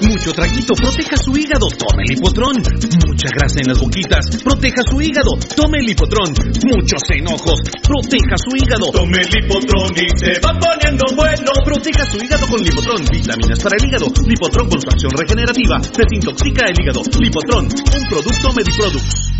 Mucho 0.00 0.32
traguito, 0.32 0.74
proteja 0.74 1.16
su 1.16 1.36
hígado, 1.36 1.68
tome 1.76 2.04
el 2.08 2.16
hipotrón. 2.16 2.56
Mucha 3.06 3.28
grasa 3.36 3.60
en 3.60 3.68
las 3.68 3.78
boquitas, 3.78 4.24
proteja 4.42 4.82
su 4.88 5.00
hígado, 5.00 5.36
tome 5.54 5.78
el 5.78 5.90
hipotrón. 5.90 6.32
Muchos 6.64 7.02
enojos, 7.10 7.60
proteja 7.82 8.36
su 8.36 8.56
hígado. 8.56 8.90
Tome 8.92 9.18
el 9.20 9.44
hipotrón 9.44 9.92
y 9.96 10.08
se 10.16 10.40
va 10.40 10.56
poniendo 10.58 11.04
bueno. 11.14 11.50
Proteja 11.64 12.04
su 12.06 12.16
hígado 12.16 12.46
con 12.48 12.60
Lipotrón, 12.60 13.04
vitaminas 13.10 13.60
para 13.62 13.76
el 13.76 13.84
hígado. 13.84 14.06
Lipotrón 14.26 14.68
con 14.68 14.78
acción 14.88 15.12
regenerativa, 15.12 15.78
desintoxica 15.78 16.66
el 16.66 16.80
hígado. 16.80 17.02
Lipotrón, 17.20 17.64
un 17.66 18.08
producto 18.08 18.52
Mediproducts. 18.52 19.39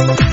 Municipal 0.00 0.30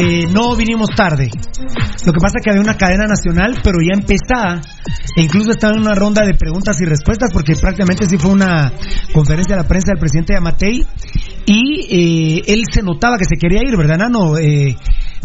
Eh, 0.00 0.28
no 0.30 0.54
vinimos 0.54 0.90
tarde. 0.90 1.28
Lo 2.06 2.12
que 2.12 2.20
pasa 2.20 2.38
es 2.38 2.44
que 2.44 2.50
había 2.50 2.62
una 2.62 2.76
cadena 2.76 3.06
nacional, 3.06 3.58
pero 3.64 3.78
ya 3.82 3.98
empezada. 3.98 4.60
E 5.16 5.22
incluso 5.22 5.50
estaba 5.50 5.74
en 5.74 5.80
una 5.80 5.94
ronda 5.94 6.24
de 6.24 6.34
preguntas 6.34 6.80
y 6.80 6.84
respuestas, 6.84 7.30
porque 7.32 7.56
prácticamente 7.56 8.06
sí 8.06 8.16
fue 8.16 8.30
una 8.30 8.72
conferencia 9.12 9.56
de 9.56 9.62
la 9.62 9.68
prensa 9.68 9.90
del 9.90 9.98
presidente 9.98 10.34
Yamatei. 10.34 10.86
Y 11.46 11.86
eh, 11.90 12.44
él 12.46 12.62
se 12.72 12.82
notaba 12.82 13.18
que 13.18 13.24
se 13.24 13.36
quería 13.36 13.60
ir, 13.66 13.76
¿verdad, 13.76 13.98
Nano? 13.98 14.38
Eh, 14.38 14.76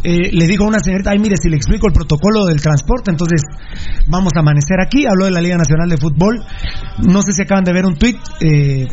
eh, 0.03 0.31
le 0.33 0.47
dijo 0.47 0.63
a 0.63 0.67
una 0.67 0.79
señorita, 0.79 1.11
ay, 1.11 1.19
mire, 1.19 1.35
si 1.41 1.49
le 1.49 1.55
explico 1.55 1.87
el 1.87 1.93
protocolo 1.93 2.45
del 2.45 2.59
transporte, 2.59 3.11
entonces 3.11 3.41
vamos 4.07 4.33
a 4.35 4.39
amanecer 4.39 4.79
aquí. 4.81 5.05
Habló 5.05 5.25
de 5.25 5.31
la 5.31 5.41
Liga 5.41 5.57
Nacional 5.57 5.87
de 5.87 5.97
Fútbol. 5.97 6.43
No 7.07 7.21
sé 7.21 7.31
si 7.33 7.43
acaban 7.43 7.63
de 7.63 7.73
ver 7.73 7.85
un 7.85 7.95
tuit. 7.95 8.17
eh, 8.41 8.87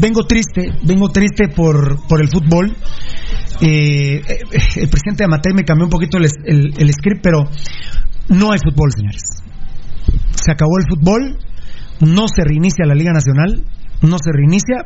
vengo 0.00 0.24
triste, 0.24 0.70
vengo 0.82 1.10
triste 1.10 1.48
por, 1.48 2.06
por 2.08 2.22
el 2.22 2.28
fútbol. 2.28 2.74
Eh, 3.60 4.20
el 4.76 4.88
presidente 4.88 5.18
de 5.18 5.24
Amatei 5.24 5.52
me 5.54 5.62
cambió 5.64 5.84
un 5.86 5.90
poquito 5.90 6.18
el, 6.18 6.26
el- 6.44 6.74
el 6.76 6.92
script, 6.92 7.20
pero 7.22 7.44
no 8.28 8.52
hay 8.52 8.58
fútbol, 8.58 8.90
señores. 8.92 9.22
Se 10.34 10.50
acabó 10.52 10.78
el 10.78 10.84
fútbol, 10.88 11.38
no 12.00 12.26
se 12.28 12.42
reinicia 12.44 12.84
la 12.86 12.94
Liga 12.94 13.12
Nacional, 13.12 13.64
no 14.02 14.16
se 14.18 14.30
reinicia. 14.32 14.76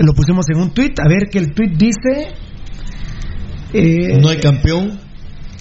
Lo 0.00 0.12
pusimos 0.12 0.44
en 0.52 0.60
un 0.60 0.70
tuit, 0.74 0.98
a 1.00 1.08
ver 1.08 1.28
que 1.30 1.38
el 1.38 1.54
tuit 1.54 1.72
dice... 1.76 2.34
eh, 3.72 4.18
No 4.20 4.28
hay 4.28 4.38
campeón. 4.38 4.98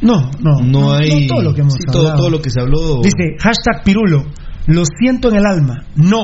no, 0.01 0.31
no, 0.39 0.59
No 0.63 0.93
hay. 0.93 1.27
todo 1.27 1.41
lo 1.41 1.53
que 1.53 1.62
hemos 1.62 1.73
sí, 1.73 1.79
todo, 1.91 2.15
todo 2.15 2.29
lo 2.29 2.41
que 2.41 2.50
se 2.50 2.59
habló. 2.59 3.00
Dice, 3.01 3.35
hashtag 3.39 3.83
Pirulo, 3.83 4.25
lo 4.67 4.83
siento 5.00 5.29
en 5.29 5.35
el 5.38 5.45
alma. 5.45 5.85
No, 5.95 6.23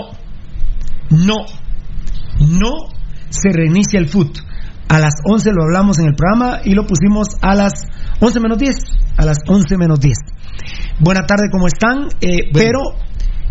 no, 1.12 1.46
no 2.48 2.72
se 3.30 3.50
reinicia 3.52 4.00
el 4.00 4.08
foot. 4.08 4.38
A 4.90 5.00
las 5.00 5.14
11 5.24 5.52
lo 5.54 5.64
hablamos 5.64 6.00
en 6.00 6.08
el 6.08 6.16
programa 6.16 6.62
y 6.64 6.74
lo 6.74 6.86
pusimos 6.86 7.28
a 7.42 7.54
las 7.54 7.74
11 8.20 8.40
menos 8.40 8.58
10. 8.58 8.76
A 9.18 9.26
las 9.26 9.38
11 9.48 9.78
menos 9.78 10.00
10. 10.00 10.18
Buena 11.00 11.26
tarde, 11.26 11.50
¿cómo 11.52 11.68
están? 11.68 12.10
Eh, 12.22 12.50
pero 12.52 12.80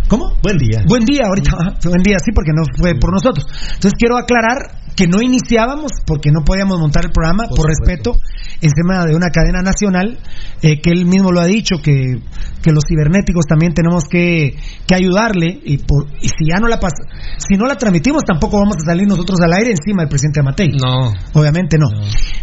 ¿Cómo? 0.09 0.33
Buen 0.43 0.57
día. 0.57 0.83
Buen 0.89 1.05
día, 1.05 1.27
ahorita. 1.27 1.51
Buen 1.85 2.03
día, 2.03 2.17
sí, 2.19 2.33
porque 2.35 2.53
no 2.55 2.63
fue 2.77 2.95
por 2.99 3.13
nosotros. 3.13 3.47
Entonces 3.75 3.93
quiero 3.99 4.17
aclarar 4.17 4.81
que 4.99 5.07
no 5.07 5.23
iniciábamos 5.23 5.93
porque 6.05 6.33
no 6.33 6.43
podíamos 6.45 6.77
montar 6.81 7.05
el 7.05 7.13
programa 7.13 7.45
por, 7.47 7.69
respeto 7.69 8.19
encima 8.61 9.07
de 9.07 9.15
una 9.15 9.29
cadena 9.31 9.63
nacional 9.63 10.19
eh, 10.61 10.81
que 10.83 10.91
él 10.91 11.07
mismo 11.07 11.31
lo 11.31 11.41
ha 11.41 11.47
dicho 11.47 11.77
que, 11.81 12.19
que 12.61 12.73
los 12.73 12.83
cibernéticos 12.89 13.47
también 13.47 13.75
tenemos 13.75 14.07
que, 14.11 14.57
que 14.89 14.95
ayudarle 14.97 15.61
y, 15.65 15.79
por, 15.79 16.09
y 16.21 16.27
si 16.29 16.51
ya 16.51 16.59
no 16.59 16.67
la 16.67 16.81
pas 16.81 16.95
si 17.39 17.57
no 17.57 17.67
la 17.67 17.77
transmitimos 17.77 18.25
tampoco 18.25 18.59
vamos 18.59 18.75
a 18.83 18.91
salir 18.91 19.07
nosotros 19.07 19.41
al 19.41 19.53
aire 19.53 19.71
encima 19.71 20.03
del 20.03 20.09
presidente 20.09 20.41
Amatei. 20.41 20.71
No. 20.71 21.13
obviamente 21.35 21.79
no, 21.79 21.87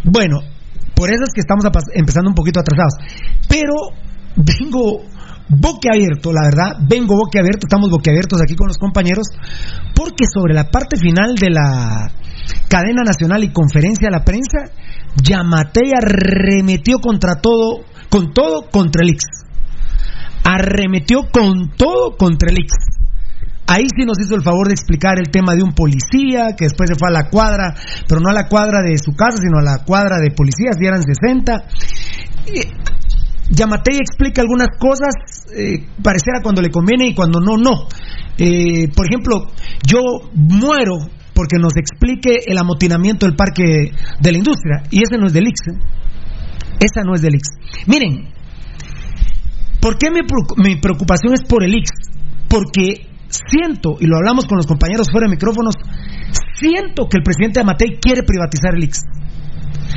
bueno 0.05 0.39
por 0.95 1.09
eso 1.09 1.23
es 1.27 1.33
que 1.33 1.41
estamos 1.41 1.65
a 1.65 1.71
pas- 1.71 1.91
empezando 1.93 2.29
un 2.29 2.35
poquito 2.35 2.61
atrasados. 2.61 2.93
Pero 3.49 3.73
vengo 4.37 5.03
boquiabierto, 5.49 6.33
la 6.33 6.43
verdad, 6.43 6.77
vengo 6.87 7.15
boquiabierto, 7.15 7.67
estamos 7.67 7.89
boquiabiertos 7.89 8.41
aquí 8.41 8.55
con 8.55 8.67
los 8.67 8.77
compañeros, 8.77 9.27
porque 9.95 10.25
sobre 10.31 10.53
la 10.53 10.69
parte 10.69 10.97
final 10.97 11.35
de 11.35 11.49
la 11.49 12.11
cadena 12.67 13.03
nacional 13.05 13.43
y 13.43 13.51
conferencia 13.51 14.07
a 14.07 14.11
la 14.11 14.23
prensa, 14.23 14.71
Yamatei 15.21 15.91
arremetió 15.95 16.99
contra 16.99 17.41
todo, 17.41 17.85
con 18.09 18.33
todo 18.33 18.69
contra 18.69 19.03
el 19.03 19.11
Ix. 19.11 19.23
Arremetió 20.43 21.29
con 21.31 21.71
todo 21.75 22.17
contra 22.17 22.51
el 22.51 22.59
Ix. 22.59 22.73
Ahí 23.67 23.85
sí 23.97 24.05
nos 24.05 24.19
hizo 24.19 24.35
el 24.35 24.43
favor 24.43 24.67
de 24.67 24.73
explicar 24.73 25.17
el 25.17 25.31
tema 25.31 25.55
de 25.55 25.63
un 25.63 25.73
policía 25.73 26.55
que 26.55 26.65
después 26.65 26.87
se 26.87 26.95
fue 26.95 27.07
a 27.07 27.11
la 27.11 27.29
cuadra, 27.29 27.73
pero 28.07 28.21
no 28.21 28.29
a 28.29 28.33
la 28.33 28.47
cuadra 28.47 28.81
de 28.81 28.95
su 28.99 29.15
casa, 29.15 29.37
sino 29.37 29.57
a 29.57 29.63
la 29.63 29.83
cuadra 29.83 30.19
de 30.19 30.29
policías, 30.29 30.77
y 30.79 30.85
eran 30.85 31.01
60. 31.01 31.65
Yamatei 33.49 33.97
explica 33.99 34.41
algunas 34.41 34.69
cosas, 34.79 35.13
eh, 35.55 35.85
pareciera 36.01 36.41
cuando 36.41 36.61
le 36.61 36.71
conviene 36.71 37.07
y 37.07 37.13
cuando 37.13 37.39
no, 37.39 37.57
no. 37.57 37.87
Eh, 38.37 38.89
por 38.95 39.05
ejemplo, 39.05 39.51
yo 39.85 39.99
muero 40.33 40.97
porque 41.33 41.57
nos 41.59 41.75
explique 41.77 42.39
el 42.47 42.57
amotinamiento 42.57 43.25
del 43.25 43.35
parque 43.35 43.91
de 44.19 44.31
la 44.31 44.37
industria, 44.37 44.83
y 44.89 45.03
ese 45.03 45.17
no 45.17 45.27
es 45.27 45.33
del 45.33 45.47
IX. 45.47 45.59
¿eh? 45.67 45.79
Esa 46.79 47.03
no 47.03 47.13
es 47.13 47.21
del 47.21 47.35
IX. 47.35 47.47
Miren, 47.87 48.33
¿por 49.79 49.97
qué 49.97 50.09
mi 50.09 50.75
preocupación 50.77 51.33
es 51.33 51.43
por 51.43 51.63
el 51.63 51.73
IX? 51.75 51.91
Porque 52.47 53.07
siento, 53.29 53.97
y 53.99 54.07
lo 54.07 54.17
hablamos 54.17 54.45
con 54.45 54.57
los 54.57 54.65
compañeros 54.65 55.11
fuera 55.11 55.27
de 55.27 55.35
micrófonos, 55.35 55.75
siento 56.57 57.07
que 57.09 57.17
el 57.17 57.23
presidente 57.23 57.59
Amatei 57.59 57.99
quiere 57.99 58.23
privatizar 58.23 58.75
el 58.75 58.83
IX. 58.83 58.99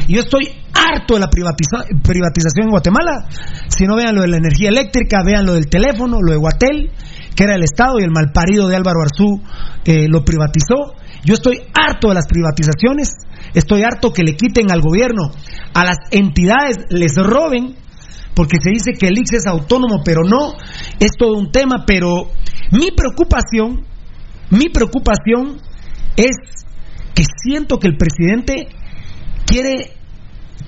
Yo 0.09 0.21
estoy 0.21 0.49
harto 0.73 1.15
de 1.15 1.21
la 1.21 1.29
privatiza- 1.29 1.85
privatización 2.03 2.65
en 2.67 2.71
Guatemala. 2.71 3.29
Si 3.69 3.85
no 3.85 3.97
vean 3.97 4.15
lo 4.15 4.23
de 4.23 4.29
la 4.29 4.37
energía 4.37 4.69
eléctrica, 4.69 5.23
vean 5.25 5.47
lo 5.47 5.55
del 5.55 5.69
teléfono, 5.69 6.19
lo 6.23 6.33
de 6.33 6.39
Guatel, 6.39 6.91
que 7.35 7.45
era 7.45 7.55
el 7.55 7.63
Estado 7.63 7.99
y 8.01 8.05
el 8.05 8.11
malparido 8.11 8.69
de 8.69 8.77
Álvaro 8.77 9.03
Arzú 9.03 9.43
eh, 9.85 10.09
lo 10.09 10.25
privatizó. 10.25 10.95
Yo 11.25 11.35
estoy 11.35 11.61
harto 11.75 12.09
de 12.09 12.15
las 12.15 12.27
privatizaciones. 12.27 13.11
Estoy 13.55 13.83
harto 13.83 14.13
que 14.13 14.23
le 14.23 14.37
quiten 14.37 14.71
al 14.71 14.81
gobierno, 14.81 15.31
a 15.75 15.85
las 15.85 15.97
entidades, 16.11 16.77
les 16.91 17.15
roben, 17.17 17.77
porque 18.35 18.59
se 18.61 18.71
dice 18.71 18.93
que 18.93 19.09
el 19.09 19.19
IX 19.19 19.33
es 19.33 19.47
autónomo, 19.47 20.03
pero 20.05 20.21
no. 20.23 20.55
Es 21.01 21.13
todo 21.19 21.35
un 21.37 21.51
tema, 21.51 21.85
pero 21.87 22.31
mi 22.73 22.91
preocupación, 22.91 23.85
mi 24.51 24.69
preocupación 24.69 25.61
es 26.17 26.37
que 27.15 27.25
siento 27.43 27.79
que 27.79 27.89
el 27.89 27.97
presidente 27.97 28.69
quiere 29.49 29.97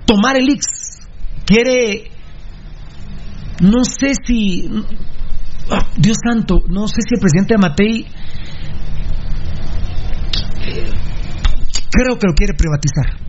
tomar 0.07 0.37
el 0.37 0.49
Ix, 0.49 0.65
quiere, 1.45 2.11
no 3.61 3.85
sé 3.85 4.15
si, 4.25 4.69
ah, 5.71 5.87
Dios 5.97 6.17
santo, 6.25 6.63
no 6.69 6.89
sé 6.89 7.03
si 7.07 7.15
el 7.15 7.21
presidente 7.21 7.59
Matei 7.59 8.07
creo 11.91 12.19
que 12.19 12.27
lo 12.27 12.35
quiere 12.35 12.55
privatizar. 12.55 13.21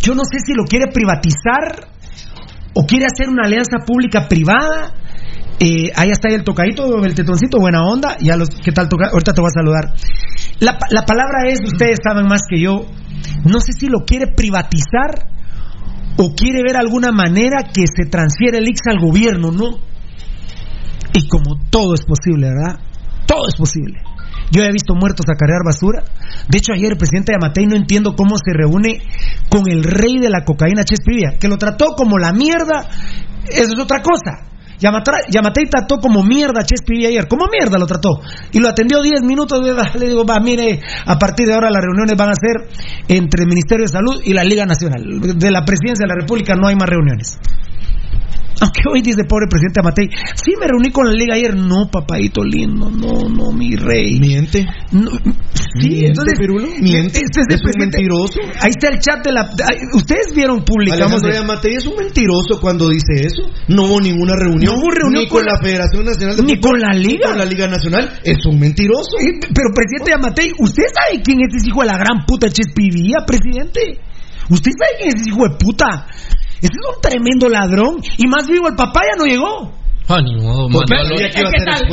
Yo 0.00 0.14
no 0.14 0.22
sé 0.24 0.38
si 0.44 0.54
lo 0.54 0.64
quiere 0.64 0.92
privatizar 0.92 1.88
o 2.74 2.86
quiere 2.86 3.06
hacer 3.06 3.28
una 3.28 3.46
alianza 3.46 3.78
pública 3.86 4.28
privada. 4.28 4.94
Eh, 5.58 5.92
ahí 5.94 6.10
está 6.10 6.28
el 6.28 6.42
tocadito, 6.42 7.04
el 7.04 7.14
tetoncito, 7.14 7.58
buena 7.58 7.84
onda. 7.84 8.16
Ya 8.18 8.36
los, 8.36 8.48
¿qué 8.50 8.72
tal 8.72 8.88
toca? 8.88 9.08
Ahorita 9.12 9.32
te 9.32 9.40
voy 9.40 9.48
a 9.48 9.60
saludar. 9.60 9.94
La, 10.58 10.78
la 10.90 11.04
palabra 11.04 11.48
es, 11.48 11.60
ustedes 11.62 11.98
saben 12.02 12.26
más 12.26 12.40
que 12.48 12.60
yo, 12.60 12.86
no 13.44 13.60
sé 13.60 13.72
si 13.72 13.86
lo 13.86 14.04
quiere 14.04 14.32
privatizar 14.34 15.30
o 16.16 16.34
quiere 16.34 16.62
ver 16.62 16.76
alguna 16.76 17.12
manera 17.12 17.68
que 17.72 17.84
se 17.86 18.08
transfiera 18.08 18.58
el 18.58 18.68
IX 18.68 18.80
al 18.88 19.00
gobierno, 19.00 19.50
¿no? 19.50 19.78
Y 21.14 21.26
como 21.28 21.58
todo 21.70 21.94
es 21.94 22.04
posible, 22.04 22.48
¿verdad? 22.48 22.80
Todo 23.26 23.48
es 23.48 23.56
posible. 23.56 24.00
Yo 24.50 24.62
he 24.62 24.72
visto 24.72 24.94
muertos 24.94 25.26
a 25.28 25.36
cargar 25.36 25.60
basura. 25.64 26.02
De 26.48 26.58
hecho, 26.58 26.72
ayer 26.72 26.92
el 26.92 26.98
presidente 26.98 27.32
de 27.32 27.38
Amatei 27.40 27.66
no 27.66 27.76
entiendo 27.76 28.16
cómo 28.16 28.36
se 28.36 28.52
reúne 28.52 29.00
con 29.48 29.70
el 29.70 29.84
rey 29.84 30.18
de 30.18 30.28
la 30.28 30.44
cocaína, 30.44 30.84
Chespirilla, 30.84 31.38
que 31.38 31.48
lo 31.48 31.56
trató 31.56 31.94
como 31.96 32.18
la 32.18 32.32
mierda. 32.32 32.88
Eso 33.48 33.72
es 33.72 33.78
otra 33.78 34.02
cosa. 34.02 34.49
Yamatei 34.80 35.66
trató 35.68 35.98
como 35.98 36.22
mierda 36.22 36.60
a 36.60 36.64
Chespirilla 36.64 37.08
ayer. 37.08 37.28
Como 37.28 37.46
mierda 37.46 37.78
lo 37.78 37.86
trató. 37.86 38.20
Y 38.52 38.60
lo 38.60 38.68
atendió 38.68 39.02
10 39.02 39.22
minutos. 39.22 39.60
Le 39.94 40.08
digo, 40.08 40.24
va, 40.24 40.40
mire, 40.40 40.80
a 41.06 41.18
partir 41.18 41.46
de 41.46 41.54
ahora 41.54 41.70
las 41.70 41.82
reuniones 41.82 42.16
van 42.16 42.30
a 42.30 42.34
ser 42.34 42.68
entre 43.08 43.42
el 43.42 43.48
Ministerio 43.48 43.84
de 43.84 43.92
Salud 43.92 44.22
y 44.24 44.32
la 44.32 44.44
Liga 44.44 44.64
Nacional. 44.64 45.04
De 45.36 45.50
la 45.50 45.64
Presidencia 45.64 46.04
de 46.04 46.08
la 46.08 46.20
República 46.20 46.54
no 46.54 46.68
hay 46.68 46.76
más 46.76 46.88
reuniones. 46.88 47.38
Aunque 48.60 48.80
hoy 48.92 49.00
dice 49.00 49.24
pobre 49.24 49.46
presidente 49.48 49.80
Amatei, 49.80 50.08
sí 50.34 50.52
me 50.60 50.66
reuní 50.68 50.90
con 50.90 51.06
la 51.06 51.12
liga 51.12 51.34
ayer. 51.34 51.56
No, 51.56 51.88
papadito 51.90 52.44
lindo, 52.44 52.90
no, 52.90 53.28
no, 53.28 53.52
mi 53.52 53.74
rey. 53.74 54.20
Miente. 54.20 54.66
No, 54.92 55.10
sí, 55.10 55.88
Miente, 55.88 56.06
entonces. 56.08 56.38
Pirulo, 56.38 56.66
miente. 56.80 57.20
Este 57.24 57.40
es 57.40 57.46
el 57.48 57.54
Es 57.56 57.62
un 57.64 57.80
mentiroso. 57.80 58.38
Ahí 58.60 58.70
está 58.70 58.88
el 58.88 59.00
chat 59.00 59.24
de 59.24 59.32
la. 59.32 59.50
Ustedes 59.94 60.34
vieron, 60.34 60.62
publicamos. 60.64 61.22
De- 61.22 61.32
Yamatei 61.32 61.74
es 61.74 61.86
un 61.86 61.96
mentiroso 61.96 62.60
cuando 62.60 62.88
dice 62.90 63.24
eso. 63.24 63.42
No 63.68 63.84
hubo 63.84 64.00
ninguna 64.00 64.34
reunión. 64.36 64.74
No 64.74 64.80
hubo 64.80 64.90
reunión 64.90 65.24
ni 65.24 65.28
con, 65.28 65.44
la 65.44 65.58
Federación 65.62 66.04
Nacional 66.04 66.36
de 66.36 66.42
ni 66.42 66.56
Fútbol, 66.56 66.70
con 66.72 66.80
la 66.80 66.92
ni 66.92 67.04
Liga. 67.04 67.28
con 67.30 67.38
la 67.38 67.44
Liga 67.46 67.66
Nacional. 67.66 68.20
Es 68.24 68.44
un 68.46 68.58
mentiroso. 68.60 69.16
Eh, 69.20 69.40
Pero 69.54 69.70
presidente 69.74 70.12
Amatei, 70.12 70.52
¿usted 70.58 70.84
sabe 70.92 71.22
quién 71.22 71.38
es 71.40 71.54
ese 71.54 71.68
hijo 71.68 71.80
de 71.80 71.86
la 71.86 71.96
gran 71.96 72.26
puta 72.26 72.48
Chespivía, 72.50 73.24
presidente? 73.26 74.00
¿Usted 74.50 74.70
sabe 74.76 74.92
quién 74.98 75.08
es 75.16 75.20
ese 75.22 75.30
hijo 75.30 75.48
de 75.48 75.56
puta? 75.56 76.06
Es 76.60 76.70
un 76.70 77.00
tremendo 77.00 77.48
ladrón. 77.48 78.00
Y 78.18 78.26
más 78.26 78.46
vivo, 78.48 78.68
el 78.68 78.76
papá 78.76 79.02
ya 79.10 79.16
no 79.16 79.24
llegó. 79.24 79.72
Ah, 80.08 80.20
ni 80.20 80.34
modo. 80.36 80.68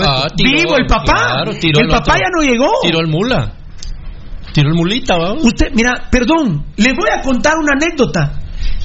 Ah, 0.01 0.27
tiró, 0.35 0.57
vivo 0.57 0.77
el 0.77 0.87
papá. 0.87 1.13
claro, 1.13 1.53
tiró 1.59 1.81
el 1.81 1.87
papá 1.87 2.13
otro. 2.13 2.15
ya 2.17 2.29
no 2.35 2.41
llegó. 2.41 2.69
Tiró 2.81 2.99
el 2.99 3.07
mula. 3.07 3.53
Tiró 4.53 4.69
el 4.69 4.75
mulita, 4.75 5.15
vamos. 5.17 5.45
Usted, 5.45 5.67
mira, 5.73 6.07
perdón, 6.09 6.65
les 6.77 6.95
voy 6.95 7.09
a 7.15 7.21
contar 7.21 7.57
una 7.57 7.73
anécdota. 7.73 8.39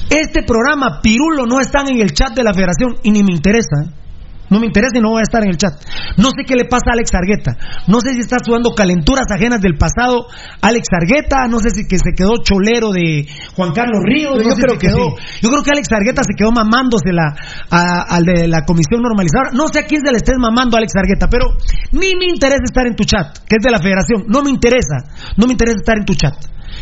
Este 0.09 0.43
programa, 0.43 0.99
Pirulo, 1.01 1.47
no 1.47 1.59
están 1.59 1.89
en 1.89 1.99
el 1.99 2.13
chat 2.13 2.35
de 2.35 2.43
la 2.43 2.53
federación 2.53 2.97
y 3.01 3.09
ni 3.09 3.23
me 3.23 3.33
interesa. 3.33 3.91
No 4.49 4.59
me 4.59 4.67
interesa 4.67 4.97
y 4.97 5.01
no 5.01 5.09
voy 5.11 5.19
a 5.19 5.23
estar 5.23 5.41
en 5.43 5.49
el 5.49 5.57
chat. 5.57 5.73
No 6.17 6.29
sé 6.29 6.43
qué 6.45 6.55
le 6.55 6.65
pasa 6.65 6.91
a 6.91 6.93
Alex 6.93 7.09
Argueta. 7.15 7.57
No 7.87 7.99
sé 8.01 8.13
si 8.13 8.19
está 8.19 8.37
sudando 8.43 8.75
calenturas 8.75 9.25
ajenas 9.31 9.61
del 9.61 9.77
pasado 9.77 10.27
Alex 10.61 10.87
Argueta. 10.93 11.47
No 11.49 11.59
sé 11.59 11.71
si 11.71 11.87
que 11.87 11.97
se 11.97 12.13
quedó 12.15 12.37
cholero 12.43 12.91
de 12.91 13.25
Juan 13.55 13.71
Carlos 13.73 14.01
Ríos. 14.03 14.37
Yo 14.37 14.43
no 14.49 14.55
sé 14.55 14.61
creo 14.61 14.75
si 14.75 14.79
que 14.79 14.87
quedó- 14.87 15.15
Yo 15.41 15.49
creo 15.49 15.63
que 15.63 15.71
Alex 15.71 15.87
Argueta 15.91 16.23
se 16.23 16.33
quedó 16.37 16.51
mamándosela 16.51 17.35
al 17.69 18.23
de 18.25 18.47
la 18.47 18.63
comisión 18.65 19.01
normalizadora. 19.01 19.51
No 19.53 19.67
sé 19.69 19.79
a 19.79 19.85
quién 19.85 20.01
se 20.05 20.11
le 20.11 20.17
estés 20.17 20.35
mamando 20.37 20.77
a 20.77 20.79
Alex 20.79 20.93
Argueta, 20.95 21.27
pero 21.29 21.45
ni 21.91 22.13
me 22.15 22.25
interesa 22.27 22.63
estar 22.65 22.85
en 22.85 22.95
tu 22.95 23.05
chat, 23.05 23.37
que 23.47 23.55
es 23.57 23.63
de 23.63 23.71
la 23.71 23.79
federación. 23.79 24.25
No 24.27 24.43
me 24.43 24.49
interesa. 24.51 24.97
No 25.37 25.45
me 25.47 25.53
interesa 25.53 25.77
estar 25.79 25.97
en 25.97 26.05
tu 26.05 26.13
chat. 26.15 26.33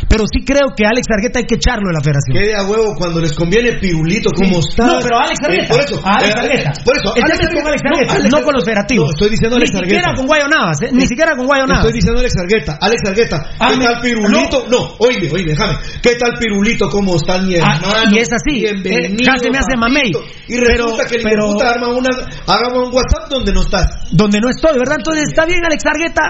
Pero 0.08 0.24
sí 0.32 0.44
creo 0.46 0.74
que 0.76 0.86
Alex 0.86 1.08
Argueta 1.14 1.40
hay 1.40 1.46
que 1.46 1.56
echarlo 1.56 1.88
de 1.90 1.94
la 1.94 2.02
federación. 2.02 2.34
Quede 2.38 2.56
a 2.56 2.64
huevo 2.64 2.96
cuando 2.98 3.22
les 3.22 3.34
conviene, 3.34 3.74
Pirulito, 3.80 4.30
¿cómo 4.36 4.62
Sí. 4.62 4.70
está? 4.70 4.86
No, 4.88 5.00
pero 5.02 5.18
Alex 5.20 5.40
Argueta. 5.44 5.66
Eh, 5.66 5.68
por 5.70 5.80
eso. 5.80 6.02
Alex 6.04 6.36
eh, 6.36 6.40
Argueta. 6.40 6.72
Por 6.84 6.94
eso. 6.98 7.16
Es 7.16 7.22
con 7.22 7.68
Alex 7.68 7.82
Argueta, 7.86 8.30
no 8.30 8.44
con 8.44 8.54
los 8.56 8.66
federativos. 8.66 9.06
No, 9.06 9.12
estoy 9.14 9.30
diciendo 9.30 9.56
Ni 9.58 9.62
Alex 9.64 9.76
Argueta. 9.76 9.96
siquiera 9.96 10.16
con 10.16 10.26
Guayo 10.28 10.48
Navas, 10.48 10.78
¿eh? 10.82 10.90
Ni 10.92 11.08
siquiera 11.08 11.36
con 11.36 11.46
Guayo 11.46 11.66
Navas. 11.68 11.86
Estoy 11.86 11.94
diciendo 12.00 12.20
Alex 12.20 12.34
Argueta. 12.38 12.78
Alex 12.82 13.02
Argueta. 13.08 13.38
¿Qué 13.44 13.56
Ah, 13.60 13.70
me- 13.78 13.86
tal 13.86 14.02
Pirulito? 14.02 14.66
No, 14.70 14.80
oye, 15.00 15.30
oye, 15.32 15.46
déjame. 15.46 15.74
¿Qué 16.02 16.16
tal 16.16 16.34
Pirulito? 16.40 16.90
¿Cómo 16.90 17.16
está 17.16 17.38
mi 17.40 17.56
Ah, 17.56 17.76
hermano? 17.80 18.12
y 18.16 18.20
es 18.20 18.30
así. 18.32 18.60
Bienvenido. 18.62 19.24
Eh, 19.24 19.26
casi 19.26 19.50
me 19.50 19.58
hace 19.58 19.76
mamey. 19.78 20.12
Y 20.48 20.58
resulta 20.58 21.04
Pero- 21.04 21.10
que 21.10 21.16
el 21.16 21.24
pero- 21.24 21.52
puta 21.54 21.70
arma 21.72 21.88
una, 21.90 22.10
haga 22.48 22.68
un 22.74 22.94
WhatsApp 22.94 23.30
donde 23.30 23.52
no 23.54 23.62
estás. 23.62 23.88
donde 24.12 24.40
no 24.42 24.50
estoy, 24.50 24.78
¿verdad? 24.78 24.96
Entonces 24.98 25.30
está 25.30 25.46
bien, 25.46 25.64
Alex 25.66 25.84
Argueta, 25.86 26.22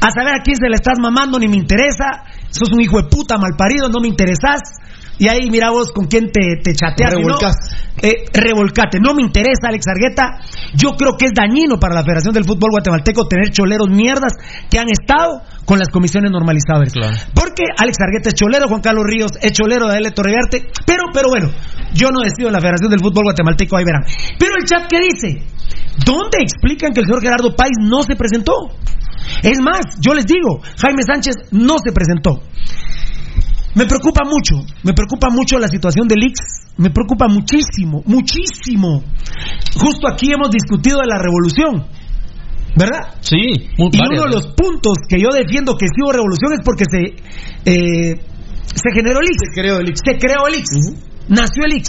a 0.00 0.10
saber 0.10 0.34
a 0.34 0.42
quién 0.42 0.56
se 0.56 0.68
le 0.68 0.74
estás 0.74 0.98
mamando, 1.00 1.38
ni 1.38 1.46
me 1.48 1.56
interesa. 1.56 2.24
Sos 2.50 2.72
un 2.72 2.80
hijo 2.80 2.96
de 3.02 3.08
puta 3.08 3.36
malparido, 3.38 3.88
no 3.88 4.00
me 4.00 4.08
interesás. 4.08 4.60
y 5.18 5.26
ahí 5.28 5.50
mira 5.50 5.70
vos 5.70 5.90
con 5.92 6.06
quién 6.06 6.30
te, 6.30 6.40
te 6.62 6.74
chateas. 6.74 7.10
si 7.12 7.20
no, 7.20 7.26
Revolcás. 7.26 7.56
eh, 8.02 8.24
revolcate. 8.32 8.98
No 9.00 9.14
me 9.14 9.22
interesa, 9.22 9.66
Alex 9.68 9.84
Argueta. 9.88 10.38
Yo 10.74 10.92
creo 10.92 11.16
que 11.18 11.26
es 11.26 11.32
dañino 11.34 11.78
para 11.78 11.94
la 11.94 12.02
Federación 12.04 12.32
del 12.32 12.44
Fútbol 12.44 12.70
Guatemalteco 12.70 13.26
tener 13.26 13.50
choleros 13.50 13.88
mierdas 13.90 14.32
que 14.70 14.78
han 14.78 14.86
estado 14.90 15.42
con 15.64 15.78
las 15.78 15.88
comisiones 15.88 16.30
normalizadas. 16.30 16.92
Porque 17.34 17.64
Alex 17.76 17.98
Argueta 18.00 18.28
es 18.30 18.34
cholero, 18.34 18.68
Juan 18.68 18.80
Carlos 18.80 19.04
Ríos 19.06 19.32
es 19.42 19.52
cholero 19.52 19.88
de. 19.88 20.10
Torregarte. 20.12 20.70
Pero, 20.86 21.04
pero 21.12 21.28
bueno, 21.28 21.50
yo 21.92 22.10
no 22.10 22.20
decido 22.20 22.48
en 22.48 22.54
la 22.54 22.60
Federación 22.60 22.90
del 22.90 23.00
Fútbol 23.00 23.24
Guatemalteco, 23.24 23.76
ahí 23.76 23.84
verán. 23.84 24.04
Pero 24.38 24.52
el 24.58 24.64
chat, 24.66 24.88
¿qué 24.88 25.00
dice? 25.00 25.42
¿Dónde 26.06 26.38
explican 26.40 26.92
que 26.94 27.00
el 27.00 27.06
señor 27.06 27.20
Gerardo 27.20 27.54
Páez 27.56 27.74
no 27.82 28.02
se 28.04 28.14
presentó? 28.14 28.52
Es 29.42 29.60
más, 29.60 29.98
yo 30.00 30.14
les 30.14 30.24
digo, 30.26 30.60
Jaime 30.80 31.02
Sánchez 31.02 31.34
no 31.52 31.76
se 31.78 31.92
presentó. 31.92 32.42
Me 33.74 33.86
preocupa 33.86 34.22
mucho, 34.24 34.64
me 34.82 34.92
preocupa 34.92 35.28
mucho 35.30 35.58
la 35.58 35.68
situación 35.68 36.08
del 36.08 36.24
Ix, 36.24 36.40
me 36.78 36.90
preocupa 36.90 37.28
muchísimo, 37.28 38.02
muchísimo. 38.06 39.04
Justo 39.74 40.08
aquí 40.08 40.32
hemos 40.32 40.50
discutido 40.50 40.98
de 40.98 41.06
la 41.06 41.18
revolución, 41.18 41.86
¿verdad? 42.74 43.14
Sí, 43.20 43.70
muy 43.78 43.90
Y 43.92 43.98
varias, 43.98 44.20
uno 44.20 44.24
de 44.24 44.34
los 44.34 44.46
puntos 44.54 44.94
que 45.08 45.20
yo 45.20 45.28
defiendo 45.30 45.76
que 45.76 45.86
sí 45.86 46.02
hubo 46.02 46.12
revolución 46.12 46.54
es 46.54 46.60
porque 46.64 46.84
se 46.90 47.70
eh, 47.70 48.20
se 48.74 48.90
generó 48.94 49.20
el 49.20 49.26
Ix. 49.26 49.38
Se 49.42 49.60
creó 49.60 49.78
el 49.78 49.88
Ix. 49.88 50.00
Se 50.04 50.18
creó 50.18 50.46
el 50.46 50.54
Ix. 50.54 50.68
Nació 51.28 51.64
el 51.64 51.76
Ix. 51.76 51.88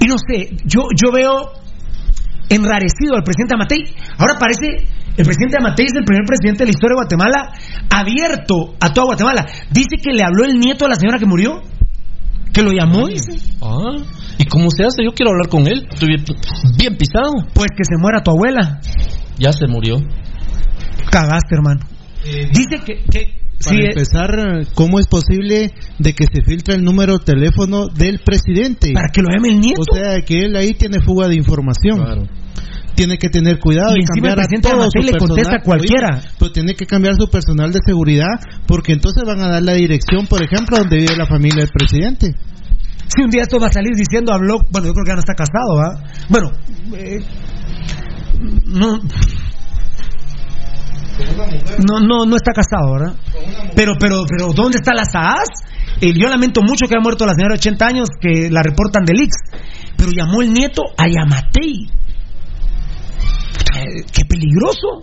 Y 0.00 0.06
no 0.06 0.16
sé, 0.16 0.56
yo, 0.64 0.88
yo 0.96 1.12
veo 1.12 1.52
enrarecido 2.48 3.14
al 3.14 3.22
presidente 3.22 3.54
Amatei. 3.54 3.94
Ahora 4.18 4.38
parece 4.38 4.88
el 5.20 5.26
presidente 5.26 5.58
Amatei 5.58 5.86
es 5.86 5.92
el 5.94 6.04
primer 6.04 6.24
presidente 6.24 6.64
de 6.64 6.66
la 6.66 6.70
historia 6.70 6.96
de 6.96 7.00
Guatemala 7.04 7.52
abierto 7.90 8.74
a 8.80 8.92
toda 8.92 9.06
Guatemala. 9.12 9.46
Dice 9.70 10.00
que 10.02 10.12
le 10.12 10.22
habló 10.24 10.44
el 10.44 10.58
nieto 10.58 10.86
a 10.86 10.88
la 10.88 10.94
señora 10.94 11.18
que 11.18 11.26
murió. 11.26 11.60
Que 12.52 12.62
lo 12.62 12.72
llamó, 12.72 13.06
dice. 13.06 13.36
Ah, 13.60 14.00
¿y 14.38 14.44
cómo 14.46 14.70
se 14.70 14.84
hace? 14.84 15.04
Yo 15.04 15.12
quiero 15.12 15.30
hablar 15.32 15.48
con 15.48 15.68
él. 15.68 15.86
Estoy 15.92 16.08
bien, 16.08 16.24
bien 16.78 16.96
pisado. 16.96 17.32
Pues 17.54 17.68
que 17.76 17.84
se 17.84 18.00
muera 18.00 18.22
tu 18.22 18.30
abuela. 18.30 18.80
Ya 19.38 19.52
se 19.52 19.66
murió. 19.68 19.98
Cagaste, 21.10 21.54
hermano. 21.54 21.80
Dice 22.24 22.80
que, 22.84 23.04
que 23.10 23.34
Para 23.62 23.76
sí, 23.76 23.76
eh, 23.76 23.88
empezar, 23.88 24.66
¿cómo 24.74 24.98
es 24.98 25.06
posible 25.06 25.70
de 25.98 26.12
que 26.14 26.24
se 26.24 26.42
filtre 26.42 26.74
el 26.74 26.82
número 26.82 27.18
de 27.18 27.24
teléfono 27.24 27.88
del 27.88 28.20
presidente? 28.24 28.92
Para 28.94 29.08
que 29.12 29.20
lo 29.22 29.28
llame 29.28 29.50
el 29.50 29.60
nieto. 29.60 29.82
O 29.82 29.94
sea, 29.94 30.20
que 30.22 30.44
él 30.44 30.56
ahí 30.56 30.74
tiene 30.74 31.00
fuga 31.00 31.28
de 31.28 31.36
información. 31.36 32.28
Tiene 33.00 33.16
que 33.16 33.30
tener 33.30 33.58
cuidado 33.58 33.94
Y 33.96 34.00
y, 34.00 34.02
encima 34.02 34.28
el 34.28 34.34
cambiar 34.34 34.40
a 34.40 34.44
presidente 34.44 34.68
todo 34.68 34.90
su 34.90 35.00
le 35.00 35.18
contesta 35.18 35.56
a 35.56 35.62
cualquiera. 35.62 36.18
Oye, 36.18 36.28
pero 36.38 36.52
tiene 36.52 36.74
que 36.74 36.84
cambiar 36.84 37.14
su 37.18 37.30
personal 37.30 37.72
de 37.72 37.78
seguridad 37.82 38.36
porque 38.66 38.92
entonces 38.92 39.24
van 39.24 39.40
a 39.40 39.48
dar 39.48 39.62
la 39.62 39.72
dirección, 39.72 40.26
por 40.26 40.42
ejemplo, 40.44 40.76
donde 40.76 40.98
vive 40.98 41.16
la 41.16 41.24
familia 41.24 41.64
del 41.64 41.70
presidente. 41.72 42.34
Si 43.06 43.22
un 43.22 43.30
día 43.30 43.44
esto 43.44 43.58
va 43.58 43.68
a 43.68 43.72
salir 43.72 43.96
diciendo, 43.96 44.34
habló, 44.34 44.58
bueno, 44.70 44.88
yo 44.88 44.92
creo 44.92 45.04
que 45.06 45.10
ya 45.12 45.14
no 45.14 45.20
está 45.20 45.32
casado, 45.32 45.76
¿va? 45.76 46.04
Bueno, 46.28 46.52
eh, 46.94 47.24
no, 48.66 48.98
no, 51.88 52.00
no, 52.00 52.26
no 52.26 52.36
está 52.36 52.52
casado, 52.52 52.92
¿verdad? 52.92 53.14
Pero, 53.74 53.94
pero, 53.98 54.24
pero, 54.28 54.52
¿dónde 54.52 54.76
está 54.76 54.92
la 54.92 55.06
SAAS? 55.06 55.48
Eh, 56.02 56.12
yo 56.12 56.28
lamento 56.28 56.60
mucho 56.60 56.86
que 56.86 56.96
haya 56.96 57.02
muerto 57.02 57.24
la 57.24 57.32
señora 57.32 57.54
de 57.54 57.60
80 57.60 57.86
años, 57.86 58.08
que 58.20 58.50
la 58.50 58.62
reportan 58.62 59.06
del 59.06 59.22
Ix, 59.22 59.32
pero 59.96 60.10
llamó 60.12 60.42
el 60.42 60.52
nieto 60.52 60.82
a 60.98 61.08
Yamatei. 61.08 62.00
Eh, 63.76 64.04
¡Qué 64.12 64.24
peligroso! 64.28 65.00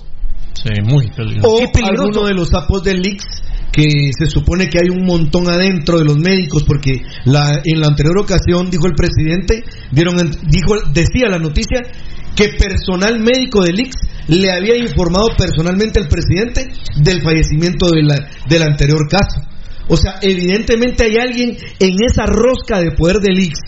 Sí, 0.54 0.70
muy 0.84 1.08
peligroso. 1.12 1.48
O 1.48 1.72
peligroso. 1.72 1.88
alguno 2.04 2.26
de 2.28 2.34
los 2.34 2.50
sapos 2.50 2.84
del 2.84 3.06
Ix 3.06 3.24
que 3.72 4.10
se 4.18 4.26
supone 4.26 4.70
que 4.70 4.80
hay 4.80 4.90
un 4.90 5.06
montón 5.06 5.48
adentro 5.50 6.00
de 6.00 6.06
los 6.06 6.18
médicos 6.18 6.64
porque 6.64 7.02
la, 7.26 7.62
en 7.64 7.80
la 7.80 7.88
anterior 7.88 8.18
ocasión 8.18 8.72
dijo 8.72 8.88
el 8.88 8.94
presidente 8.96 9.64
vieron 9.92 10.20
en- 10.20 10.32
dijo 10.50 10.74
decía 10.94 11.30
la 11.30 11.38
noticia 11.38 11.82
que 12.36 12.50
personal 12.58 13.20
médico 13.20 13.62
del 13.64 13.80
Ix 13.82 13.96
le 14.30 14.52
había 14.52 14.78
informado 14.78 15.28
personalmente 15.38 16.00
al 16.00 16.08
presidente 16.08 16.70
del 17.04 17.22
fallecimiento 17.22 17.92
de 17.92 18.02
la- 18.04 18.28
del 18.50 18.64
anterior 18.64 19.08
caso 19.08 19.42
o 19.90 19.96
sea 19.96 20.16
evidentemente 20.24 21.04
hay 21.04 21.18
alguien 21.18 21.56
en 21.80 21.92
esa 22.04 22.26
rosca 22.26 22.80
de 22.80 22.92
poder 22.94 23.18
del 23.18 23.38
Ix 23.40 23.60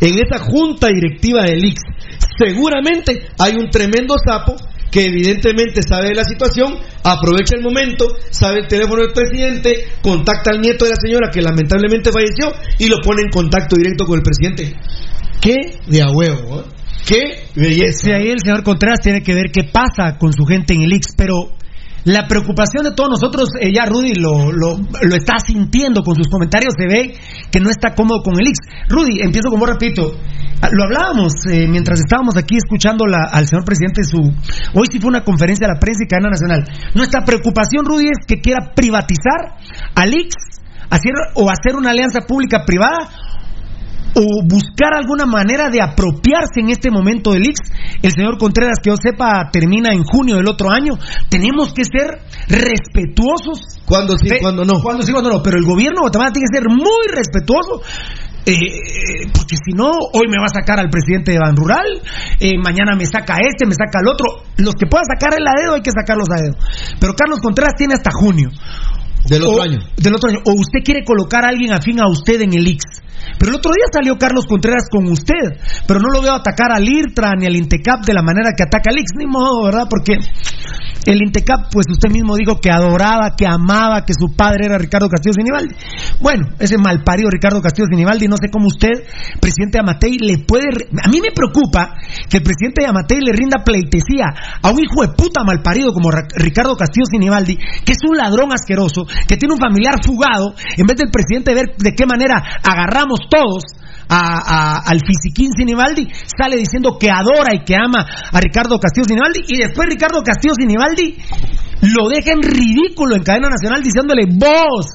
en 0.00 0.14
esa 0.18 0.38
junta 0.38 0.88
directiva 0.88 1.44
del 1.44 1.64
Ix 1.64 1.80
seguramente 2.38 3.26
hay 3.38 3.54
un 3.56 3.70
tremendo 3.70 4.16
sapo 4.24 4.56
que 4.90 5.06
evidentemente 5.06 5.82
sabe 5.82 6.10
de 6.10 6.14
la 6.14 6.24
situación, 6.24 6.76
aprovecha 7.02 7.56
el 7.56 7.62
momento, 7.62 8.06
sabe 8.30 8.60
el 8.60 8.68
teléfono 8.68 9.02
del 9.02 9.12
presidente, 9.12 9.88
contacta 10.00 10.52
al 10.52 10.60
nieto 10.60 10.84
de 10.84 10.92
la 10.92 10.96
señora 10.96 11.30
que 11.32 11.42
lamentablemente 11.42 12.12
falleció 12.12 12.52
y 12.78 12.86
lo 12.86 12.98
pone 13.02 13.22
en 13.22 13.30
contacto 13.30 13.74
directo 13.74 14.04
con 14.04 14.20
el 14.20 14.22
presidente. 14.22 14.76
¡Qué 15.40 15.80
de 15.88 16.00
a 16.00 16.12
huevo! 16.12 16.60
¿eh? 16.60 16.64
¡Qué 17.04 17.60
belleza! 17.60 17.98
Sí, 18.04 18.12
ahí 18.12 18.28
el 18.28 18.38
señor 18.38 18.62
Contreras 18.62 19.00
tiene 19.00 19.22
que 19.22 19.34
ver 19.34 19.50
qué 19.52 19.64
pasa 19.64 20.16
con 20.16 20.32
su 20.32 20.44
gente 20.44 20.74
en 20.74 20.82
el 20.82 20.92
Ix, 20.92 21.08
pero 21.16 21.50
la 22.04 22.26
preocupación 22.28 22.84
de 22.84 22.92
todos 22.92 23.10
nosotros, 23.10 23.48
eh, 23.60 23.72
ya 23.72 23.86
Rudy 23.86 24.14
lo, 24.14 24.52
lo, 24.52 24.76
está 25.16 25.38
sintiendo 25.38 26.02
con 26.02 26.14
sus 26.16 26.28
comentarios, 26.28 26.74
se 26.76 26.86
ve 26.86 27.16
que 27.50 27.60
no 27.60 27.70
está 27.70 27.94
cómodo 27.94 28.22
con 28.22 28.34
el 28.38 28.46
Ix. 28.48 28.58
Rudy, 28.88 29.20
empiezo 29.22 29.48
con 29.48 29.58
vos, 29.60 29.68
repito. 29.70 30.12
Ah, 30.60 30.68
Lo 30.70 30.84
hablábamos 30.84 31.32
eh, 31.50 31.66
mientras 31.68 32.00
estábamos 32.00 32.36
aquí 32.36 32.56
escuchando 32.56 33.06
la- 33.06 33.28
al 33.32 33.46
señor 33.46 33.64
presidente 33.64 34.04
su... 34.04 34.18
Hoy 34.74 34.86
sí 34.90 35.00
fue 35.00 35.08
una 35.08 35.24
conferencia 35.24 35.66
de 35.66 35.74
la 35.74 35.80
prensa 35.80 36.04
y 36.04 36.08
cadena 36.08 36.30
nacional. 36.30 36.64
Nuestra 36.94 37.24
preocupación, 37.24 37.84
Rudy, 37.84 38.06
es 38.06 38.26
que 38.26 38.40
quiera 38.40 38.72
privatizar 38.74 39.56
al 39.94 40.12
Ix 40.14 40.34
hacer, 40.90 41.12
o 41.34 41.50
hacer 41.50 41.74
una 41.76 41.90
alianza 41.90 42.20
pública-privada 42.20 43.08
o 44.14 44.42
buscar 44.44 44.94
alguna 44.94 45.26
manera 45.26 45.70
de 45.70 45.82
apropiarse 45.82 46.60
en 46.60 46.70
este 46.70 46.90
momento 46.90 47.32
del 47.32 47.46
Ix. 47.46 47.60
El 48.02 48.12
señor 48.12 48.38
Contreras, 48.38 48.78
que 48.82 48.90
yo 48.90 48.96
sepa, 48.96 49.50
termina 49.52 49.92
en 49.92 50.04
junio 50.04 50.36
del 50.36 50.48
otro 50.48 50.70
año. 50.70 50.94
Tenemos 51.28 51.72
que 51.72 51.84
ser 51.84 52.20
respetuosos. 52.48 53.82
¿Cuándo 53.84 54.16
sí, 54.16 54.28
cuándo 54.40 54.64
no? 54.64 54.80
Cuándo 54.80 55.02
sí, 55.02 55.12
cuándo 55.12 55.30
no. 55.30 55.42
Pero 55.42 55.58
el 55.58 55.64
gobierno 55.64 56.00
de 56.00 56.02
Guatemala 56.02 56.32
tiene 56.32 56.46
que 56.50 56.58
ser 56.58 56.68
muy 56.68 57.06
respetuoso. 57.12 57.82
eh, 58.46 59.26
porque 59.32 59.56
si 59.56 59.72
no, 59.72 59.90
hoy 60.12 60.28
me 60.28 60.38
va 60.38 60.46
a 60.46 60.60
sacar 60.60 60.78
al 60.78 60.90
presidente 60.90 61.32
de 61.32 61.38
Ban 61.38 61.56
Rural, 61.56 62.02
eh, 62.40 62.58
mañana 62.62 62.94
me 62.94 63.06
saca 63.06 63.38
este, 63.40 63.66
me 63.66 63.72
saca 63.74 64.00
el 64.00 64.08
otro. 64.08 64.44
Los 64.58 64.74
que 64.74 64.86
puedan 64.86 65.06
sacar 65.06 65.32
el 65.38 65.46
a 65.46 65.52
dedo, 65.60 65.74
hay 65.74 65.82
que 65.82 65.90
sacarlos 65.90 66.28
a 66.30 66.42
dedo. 66.42 66.56
Pero 67.00 67.14
Carlos 67.14 67.40
Contreras 67.40 67.74
tiene 67.76 67.94
hasta 67.94 68.10
junio. 68.12 68.50
Del 69.28 69.42
otro 69.42 69.58
O- 69.58 69.62
año. 69.62 69.78
Del 69.96 70.14
otro 70.14 70.30
año. 70.30 70.38
O 70.46 70.52
usted 70.60 70.80
quiere 70.84 71.04
colocar 71.04 71.44
a 71.44 71.48
alguien 71.48 71.72
afín 71.72 72.00
a 72.00 72.08
usted 72.08 72.40
en 72.42 72.52
el 72.54 72.66
Ix. 72.66 72.82
Pero 73.38 73.52
el 73.52 73.56
otro 73.56 73.72
día 73.72 73.86
salió 73.92 74.16
Carlos 74.18 74.46
Contreras 74.46 74.84
con 74.90 75.06
usted. 75.10 75.58
Pero 75.86 76.00
no 76.00 76.08
lo 76.12 76.20
veo 76.22 76.34
atacar 76.34 76.72
al 76.72 76.86
IRTRA 76.88 77.32
ni 77.38 77.46
al 77.46 77.56
INTECAP 77.56 78.04
de 78.04 78.12
la 78.14 78.22
manera 78.22 78.50
que 78.56 78.62
ataca 78.64 78.90
al 78.90 78.98
Ix. 78.98 79.12
Ni 79.16 79.26
modo, 79.26 79.64
¿verdad? 79.64 79.86
Porque 79.88 80.18
el 81.06 81.22
INTECAP, 81.22 81.70
pues 81.72 81.86
usted 81.90 82.10
mismo 82.10 82.36
dijo 82.36 82.60
que 82.60 82.70
adoraba, 82.70 83.34
que 83.36 83.46
amaba, 83.46 84.04
que 84.04 84.14
su 84.14 84.34
padre 84.34 84.66
era 84.66 84.78
Ricardo 84.78 85.08
Castillo 85.08 85.34
Sinibaldi. 85.34 85.74
Bueno, 86.20 86.46
ese 86.58 86.78
malparido 86.78 87.28
Ricardo 87.30 87.60
Castillo 87.60 87.86
Sinibaldi, 87.90 88.26
no 88.26 88.36
sé 88.36 88.48
cómo 88.50 88.66
usted, 88.66 88.88
presidente 89.40 89.78
Amatei, 89.78 90.16
le 90.18 90.38
puede. 90.38 90.64
re- 90.70 90.88
A 91.04 91.08
mí 91.08 91.20
me 91.20 91.30
preocupa 91.34 91.94
que 92.28 92.38
el 92.38 92.42
presidente 92.42 92.86
Amatei 92.86 93.20
le 93.20 93.32
rinda 93.32 93.62
pleitesía 93.64 94.32
a 94.62 94.70
un 94.70 94.78
hijo 94.80 95.02
de 95.02 95.12
puta 95.14 95.44
malparido 95.44 95.92
como 95.92 96.10
Ricardo 96.10 96.74
Castillo 96.76 97.04
Sinibaldi, 97.10 97.56
que 97.84 97.92
es 97.92 97.98
un 98.08 98.16
ladrón 98.16 98.52
asqueroso, 98.52 99.04
que 99.26 99.36
tiene 99.36 99.54
un 99.54 99.60
familiar 99.60 99.94
fugado, 100.04 100.54
en 100.76 100.86
vez 100.86 100.96
del 100.96 101.10
presidente 101.10 101.54
ver 101.54 101.76
de 101.76 101.92
qué 101.94 102.06
manera 102.06 102.42
agarramos 102.62 103.20
todos 103.30 103.62
a- 104.08 104.82
al 104.86 105.00
fisiquín 105.00 105.50
Sinibaldi, 105.56 106.06
sale 106.36 106.56
diciendo 106.56 106.98
que 106.98 107.10
adora 107.10 107.54
y 107.54 107.64
que 107.64 107.74
ama 107.74 108.04
a 108.32 108.40
Ricardo 108.40 108.78
Castillo 108.78 109.06
Sinibaldi, 109.06 109.40
y 109.48 109.56
después 109.58 109.88
Ricardo 109.88 110.22
Castillo 110.22 110.54
Sinibaldi 110.58 111.16
lo 111.94 112.08
deja 112.08 112.32
en 112.32 112.42
ridículo 112.42 113.16
en 113.16 113.22
cadena 113.22 113.48
nacional 113.48 113.82
diciéndole 113.82 114.26
vos 114.28 114.86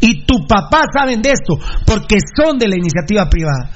y 0.00 0.24
tu 0.24 0.46
papá 0.46 0.84
saben 0.94 1.22
de 1.22 1.30
esto, 1.32 1.58
porque 1.86 2.16
son 2.36 2.58
de 2.58 2.68
la 2.68 2.76
iniciativa 2.76 3.28
privada. 3.28 3.70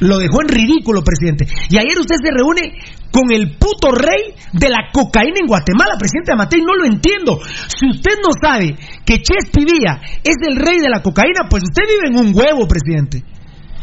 Lo 0.00 0.18
dejó 0.18 0.42
en 0.42 0.48
ridículo, 0.48 1.02
presidente. 1.02 1.46
Y 1.68 1.76
ayer 1.76 1.98
usted 1.98 2.16
se 2.22 2.32
reúne 2.32 2.72
con 3.12 3.30
el 3.32 3.56
puto 3.58 3.92
rey 3.92 4.34
de 4.52 4.68
la 4.70 4.88
cocaína 4.92 5.40
en 5.40 5.46
Guatemala, 5.46 5.96
presidente 5.98 6.32
Amatei. 6.32 6.60
No 6.60 6.74
lo 6.74 6.86
entiendo. 6.86 7.38
Si 7.68 7.88
usted 7.88 8.16
no 8.22 8.30
sabe 8.40 8.76
que 9.04 9.20
Chespi 9.20 9.64
Villa 9.64 10.00
es 10.24 10.36
el 10.48 10.56
rey 10.56 10.80
de 10.80 10.88
la 10.88 11.02
cocaína, 11.02 11.48
pues 11.48 11.62
usted 11.64 11.82
vive 11.86 12.08
en 12.08 12.16
un 12.16 12.34
huevo, 12.34 12.66
presidente. 12.66 13.22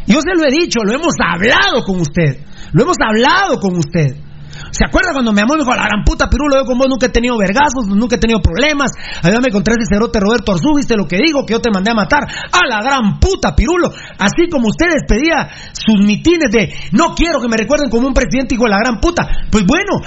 Yo 0.08 0.22
se 0.22 0.34
lo 0.34 0.48
he 0.48 0.52
dicho, 0.52 0.80
lo 0.84 0.94
hemos 0.94 1.14
hablado 1.24 1.84
con 1.86 2.00
usted. 2.00 2.40
Lo 2.74 2.84
hemos 2.84 2.98
hablado 3.00 3.60
con 3.60 3.78
usted. 3.78 4.27
¿Se 4.72 4.86
acuerda 4.86 5.14
cuando 5.14 5.32
me 5.34 5.42
llamó 5.42 5.56
y 5.56 5.58
me 5.58 5.64
dijo, 5.64 5.76
la 5.76 5.88
gran 5.88 6.04
puta 6.04 6.30
Pirulo, 6.30 6.58
yo 6.58 6.66
con 6.66 6.78
vos 6.78 6.88
nunca 6.90 7.08
he 7.08 7.10
tenido 7.10 7.38
vergazos, 7.38 7.88
nunca 7.88 8.16
he 8.16 8.20
tenido 8.20 8.42
problemas? 8.42 8.92
Ayúdame 9.24 9.50
contra 9.50 9.74
ese 9.76 9.86
cerote 9.90 10.20
Roberto 10.20 10.52
Arzú, 10.52 10.76
viste 10.76 10.96
lo 10.96 11.08
que 11.08 11.18
digo, 11.18 11.46
que 11.46 11.54
yo 11.54 11.62
te 11.62 11.70
mandé 11.74 11.92
a 11.92 11.96
matar. 11.96 12.24
A 12.24 12.66
la 12.68 12.82
gran 12.82 13.20
puta 13.20 13.56
Pirulo. 13.56 13.90
Así 14.18 14.50
como 14.50 14.70
usted 14.70 14.88
despedía 14.94 15.50
sus 15.74 16.04
mitines 16.06 16.52
de, 16.52 16.74
no 16.92 17.14
quiero 17.16 17.40
que 17.42 17.48
me 17.48 17.58
recuerden 17.58 17.90
como 17.90 18.08
un 18.08 18.14
presidente 18.14 18.56
hijo 18.56 18.66
de 18.66 18.72
la 18.72 18.80
gran 18.80 19.00
puta. 19.00 19.28
Pues 19.52 19.66
bueno, 19.66 20.02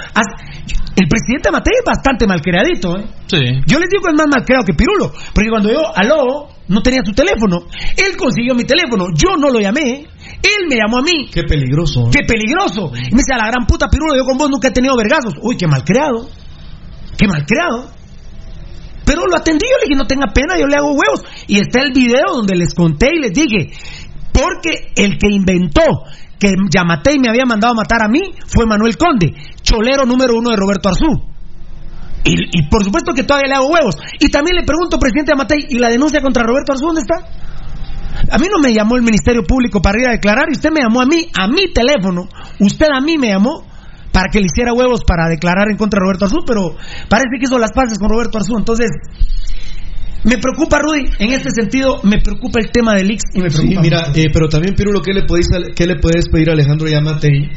el 0.96 1.08
presidente 1.08 1.50
Matei 1.50 1.74
es 1.78 1.84
bastante 1.84 2.26
malcreadito, 2.26 2.98
¿eh? 2.98 3.04
Sí. 3.26 3.40
Yo 3.66 3.78
les 3.78 3.88
digo 3.88 4.02
que 4.02 4.10
es 4.10 4.16
más 4.16 4.26
malcreado 4.28 4.64
que 4.64 4.74
Pirulo. 4.74 5.12
Porque 5.32 5.48
cuando 5.48 5.72
yo, 5.72 5.80
aló, 5.94 6.48
no 6.68 6.82
tenía 6.82 7.00
su 7.04 7.12
teléfono. 7.12 7.66
Él 7.96 8.16
consiguió 8.16 8.54
mi 8.54 8.64
teléfono, 8.64 9.06
yo 9.14 9.36
no 9.36 9.50
lo 9.50 9.60
llamé. 9.60 10.06
Él 10.42 10.68
me 10.68 10.76
llamó 10.76 10.98
a 10.98 11.02
mí. 11.02 11.28
Qué 11.32 11.44
peligroso. 11.44 12.06
¿eh? 12.06 12.10
Qué 12.12 12.26
peligroso. 12.26 12.92
Y 12.94 13.14
me 13.14 13.18
dice, 13.18 13.34
a 13.34 13.38
la 13.38 13.46
gran 13.46 13.66
puta 13.66 13.88
pirulo, 13.88 14.16
yo 14.16 14.24
con 14.24 14.38
vos 14.38 14.48
nunca 14.50 14.68
he 14.68 14.72
tenido 14.72 14.96
vergazos. 14.96 15.34
Uy, 15.42 15.56
qué 15.56 15.66
mal 15.66 15.84
creado. 15.84 16.28
Qué 17.16 17.26
mal 17.26 17.44
creado. 17.46 17.90
Pero 19.04 19.26
lo 19.26 19.36
atendí, 19.36 19.66
yo 19.66 19.76
le 19.78 19.88
dije, 19.88 19.98
no 19.98 20.06
tenga 20.06 20.32
pena, 20.32 20.58
yo 20.58 20.66
le 20.66 20.76
hago 20.76 20.92
huevos. 20.92 21.24
Y 21.48 21.58
está 21.58 21.82
el 21.82 21.92
video 21.92 22.34
donde 22.34 22.56
les 22.56 22.74
conté 22.74 23.10
y 23.12 23.20
les 23.20 23.32
dije, 23.32 23.72
porque 24.32 24.92
el 24.94 25.18
que 25.18 25.28
inventó 25.28 25.82
que 26.38 26.54
Yamatei 26.70 27.18
me 27.18 27.28
había 27.28 27.44
mandado 27.44 27.72
a 27.72 27.76
matar 27.76 28.02
a 28.02 28.08
mí 28.08 28.20
fue 28.46 28.66
Manuel 28.66 28.96
Conde, 28.96 29.34
cholero 29.62 30.06
número 30.06 30.34
uno 30.36 30.50
de 30.50 30.56
Roberto 30.56 30.88
Arzú. 30.88 31.28
Y, 32.24 32.58
y 32.58 32.68
por 32.68 32.84
supuesto 32.84 33.12
que 33.12 33.24
todavía 33.24 33.48
le 33.48 33.54
hago 33.56 33.68
huevos. 33.68 33.96
Y 34.20 34.30
también 34.30 34.56
le 34.56 34.64
pregunto, 34.64 34.98
presidente 34.98 35.32
Yamatei, 35.32 35.66
¿y 35.68 35.78
la 35.78 35.88
denuncia 35.88 36.20
contra 36.20 36.44
Roberto 36.44 36.72
Arzú 36.72 36.86
dónde 36.86 37.00
está? 37.00 37.49
A 38.30 38.38
mí 38.38 38.46
no 38.50 38.58
me 38.60 38.72
llamó 38.74 38.96
el 38.96 39.02
Ministerio 39.02 39.42
Público 39.44 39.80
para 39.80 40.00
ir 40.00 40.08
a 40.08 40.12
declarar 40.12 40.46
y 40.48 40.52
usted 40.52 40.70
me 40.70 40.80
llamó 40.82 41.00
a 41.02 41.06
mí, 41.06 41.26
a 41.38 41.46
mi 41.48 41.72
teléfono. 41.72 42.28
Usted 42.58 42.86
a 42.92 43.00
mí 43.00 43.18
me 43.18 43.28
llamó 43.28 43.64
para 44.12 44.26
que 44.30 44.40
le 44.40 44.46
hiciera 44.46 44.72
huevos 44.72 45.02
para 45.06 45.28
declarar 45.28 45.68
en 45.70 45.76
contra 45.76 45.98
de 45.98 46.04
Roberto 46.04 46.24
Arzú, 46.24 46.38
pero 46.46 46.76
parece 47.08 47.28
que 47.38 47.44
hizo 47.46 47.58
las 47.58 47.72
paces 47.72 47.98
con 47.98 48.08
Roberto 48.10 48.38
Arzú. 48.38 48.56
Entonces, 48.58 48.90
me 50.24 50.36
preocupa, 50.38 50.78
Rudy, 50.80 51.06
en 51.18 51.32
este 51.32 51.50
sentido, 51.50 52.00
me 52.02 52.20
preocupa 52.20 52.60
el 52.60 52.70
tema 52.70 52.94
del 52.94 53.10
Ix 53.12 53.22
y 53.34 53.40
me 53.40 53.50
Sí, 53.50 53.56
preocupa. 53.58 53.80
mira, 53.82 54.02
eh, 54.14 54.26
pero 54.32 54.48
también, 54.48 54.74
Pirulo, 54.74 55.00
¿qué 55.00 55.12
le, 55.14 55.22
podéis, 55.24 55.46
¿qué 55.74 55.86
le 55.86 55.96
puedes 55.96 56.28
pedir 56.28 56.50
a 56.50 56.52
Alejandro 56.52 56.88
Yamatei 56.88 57.48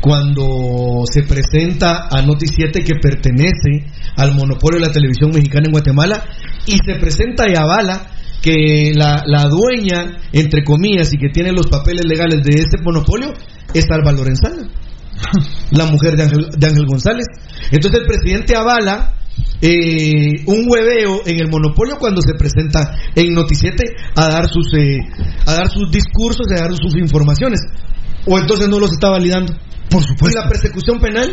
cuando 0.00 1.02
se 1.12 1.22
presenta 1.24 2.08
a 2.10 2.22
Noti 2.22 2.46
7 2.46 2.84
que 2.84 2.94
pertenece 2.94 3.84
al 4.16 4.34
monopolio 4.34 4.78
de 4.80 4.86
la 4.86 4.92
televisión 4.92 5.30
mexicana 5.30 5.64
en 5.66 5.72
Guatemala 5.72 6.24
y 6.66 6.76
se 6.78 6.94
presenta 7.00 7.48
y 7.50 7.56
avala 7.56 8.06
que 8.42 8.92
la, 8.94 9.22
la 9.26 9.44
dueña, 9.48 10.18
entre 10.32 10.62
comillas, 10.64 11.12
y 11.12 11.18
que 11.18 11.28
tiene 11.32 11.52
los 11.52 11.66
papeles 11.68 12.04
legales 12.06 12.42
de 12.42 12.54
ese 12.54 12.78
monopolio 12.82 13.32
es 13.74 13.84
Alba 13.90 14.12
Lorenzana, 14.12 14.68
la 15.72 15.86
mujer 15.86 16.16
de 16.16 16.22
Ángel, 16.24 16.46
de 16.56 16.66
Ángel 16.66 16.86
González. 16.86 17.26
Entonces 17.70 18.00
el 18.00 18.06
presidente 18.06 18.54
avala 18.56 19.14
eh, 19.60 20.44
un 20.46 20.66
hueveo 20.68 21.22
en 21.26 21.40
el 21.40 21.48
monopolio 21.50 21.96
cuando 21.98 22.20
se 22.22 22.34
presenta 22.34 22.94
en 23.14 23.34
Noticiete 23.34 23.84
a 24.14 24.28
dar 24.28 24.48
sus 24.48 24.72
eh, 24.74 24.98
a 25.46 25.54
dar 25.54 25.68
sus 25.70 25.90
discursos 25.90 26.46
y 26.50 26.54
a 26.54 26.62
dar 26.62 26.74
sus 26.76 26.94
informaciones. 26.96 27.60
O 28.26 28.38
entonces 28.38 28.68
no 28.68 28.78
los 28.78 28.92
está 28.92 29.10
validando. 29.10 29.54
Por 29.90 30.02
supuesto 30.02 30.38
y 30.38 30.42
la 30.42 30.48
persecución 30.48 30.98
penal 30.98 31.32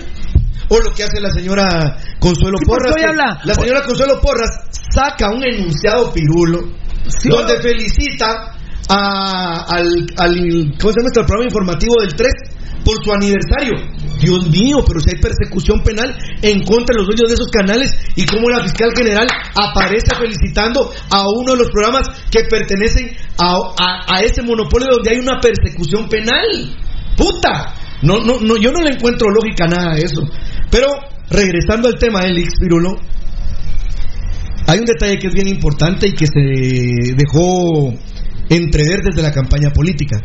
o 0.70 0.80
lo 0.80 0.94
que 0.94 1.04
hace 1.04 1.20
la 1.20 1.32
señora 1.32 1.98
Consuelo 2.20 2.58
Sí, 2.60 2.66
Porras 2.66 2.94
que- 2.96 3.02
la 3.48 3.54
señora 3.56 3.82
Consuelo 3.84 4.22
Porras 4.22 4.50
saca 4.94 5.30
un 5.32 5.44
enunciado 5.44 6.13
pirulo 6.13 6.60
donde 7.30 7.62
felicita 7.62 8.56
a- 8.89 9.66
al, 9.70 9.88
al 10.18 10.36
¿cómo 10.80 10.92
se 10.92 11.00
llama? 11.00 11.10
Al 11.16 11.26
programa 11.26 11.46
informativo 11.46 11.94
del 12.02 12.13
3 12.16 12.34
por 12.84 13.04
su 13.04 13.12
aniversario. 13.13 13.74
Dios 14.20 14.48
mío, 14.50 14.84
pero 14.86 15.00
si 15.00 15.10
hay 15.16 15.22
persecución 15.22 15.82
penal 15.84 16.16
en 16.42 16.63
contra 16.63 16.94
de 16.94 17.00
los 17.00 17.08
dueños 17.08 17.28
de 17.30 17.34
esos 17.36 17.48
canales 17.48 17.92
y 18.16 18.26
cómo 18.26 18.50
la 18.50 18.62
fiscal 18.63 18.92
general 18.96 19.28
aparece 19.56 20.16
felicitando 20.16 20.92
a 21.10 21.24
uno 21.30 21.54
de 21.54 21.58
los 21.60 21.70
programas 21.72 22.08
que 22.32 22.44
pertenecen 22.50 23.16
a, 23.38 23.56
a- 23.78 24.16
a 24.16 24.22
ese 24.22 24.42
monopolio 24.42 24.88
donde 24.92 25.12
hay 25.12 25.20
una 25.20 25.39
persecución 25.39 26.08
penal. 26.10 26.46
¡Puta! 27.18 27.74
No, 28.02 28.20
no, 28.20 28.39
no, 28.42 28.58
yo 28.58 28.72
no 28.72 28.82
le 28.82 28.96
encuentro 28.96 29.30
lógica 29.30 29.66
a 29.66 29.68
nada 29.68 29.96
de 29.96 30.02
eso. 30.04 30.22
Pero 30.70 30.88
regresando 31.30 31.88
al 31.88 31.98
tema 31.98 32.24
del 32.24 32.44
Pirulo, 32.60 32.96
hay 34.67 34.80
un 34.80 34.86
detalle 34.86 35.19
que 35.19 35.28
es 35.28 35.34
bien 35.34 35.47
importante 35.47 36.08
y 36.08 36.13
que 36.13 36.26
se 36.28 37.13
dejó 37.15 37.93
entrever 38.49 39.02
desde 39.02 39.21
la 39.21 39.32
campaña 39.32 39.71
política. 39.71 40.19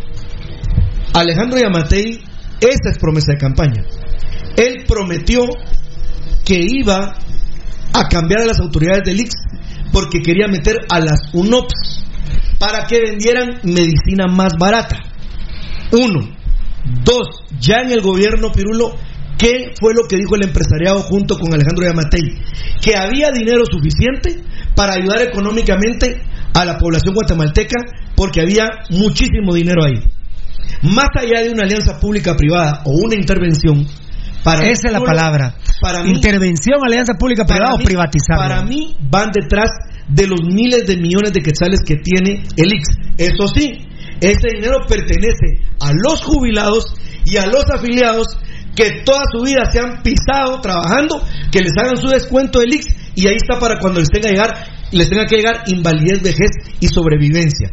Alejandro 1.15 1.59
Yamatei, 1.59 2.21
esa 2.61 2.91
es 2.91 2.99
promesa 2.99 3.33
de 3.33 3.39
campaña. 3.39 3.85
Él 4.57 4.85
prometió 4.87 5.43
que 6.45 6.61
iba 6.61 7.15
a 7.93 8.09
cambiar 8.09 8.43
a 8.43 8.47
las 8.47 8.61
autoridades 8.61 9.05
del 9.05 9.21
IX 9.21 9.31
porque 9.93 10.21
quería 10.21 10.49
meter 10.49 10.77
a 10.91 11.01
las 11.01 11.21
UNOPS 11.33 12.05
para 12.59 12.87
que 12.87 13.01
vendieran 13.01 13.61
medicina 13.63 14.27
más 14.29 14.53
barata. 14.59 14.99
Uno. 15.93 16.29
Dos. 17.05 17.29
Ya 17.61 17.81
en 17.81 17.93
el 17.93 18.01
gobierno 18.01 18.53
Pirulo, 18.53 18.95
¿qué 19.39 19.73
fue 19.81 19.95
lo 19.95 20.07
que 20.09 20.17
dijo 20.17 20.37
el 20.37 20.45
empresariado 20.45 21.01
junto 21.01 21.39
con 21.39 21.55
Alejandro 21.55 21.87
Yamatei? 21.87 22.23
Que 22.83 22.97
había 22.97 23.31
dinero 23.31 23.65
suficiente 23.71 24.43
para 24.75 24.95
ayudar 24.95 25.23
económicamente 25.23 26.21
a 26.55 26.65
la 26.65 26.77
población 26.77 27.15
guatemalteca 27.15 27.77
porque 28.17 28.41
había 28.41 28.67
muchísimo 28.91 29.55
dinero 29.55 29.85
ahí. 29.85 30.03
Más 30.83 31.09
allá 31.19 31.43
de 31.43 31.51
una 31.51 31.65
alianza 31.65 31.99
pública-privada 31.99 32.83
o 32.85 32.91
una 32.91 33.15
intervención, 33.15 33.87
para 34.45 34.69
Esa 34.69 34.89
es 34.89 34.93
la 34.93 35.01
palabra. 35.01 35.57
Para 35.81 36.03
mí, 36.03 36.11
Intervención, 36.11 36.79
alianza 36.85 37.15
pública-privada 37.15 37.75
o 37.75 37.79
privatizar. 37.79 38.37
Para 38.37 38.63
mí 38.63 38.97
van 39.11 39.31
detrás 39.33 39.71
de 40.09 40.27
los 40.27 40.41
miles 40.43 40.87
de 40.87 40.97
millones 40.97 41.33
de 41.33 41.41
quetzales 41.41 41.81
que 41.85 41.97
tiene 41.97 42.45
el 42.57 42.73
IX. 42.73 42.89
Eso 43.19 43.49
sí, 43.55 43.85
ese 44.21 44.49
dinero 44.55 44.79
pertenece 44.89 45.63
a 45.81 45.93
los 45.93 46.23
jubilados 46.23 46.95
y 47.25 47.37
a 47.37 47.47
los 47.47 47.65
afiliados 47.71 48.27
que 48.79 49.03
toda 49.05 49.25
su 49.35 49.43
vida 49.43 49.65
se 49.73 49.81
han 49.81 50.03
pisado 50.05 50.61
trabajando, 50.61 51.21
que 51.51 51.59
les 51.59 51.73
hagan 51.77 51.97
su 51.97 52.07
descuento 52.07 52.61
del 52.61 52.75
IX 52.75 52.87
y 53.17 53.27
ahí 53.27 53.35
está 53.35 53.59
para 53.59 53.81
cuando 53.81 53.99
les 53.99 54.09
tenga, 54.09 54.31
llegar, 54.31 54.55
les 54.93 55.11
tenga 55.11 55.27
que 55.27 55.35
llegar 55.35 55.65
invalidez, 55.67 56.23
vejez 56.23 56.51
y 56.79 56.87
sobrevivencia. 56.87 57.71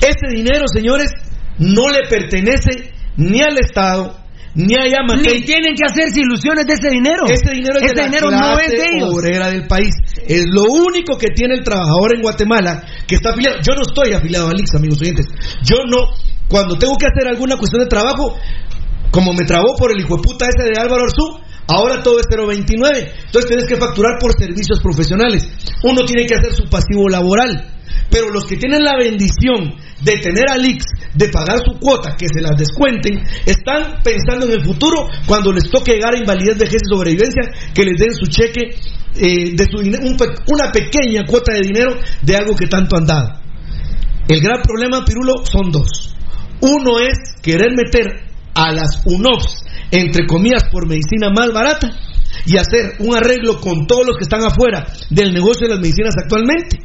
Ese 0.00 0.26
dinero, 0.30 0.66
señores, 0.72 1.10
no 1.58 1.90
le 1.90 2.06
pertenece 2.08 2.92
ni 3.16 3.40
al 3.42 3.58
Estado, 3.58 4.16
ni 4.54 4.76
a 4.76 4.86
Yamatei. 4.86 5.40
Ni 5.40 5.44
tienen 5.44 5.74
que 5.74 5.82
hacerse 5.84 6.20
ilusiones 6.20 6.64
de 6.64 6.74
ese 6.74 6.90
dinero. 6.90 7.24
Ese 7.28 7.50
dinero, 7.50 7.80
es 7.80 7.86
Ese 7.86 7.94
de 7.96 8.02
la 8.02 8.06
dinero 8.06 8.30
no 8.30 8.38
clase 8.38 8.66
es 8.66 8.70
de 8.70 8.96
ellos. 8.96 9.10
obrera 9.12 9.50
del 9.50 9.66
país. 9.66 9.90
Es 10.28 10.44
lo 10.46 10.62
único 10.62 11.18
que 11.18 11.30
tiene 11.34 11.54
el 11.54 11.64
trabajador 11.64 12.14
en 12.14 12.22
Guatemala 12.22 12.84
que 13.08 13.16
está 13.16 13.30
afiliado. 13.30 13.56
Yo 13.66 13.74
no 13.74 13.82
estoy 13.82 14.14
afiliado 14.14 14.46
al 14.48 14.60
IX, 14.60 14.74
amigos 14.76 15.02
oyentes. 15.02 15.26
Yo 15.64 15.78
no, 15.90 16.06
cuando 16.48 16.78
tengo 16.78 16.94
que 16.96 17.06
hacer 17.06 17.26
alguna 17.26 17.56
cuestión 17.56 17.82
de 17.82 17.88
trabajo, 17.88 18.38
como 19.10 19.32
me 19.32 19.44
trabó 19.44 19.76
por 19.76 19.92
el 19.92 20.00
hijo 20.00 20.16
de 20.16 20.22
puta 20.22 20.46
ese 20.46 20.70
de 20.70 20.78
Álvaro 20.78 21.04
Arzú, 21.04 21.40
ahora 21.66 22.02
todo 22.02 22.18
es 22.20 22.26
0.29. 22.26 23.12
Entonces 23.26 23.48
tienes 23.48 23.66
que 23.66 23.76
facturar 23.76 24.18
por 24.20 24.32
servicios 24.38 24.80
profesionales. 24.80 25.48
Uno 25.82 26.04
tiene 26.04 26.26
que 26.26 26.34
hacer 26.34 26.54
su 26.54 26.68
pasivo 26.68 27.08
laboral. 27.08 27.72
Pero 28.10 28.30
los 28.30 28.44
que 28.44 28.56
tienen 28.56 28.84
la 28.84 28.96
bendición 28.96 29.74
de 30.02 30.18
tener 30.18 30.48
al 30.48 30.64
IX, 30.64 30.84
de 31.14 31.28
pagar 31.28 31.58
su 31.64 31.78
cuota, 31.78 32.14
que 32.16 32.28
se 32.28 32.40
las 32.40 32.56
descuenten, 32.56 33.22
están 33.44 34.02
pensando 34.04 34.46
en 34.46 34.52
el 34.52 34.64
futuro 34.64 35.08
cuando 35.26 35.52
les 35.52 35.68
toque 35.70 35.94
llegar 35.94 36.14
a 36.14 36.18
invalidez, 36.18 36.56
vejez 36.58 36.82
y 36.84 36.94
sobrevivencia, 36.94 37.42
que 37.74 37.84
les 37.84 37.96
den 37.98 38.14
su 38.14 38.26
cheque 38.26 38.76
eh, 39.16 39.54
de 39.54 39.64
su 39.64 39.78
un 39.78 40.16
una 40.46 40.70
pequeña 40.72 41.24
cuota 41.26 41.52
de 41.52 41.62
dinero 41.62 41.96
de 42.22 42.36
algo 42.36 42.54
que 42.54 42.66
tanto 42.66 42.96
han 42.96 43.06
dado. 43.06 43.40
El 44.28 44.40
gran 44.40 44.60
problema, 44.62 45.04
Pirulo, 45.04 45.44
son 45.44 45.70
dos. 45.70 46.14
Uno 46.60 47.00
es 47.00 47.18
querer 47.42 47.70
meter 47.76 48.26
a 48.56 48.72
las 48.72 49.02
UNOFs, 49.04 49.62
entre 49.90 50.26
comillas, 50.26 50.64
por 50.72 50.88
medicina 50.88 51.30
más 51.30 51.52
barata 51.52 51.92
y 52.46 52.56
hacer 52.56 52.96
un 53.00 53.14
arreglo 53.14 53.60
con 53.60 53.86
todos 53.86 54.06
los 54.06 54.16
que 54.16 54.24
están 54.24 54.42
afuera 54.42 54.86
del 55.10 55.32
negocio 55.32 55.68
de 55.68 55.74
las 55.74 55.80
medicinas 55.80 56.14
actualmente. 56.16 56.78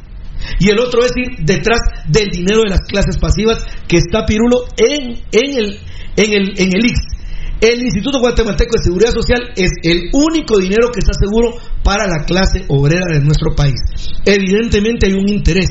Y 0.58 0.70
el 0.70 0.78
otro 0.78 1.04
es 1.04 1.12
ir 1.16 1.44
detrás 1.44 1.80
del 2.08 2.28
dinero 2.28 2.62
de 2.62 2.70
las 2.70 2.80
clases 2.80 3.16
pasivas 3.16 3.64
que 3.88 3.96
está 3.96 4.26
Pirulo 4.26 4.64
en, 4.76 5.22
en, 5.32 5.58
el, 5.58 5.78
en, 6.16 6.32
el, 6.32 6.60
en 6.60 6.76
el 6.76 6.84
IX. 6.84 6.98
El 7.60 7.80
Instituto 7.80 8.18
Guatemalteco 8.18 8.76
de 8.76 8.82
Seguridad 8.82 9.12
Social 9.12 9.52
es 9.54 9.70
el 9.84 10.10
único 10.12 10.58
dinero 10.58 10.90
que 10.92 10.98
está 10.98 11.12
seguro 11.14 11.54
para 11.84 12.08
la 12.08 12.24
clase 12.24 12.64
obrera 12.68 13.06
de 13.12 13.20
nuestro 13.20 13.54
país. 13.54 13.76
Evidentemente 14.24 15.06
hay 15.06 15.12
un 15.12 15.28
interés 15.28 15.68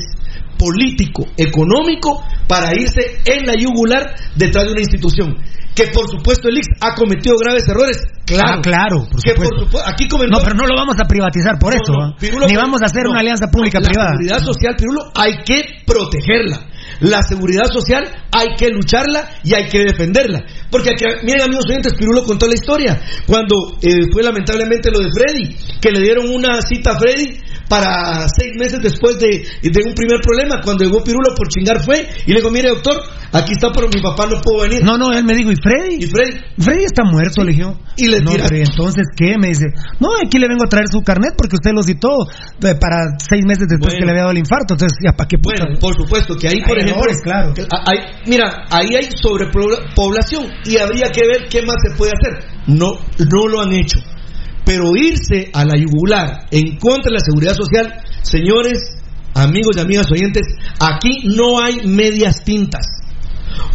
político, 0.62 1.26
económico, 1.36 2.22
para 2.46 2.72
irse 2.72 3.18
en 3.24 3.46
la 3.46 3.54
yugular 3.54 4.14
detrás 4.36 4.64
de 4.66 4.72
una 4.72 4.80
institución. 4.80 5.36
Que 5.74 5.86
por 5.86 6.06
supuesto 6.10 6.48
el 6.48 6.56
IX 6.58 6.68
ha 6.82 6.94
cometido 6.94 7.34
graves 7.42 7.66
errores. 7.66 7.96
Claro, 8.26 8.58
Ah, 8.58 8.60
claro, 8.62 9.08
por 9.10 9.22
que 9.22 9.32
por 9.34 9.46
supuesto. 9.58 9.80
aquí 9.88 10.06
comentó, 10.06 10.36
No, 10.38 10.44
pero 10.44 10.54
no 10.54 10.66
lo 10.66 10.76
vamos 10.76 10.96
a 11.00 11.04
privatizar 11.08 11.58
por 11.58 11.74
no, 11.74 11.80
eso. 11.82 11.92
no, 11.92 12.04
¿ah? 12.04 12.16
Pirulo, 12.20 12.46
Ni 12.46 12.54
vamos 12.54 12.82
a 12.82 12.86
hacer 12.86 13.04
no, 13.04 13.10
una 13.10 13.20
alianza 13.20 13.46
pública-privada. 13.50 14.10
La 14.12 14.16
seguridad 14.20 14.40
social, 14.44 14.74
Pirulo, 14.76 15.00
hay 15.16 15.32
que 15.44 15.64
protegerla. 15.86 16.68
La 17.00 17.22
seguridad 17.22 17.64
social 17.72 18.04
hay 18.32 18.48
que 18.56 18.68
lucharla 18.68 19.28
y 19.44 19.54
hay 19.54 19.66
que 19.68 19.78
defenderla. 19.80 20.44
Porque, 20.70 20.90
aquí, 20.90 21.04
miren 21.24 21.42
amigos 21.48 21.64
oyentes, 21.68 21.94
Pirulo 21.94 22.22
contó 22.24 22.46
la 22.46 22.54
historia. 22.54 23.00
Cuando 23.26 23.54
eh, 23.80 24.12
fue 24.12 24.22
lamentablemente 24.22 24.90
lo 24.90 25.00
de 25.00 25.08
Freddy, 25.10 25.56
que 25.80 25.90
le 25.90 26.00
dieron 26.00 26.28
una 26.28 26.60
cita 26.60 26.92
a 26.92 26.98
Freddy 26.98 27.40
para 27.72 28.28
seis 28.28 28.52
meses 28.58 28.80
después 28.82 29.18
de, 29.18 29.28
de 29.62 29.80
un 29.88 29.94
primer 29.94 30.20
problema. 30.20 30.60
Cuando 30.62 30.84
llegó 30.84 31.02
Pirulo 31.02 31.34
por 31.34 31.48
chingar 31.48 31.82
fue 31.82 32.06
y 32.26 32.30
le 32.32 32.40
digo, 32.40 32.50
mire 32.50 32.68
doctor, 32.68 33.00
aquí 33.32 33.52
está, 33.52 33.72
pero 33.72 33.88
mi 33.88 34.02
papá 34.02 34.26
no 34.26 34.42
pudo 34.42 34.64
venir. 34.68 34.84
No, 34.84 34.98
no, 34.98 35.10
él 35.10 35.24
me 35.24 35.32
dijo, 35.34 35.50
¿y 35.50 35.56
Freddy? 35.56 36.04
¿Y 36.04 36.06
Freddy? 36.06 36.36
Freddy 36.58 36.84
está 36.84 37.02
muerto, 37.04 37.42
le 37.42 37.52
dije. 37.52 37.64
Y 37.96 38.08
le 38.08 38.20
no, 38.20 38.32
pero 38.32 38.56
entonces, 38.56 39.04
¿qué? 39.16 39.38
Me 39.38 39.48
dice, 39.48 39.64
no, 40.00 40.08
aquí 40.22 40.38
le 40.38 40.48
vengo 40.48 40.64
a 40.64 40.68
traer 40.68 40.88
su 40.92 41.00
carnet 41.00 41.32
porque 41.36 41.56
usted 41.56 41.72
lo 41.72 41.82
citó 41.82 42.10
eh, 42.28 42.74
para 42.78 43.16
seis 43.18 43.42
meses 43.46 43.66
después 43.68 43.94
Bueno. 43.94 43.98
que 44.00 44.04
le 44.04 44.10
había 44.10 44.22
dado 44.22 44.32
el 44.32 44.38
infarto. 44.38 44.74
Entonces, 44.74 44.98
¿ya 45.02 45.12
para 45.16 45.28
qué 45.28 45.38
puta? 45.38 45.64
Bueno, 45.64 45.78
por 45.80 45.94
supuesto 45.96 46.36
que 46.36 46.48
ahí, 46.48 46.60
por 46.60 46.76
Hay 46.76 46.84
ejemplo, 46.84 47.00
errores, 47.00 47.18
claro. 47.24 47.54
hay- 47.88 48.20
mira, 48.26 48.66
ahí 48.68 48.94
hay 49.00 49.08
sobrepoblación 49.16 50.44
y 50.66 50.76
habría 50.76 51.08
que 51.10 51.22
ver 51.26 51.48
qué 51.48 51.62
más 51.62 51.76
se 51.88 51.96
puede 51.96 52.12
hacer. 52.12 52.44
No, 52.66 52.92
no 53.18 53.48
lo 53.48 53.60
han 53.62 53.72
hecho. 53.72 53.98
Pero 54.64 54.96
irse 54.96 55.50
a 55.52 55.64
la 55.64 55.76
yugular 55.76 56.46
en 56.50 56.76
contra 56.76 57.10
de 57.10 57.18
la 57.18 57.20
seguridad 57.20 57.54
social, 57.54 57.94
señores, 58.22 58.96
amigos 59.34 59.76
y 59.76 59.80
amigas 59.80 60.06
oyentes, 60.10 60.46
aquí 60.78 61.24
no 61.24 61.60
hay 61.60 61.86
medias 61.86 62.44
tintas. 62.44 62.86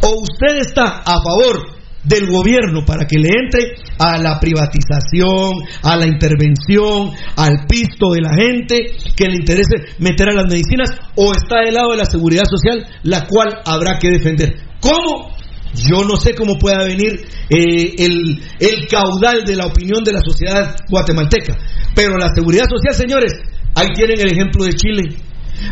O 0.02 0.21
usted 0.21 0.62
está 0.62 1.02
a 1.06 1.21
favor 1.21 1.78
del 2.04 2.28
gobierno 2.28 2.86
para 2.86 3.06
que 3.06 3.19
le 3.19 3.28
entre 3.28 3.76
a 4.00 4.17
la 4.17 4.39
privatización, 4.39 5.63
a 5.84 5.97
la 5.97 6.06
intervención, 6.06 7.12
al 7.36 7.65
pisto 7.67 8.12
de 8.13 8.21
la 8.21 8.34
gente, 8.34 8.95
que 9.15 9.28
le 9.28 9.36
interese 9.36 9.95
meter 10.00 10.30
a 10.30 10.34
las 10.34 10.45
medicinas, 10.50 10.89
o 11.15 11.34
está 11.34 11.62
del 11.65 11.73
lado 11.73 11.91
de 11.91 11.97
la 11.97 12.06
seguridad 12.06 12.45
social, 12.45 12.86
la 13.04 13.28
cual 13.28 13.60
habrá 13.65 14.00
que 14.00 14.10
defender. 14.10 14.56
¿Cómo? 14.80 15.37
Yo 15.73 16.03
no 16.03 16.15
sé 16.17 16.34
cómo 16.34 16.58
pueda 16.58 16.84
venir 16.84 17.21
eh, 17.49 17.93
el, 17.97 18.41
el 18.60 18.88
caudal 18.88 19.43
de 19.45 19.56
la 19.56 19.65
opinión 19.65 20.03
de 20.03 20.13
la 20.13 20.21
sociedad 20.21 20.75
guatemalteca, 20.89 21.58
pero 21.95 22.17
la 22.17 22.30
seguridad 22.34 22.65
social, 22.69 22.95
señores, 22.95 23.34
ahí 23.75 23.88
tienen 23.93 24.19
el 24.19 24.32
ejemplo 24.32 24.65
de 24.65 24.73
Chile. 24.73 25.03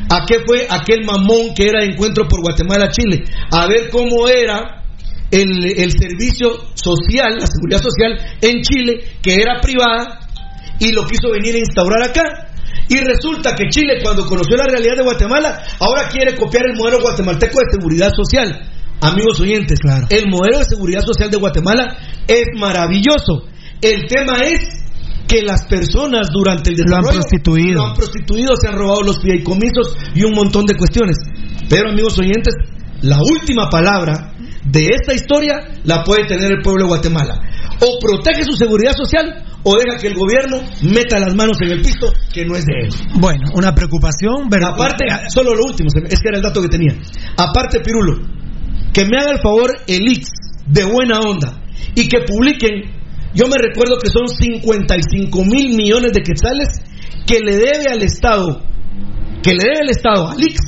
¿A 0.10 0.25
qué 0.25 0.39
fue 0.45 0.67
aquel 0.69 1.05
mamón 1.05 1.53
que 1.55 1.67
era 1.67 1.81
de 1.81 1.91
encuentro 1.93 2.27
por 2.27 2.41
Guatemala-Chile? 2.41 3.23
A 3.51 3.67
ver 3.67 3.89
cómo 3.91 4.27
era 4.27 4.84
el, 5.29 5.65
el 5.65 5.91
servicio 5.91 6.49
social, 6.73 7.38
la 7.39 7.47
seguridad 7.47 7.81
social 7.81 8.17
en 8.41 8.62
Chile, 8.62 9.03
que 9.21 9.36
era 9.36 9.62
privada, 9.62 10.19
y 10.79 10.91
lo 10.91 11.05
quiso 11.05 11.31
venir 11.31 11.55
a 11.55 11.60
instaurar 11.60 12.01
acá. 12.03 12.23
Y 12.89 12.97
resulta 12.97 13.55
que 13.55 13.69
Chile, 13.69 13.99
cuando 14.03 14.25
conoció 14.25 14.55
la 14.58 14.65
realidad 14.65 14.97
de 14.97 15.03
Guatemala, 15.03 15.63
ahora 15.79 16.08
quiere 16.08 16.36
copiar 16.36 16.65
el 16.67 16.77
modelo 16.77 17.01
guatemalteco 17.01 17.60
de 17.60 17.71
seguridad 17.71 18.12
social. 18.15 18.69
Amigos 19.01 19.39
oyentes, 19.39 19.79
el 20.10 20.29
modelo 20.29 20.60
de 20.60 20.65
seguridad 20.65 21.01
social 21.01 21.29
de 21.29 21.38
Guatemala 21.38 21.97
es 22.27 22.45
maravilloso. 22.58 23.47
El 23.81 24.08
tema 24.08 24.39
es 24.39 24.86
que 25.27 25.41
las 25.41 25.65
personas 25.65 26.29
durante 26.31 26.71
el 26.71 26.77
Lo 26.77 26.95
han 26.95 27.01
desarrollo 27.01 27.19
prostituido. 27.21 27.73
lo 27.81 27.88
han 27.88 27.93
prostituido, 27.93 28.51
se 28.60 28.67
han 28.67 28.75
robado 28.75 29.01
los 29.03 29.21
fideicomisos 29.21 29.95
y 30.13 30.23
un 30.23 30.34
montón 30.34 30.65
de 30.65 30.75
cuestiones. 30.75 31.17
Pero 31.69 31.89
amigos 31.89 32.17
oyentes, 32.19 32.53
la 33.01 33.17
última 33.21 33.69
palabra 33.69 34.34
de 34.63 34.88
esta 34.89 35.13
historia 35.13 35.60
la 35.84 36.03
puede 36.03 36.25
tener 36.25 36.51
el 36.51 36.62
pueblo 36.62 36.86
de 36.86 36.88
Guatemala. 36.89 37.41
O 37.81 37.99
protege 37.99 38.43
su 38.43 38.53
seguridad 38.53 38.93
social 38.95 39.43
o 39.63 39.75
deja 39.75 39.97
que 39.97 40.08
el 40.08 40.13
gobierno 40.13 40.62
meta 40.84 41.19
las 41.19 41.36
manos 41.36 41.58
en 41.62 41.71
el 41.71 41.81
pisto 41.81 42.13
que 42.31 42.45
no 42.45 42.55
es 42.55 42.65
de 42.65 42.73
él. 42.86 42.93
Bueno, 43.19 43.49
una 43.55 43.73
preocupación, 43.73 44.47
pero 44.49 44.67
Aparte, 44.67 45.05
solo 45.27 45.53
lo 45.55 45.63
último, 45.65 45.89
es 46.08 46.19
que 46.21 46.27
era 46.29 46.38
el 46.38 46.43
dato 46.43 46.62
que 46.62 46.69
tenía. 46.69 46.95
Aparte, 47.36 47.79
Pirulo, 47.79 48.19
que 48.95 49.03
me 49.03 49.17
haga 49.19 49.31
el 49.31 49.41
favor 49.41 49.75
el 49.88 50.08
Ix 50.08 50.29
de 50.67 50.86
buena 50.86 51.19
onda 51.19 51.62
y 51.95 52.08
que 52.08 52.21
publiquen, 52.21 52.93
yo 53.34 53.45
me 53.47 53.58
recuerdo 53.58 53.97
que 54.01 54.10
son 54.10 54.29
55 54.29 55.43
mil 55.43 55.75
millones 55.75 56.13
de 56.13 56.23
quetzales 56.23 56.69
que 57.27 57.41
le 57.41 57.58
debe 57.58 57.91
al 57.91 58.01
Estado, 58.01 58.63
que 59.43 59.51
le 59.51 59.63
debe 59.63 59.81
el 59.81 59.89
Estado 59.89 60.29
al 60.29 60.41
Ix 60.41 60.62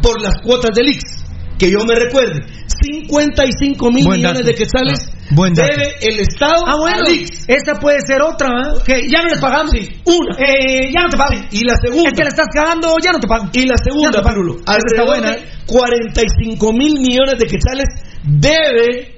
por 0.00 0.22
las 0.22 0.40
cuotas 0.42 0.70
del 0.74 0.88
Ix. 0.88 1.19
Que 1.60 1.70
yo 1.70 1.84
me 1.84 1.94
recuerde, 1.94 2.40
55 2.82 3.90
mil 3.90 4.04
Buen 4.06 4.18
millones 4.20 4.38
dato. 4.38 4.48
de 4.48 4.54
quetzales 4.54 4.98
Ah, 5.10 5.34
buen 5.36 5.52
dato. 5.52 5.68
debe 5.70 5.92
el 6.00 6.20
Estado 6.20 6.64
Ah, 6.66 6.74
bueno, 6.80 7.04
esa 7.46 7.74
puede 7.78 7.98
ser 8.06 8.22
otra, 8.22 8.48
¿eh? 8.48 8.80
Que 8.84 9.08
ya 9.10 9.22
no 9.22 9.28
les 9.28 9.38
pagamos. 9.38 9.72
Una. 10.06 10.36
Eh, 10.38 10.90
ya 10.92 11.02
no 11.02 11.08
te 11.10 11.16
pago. 11.18 11.34
Y 11.52 11.64
la 11.64 11.74
segunda. 11.80 12.08
Es 12.10 12.16
que 12.16 12.22
le 12.22 12.28
estás 12.30 12.46
cagando, 12.52 12.94
ya 13.04 13.12
no 13.12 13.18
te 13.20 13.28
pago. 13.28 13.48
Y 13.52 13.66
la 13.66 13.76
segunda. 13.76 14.22
Pirulo, 14.22 14.56
Esa 14.62 14.78
está 14.86 15.04
buena, 15.04 15.32
de 15.32 15.36
¿eh? 15.38 15.44
45 15.66 16.72
mil 16.72 16.94
millones 17.00 17.34
de 17.38 17.46
quetzales 17.46 17.86
debe 18.24 19.16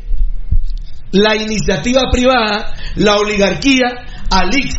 la 1.12 1.36
iniciativa 1.36 2.02
privada, 2.10 2.74
la 2.96 3.16
oligarquía, 3.16 3.86
al 4.30 4.48
IX. 4.52 4.74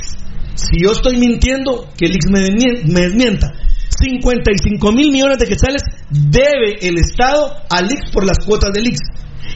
Si 0.55 0.81
yo 0.83 0.91
estoy 0.91 1.17
mintiendo, 1.17 1.87
que 1.97 2.05
el 2.07 2.15
IX 2.15 2.25
me 2.29 3.01
desmienta. 3.01 3.53
55 4.03 4.91
mil 4.91 5.11
millones 5.11 5.37
de 5.39 5.47
quetzales 5.47 5.81
debe 6.09 6.77
el 6.81 6.97
Estado 6.97 7.53
al 7.69 7.85
IX 7.85 8.11
por 8.11 8.25
las 8.25 8.39
cuotas 8.45 8.71
del 8.73 8.87
IX. 8.87 8.99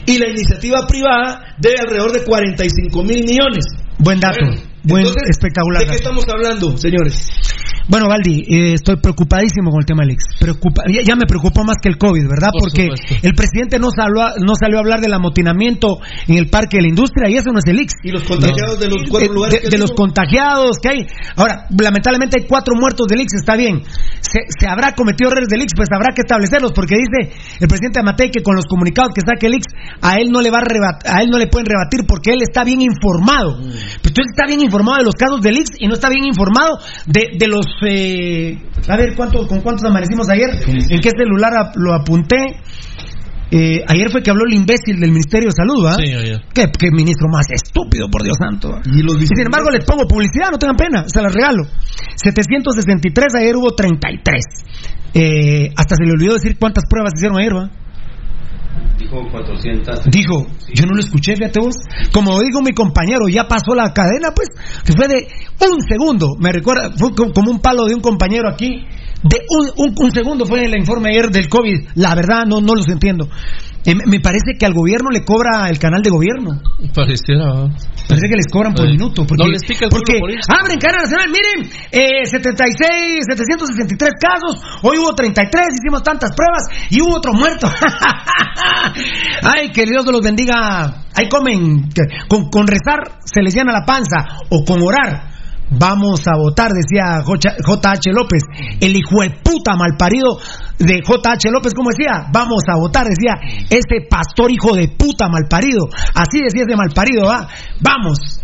Y 0.05 0.17
la 0.19 0.29
iniciativa 0.29 0.87
privada 0.87 1.55
debe 1.57 1.79
alrededor 1.79 2.11
de 2.13 2.23
45 2.23 3.03
mil 3.03 3.25
millones. 3.25 3.65
Buen 3.99 4.19
dato. 4.19 4.37
Bueno, 4.41 4.61
Buen, 4.83 5.05
entonces, 5.05 5.29
espectacular. 5.31 5.81
¿De 5.81 5.89
qué 5.89 5.95
estamos 5.95 6.23
hablando, 6.29 6.77
señores? 6.77 7.27
Bueno, 7.89 8.07
Valdi, 8.09 8.43
eh, 8.49 8.73
estoy 8.73 8.97
preocupadísimo 8.97 9.71
con 9.71 9.79
el 9.79 9.85
tema 9.85 10.03
del 10.03 10.11
Ix. 10.11 10.23
Preocupa, 10.39 10.83
ya, 10.91 11.01
ya 11.03 11.15
me 11.15 11.25
preocupó 11.25 11.63
más 11.63 11.77
que 11.81 11.87
el 11.87 11.97
COVID, 11.97 12.27
¿verdad? 12.27 12.49
Por 12.51 12.67
Porque 12.67 12.83
supuesto. 12.83 13.15
el 13.23 13.33
presidente 13.33 13.79
no 13.79 13.87
salió, 13.95 14.21
a, 14.23 14.33
no 14.43 14.55
salió 14.59 14.77
a 14.77 14.81
hablar 14.81 14.99
del 14.99 15.13
amotinamiento 15.13 15.99
en 16.27 16.37
el 16.37 16.49
parque 16.49 16.77
de 16.77 16.83
la 16.83 16.89
industria 16.89 17.29
y 17.29 17.37
eso 17.37 17.49
no 17.53 17.59
es 17.59 17.65
el 17.67 17.79
Ix. 17.79 17.93
Y 18.03 18.11
los 18.11 18.23
contagiados 18.23 18.79
de 18.79 18.89
los 18.89 19.07
cuatro 19.09 19.29
de, 19.29 19.33
lugares 19.33 19.55
de- 19.55 19.69
que 19.69 19.69
de 19.69 19.77
los 19.77 19.91
contagiados 19.91 20.77
que 20.83 20.89
hay. 20.89 21.07
Ahora, 21.37 21.65
lamentablemente 21.79 22.41
hay 22.41 22.45
cuatro 22.47 22.75
muertos 22.75 23.07
del 23.07 23.21
Ix, 23.21 23.33
está 23.39 23.55
bien. 23.55 23.81
Se, 24.19 24.39
se 24.59 24.67
habrá 24.67 24.91
cometido 24.93 25.29
errores 25.31 25.47
del 25.47 25.61
Ix, 25.61 25.71
pues 25.75 25.87
habrá 25.95 26.13
que 26.13 26.21
establecerlos, 26.27 26.73
porque 26.73 26.95
dice 26.97 27.31
el 27.61 27.67
presidente 27.69 28.01
Amatei 28.01 28.29
que 28.31 28.43
con 28.43 28.55
los 28.57 28.65
comunicados 28.65 29.13
que 29.15 29.21
saque 29.25 29.47
el 29.47 29.55
Ix, 29.55 29.63
a 30.01 30.17
él 30.19 30.27
no 30.31 30.41
le 30.41 30.51
va 30.51 30.59
a 30.59 30.63
rebat- 30.67 31.07
a 31.07 31.21
él 31.23 31.29
no 31.31 31.37
le 31.37 31.47
pueden 31.47 31.67
rebatir 31.67 32.01
porque 32.05 32.31
él 32.33 32.41
está 32.41 32.65
bien 32.65 32.81
informado. 32.81 33.55
Pero 33.63 34.11
entonces 34.11 34.35
está 34.35 34.45
bien 34.45 34.59
informado 34.61 34.97
de 34.97 35.05
los 35.05 35.15
casos 35.15 35.39
del 35.41 35.55
Ix 35.55 35.69
y 35.79 35.87
no 35.87 35.93
está 35.93 36.09
bien 36.09 36.25
informado 36.25 36.79
de, 37.05 37.29
de 37.39 37.47
los 37.47 37.65
eh, 37.85 38.57
a 38.87 38.97
ver 38.97 39.13
cuánto, 39.15 39.47
con 39.47 39.61
cuántos 39.61 39.83
amanecimos 39.85 40.29
ayer, 40.29 40.49
en 40.89 40.99
qué 40.99 41.09
celular 41.17 41.53
ap- 41.57 41.75
lo 41.75 41.93
apunté. 41.93 42.37
Eh, 43.49 43.79
ayer 43.87 44.11
fue 44.11 44.21
que 44.21 44.29
habló 44.29 44.43
el 44.45 44.55
imbécil 44.55 44.99
del 44.99 45.11
Ministerio 45.11 45.47
de 45.47 45.55
Salud, 45.55 45.85
¿ah? 45.87 45.95
Sí, 45.97 46.11
ayer. 46.11 46.41
¿Qué, 46.53 46.65
qué 46.77 46.91
ministro 46.91 47.29
más 47.31 47.45
estúpido, 47.49 48.09
por 48.09 48.21
Dios 48.23 48.35
santo. 48.37 48.75
Y 48.85 49.01
los 49.03 49.15
sin 49.25 49.39
embargo, 49.45 49.69
les 49.71 49.85
pongo 49.85 50.03
publicidad, 50.05 50.49
no 50.51 50.57
tengan 50.57 50.75
pena, 50.75 51.05
se 51.07 51.21
las 51.21 51.33
regalo. 51.33 51.63
763, 52.15 53.35
ayer 53.39 53.55
hubo 53.55 53.71
33. 53.71 54.43
Eh, 55.13 55.71
hasta 55.77 55.95
se 55.95 56.03
le 56.03 56.11
olvidó 56.11 56.33
decir 56.33 56.57
cuántas 56.59 56.83
pruebas 56.89 57.13
hicieron 57.15 57.37
ayer, 57.39 57.55
¿va? 57.55 57.69
Dijo 58.97 59.17
400. 59.31 60.05
Dijo, 60.05 60.47
yo 60.73 60.85
no 60.85 60.93
lo 60.95 60.99
escuché, 60.99 61.35
fíjate 61.35 61.59
vos. 61.59 61.75
Como 62.11 62.39
dijo 62.41 62.61
mi 62.61 62.73
compañero, 62.73 63.27
ya 63.29 63.47
pasó 63.47 63.75
la 63.75 63.93
cadena, 63.93 64.31
pues, 64.35 64.49
que 64.85 64.93
fue 64.93 65.07
de 65.07 65.27
un 65.71 65.81
segundo. 65.87 66.35
Me 66.39 66.51
recuerda, 66.51 66.91
fue 66.97 67.13
co- 67.13 67.31
como 67.31 67.51
un 67.51 67.59
palo 67.59 67.85
de 67.85 67.93
un 67.95 68.01
compañero 68.01 68.49
aquí. 68.49 68.83
De 69.23 69.37
un, 69.49 69.87
un- 69.87 69.95
un 69.97 70.11
segundo 70.11 70.45
fue 70.45 70.65
el 70.65 70.77
informe 70.77 71.09
ayer 71.09 71.29
del 71.29 71.47
COVID. 71.49 71.89
La 71.95 72.15
verdad, 72.15 72.45
no, 72.47 72.59
no 72.61 72.73
los 72.75 72.87
entiendo. 72.87 73.27
Eh, 73.85 73.95
me- 73.95 74.19
parece 74.19 74.57
que 74.59 74.65
al 74.65 74.73
gobierno 74.73 75.09
le 75.11 75.23
cobra 75.23 75.69
el 75.69 75.79
canal 75.79 76.01
de 76.01 76.09
gobierno. 76.09 76.59
Pareciera. 76.93 77.69
Parece 78.07 78.27
que 78.27 78.35
les 78.35 78.47
cobran 78.51 78.73
por 78.73 78.85
Eh, 78.85 78.91
minuto. 78.91 79.25
Porque, 79.25 79.43
no 79.45 79.49
les 79.49 79.63
pica 79.63 79.85
el 79.85 79.89
porque 79.91 80.19
por 80.19 80.29
abren 80.31 80.77
cadena 80.77 81.03
nacional. 81.03 81.29
Miren, 81.29 81.71
eh, 81.91 82.25
76, 82.25 83.23
763 83.29 84.11
casos. 84.19 84.61
Hoy 84.83 84.97
hubo 84.97 85.13
33, 85.15 85.67
hicimos 85.79 86.03
tantas 86.03 86.31
pruebas 86.35 86.63
y 86.89 87.01
hubo 87.01 87.15
otro 87.15 87.33
muerto. 87.33 87.67
Ay, 89.43 89.71
que 89.71 89.85
Dios 89.85 90.05
los 90.05 90.21
bendiga. 90.21 91.05
Ahí 91.13 91.27
comen. 91.29 91.89
con, 92.27 92.49
con 92.49 92.67
rezar 92.67 93.19
se 93.23 93.41
les 93.41 93.53
llena 93.53 93.71
la 93.71 93.85
panza. 93.85 94.25
O 94.49 94.63
con 94.63 94.81
orar. 94.81 95.37
Vamos 95.69 96.21
a 96.27 96.37
votar, 96.37 96.71
decía 96.71 97.21
J.H. 97.25 98.11
López, 98.13 98.41
el 98.79 98.95
hijo 98.95 99.21
de 99.21 99.31
puta 99.43 99.75
malparido 99.75 100.39
de 100.79 101.01
J.H. 101.05 101.49
López, 101.51 101.73
como 101.73 101.89
decía, 101.89 102.27
vamos 102.31 102.63
a 102.69 102.79
votar, 102.79 103.05
decía, 103.05 103.33
este 103.69 104.07
pastor 104.09 104.49
hijo 104.49 104.73
de 104.75 104.87
puta 104.87 105.27
malparido, 105.27 105.89
así 106.15 106.39
decía 106.41 106.63
ese 106.65 106.77
malparido, 106.77 107.25
¿va? 107.27 107.49
Vamos, 107.81 108.39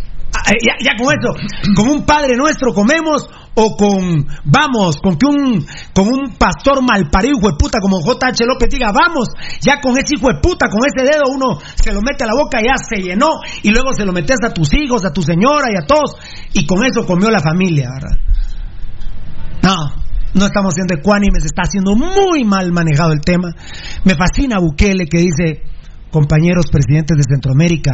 ya, 0.61 0.73
ya 0.79 0.91
con 0.97 1.13
eso, 1.13 1.33
con 1.75 1.89
un 1.89 2.05
Padre 2.05 2.35
Nuestro 2.35 2.73
comemos 2.73 3.29
o 3.55 3.75
con, 3.77 4.25
vamos, 4.45 4.97
con 4.97 5.15
que 5.15 5.27
un, 5.27 5.65
con 5.93 6.07
un 6.07 6.35
pastor 6.37 6.81
malparido, 6.81 7.37
hijo 7.37 7.51
de 7.51 7.57
puta, 7.57 7.79
como 7.79 8.01
J.H. 8.01 8.45
López 8.45 8.69
diga, 8.69 8.91
vamos, 8.91 9.29
ya 9.61 9.79
con 9.79 9.93
ese 9.93 10.15
hijo 10.17 10.27
de 10.29 10.39
puta, 10.41 10.69
con 10.69 10.81
ese 10.85 11.05
dedo 11.05 11.29
uno 11.29 11.59
se 11.75 11.93
lo 11.93 12.01
mete 12.01 12.23
a 12.23 12.27
la 12.27 12.33
boca, 12.33 12.59
ya 12.61 12.75
se 12.77 13.01
llenó, 13.01 13.41
y 13.61 13.69
luego 13.69 13.93
se 13.93 14.05
lo 14.05 14.11
metes 14.11 14.37
a 14.43 14.53
tus 14.53 14.73
hijos, 14.73 15.05
a 15.05 15.13
tu 15.13 15.21
señora 15.21 15.67
y 15.69 15.77
a 15.77 15.85
todos, 15.85 16.17
y 16.53 16.65
con 16.65 16.83
eso 16.83 17.05
comió 17.05 17.29
la 17.29 17.39
familia, 17.39 17.89
¿verdad? 17.93 18.17
No, 19.61 20.03
no 20.33 20.45
estamos 20.45 20.73
siendo 20.73 20.95
ecuánimes, 20.95 21.45
está 21.45 21.63
siendo 21.65 21.95
muy 21.95 22.43
mal 22.43 22.71
manejado 22.71 23.13
el 23.13 23.21
tema. 23.21 23.49
Me 24.03 24.15
fascina 24.15 24.59
Bukele 24.59 25.05
que 25.05 25.19
dice, 25.19 25.61
compañeros 26.11 26.65
presidentes 26.71 27.17
de 27.17 27.23
Centroamérica, 27.23 27.93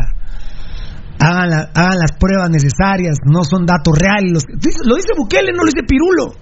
hagan, 1.19 1.49
la- 1.49 1.69
hagan 1.75 1.97
las 1.99 2.12
pruebas 2.19 2.49
necesarias, 2.49 3.17
no 3.25 3.43
son 3.43 3.65
datos 3.65 3.97
reales. 3.97 4.32
Los- 4.34 4.45
lo 4.86 4.95
dice 4.95 5.10
Bukele, 5.17 5.51
no 5.51 5.63
lo 5.63 5.71
dice 5.71 5.84
Pirulo. 5.88 6.34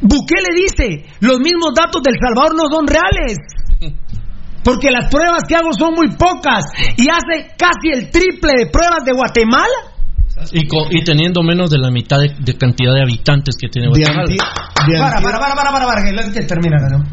Bukele 0.00 0.48
dice, 0.54 1.06
los 1.20 1.38
mismos 1.40 1.72
datos 1.76 2.02
del 2.02 2.16
Salvador 2.20 2.54
no 2.56 2.64
son 2.70 2.86
reales. 2.86 3.36
Porque 4.62 4.90
las 4.90 5.08
pruebas 5.08 5.42
que 5.48 5.54
hago 5.56 5.72
son 5.72 5.94
muy 5.94 6.08
pocas 6.16 6.64
y 6.96 7.08
hace 7.08 7.48
casi 7.56 7.88
el 7.94 8.10
triple 8.10 8.52
de 8.58 8.66
pruebas 8.66 9.04
de 9.06 9.12
Guatemala. 9.12 9.88
Y, 10.52 10.66
co- 10.66 10.86
y 10.90 11.02
teniendo 11.04 11.42
menos 11.42 11.70
de 11.70 11.78
la 11.78 11.90
mitad 11.90 12.18
de, 12.18 12.34
de 12.38 12.56
cantidad 12.58 12.94
de 12.94 13.02
habitantes 13.02 13.56
que 13.58 13.68
tiene 13.68 13.88
De 13.88 14.00
Guatemala. 14.00 14.22
anti- 14.22 14.36
de 14.36 14.98
Para, 14.98 15.16
anti- 15.16 15.24
para, 15.24 15.38
para, 15.38 15.54
para, 15.54 15.70
para, 15.72 15.86
para, 15.86 16.32
que 16.32 16.40
termina, 16.42 16.76
¿no? 16.90 17.04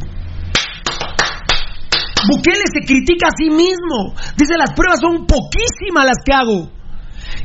Bukele 2.25 2.63
se 2.71 2.81
critica 2.85 3.27
a 3.27 3.35
sí 3.37 3.49
mismo. 3.49 4.15
Dice, 4.37 4.55
las 4.57 4.73
pruebas 4.73 4.99
son 5.01 5.25
poquísimas 5.27 6.05
las 6.05 6.17
que 6.25 6.33
hago. 6.33 6.71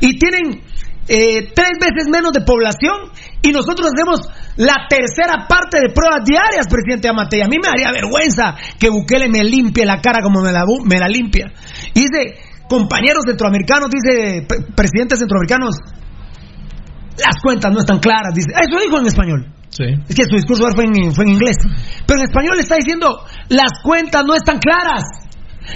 Y 0.01 0.17
tienen 0.17 0.61
eh, 1.07 1.51
tres 1.53 1.77
veces 1.79 2.07
menos 2.11 2.31
de 2.33 2.41
población. 2.41 3.11
Y 3.41 3.51
nosotros 3.51 3.91
hacemos 3.93 4.21
la 4.57 4.87
tercera 4.87 5.47
parte 5.47 5.79
de 5.79 5.93
pruebas 5.93 6.23
diarias, 6.25 6.67
presidente 6.69 7.09
Amatei. 7.09 7.41
A 7.41 7.47
mí 7.47 7.57
me 7.57 7.67
daría 7.67 7.91
vergüenza 7.91 8.55
que 8.79 8.89
Bukele 8.89 9.27
me 9.29 9.43
limpie 9.43 9.85
la 9.85 10.01
cara 10.01 10.21
como 10.23 10.41
me 10.41 10.51
la, 10.51 10.63
me 10.85 10.97
limpia. 11.09 11.51
Dice, 11.93 12.39
compañeros 12.69 13.23
centroamericanos, 13.27 13.89
dice, 13.89 14.45
pre- 14.47 14.61
presidentes 14.75 15.19
centroamericanos, 15.19 15.75
las 17.17 17.41
cuentas 17.43 17.71
no 17.71 17.79
están 17.79 17.99
claras. 17.99 18.33
Dice, 18.33 18.49
eso 18.51 18.79
dijo 18.79 18.99
en 18.99 19.07
español. 19.07 19.53
Sí. 19.73 19.85
Es 20.07 20.15
que 20.15 20.23
su 20.29 20.35
discurso 20.35 20.65
fue 20.75 20.85
en, 20.85 21.11
fue 21.13 21.25
en 21.25 21.31
inglés. 21.31 21.57
Pero 22.05 22.19
en 22.19 22.27
español 22.27 22.59
está 22.59 22.75
diciendo, 22.75 23.25
las 23.49 23.81
cuentas 23.83 24.23
no 24.25 24.35
están 24.35 24.59
claras. 24.59 25.03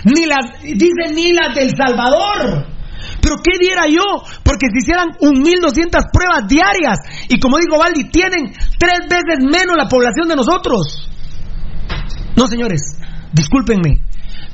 Ni 0.03 0.25
las, 0.25 0.61
dice 0.61 1.13
ni 1.15 1.33
las 1.33 1.55
del 1.55 1.71
Salvador. 1.75 2.67
Pero 3.21 3.35
¿qué 3.43 3.57
diera 3.59 3.87
yo? 3.87 4.03
Porque 4.43 4.67
si 4.71 4.79
hicieran 4.83 5.09
un 5.21 5.41
1200 5.41 6.03
pruebas 6.13 6.47
diarias. 6.47 6.97
Y 7.29 7.39
como 7.39 7.57
digo, 7.57 7.79
Valdi, 7.79 8.09
tienen 8.11 8.53
tres 8.77 8.99
veces 9.09 9.39
menos 9.41 9.75
la 9.77 9.87
población 9.87 10.27
de 10.27 10.35
nosotros. 10.35 11.09
No, 12.35 12.45
señores, 12.45 12.81
discúlpenme. 13.33 14.01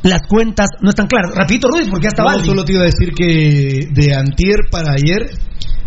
Las 0.04 0.22
cuentas 0.28 0.68
no 0.82 0.90
están 0.90 1.08
claras. 1.08 1.32
Rapidito, 1.36 1.68
Ruiz, 1.70 1.90
porque 1.90 2.04
ya 2.06 2.10
está 2.10 2.24
No, 2.24 2.30
Valdi. 2.30 2.48
solo 2.48 2.64
te 2.64 2.74
iba 2.74 2.84
a 2.84 2.86
decir 2.86 3.14
que 3.14 3.88
de 3.92 4.16
antier 4.16 4.60
para 4.72 4.94
ayer, 4.94 5.30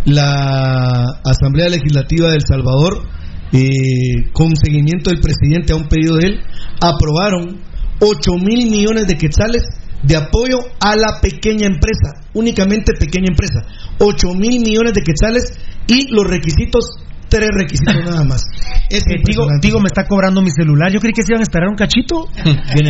la 0.05 1.21
Asamblea 1.25 1.69
Legislativa 1.69 2.29
del 2.31 2.43
Salvador, 2.47 3.09
eh, 3.53 4.31
con 4.33 4.55
seguimiento 4.57 5.11
del 5.11 5.21
presidente 5.21 5.73
a 5.73 5.77
un 5.77 5.89
pedido 5.89 6.17
de 6.17 6.27
él, 6.27 6.41
aprobaron 6.81 7.61
8 8.01 8.33
mil 8.43 8.71
millones 8.71 9.07
de 9.07 9.17
quetzales 9.17 9.63
de 10.03 10.17
apoyo 10.17 10.59
a 10.81 10.95
la 10.97 11.21
pequeña 11.21 11.67
empresa, 11.67 12.23
únicamente 12.35 12.93
pequeña 12.99 13.29
empresa. 13.29 13.63
8 13.99 14.35
mil 14.35 14.61
millones 14.61 14.93
de 14.93 15.03
quetzales 15.03 15.59
y 15.87 16.09
los 16.13 16.27
requisitos, 16.27 16.85
tres 17.29 17.49
requisitos 17.53 17.95
nada 18.05 18.25
más. 18.25 18.45
Es 18.89 19.03
Eh, 19.09 19.17
Tigo, 19.25 19.49
Tigo 19.61 19.81
me 19.81 19.89
está 19.89 20.07
cobrando 20.07 20.43
mi 20.43 20.51
celular. 20.53 20.93
Yo 20.93 21.01
creí 21.01 21.13
que 21.13 21.23
se 21.23 21.33
iban 21.33 21.41
a 21.41 21.43
esperar 21.43 21.69
un 21.69 21.75
cachito. 21.75 22.29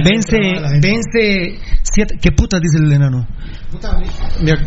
vence, 0.05 0.37
vence 0.83 1.59
siete. 1.97 2.19
¿Qué 2.21 2.31
putas 2.31 2.61
dice 2.61 2.77
el 2.79 2.93
enano? 2.93 3.27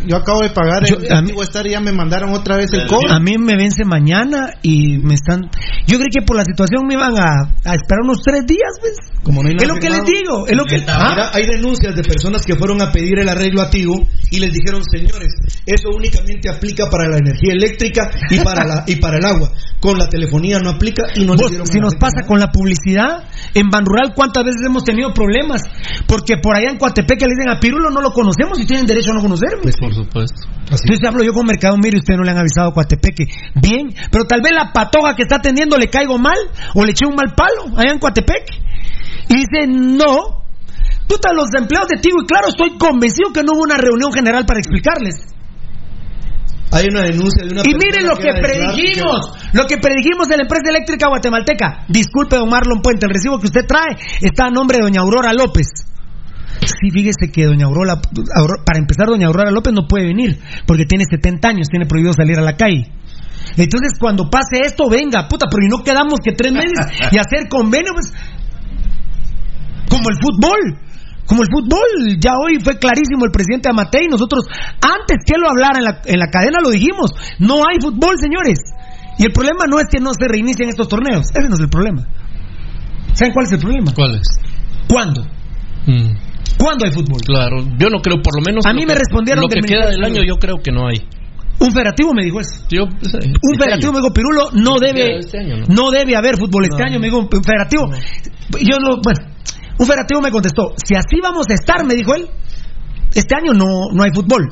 Yo 0.06 0.16
acabo 0.16 0.40
de 0.42 0.50
pagar 0.50 0.84
Yo- 0.84 0.96
el 0.96 1.12
antiguo 1.12 1.42
estar 1.42 1.66
y 1.66 1.70
ya 1.70 1.80
me 1.80 1.92
mandaron 1.92 2.32
otra 2.34 2.56
vez 2.56 2.72
el 2.72 2.86
cobro. 2.86 3.12
A 3.12 3.20
mí 3.20 3.38
me 3.38 3.56
vence 3.56 3.84
mañana 3.84 4.54
y 4.62 4.98
me 4.98 5.14
están. 5.14 5.48
Yo 5.86 5.98
creí 5.98 6.08
que 6.12 6.22
por 6.22 6.36
la 6.36 6.44
situación 6.44 6.86
me 6.86 6.94
iban 6.94 7.14
a, 7.18 7.54
a 7.64 7.74
esperar 7.74 8.02
unos 8.04 8.22
tres 8.22 8.44
días, 8.46 8.70
¿ves? 8.82 8.96
Como 9.22 9.42
no 9.42 9.48
hay 9.48 9.56
Es 9.56 9.68
lo 9.68 9.74
que 9.74 9.90
les 9.90 10.04
digo. 10.04 10.46
Es 10.46 10.56
lo 10.56 10.64
que. 10.64 10.76
¿Ah? 10.88 11.08
Mira, 11.10 11.30
hay 11.32 11.46
denuncias 11.46 11.94
de 11.94 12.02
personas 12.02 12.44
que 12.44 12.56
fueron 12.56 12.80
a 12.82 12.90
pedir 12.90 13.18
el 13.18 13.28
arreglo 13.28 13.62
a 13.62 13.70
Tigo 13.70 13.94
y 14.30 14.38
les 14.40 14.52
dijeron, 14.52 14.82
señores, 14.84 15.34
eso 15.66 15.88
únicamente 15.94 16.48
aplica 16.48 16.88
para 16.90 17.08
la 17.08 17.18
energía 17.18 17.52
eléctrica 17.52 18.10
y 18.30 18.40
para 18.40 18.64
la 18.64 18.84
y 18.86 18.96
para 18.96 19.18
el 19.18 19.24
agua. 19.24 19.50
Con 19.80 19.98
la 19.98 20.08
telefonía 20.08 20.58
no 20.58 20.70
aplica 20.70 21.04
y 21.14 21.24
no 21.24 21.34
Vos, 21.34 21.52
si 21.70 21.80
nos 21.80 21.94
pasa 21.96 22.26
con 22.26 22.38
la 22.38 22.50
publicidad, 22.50 23.24
en 23.54 23.70
Ban 23.70 23.84
Rural, 23.86 24.12
¿cuántas 24.14 24.44
veces 24.44 24.60
hemos 24.66 24.84
tenido 24.84 25.12
problemas? 25.14 25.62
Porque 26.06 26.36
por 26.36 26.54
allá 26.56 26.70
en 26.70 26.76
Coatepeque 27.20 27.26
le 27.26 27.34
dicen 27.36 27.50
a 27.50 27.60
Pirulo, 27.60 27.90
no 27.90 28.00
lo 28.00 28.12
conocemos 28.12 28.58
y 28.58 28.66
tienen 28.66 28.86
derecho 28.86 29.10
a 29.12 29.14
no 29.14 29.20
conocerme. 29.20 29.62
Pues 29.62 29.76
Por 29.76 29.94
supuesto. 29.94 30.48
Entonces 30.60 31.00
hablo 31.06 31.22
yo 31.22 31.32
con 31.32 31.46
Mercado 31.46 31.76
Miro 31.76 31.96
y 31.96 32.00
ustedes 32.00 32.18
no 32.18 32.24
le 32.24 32.30
han 32.30 32.38
avisado 32.38 32.70
a 32.70 32.74
Coatepeque. 32.74 33.24
Bien, 33.54 33.92
pero 34.10 34.24
tal 34.24 34.40
vez 34.42 34.52
la 34.52 34.72
patoja 34.72 35.14
que 35.14 35.22
está 35.22 35.36
atendiendo 35.36 35.76
le 35.76 35.88
caigo 35.88 36.18
mal 36.18 36.38
o 36.74 36.84
le 36.84 36.92
eché 36.92 37.06
un 37.06 37.14
mal 37.14 37.34
palo 37.34 37.76
allá 37.76 37.92
en 37.92 37.98
Coatepeque. 37.98 38.54
Y 39.28 39.34
dice, 39.36 39.66
no. 39.66 40.40
Puta, 41.06 41.32
los 41.34 41.48
empleados 41.56 41.88
de 41.88 42.00
Tigo, 42.00 42.22
y 42.22 42.26
claro, 42.26 42.48
estoy 42.48 42.78
convencido 42.78 43.32
que 43.32 43.42
no 43.42 43.52
hubo 43.52 43.62
una 43.62 43.76
reunión 43.76 44.12
general 44.12 44.46
para 44.46 44.60
explicarles. 44.60 45.26
Hay 46.72 46.86
una 46.88 47.02
denuncia 47.02 47.44
de 47.44 47.50
una 47.50 47.62
Y 47.66 47.74
miren 47.74 48.06
lo 48.06 48.14
que 48.14 48.30
predijimos, 48.30 49.32
lo 49.52 49.66
que 49.66 49.78
predijimos 49.78 50.28
de 50.28 50.36
la 50.36 50.44
empresa 50.44 50.70
eléctrica 50.70 51.08
guatemalteca. 51.08 51.84
Disculpe, 51.88 52.36
don 52.36 52.48
Marlon 52.48 52.80
Puente, 52.80 53.06
el 53.06 53.12
recibo 53.12 53.40
que 53.40 53.46
usted 53.46 53.66
trae 53.66 53.98
está 54.20 54.46
a 54.46 54.50
nombre 54.50 54.78
de 54.78 54.84
doña 54.84 55.00
Aurora 55.00 55.32
López. 55.32 55.89
Sí, 56.80 56.90
fíjese 56.90 57.32
que 57.32 57.46
doña 57.46 57.66
Aurora, 57.66 58.00
para 58.00 58.78
empezar, 58.78 59.06
doña 59.08 59.26
Aurora 59.26 59.50
López 59.50 59.72
no 59.72 59.86
puede 59.88 60.06
venir, 60.06 60.38
porque 60.66 60.84
tiene 60.84 61.04
70 61.04 61.48
años, 61.48 61.68
tiene 61.68 61.86
prohibido 61.86 62.12
salir 62.12 62.38
a 62.38 62.42
la 62.42 62.56
calle. 62.56 62.86
Entonces, 63.56 63.98
cuando 63.98 64.30
pase 64.30 64.60
esto, 64.64 64.88
venga, 64.88 65.26
puta, 65.28 65.46
pero 65.50 65.64
y 65.64 65.68
no 65.68 65.82
quedamos 65.82 66.20
que 66.22 66.32
tres 66.32 66.52
meses 66.52 66.72
y 67.10 67.18
hacer 67.18 67.48
convenio, 67.48 67.92
pues, 67.94 68.12
como 69.88 70.08
el 70.08 70.16
fútbol. 70.20 70.78
Como 71.26 71.42
el 71.42 71.48
fútbol, 71.48 72.18
ya 72.18 72.32
hoy 72.34 72.58
fue 72.58 72.76
clarísimo 72.78 73.24
el 73.24 73.30
presidente 73.30 73.68
Amatei, 73.68 74.08
nosotros 74.08 74.46
antes 74.82 75.18
que 75.24 75.38
lo 75.38 75.48
hablara 75.48 75.78
en 75.78 75.84
la, 75.84 76.02
en 76.04 76.18
la 76.18 76.26
cadena 76.26 76.58
lo 76.60 76.70
dijimos, 76.70 77.12
no 77.38 77.62
hay 77.62 77.78
fútbol, 77.80 78.18
señores. 78.18 78.58
Y 79.16 79.26
el 79.26 79.32
problema 79.32 79.66
no 79.68 79.78
es 79.78 79.86
que 79.88 80.00
no 80.00 80.10
se 80.12 80.26
reinicien 80.26 80.70
estos 80.70 80.88
torneos, 80.88 81.26
ese 81.32 81.48
no 81.48 81.54
es 81.54 81.60
el 81.60 81.68
problema. 81.68 82.02
¿Saben 83.14 83.32
cuál 83.32 83.46
es 83.46 83.52
el 83.52 83.60
problema? 83.60 83.92
¿Cuál 83.94 84.14
es? 84.16 84.26
¿Cuándo? 84.88 85.22
Mm, 85.86 86.29
¿Cuándo 86.60 86.84
hay 86.84 86.92
fútbol? 86.92 87.20
claro, 87.24 87.56
yo 87.78 87.88
no 87.88 87.98
creo, 88.00 88.20
por 88.22 88.36
lo 88.36 88.42
menos. 88.44 88.64
A 88.66 88.70
lo 88.70 88.74
mí 88.74 88.80
que- 88.82 88.86
me 88.86 88.94
respondieron 88.94 89.42
Lo 89.42 89.48
que 89.48 89.60
queda 89.60 89.88
del 89.90 90.04
año, 90.04 90.22
yo 90.26 90.36
creo 90.36 90.56
que 90.62 90.70
no 90.70 90.86
hay. 90.86 91.00
Un 91.60 91.72
federativo 91.72 92.12
me 92.14 92.24
dijo 92.24 92.40
eso. 92.40 92.64
Yo, 92.70 92.84
Un 92.84 93.58
federativo 93.58 93.92
me 93.92 93.98
dijo, 93.98 94.12
Pirulo, 94.14 94.48
no 94.54 94.78
debe, 94.80 95.18
Este 95.18 95.38
año, 95.38 95.56
no. 95.58 95.66
¿no? 95.68 95.90
debe 95.90 96.16
haber 96.16 96.36
fútbol 96.38 96.64
este 96.64 96.82
año, 96.82 96.98
me 96.98 97.06
dijo 97.06 97.18
un 97.18 97.28
federativo. 97.28 97.84
Yo 98.60 98.78
no, 98.80 99.00
bueno, 99.02 99.20
un 99.78 99.86
federativo 99.86 100.20
me 100.22 100.30
contestó, 100.30 100.72
si 100.82 100.94
así 100.94 101.20
vamos 101.22 101.46
a 101.50 101.54
estar, 101.54 101.84
me 101.84 101.94
dijo 101.94 102.14
él, 102.14 102.28
este 103.14 103.34
año 103.34 103.52
no, 103.52 103.92
no 103.92 104.02
hay 104.02 104.10
fútbol. 104.14 104.48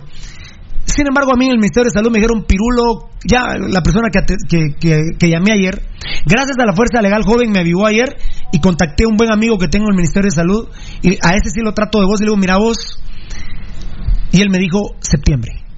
Sin 0.85 1.07
embargo, 1.07 1.33
a 1.33 1.37
mí 1.39 1.45
en 1.47 1.53
el 1.53 1.59
Ministerio 1.59 1.85
de 1.85 1.91
Salud 1.93 2.11
me 2.11 2.19
dijeron, 2.19 2.45
Pirulo, 2.45 3.11
ya 3.25 3.57
la 3.59 3.83
persona 3.83 4.09
que, 4.11 4.21
que, 4.49 4.75
que, 4.81 4.97
que 5.19 5.29
llamé 5.31 5.53
ayer, 5.53 5.81
gracias 6.27 6.57
a 6.59 6.65
la 6.67 6.73
Fuerza 6.75 7.01
Legal 7.03 7.23
Joven 7.25 7.51
me 7.53 7.61
avivó 7.61 7.87
ayer 7.87 8.17
y 8.53 8.61
contacté 8.61 9.05
a 9.05 9.09
un 9.09 9.17
buen 9.17 9.31
amigo 9.31 9.59
que 9.59 9.69
tengo 9.69 9.87
en 9.87 9.93
el 9.93 9.97
Ministerio 9.97 10.29
de 10.29 10.35
Salud 10.35 10.69
y 11.03 11.13
a 11.15 11.35
ese 11.35 11.51
sí 11.53 11.61
lo 11.63 11.73
trato 11.73 12.01
de 12.01 12.07
voz 12.07 12.21
y 12.21 12.25
le 12.25 12.29
digo, 12.29 12.37
mira 12.37 12.57
vos, 12.57 12.99
y 14.33 14.41
él 14.41 14.51
me 14.51 14.59
dijo, 14.59 14.97
septiembre. 15.01 15.69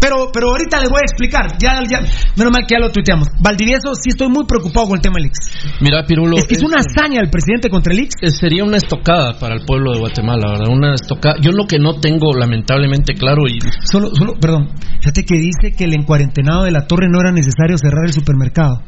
Pero, 0.00 0.30
pero 0.32 0.50
ahorita 0.50 0.80
les 0.80 0.88
voy 0.88 1.00
a 1.00 1.06
explicar. 1.06 1.58
Ya, 1.58 1.82
ya, 1.88 2.00
menos 2.36 2.52
mal 2.52 2.62
que 2.66 2.74
ya 2.74 2.80
lo 2.80 2.90
tuiteamos. 2.90 3.28
Valdivieso, 3.40 3.94
sí 3.94 4.10
estoy 4.10 4.28
muy 4.28 4.44
preocupado 4.46 4.86
con 4.86 4.96
el 4.96 5.02
tema 5.02 5.16
del 5.16 5.26
Ix. 5.26 5.38
Mira, 5.80 6.04
Pirulo. 6.06 6.36
Es 6.36 6.44
que 6.44 6.54
es 6.54 6.62
una 6.62 6.76
hazaña 6.78 7.20
el 7.20 7.30
presidente 7.30 7.68
contra 7.68 7.92
el 7.92 8.00
Ix. 8.00 8.14
Sería 8.38 8.64
una 8.64 8.76
estocada 8.76 9.38
para 9.38 9.56
el 9.56 9.64
pueblo 9.64 9.92
de 9.92 9.98
Guatemala, 9.98 10.52
¿verdad? 10.52 10.68
Una 10.70 10.94
estocada. 10.94 11.36
Yo 11.40 11.50
lo 11.50 11.66
que 11.66 11.78
no 11.78 11.98
tengo 12.00 12.32
lamentablemente 12.32 13.14
claro 13.14 13.42
y 13.48 13.58
Solo, 13.84 14.14
solo, 14.14 14.34
perdón. 14.40 14.70
Fíjate 15.00 15.24
que 15.24 15.36
dice 15.36 15.76
que 15.76 15.84
el 15.84 15.94
encuarentenado 15.94 16.64
de 16.64 16.70
la 16.70 16.86
torre 16.86 17.08
no 17.10 17.20
era 17.20 17.32
necesario 17.32 17.76
cerrar 17.78 18.04
el 18.06 18.12
supermercado. 18.12 18.82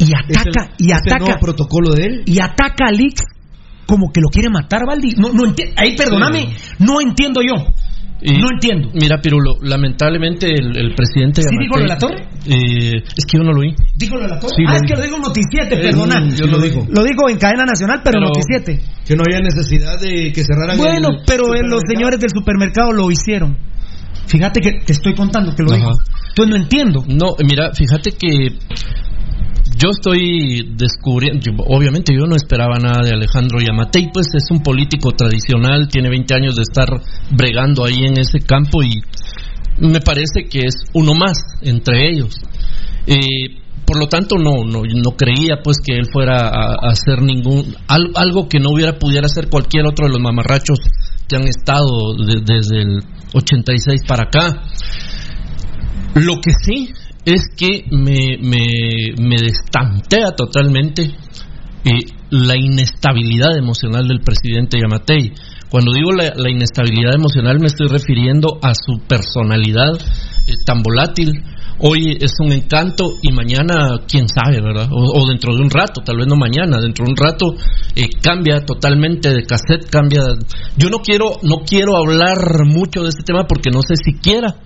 Y 0.00 0.12
ataca, 0.14 0.72
y 0.78 0.90
¿Es 0.90 0.98
el 1.06 1.12
ataca. 1.12 1.18
nuevo 1.24 1.40
protocolo 1.40 1.92
de 1.92 2.04
él? 2.04 2.22
Y 2.26 2.40
ataca 2.40 2.86
al 2.88 3.00
Ix 3.00 3.22
como 3.86 4.10
que 4.12 4.20
lo 4.20 4.28
quiere 4.28 4.48
matar, 4.50 4.82
Valdi. 4.86 5.14
No, 5.16 5.32
no 5.32 5.42
enti- 5.44 5.72
Ahí, 5.76 5.94
perdóname, 5.96 6.54
no 6.78 7.00
entiendo 7.00 7.40
yo. 7.42 7.54
Y- 8.22 8.38
No 8.38 8.48
entiendo. 8.52 8.90
Mira, 8.92 9.18
Pirulo, 9.20 9.54
lamentablemente 9.62 10.46
el, 10.52 10.76
el 10.76 10.94
presidente. 10.94 11.40
¿Sí 11.40 11.56
dijo 11.58 11.76
lo 11.76 11.82
de 11.82 11.88
la 11.88 11.96
torre? 11.98 12.16
Eh, 12.46 12.96
es 13.16 13.24
que 13.24 13.38
yo 13.38 13.42
no 13.42 13.50
lo 13.52 13.60
oí. 13.60 13.74
Dijo 13.96 14.16
lo 14.16 14.22
de 14.22 14.28
la 14.28 14.38
torre. 14.38 14.52
Sí, 14.56 14.62
ah, 14.66 14.72
lo 14.72 14.76
es 14.76 14.82
que 14.82 14.94
lo 14.94 15.02
digo 15.02 15.16
en 15.16 15.22
Noticiete, 15.22 15.74
Eh, 15.74 15.82
perdona. 15.90 16.28
yo 16.36 16.46
lo 16.46 16.58
digo. 16.60 16.86
Lo 16.90 17.02
dijo 17.02 17.28
en 17.30 17.38
cadena 17.38 17.64
nacional, 17.64 18.02
pero, 18.04 18.18
en 18.18 18.24
Pero- 18.24 18.34
Noticiete. 18.34 18.84
Que 19.06 19.16
no 19.16 19.22
había 19.26 19.40
necesidad 19.40 19.98
de 19.98 20.32
que 20.32 20.44
cerraran 20.44 20.76
Bueno, 20.76 21.08
el 21.08 21.16
pero 21.26 21.44
los 21.62 21.80
señores 21.88 22.20
del 22.20 22.28
supermercado 22.30 22.92
lo 22.92 23.10
hicieron. 23.10 23.56
Fíjate 24.26 24.60
que 24.60 24.72
te 24.84 24.92
estoy 24.92 25.14
contando 25.14 25.54
que 25.56 25.62
lo 25.62 25.70
Ajá. 25.72 25.78
dijo. 25.78 25.90
Entonces 26.28 26.50
no 26.54 26.56
entiendo. 26.62 27.04
No, 27.08 27.34
mira, 27.42 27.72
fíjate 27.72 28.12
que 28.12 28.52
yo 29.82 29.90
estoy 29.90 30.74
descubriendo, 30.76 31.64
obviamente 31.68 32.12
yo 32.14 32.26
no 32.26 32.36
esperaba 32.36 32.76
nada 32.78 33.02
de 33.02 33.12
Alejandro 33.14 33.60
Yamatei, 33.60 34.10
pues 34.12 34.26
es 34.34 34.44
un 34.50 34.62
político 34.62 35.12
tradicional, 35.12 35.88
tiene 35.88 36.10
20 36.10 36.34
años 36.34 36.56
de 36.56 36.62
estar 36.62 36.88
bregando 37.30 37.84
ahí 37.86 38.04
en 38.04 38.18
ese 38.18 38.40
campo 38.40 38.82
y 38.82 39.00
me 39.78 40.00
parece 40.00 40.48
que 40.50 40.66
es 40.66 40.74
uno 40.92 41.14
más 41.14 41.38
entre 41.62 42.10
ellos. 42.10 42.36
Eh, 43.06 43.56
por 43.86 43.98
lo 43.98 44.06
tanto, 44.06 44.36
no, 44.36 44.64
no, 44.64 44.82
no 44.82 45.10
creía 45.16 45.62
pues 45.64 45.78
que 45.80 45.96
él 45.96 46.06
fuera 46.12 46.48
a, 46.48 46.90
hacer 46.90 47.22
ningún 47.22 47.74
al- 47.88 48.12
algo 48.16 48.48
que 48.48 48.60
no 48.60 48.70
hubiera 48.74 48.98
pudiera 48.98 49.26
hacer 49.26 49.48
cualquier 49.48 49.86
otro 49.86 50.06
de 50.06 50.12
los 50.12 50.20
mamarrachos 50.20 50.78
que 51.26 51.36
han 51.36 51.48
estado 51.48 52.14
de- 52.18 52.42
desde 52.44 52.82
el 52.82 52.98
86 53.32 54.02
para 54.06 54.24
acá. 54.24 54.62
Lo 56.14 56.34
que 56.40 56.50
sí 56.64 56.92
es 57.30 57.48
que 57.56 57.84
me, 57.90 58.38
me, 58.40 59.14
me 59.18 59.36
destantea 59.36 60.32
totalmente 60.36 61.10
eh, 61.84 62.06
la 62.30 62.56
inestabilidad 62.56 63.56
emocional 63.56 64.06
del 64.06 64.20
presidente 64.20 64.78
Yamatei. 64.78 65.32
Cuando 65.70 65.92
digo 65.92 66.12
la, 66.12 66.50
inestabilidad 66.50 67.14
emocional 67.14 67.58
me 67.60 67.68
estoy 67.68 67.86
refiriendo 67.88 68.58
a 68.62 68.74
su 68.74 69.00
personalidad 69.06 69.94
eh, 70.46 70.54
tan 70.64 70.82
volátil. 70.82 71.32
Hoy 71.82 72.18
es 72.20 72.32
un 72.40 72.52
encanto 72.52 73.14
y 73.22 73.32
mañana, 73.32 74.00
quién 74.06 74.26
sabe, 74.28 74.60
¿verdad? 74.60 74.88
O, 74.92 75.22
o 75.22 75.28
dentro 75.28 75.54
de 75.54 75.62
un 75.62 75.70
rato, 75.70 76.02
tal 76.04 76.18
vez 76.18 76.26
no 76.26 76.36
mañana, 76.36 76.78
dentro 76.78 77.06
de 77.06 77.12
un 77.12 77.16
rato 77.16 77.54
eh, 77.96 78.08
cambia 78.20 78.64
totalmente 78.66 79.32
de 79.32 79.44
cassette, 79.44 79.88
cambia. 79.88 80.22
Yo 80.76 80.90
no 80.90 80.98
quiero, 80.98 81.38
no 81.42 81.64
quiero 81.66 81.96
hablar 81.96 82.66
mucho 82.66 83.02
de 83.02 83.08
este 83.08 83.22
tema 83.24 83.46
porque 83.46 83.70
no 83.70 83.80
sé 83.80 83.96
siquiera 83.96 84.56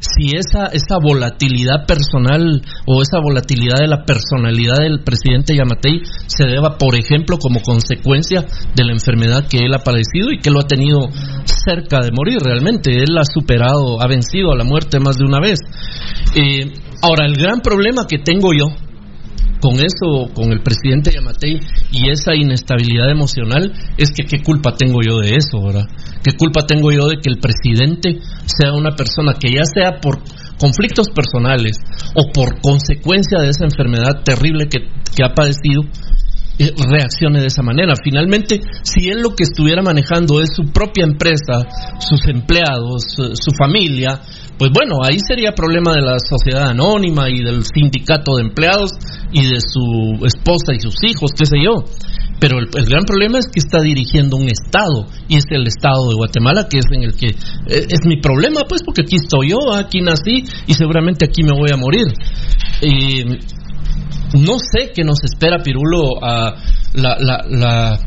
si 0.00 0.36
esa, 0.36 0.66
esa 0.66 0.98
volatilidad 1.02 1.86
personal 1.86 2.62
o 2.86 3.02
esa 3.02 3.18
volatilidad 3.20 3.78
de 3.80 3.88
la 3.88 4.04
personalidad 4.04 4.78
del 4.80 5.02
presidente 5.02 5.56
Yamatei 5.56 6.02
se 6.26 6.46
deba, 6.46 6.78
por 6.78 6.94
ejemplo, 6.94 7.38
como 7.38 7.60
consecuencia 7.60 8.44
de 8.74 8.84
la 8.84 8.92
enfermedad 8.92 9.46
que 9.48 9.58
él 9.58 9.74
ha 9.74 9.82
padecido 9.82 10.30
y 10.30 10.38
que 10.38 10.50
lo 10.50 10.60
ha 10.60 10.66
tenido 10.66 11.08
cerca 11.44 12.00
de 12.00 12.12
morir 12.12 12.38
realmente. 12.40 13.02
Él 13.02 13.18
ha 13.18 13.24
superado, 13.24 14.00
ha 14.00 14.06
vencido 14.06 14.52
a 14.52 14.56
la 14.56 14.64
muerte 14.64 15.00
más 15.00 15.16
de 15.18 15.24
una 15.24 15.40
vez. 15.40 15.58
Eh, 16.34 16.72
ahora, 17.02 17.26
el 17.26 17.34
gran 17.34 17.60
problema 17.60 18.06
que 18.06 18.18
tengo 18.18 18.52
yo 18.52 18.66
con 19.60 19.74
eso, 19.76 20.32
con 20.34 20.52
el 20.52 20.62
presidente 20.62 21.12
Yamatei 21.12 21.60
y 21.92 22.10
esa 22.10 22.34
inestabilidad 22.34 23.10
emocional, 23.10 23.72
es 23.96 24.10
que 24.12 24.24
qué 24.24 24.42
culpa 24.42 24.74
tengo 24.76 25.00
yo 25.06 25.18
de 25.18 25.36
eso, 25.36 25.60
¿verdad? 25.64 25.86
¿Qué 26.22 26.32
culpa 26.32 26.66
tengo 26.66 26.92
yo 26.92 27.08
de 27.08 27.16
que 27.22 27.30
el 27.30 27.38
presidente 27.38 28.20
sea 28.46 28.72
una 28.72 28.94
persona 28.94 29.34
que 29.34 29.50
ya 29.50 29.64
sea 29.64 30.00
por 30.00 30.20
conflictos 30.58 31.08
personales 31.08 31.76
o 32.14 32.30
por 32.32 32.60
consecuencia 32.60 33.40
de 33.40 33.50
esa 33.50 33.64
enfermedad 33.64 34.22
terrible 34.24 34.68
que, 34.68 34.78
ha 35.24 35.34
padecido, 35.34 35.82
eh, 36.58 36.72
reaccione 36.90 37.40
de 37.40 37.46
esa 37.46 37.62
manera. 37.62 37.94
Finalmente, 38.02 38.60
si 38.82 39.08
él 39.08 39.22
lo 39.22 39.30
que 39.30 39.44
estuviera 39.44 39.82
manejando 39.82 40.40
es 40.40 40.50
su 40.54 40.72
propia 40.72 41.04
empresa, 41.04 41.66
sus 41.98 42.26
empleados, 42.26 43.02
su 43.14 43.50
familia, 43.56 44.20
pues 44.58 44.72
bueno, 44.74 44.96
ahí 45.04 45.18
sería 45.20 45.52
problema 45.52 45.92
de 45.94 46.02
la 46.02 46.18
sociedad 46.18 46.70
anónima 46.70 47.30
y 47.30 47.42
del 47.44 47.62
sindicato 47.64 48.36
de 48.36 48.42
empleados 48.42 48.90
y 49.30 49.46
de 49.46 49.60
su 49.60 50.24
esposa 50.26 50.74
y 50.74 50.80
sus 50.80 50.96
hijos, 51.04 51.30
qué 51.36 51.46
sé 51.46 51.58
yo. 51.62 51.84
Pero 52.40 52.58
el, 52.58 52.86
gran 52.86 53.04
problema 53.04 53.38
es 53.38 53.46
que 53.46 53.58
está 53.58 53.80
dirigiendo 53.80 54.36
un 54.36 54.48
Estado, 54.48 55.06
y 55.28 55.36
es 55.36 55.44
el 55.50 55.66
Estado 55.66 56.08
de 56.08 56.14
Guatemala, 56.16 56.66
que 56.68 56.78
es 56.78 56.86
en 56.92 57.02
el 57.02 57.16
que 57.16 57.26
eh, 57.26 57.86
es 57.88 58.00
mi 58.04 58.20
problema, 58.20 58.62
pues, 58.68 58.82
porque 58.84 59.02
aquí 59.02 59.16
estoy 59.16 59.50
yo, 59.50 59.74
aquí 59.74 60.00
nací 60.00 60.44
y 60.66 60.74
seguramente 60.74 61.24
aquí 61.24 61.42
me 61.42 61.52
voy 61.52 61.70
a 61.72 61.76
morir. 61.76 62.06
Eh, 62.80 63.38
no 64.34 64.58
sé 64.58 64.92
qué 64.94 65.04
nos 65.04 65.22
espera 65.24 65.62
Pirulo 65.62 66.22
a 66.22 66.54
la 66.94 67.98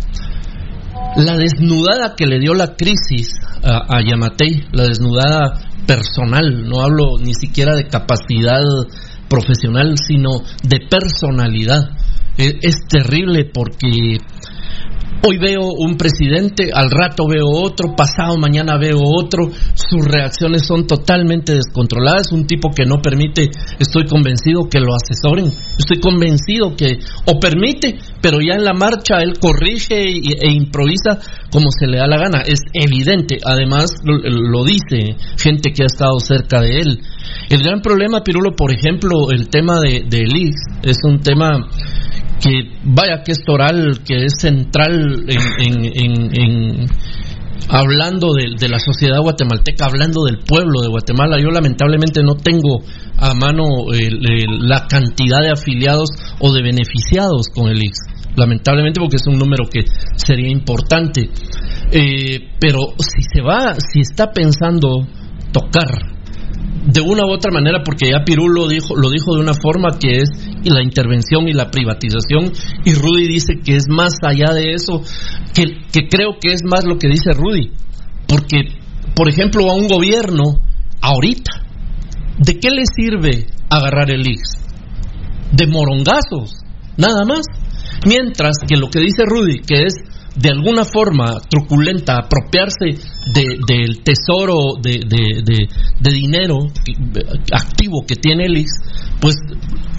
desnudada 1.37 2.15
que 2.15 2.25
le 2.25 2.39
dio 2.39 2.53
la 2.53 2.75
crisis 2.75 3.33
a, 3.63 3.97
a 3.97 4.01
Yamatei, 4.05 4.65
la 4.71 4.83
desnudada 4.83 5.70
personal, 5.85 6.67
no 6.67 6.81
hablo 6.81 7.17
ni 7.19 7.33
siquiera 7.33 7.75
de 7.75 7.87
capacidad 7.87 8.61
profesional, 9.29 9.95
sino 9.97 10.29
de 10.63 10.79
personalidad. 10.89 11.89
Es, 12.37 12.55
es 12.61 12.75
terrible 12.87 13.45
porque 13.53 14.17
Hoy 15.23 15.37
veo 15.37 15.61
un 15.77 15.97
presidente, 15.97 16.71
al 16.73 16.89
rato 16.89 17.27
veo 17.27 17.45
otro, 17.45 17.95
pasado 17.95 18.37
mañana 18.39 18.79
veo 18.79 18.97
otro, 18.97 19.51
sus 19.75 20.03
reacciones 20.03 20.65
son 20.65 20.87
totalmente 20.87 21.53
descontroladas, 21.53 22.31
un 22.31 22.47
tipo 22.47 22.71
que 22.71 22.85
no 22.85 23.03
permite, 23.03 23.51
estoy 23.77 24.05
convencido 24.05 24.67
que 24.67 24.79
lo 24.79 24.95
asesoren, 24.95 25.45
estoy 25.77 25.99
convencido 26.01 26.75
que, 26.75 26.97
o 27.27 27.39
permite, 27.39 27.99
pero 28.19 28.39
ya 28.41 28.55
en 28.55 28.63
la 28.63 28.73
marcha 28.73 29.21
él 29.21 29.37
corrige 29.39 30.09
e, 30.09 30.51
improvisa 30.51 31.19
como 31.51 31.67
se 31.69 31.85
le 31.85 31.99
da 31.99 32.07
la 32.07 32.17
gana, 32.17 32.41
es 32.41 32.61
evidente, 32.73 33.37
además 33.45 33.91
lo, 34.03 34.63
dice 34.63 35.17
gente 35.37 35.71
que 35.71 35.83
ha 35.83 35.85
estado 35.85 36.19
cerca 36.19 36.61
de 36.61 36.79
él. 36.79 36.99
El 37.49 37.61
gran 37.61 37.81
problema, 37.81 38.23
Pirulo, 38.23 38.55
por 38.55 38.71
ejemplo, 38.71 39.29
el 39.29 39.49
tema 39.49 39.79
de, 39.81 40.03
de 40.09 40.23
es 40.83 40.97
un 41.03 41.19
tema 41.19 41.67
que 42.41 42.71
vaya 42.83 43.21
que 43.23 43.33
es 43.33 43.43
oral, 43.47 44.01
que 44.03 44.25
es 44.25 44.33
central 44.39 45.25
en, 45.27 46.33
en, 46.33 46.87
hablando 47.69 48.33
de, 48.33 48.67
la 48.67 48.79
sociedad 48.79 49.19
guatemalteca, 49.21 49.85
hablando 49.85 50.23
del 50.23 50.39
pueblo 50.39 50.81
de 50.81 50.89
Guatemala. 50.89 51.39
Yo 51.39 51.49
lamentablemente 51.49 52.23
no 52.23 52.35
tengo 52.35 52.81
a 53.17 53.33
mano 53.33 53.93
el, 53.93 54.67
la 54.67 54.87
cantidad 54.87 55.41
de 55.41 55.51
afiliados 55.51 56.09
o 56.39 56.51
de 56.51 56.63
beneficiados 56.63 57.47
con 57.53 57.69
el 57.69 57.77
IX. 57.77 57.97
Lamentablemente 58.35 58.99
porque 58.99 59.17
es 59.17 59.27
un 59.27 59.37
número 59.37 59.65
que 59.69 59.85
sería 60.15 60.49
importante. 60.49 61.29
Eh, 61.91 62.49
pero 62.59 62.79
si 62.97 63.21
se 63.21 63.41
va, 63.41 63.75
si 63.75 64.01
está 64.01 64.31
pensando 64.31 65.05
tocar 65.51 66.10
de 66.85 67.01
una 67.01 67.25
u 67.25 67.31
otra 67.31 67.51
manera, 67.51 67.83
porque 67.83 68.09
ya 68.09 68.23
Pirulo 68.25 68.67
dijo, 68.67 68.95
lo 68.95 69.09
dijo 69.09 69.35
de 69.35 69.41
una 69.41 69.53
forma 69.53 69.99
que 69.99 70.21
es 70.21 70.29
la 70.63 70.81
intervención 70.81 71.47
y 71.47 71.53
la 71.53 71.69
privatización, 71.69 72.51
y 72.85 72.93
Rudy 72.93 73.27
dice 73.27 73.59
que 73.63 73.75
es 73.75 73.85
más 73.87 74.13
allá 74.23 74.53
de 74.53 74.73
eso, 74.73 75.01
que, 75.53 75.65
que 75.91 76.07
creo 76.07 76.37
que 76.41 76.53
es 76.53 76.61
más 76.63 76.83
lo 76.85 76.97
que 76.97 77.07
dice 77.07 77.33
Rudy, 77.33 77.71
porque, 78.27 78.63
por 79.15 79.29
ejemplo, 79.29 79.69
a 79.69 79.75
un 79.75 79.87
gobierno, 79.87 80.59
ahorita, 81.01 81.51
¿de 82.39 82.59
qué 82.59 82.69
le 82.71 82.83
sirve 82.85 83.47
agarrar 83.69 84.09
el 84.09 84.25
IX? 84.27 84.41
De 85.51 85.67
morongazos, 85.67 86.55
nada 86.97 87.25
más. 87.27 87.45
Mientras 88.07 88.55
que 88.67 88.77
lo 88.77 88.89
que 88.89 88.99
dice 88.99 89.23
Rudy, 89.25 89.59
que 89.59 89.83
es 89.83 89.93
de 90.35 90.49
alguna 90.49 90.85
forma 90.85 91.39
truculenta 91.49 92.17
apropiarse 92.17 92.95
de, 93.33 93.57
del 93.67 94.01
tesoro 94.01 94.75
de, 94.81 95.01
de, 95.05 95.43
de, 95.43 96.11
dinero 96.11 96.67
activo 97.51 98.05
que 98.07 98.15
tiene 98.15 98.45
el 98.45 98.57
IX, 98.57 98.71
pues 99.19 99.35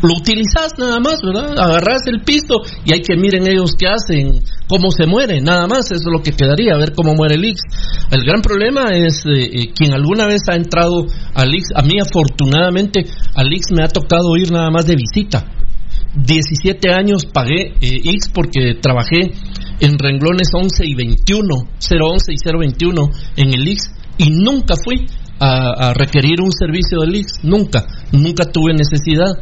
lo 0.02 0.14
utilizas 0.16 0.72
nada 0.78 0.98
más, 1.00 1.20
¿verdad? 1.22 1.58
Agarras 1.58 2.06
el 2.06 2.22
piso 2.22 2.56
y 2.84 2.92
hay 2.94 3.02
que 3.02 3.16
miren 3.16 3.46
ellos 3.46 3.72
qué 3.78 3.86
hacen, 3.86 4.42
cómo 4.68 4.90
se 4.90 5.06
muere, 5.06 5.40
nada 5.40 5.66
más, 5.66 5.90
eso 5.90 6.00
es 6.00 6.12
lo 6.12 6.22
que 6.22 6.32
quedaría, 6.32 6.74
a 6.74 6.78
ver 6.78 6.92
cómo 6.92 7.14
muere 7.14 7.34
el 7.34 7.44
IX. 7.44 7.60
El 8.10 8.24
gran 8.24 8.40
problema 8.40 8.90
es 8.92 9.22
eh, 9.26 9.72
quien 9.74 9.92
alguna 9.92 10.26
vez 10.26 10.40
ha 10.50 10.56
entrado 10.56 11.06
al 11.34 11.54
IX, 11.54 11.68
a 11.76 11.82
mí 11.82 12.00
afortunadamente 12.00 13.04
al 13.34 13.52
IX 13.52 13.72
me 13.76 13.84
ha 13.84 13.88
tocado 13.88 14.36
ir 14.36 14.50
nada 14.50 14.70
más 14.70 14.86
de 14.86 14.96
visita. 14.96 15.44
17 16.14 16.92
años 16.92 17.24
pagué 17.24 17.72
eh, 17.80 18.02
X 18.04 18.30
porque 18.34 18.74
trabajé 18.80 19.32
en 19.82 19.98
renglones 19.98 20.48
11 20.54 20.86
y 20.86 20.94
21, 20.94 21.54
011 21.80 22.32
y 22.32 22.36
021 22.56 23.10
en 23.36 23.48
el 23.52 23.68
IX 23.68 23.82
y 24.16 24.30
nunca 24.30 24.74
fui 24.82 25.06
a, 25.42 25.88
a, 25.88 25.94
requerir 25.94 26.40
un 26.40 26.52
servicio 26.52 27.00
del 27.00 27.16
IX, 27.16 27.26
nunca, 27.42 27.84
nunca 28.12 28.44
tuve 28.44 28.72
necesidad. 28.74 29.34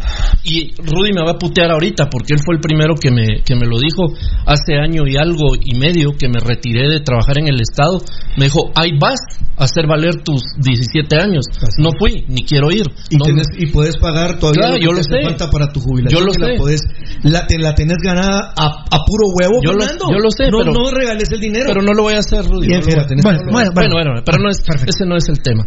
Y 0.44 0.72
Rudy 0.80 1.12
me 1.12 1.22
va 1.22 1.32
a 1.32 1.38
putear 1.38 1.70
ahorita 1.70 2.08
porque 2.10 2.32
él 2.32 2.40
fue 2.44 2.54
el 2.54 2.60
primero 2.60 2.94
que 2.94 3.10
me, 3.10 3.42
que 3.44 3.54
me 3.54 3.66
lo 3.66 3.78
dijo 3.78 4.08
hace 4.46 4.80
año 4.80 5.06
y 5.06 5.16
algo 5.16 5.52
y 5.60 5.76
medio 5.76 6.12
que 6.18 6.28
me 6.28 6.40
retiré 6.40 6.88
de 6.88 7.00
trabajar 7.00 7.38
en 7.38 7.48
el 7.48 7.60
Estado. 7.60 8.00
Me 8.38 8.46
dijo, 8.46 8.70
ahí 8.74 8.92
vas 8.98 9.20
a 9.58 9.64
hacer 9.64 9.86
valer 9.86 10.22
tus 10.24 10.40
17 10.56 11.16
años. 11.20 11.44
Así 11.60 11.82
no 11.82 11.90
fui, 11.98 12.24
ni 12.28 12.44
quiero 12.44 12.70
ir. 12.72 12.86
Y, 13.10 13.16
no, 13.16 13.24
tenés, 13.24 13.48
y 13.58 13.66
puedes 13.66 13.98
pagar 13.98 14.38
todavía 14.38 14.72
claro, 14.72 14.72
lo 14.74 14.78
que 14.80 14.84
yo 14.86 14.92
lo 14.92 15.02
te 15.02 15.02
sé. 15.04 15.22
falta 15.22 15.50
para 15.50 15.68
tu 15.68 15.80
jubilación. 15.80 16.20
Yo 16.20 16.26
lo 16.26 16.32
La, 16.32 16.52
sé. 16.52 16.58
podés, 16.58 16.80
la, 17.22 17.46
te, 17.46 17.58
la 17.58 17.74
tenés 17.74 17.98
ganada 18.02 18.54
a, 18.56 18.66
a 18.88 18.98
puro 19.04 19.28
huevo, 19.36 19.60
yo. 19.62 19.72
Lo, 19.72 19.84
yo 19.84 20.18
lo 20.18 20.30
sé, 20.30 20.50
no, 20.50 20.58
pero, 20.64 20.72
no 20.72 20.90
regales 20.90 21.30
el 21.30 21.40
dinero. 21.40 21.66
Pero 21.68 21.82
no 21.82 21.92
lo 21.92 22.04
voy 22.04 22.14
a 22.14 22.18
hacer, 22.18 22.44
Rudy. 22.46 22.68
Bien, 22.68 22.80
no 22.80 23.22
bueno, 23.22 23.40
bueno, 23.50 23.70
bueno, 23.74 23.94
bueno, 23.94 24.22
pero 24.24 24.38
no 24.42 24.48
es, 24.48 24.62
ese 24.86 25.04
no 25.04 25.16
es 25.16 25.28
el 25.28 25.42
tema. 25.42 25.64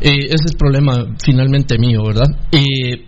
Eh, 0.00 0.26
ese 0.26 0.46
es 0.46 0.56
problema 0.56 1.06
finalmente 1.22 1.78
mío, 1.78 2.02
¿verdad? 2.04 2.26
Eh, 2.52 3.06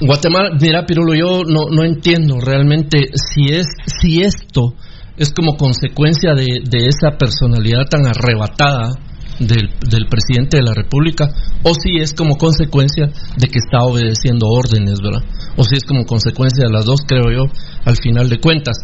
Guatemala, 0.00 0.50
mira, 0.60 0.84
Pirulo, 0.86 1.14
yo 1.14 1.42
no, 1.44 1.66
no 1.70 1.84
entiendo 1.84 2.40
realmente 2.40 3.10
si 3.14 3.52
es 3.54 3.66
si 3.86 4.22
esto 4.22 4.74
es 5.16 5.32
como 5.32 5.56
consecuencia 5.56 6.34
de, 6.34 6.46
de 6.68 6.88
esa 6.88 7.16
personalidad 7.16 7.86
tan 7.88 8.06
arrebatada 8.06 8.90
del, 9.38 9.70
del, 9.80 10.06
presidente 10.06 10.58
de 10.58 10.62
la 10.62 10.74
República, 10.74 11.28
o 11.62 11.74
si 11.74 11.98
es 11.98 12.12
como 12.14 12.36
consecuencia 12.36 13.06
de 13.06 13.48
que 13.48 13.58
está 13.58 13.84
obedeciendo 13.84 14.46
órdenes, 14.46 15.00
¿verdad? 15.00 15.22
O 15.56 15.64
si 15.64 15.76
es 15.76 15.84
como 15.84 16.04
consecuencia 16.04 16.64
de 16.66 16.72
las 16.72 16.84
dos, 16.84 17.00
creo 17.06 17.30
yo, 17.30 17.44
al 17.84 17.96
final 17.96 18.28
de 18.28 18.38
cuentas. 18.38 18.76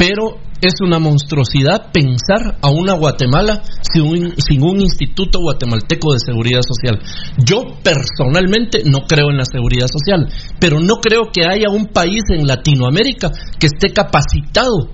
Pero 0.00 0.38
es 0.62 0.80
una 0.80 0.98
monstruosidad 0.98 1.92
pensar 1.92 2.56
a 2.62 2.70
una 2.70 2.94
Guatemala 2.94 3.62
sin 3.82 4.04
un, 4.04 4.34
sin 4.38 4.62
un 4.62 4.80
instituto 4.80 5.40
guatemalteco 5.40 6.14
de 6.14 6.20
seguridad 6.24 6.62
social. 6.62 6.98
Yo 7.36 7.66
personalmente 7.82 8.80
no 8.86 9.00
creo 9.06 9.28
en 9.28 9.36
la 9.36 9.44
seguridad 9.44 9.88
social, 9.88 10.26
pero 10.58 10.80
no 10.80 11.02
creo 11.02 11.30
que 11.30 11.44
haya 11.44 11.68
un 11.68 11.88
país 11.88 12.22
en 12.30 12.46
Latinoamérica 12.46 13.30
que 13.58 13.66
esté 13.66 13.92
capacitado 13.92 14.88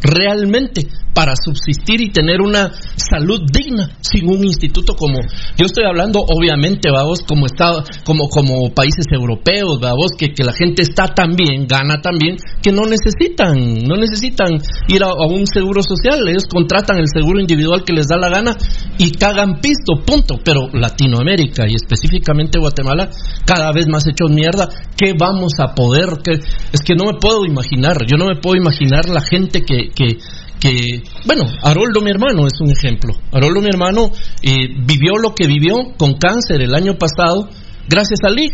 realmente 0.00 0.86
para 1.16 1.32
subsistir 1.34 2.02
y 2.02 2.12
tener 2.12 2.42
una 2.42 2.70
salud 2.96 3.40
digna 3.50 3.88
sin 4.02 4.28
un 4.28 4.44
instituto 4.44 4.94
como 4.94 5.18
yo 5.56 5.64
estoy 5.64 5.84
hablando 5.88 6.20
obviamente 6.20 6.90
vamos 6.92 7.20
como 7.26 7.46
está 7.46 7.82
como 8.04 8.28
como 8.28 8.74
países 8.74 9.06
europeos 9.10 9.80
vamos 9.80 10.12
que, 10.18 10.34
que 10.34 10.44
la 10.44 10.52
gente 10.52 10.82
está 10.82 11.06
tan 11.06 11.34
bien 11.34 11.66
gana 11.66 12.02
tan 12.02 12.18
bien 12.18 12.36
que 12.62 12.70
no 12.70 12.82
necesitan 12.84 13.86
no 13.86 13.96
necesitan 13.96 14.60
ir 14.88 15.02
a, 15.02 15.08
a 15.08 15.26
un 15.26 15.46
seguro 15.46 15.82
social. 15.82 16.28
Ellos 16.28 16.44
contratan 16.50 16.98
el 16.98 17.08
seguro 17.12 17.40
individual 17.40 17.84
que 17.84 17.92
les 17.92 18.08
da 18.08 18.16
la 18.16 18.28
gana 18.28 18.56
y 18.98 19.10
cagan 19.12 19.60
pisto 19.60 20.04
punto. 20.04 20.36
Pero 20.44 20.68
Latinoamérica 20.72 21.64
y 21.68 21.74
específicamente 21.74 22.58
Guatemala 22.58 23.10
cada 23.44 23.72
vez 23.72 23.86
más 23.88 24.06
hechos 24.06 24.30
mierda. 24.30 24.68
Qué 24.96 25.12
vamos 25.18 25.52
a 25.58 25.74
poder 25.74 26.18
que 26.22 26.32
es 26.72 26.80
que 26.84 26.94
no 26.94 27.12
me 27.12 27.18
puedo 27.18 27.44
imaginar 27.44 27.96
yo 28.06 28.16
no 28.16 28.26
me 28.26 28.36
puedo 28.36 28.56
imaginar 28.56 29.08
la 29.08 29.20
gente 29.20 29.62
que, 29.62 29.90
que 29.94 30.18
que, 30.60 31.02
bueno, 31.26 31.44
Haroldo 31.62 32.00
mi 32.00 32.10
hermano 32.10 32.46
es 32.46 32.60
un 32.60 32.70
ejemplo. 32.70 33.14
Haroldo 33.32 33.60
mi 33.60 33.68
hermano 33.68 34.10
eh, 34.42 34.68
vivió 34.86 35.12
lo 35.20 35.34
que 35.34 35.46
vivió 35.46 35.74
con 35.98 36.14
cáncer 36.14 36.62
el 36.62 36.74
año 36.74 36.94
pasado 36.98 37.48
gracias 37.88 38.20
al 38.24 38.38
IX. 38.38 38.52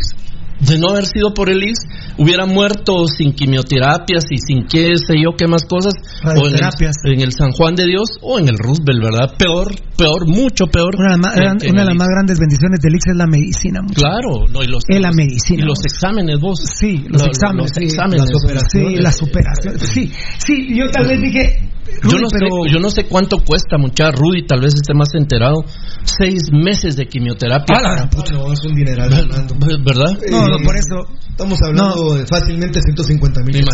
De 0.61 0.79
no 0.79 0.91
haber 0.91 1.07
sido 1.07 1.35
por 1.35 1.51
el 1.51 1.59
IX, 1.61 1.75
hubiera 2.19 2.47
muerto 2.47 3.07
sin 3.09 3.33
quimioterapias 3.33 4.23
y 4.31 4.37
sin 4.39 4.65
qué 4.69 4.95
sé 4.97 5.15
yo 5.19 5.35
qué 5.37 5.49
más 5.49 5.65
cosas. 5.65 5.93
O 6.23 6.29
en 6.29 6.31
el, 6.31 6.37
Radioterapias. 6.61 6.97
en 7.05 7.21
el 7.21 7.33
San 7.33 7.51
Juan 7.51 7.75
de 7.75 7.87
Dios 7.87 8.11
o 8.21 8.39
en 8.39 8.47
el 8.47 8.55
Roosevelt, 8.57 9.03
¿verdad? 9.03 9.35
Peor, 9.37 9.75
peor, 9.97 10.29
mucho 10.29 10.67
peor. 10.69 10.95
Una, 10.97 11.17
de 11.17 11.19
las 11.19 11.19
más- 11.19 11.35
que- 11.59 11.67
que 11.67 11.73
una 11.73 11.81
de 11.83 11.87
las 11.89 11.97
más 11.97 12.07
grandes 12.15 12.39
bendiciones 12.39 12.79
del 12.81 12.95
IX 12.95 13.07
es 13.11 13.17
la 13.17 13.27
medicina. 13.27 13.81
mucho. 13.83 13.95
Claro, 14.03 14.47
no, 14.53 14.63
y 14.63 14.67
los, 14.69 14.85
Es 14.87 15.01
la 15.01 15.11
medicina. 15.11 15.65
Y 15.65 15.67
los 15.67 15.79
exámenes, 15.85 16.39
vos. 16.39 16.61
Sí, 16.63 16.99
los 17.09 17.23
Lo- 17.23 17.27
lo- 17.27 17.33
exámenes. 17.33 17.63
los 17.65 17.71
sí, 17.75 17.85
exámenes. 17.85 18.21
las 18.21 18.45
operaciones. 18.45 18.93
Sí, 18.93 19.03
las 19.03 19.23
operaciones. 19.23 19.83
Sí, 19.93 20.13
sí, 20.47 20.77
yo 20.79 20.89
tal 20.93 21.09
vez 21.09 21.21
dije. 21.21 21.69
Yo 21.85 22.19
no, 22.19 22.29
pero 22.31 22.47
sé, 22.65 22.73
yo 22.73 22.79
no 22.81 22.91
sé 22.91 23.05
cuánto 23.05 23.39
cuesta, 23.39 23.77
mucha 23.77 24.11
Rudy, 24.11 24.47
tal 24.47 24.61
vez 24.61 24.75
esté 24.75 24.95
más 24.95 25.09
enterado. 25.15 25.65
Seis 26.05 26.51
meses 26.53 26.97
de 26.97 27.07
quimioterapia. 27.07 27.77
Ah, 27.77 28.09
no, 28.33 28.53
es 28.53 28.65
un 28.65 28.75
dineral, 28.75 29.11
Fernando. 29.11 29.55
¿Verdad? 29.85 30.19
No, 30.31 30.47
no, 30.47 30.57
por 30.65 30.77
eso. 30.77 31.23
Estamos 31.29 31.59
hablando 31.63 32.15
de 32.15 32.27
fácilmente 32.27 32.81
150 32.81 33.41
mil 33.43 33.65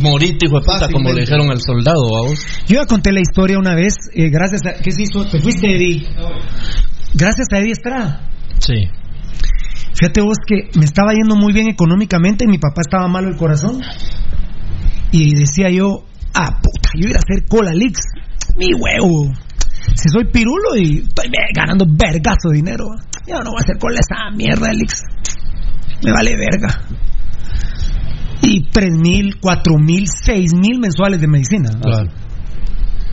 Morite, 0.00 0.46
hijo 0.46 0.58
de 0.58 0.64
puta, 0.66 0.88
como 0.92 1.12
le 1.12 1.20
dijeron 1.20 1.50
al 1.50 1.60
soldado, 1.60 2.02
vamos. 2.10 2.44
Yo 2.66 2.76
ya 2.76 2.86
conté 2.86 3.12
la 3.12 3.20
historia 3.20 3.58
una 3.58 3.74
vez, 3.74 3.94
eh, 4.14 4.28
gracias 4.30 4.62
a... 4.66 4.82
¿Qué 4.82 4.90
se 4.90 5.02
hizo? 5.02 5.24
Te 5.24 5.40
fuiste, 5.40 5.74
Eddie. 5.74 6.06
Gracias 7.14 7.46
a 7.52 7.58
Eddie 7.58 7.72
Estrada. 7.72 8.28
Sí. 8.58 8.88
Fíjate 9.94 10.20
vos 10.20 10.38
que 10.46 10.70
me 10.78 10.84
estaba 10.84 11.12
yendo 11.12 11.36
muy 11.36 11.52
bien 11.52 11.68
económicamente 11.68 12.44
y 12.44 12.48
mi 12.48 12.58
papá 12.58 12.80
estaba 12.80 13.06
malo 13.08 13.28
el 13.28 13.36
corazón. 13.36 13.80
Y 15.12 15.34
decía 15.34 15.70
yo, 15.70 16.04
ah, 16.34 16.60
puta, 16.62 16.90
yo 16.96 17.08
iba 17.08 17.16
a 17.16 17.20
hacer 17.20 17.46
cola 17.48 17.72
leaks. 17.72 18.00
Mi 18.56 18.68
huevo. 18.74 19.32
Si 19.94 20.08
soy 20.08 20.24
pirulo 20.32 20.76
y 20.76 20.98
estoy 20.98 21.28
ve- 21.28 21.52
ganando 21.54 21.84
vergazo 21.88 22.50
de 22.50 22.56
dinero, 22.56 22.84
yo 23.26 23.38
no 23.42 23.50
voy 23.50 23.60
a 23.60 23.62
hacer 23.64 23.78
cola 23.78 23.98
esa 24.00 24.30
mierda 24.36 24.68
de 24.68 24.74
leaks. 24.74 25.02
Me 26.04 26.12
vale 26.12 26.36
verga. 26.36 26.80
Y 28.42 28.68
tres 28.70 28.90
mil, 28.98 29.38
cuatro 29.40 29.78
mil, 29.78 30.06
seis 30.08 30.52
mil 30.54 30.80
mensuales 30.80 31.20
de 31.20 31.28
medicina. 31.28 31.70
Claro. 31.80 32.10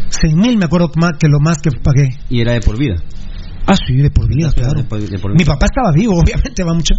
Seis 0.10 0.34
mil 0.36 0.58
me 0.58 0.66
acuerdo 0.66 0.90
más 0.96 1.14
que 1.20 1.28
lo 1.28 1.40
más 1.40 1.60
que 1.60 1.70
pagué. 1.72 2.10
Y 2.30 2.42
era 2.42 2.54
de 2.54 2.62
por 2.62 2.78
vida. 2.78 2.96
Ah, 3.68 3.76
sí, 3.76 3.96
de 3.98 4.10
por 4.10 4.28
vida, 4.28 4.52
claro. 4.54 4.82
De 4.82 4.84
por- 4.86 5.00
de 5.00 5.20
por 5.20 5.34
Mi 5.38 5.46
papá 5.46 5.68
estaba 5.68 5.92
vivo, 5.94 6.14
obviamente, 6.20 6.64
va 6.64 6.74
mucho. 6.74 6.96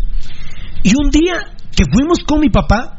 Y 0.84 0.92
un 0.94 1.10
día 1.10 1.34
que 1.74 1.84
fuimos 1.92 2.20
con 2.20 2.40
mi 2.40 2.48
papá, 2.50 2.96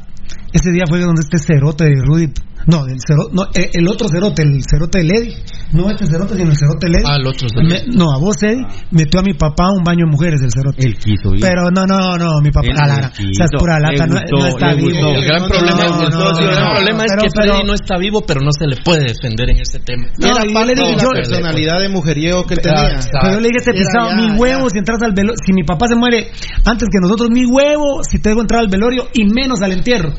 ese 0.52 0.72
día 0.72 0.84
fue 0.90 1.00
donde 1.00 1.22
este 1.22 1.40
cerote 1.40 1.86
de 1.86 1.96
Rudy, 2.04 2.28
no, 2.68 2.86
del 2.86 2.98
cerote, 3.06 3.30
no, 3.34 3.44
eh, 3.54 3.70
el 3.74 3.88
otro 3.88 4.08
cerote, 4.10 4.44
el 4.44 4.62
cerote 4.70 5.00
de 5.00 5.04
Lady, 5.06 5.36
no 5.74 5.90
este 5.90 6.06
cerote, 6.06 6.36
sino 6.38 6.50
el 6.52 6.58
cerote 6.58 6.88
de 6.88 6.92
Lady. 6.94 7.04
Ah, 7.08 7.16
el 7.18 7.28
otro 7.28 7.48
Me- 7.64 7.84
no, 7.88 8.12
a 8.14 8.20
vos, 8.20 8.36
Eddie, 8.44 8.66
metió 8.92 9.20
a 9.20 9.24
mi 9.24 9.34
papá 9.34 9.66
a 9.66 9.72
un 9.78 9.84
baño 9.84 10.06
de 10.06 10.12
mujeres 10.12 10.42
del 10.42 10.52
cerote. 10.52 10.86
Él 10.86 10.98
quiso 10.98 11.34
ir. 11.36 11.42
Pero 11.42 11.70
no, 11.72 11.86
no, 11.86 12.18
no, 12.18 12.40
mi 12.42 12.52
papá, 12.52 12.68
la, 12.74 13.10
o 13.10 13.34
sea, 13.34 13.46
es 13.46 13.52
pura 13.58 13.80
lata, 13.80 14.06
no, 14.08 14.14
gustó, 14.20 14.38
no 14.38 14.46
está 14.48 14.74
vivo. 14.74 14.90
El 14.90 15.26
gran 15.26 15.42
No, 15.42 15.48
problema, 15.48 15.78
no, 15.78 15.84
es, 15.84 16.10
no, 16.16 16.40
el 16.40 16.46
gran 16.48 16.64
no, 16.66 16.72
problema 16.76 17.04
es 17.06 17.12
pero- 17.12 17.22
que 17.22 17.30
pero- 17.34 17.54
Freddy 17.54 17.68
no 17.68 17.74
está 17.74 17.98
vivo, 17.98 18.22
pero 18.26 18.42
no 18.42 18.52
se 18.52 18.68
le 18.68 18.76
puede 18.84 19.04
defender 19.06 19.50
en 19.50 19.58
ese 19.58 19.80
tema. 19.80 20.08
No, 20.18 20.28
Era 20.28 20.44
yo 20.46 20.66
le 20.66 20.76
la 20.76 21.12
personalidad 21.14 21.80
de 21.82 21.90
mujeriego 21.90 22.46
que 22.46 22.54
él 22.56 22.60
Ah, 22.66 22.84
tenía. 22.84 23.00
Pero 23.22 23.34
yo 23.36 23.40
le 23.40 23.48
dije 23.50 23.58
a 23.58 23.62
este 23.62 23.72
Era 23.72 23.80
pisado, 23.80 24.16
mi 24.16 24.40
huevo, 24.40 24.70
si 24.70 24.78
entras 24.78 25.02
al 25.02 25.14
velorio, 25.14 25.38
si 25.46 25.54
mi 25.54 25.64
papá 25.64 25.88
se 25.88 25.96
muere 25.96 26.32
antes 26.66 26.88
que 26.92 27.00
nosotros, 27.02 27.30
mi 27.32 27.46
huevo, 27.46 28.04
si 28.04 28.20
te 28.22 28.30
debo 28.30 28.42
entrar 28.42 28.62
al 28.62 28.68
velorio 28.70 29.08
y 29.14 29.26
menos 29.26 29.62
al 29.62 29.72
entierro. 29.72 30.12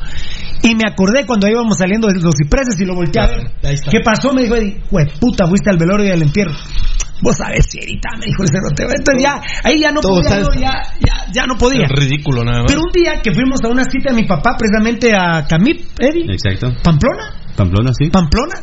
Y 0.63 0.75
me 0.75 0.83
acordé 0.87 1.25
cuando 1.25 1.47
íbamos 1.47 1.77
saliendo 1.77 2.07
de 2.07 2.15
los 2.21 2.33
cipreses 2.41 2.79
y 2.79 2.85
lo 2.85 2.95
volteé 2.95 3.21
a 3.21 3.27
ver. 3.27 3.51
¿Qué 3.91 3.99
pasó? 3.99 4.33
Me 4.33 4.43
dijo 4.43 4.55
Eddie, 4.55 4.81
"Jue 4.89 5.05
puta, 5.19 5.45
fuiste 5.45 5.69
al 5.69 5.77
velorio 5.77 6.07
y 6.07 6.11
al 6.11 6.21
entierro. 6.21 6.53
Vos 7.21 7.35
sabés, 7.37 7.65
Cierita, 7.69 8.09
me 8.17 8.25
dijo 8.25 8.43
el 8.43 8.49
cerote. 8.49 8.83
Entonces 8.83 9.21
ya, 9.23 9.41
ahí 9.63 9.79
ya 9.79 9.91
no 9.91 10.01
Todo 10.01 10.21
podía, 10.21 10.39
yo 10.39 10.53
ya, 10.59 10.71
ya, 10.99 11.31
ya 11.31 11.45
no 11.45 11.55
podía. 11.57 11.83
Es 11.85 11.91
ridículo 11.91 12.43
nada 12.43 12.63
más. 12.63 12.65
Pero 12.71 12.81
un 12.81 12.91
día 12.91 13.21
que 13.21 13.33
fuimos 13.33 13.59
a 13.63 13.69
una 13.69 13.83
cita 13.83 14.11
de 14.13 14.21
mi 14.21 14.27
papá, 14.27 14.55
precisamente 14.57 15.13
a 15.15 15.45
Camip, 15.47 15.81
Eddie, 15.99 16.33
Exacto. 16.33 16.73
Pamplona, 16.83 17.23
Pamplona, 17.55 17.91
sí. 17.97 18.09
Pamplona. 18.09 18.55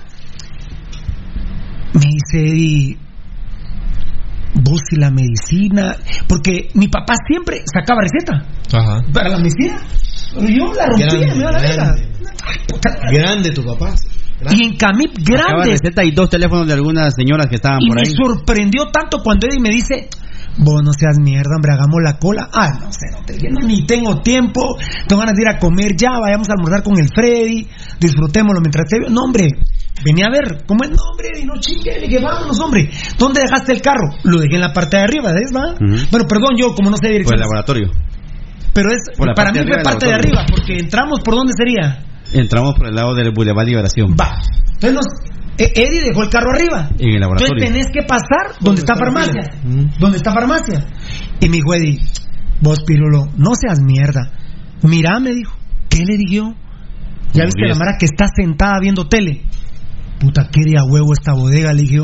Me 1.95 2.01
dice 2.01 2.49
Eddie, 2.51 2.99
vos 4.63 4.81
y 4.91 4.97
la 5.01 5.11
medicina, 5.11 5.97
porque 6.29 6.69
mi 6.75 6.89
papá 6.89 7.15
siempre 7.29 7.63
sacaba 7.73 8.01
receta 8.03 8.47
Ajá. 8.79 9.01
para 9.13 9.31
la 9.31 9.39
medicina. 9.39 9.81
Yo 10.35 10.73
la 10.75 10.87
rompía, 10.87 11.07
Grande, 11.07 11.35
me 11.35 11.43
la 11.45 11.51
verga. 11.53 11.75
grande. 11.85 12.09
Grande 13.13 13.51
tu 13.53 13.65
papá. 13.65 13.95
Y 14.53 14.65
en 14.65 14.77
Camip 14.77 15.13
grandes. 15.23 15.81
receta 15.83 16.03
y 16.05 16.13
dos 16.13 16.31
teléfonos 16.31 16.67
de 16.67 16.73
algunas 16.73 17.15
señoras 17.15 17.47
que 17.49 17.57
estaban 17.57 17.79
Y 17.83 17.89
por 17.89 17.97
me 17.97 18.03
ahí. 18.07 18.15
sorprendió 18.15 18.87
tanto 18.87 19.19
cuando 19.23 19.47
Eddie 19.47 19.61
me 19.61 19.69
dice, 19.69 20.09
vos 20.57 20.83
no 20.83 20.93
seas 20.95 21.19
mierda, 21.21 21.57
hombre, 21.57 21.73
hagamos 21.75 22.01
la 22.03 22.17
cola. 22.19 22.49
Ah, 22.53 22.71
no 22.81 22.91
sé, 22.91 23.07
no 23.13 23.23
te 23.27 23.37
no, 23.51 23.61
ni 23.67 23.85
tengo 23.85 24.23
tiempo, 24.23 24.79
tengo 25.07 25.21
ganas 25.21 25.35
de 25.37 25.43
ir 25.43 25.49
a 25.49 25.59
comer 25.59 25.93
ya, 25.95 26.13
vayamos 26.19 26.49
a 26.49 26.55
almorzar 26.55 26.83
con 26.83 26.99
el 26.99 27.09
Freddy, 27.15 27.69
disfrutémoslo 28.01 28.61
mientras 28.63 28.87
te 28.89 28.99
veo. 29.01 29.11
No, 29.11 29.25
hombre, 29.25 29.49
venía 30.03 30.25
a 30.27 30.31
ver, 30.31 30.65
¿cómo 30.67 30.85
es? 30.85 30.91
No, 30.91 30.97
hombre, 31.11 31.29
no 31.45 31.61
chingue, 31.61 32.01
dije, 32.01 32.19
vámonos, 32.19 32.59
hombre. 32.61 32.89
¿Dónde 33.19 33.43
dejaste 33.43 33.73
el 33.73 33.83
carro? 33.83 34.09
Lo 34.25 34.41
dejé 34.41 34.55
en 34.55 34.63
la 34.63 34.73
parte 34.73 34.97
de 34.97 35.03
arriba, 35.03 35.33
¿ves, 35.33 35.53
va? 35.55 35.75
Bueno, 36.11 36.27
perdón, 36.27 36.57
yo 36.57 36.75
como 36.75 36.89
no 36.89 36.97
sé 36.97 37.03
Por 37.03 37.11
el 37.11 37.13
dirección. 37.19 37.41
laboratorio. 37.41 37.91
Pero 38.73 38.91
es, 38.91 39.01
para 39.35 39.53
mí 39.53 39.59
parte 39.59 39.59
de 39.59 39.73
fue 39.73 39.83
parte 39.83 40.07
de 40.07 40.15
arriba, 40.15 40.47
porque 40.49 40.79
entramos 40.79 41.21
por 41.21 41.35
dónde 41.35 41.53
sería. 41.57 42.05
Entramos 42.33 42.75
por 42.75 42.89
el 42.89 42.95
lado 42.95 43.15
del 43.15 43.33
Boulevard 43.33 43.67
Liberación. 43.67 44.15
Va. 44.19 44.41
Entonces 44.75 44.95
nos, 44.95 45.07
eh, 45.59 45.73
Eddie 45.75 46.05
dejó 46.05 46.23
el 46.23 46.31
carro 46.31 46.53
arriba. 46.53 46.89
En 46.99 47.15
el 47.15 47.21
laboratorio. 47.21 47.53
Entonces 47.53 47.73
tenés 47.73 47.87
que 47.93 48.03
pasar 48.07 48.57
donde 48.61 48.81
está 48.81 48.97
farmacia. 48.97 49.43
fila? 49.43 49.91
Donde 49.99 50.17
está 50.17 50.33
farmacia. 50.33 50.87
Y 51.41 51.49
me 51.49 51.57
dijo 51.57 51.75
Eddie, 51.75 51.99
vos 52.61 52.83
Pirulo, 52.87 53.29
no 53.37 53.55
seas 53.55 53.81
mierda. 53.81 54.33
Mira, 54.83 55.19
me 55.21 55.35
dijo. 55.35 55.53
¿Qué 55.89 56.05
le 56.05 56.17
dije 56.17 56.37
yo? 56.37 56.55
Ya 57.33 57.45
viste 57.45 57.67
la 57.69 57.75
mara 57.75 57.97
que 57.99 58.07
está 58.07 58.27
sentada 58.35 58.79
viendo 58.81 59.07
tele. 59.07 59.43
Puta, 60.19 60.49
qué 60.51 60.63
de 60.65 60.79
a 60.79 60.85
huevo 60.85 61.13
esta 61.13 61.35
bodega, 61.35 61.73
le 61.73 61.83
dije. 61.83 61.99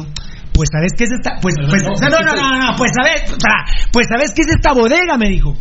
Pues 0.53 0.69
sabes 0.73 0.93
qué 0.97 1.05
es 1.05 1.11
esta, 1.13 1.37
pues, 1.41 1.55
pues, 1.69 1.83
no, 1.83 1.91
no, 1.91 2.21
no, 2.21 2.33
no, 2.33 2.59
no, 2.59 2.77
pues 2.79 2.91
sabes, 2.97 3.31
para, 3.33 3.65
pues 3.93 4.07
sabes 4.09 4.33
qué 4.35 4.41
es 4.41 4.49
esta 4.57 4.73
bodega, 4.73 5.19
me 5.19 5.29
dijo. 5.29 5.55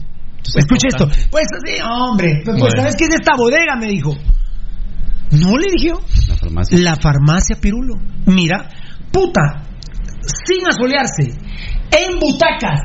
Escucha 0.56 0.88
esto. 0.90 1.08
Pues 1.32 1.46
sí, 1.66 1.78
hombre, 1.84 2.42
pues, 2.46 2.58
Bueno. 2.60 2.76
sabes 2.78 2.96
qué 2.96 3.06
es 3.06 3.16
esta 3.16 3.36
bodega, 3.38 3.76
me 3.80 3.88
dijo. 3.88 4.16
No 5.32 5.58
le 5.58 5.72
dije 5.72 5.90
yo. 5.90 6.02
La 6.28 6.36
farmacia. 6.38 6.78
La 6.80 6.96
farmacia 6.96 7.56
Pirulo. 7.60 7.96
Mira, 8.28 8.70
puta, 9.12 9.64
sin 10.46 10.68
asolearse, 10.68 11.36
en 11.92 12.20
butacas, 12.20 12.82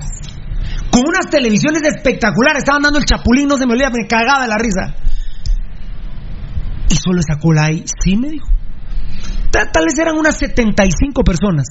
con 0.90 1.02
unas 1.02 1.30
televisiones 1.30 1.82
espectaculares, 1.82 2.61
estaban 2.62 2.82
dando 2.82 2.98
el 2.98 3.04
chapulín, 3.04 3.46
no 3.48 3.56
se 3.56 3.66
me 3.66 3.74
olvida, 3.74 3.90
me 3.90 4.06
cagaba 4.08 4.46
la 4.46 4.56
risa. 4.56 4.94
Y 6.88 6.94
solo 6.96 7.20
esa 7.20 7.38
cola 7.38 7.66
ahí, 7.66 7.84
sí 8.02 8.16
me 8.16 8.30
dijo. 8.30 8.48
Ta- 9.52 9.70
Tal 9.70 9.84
vez 9.84 9.98
eran 9.98 10.16
unas 10.16 10.36
75 10.36 11.22
personas. 11.22 11.66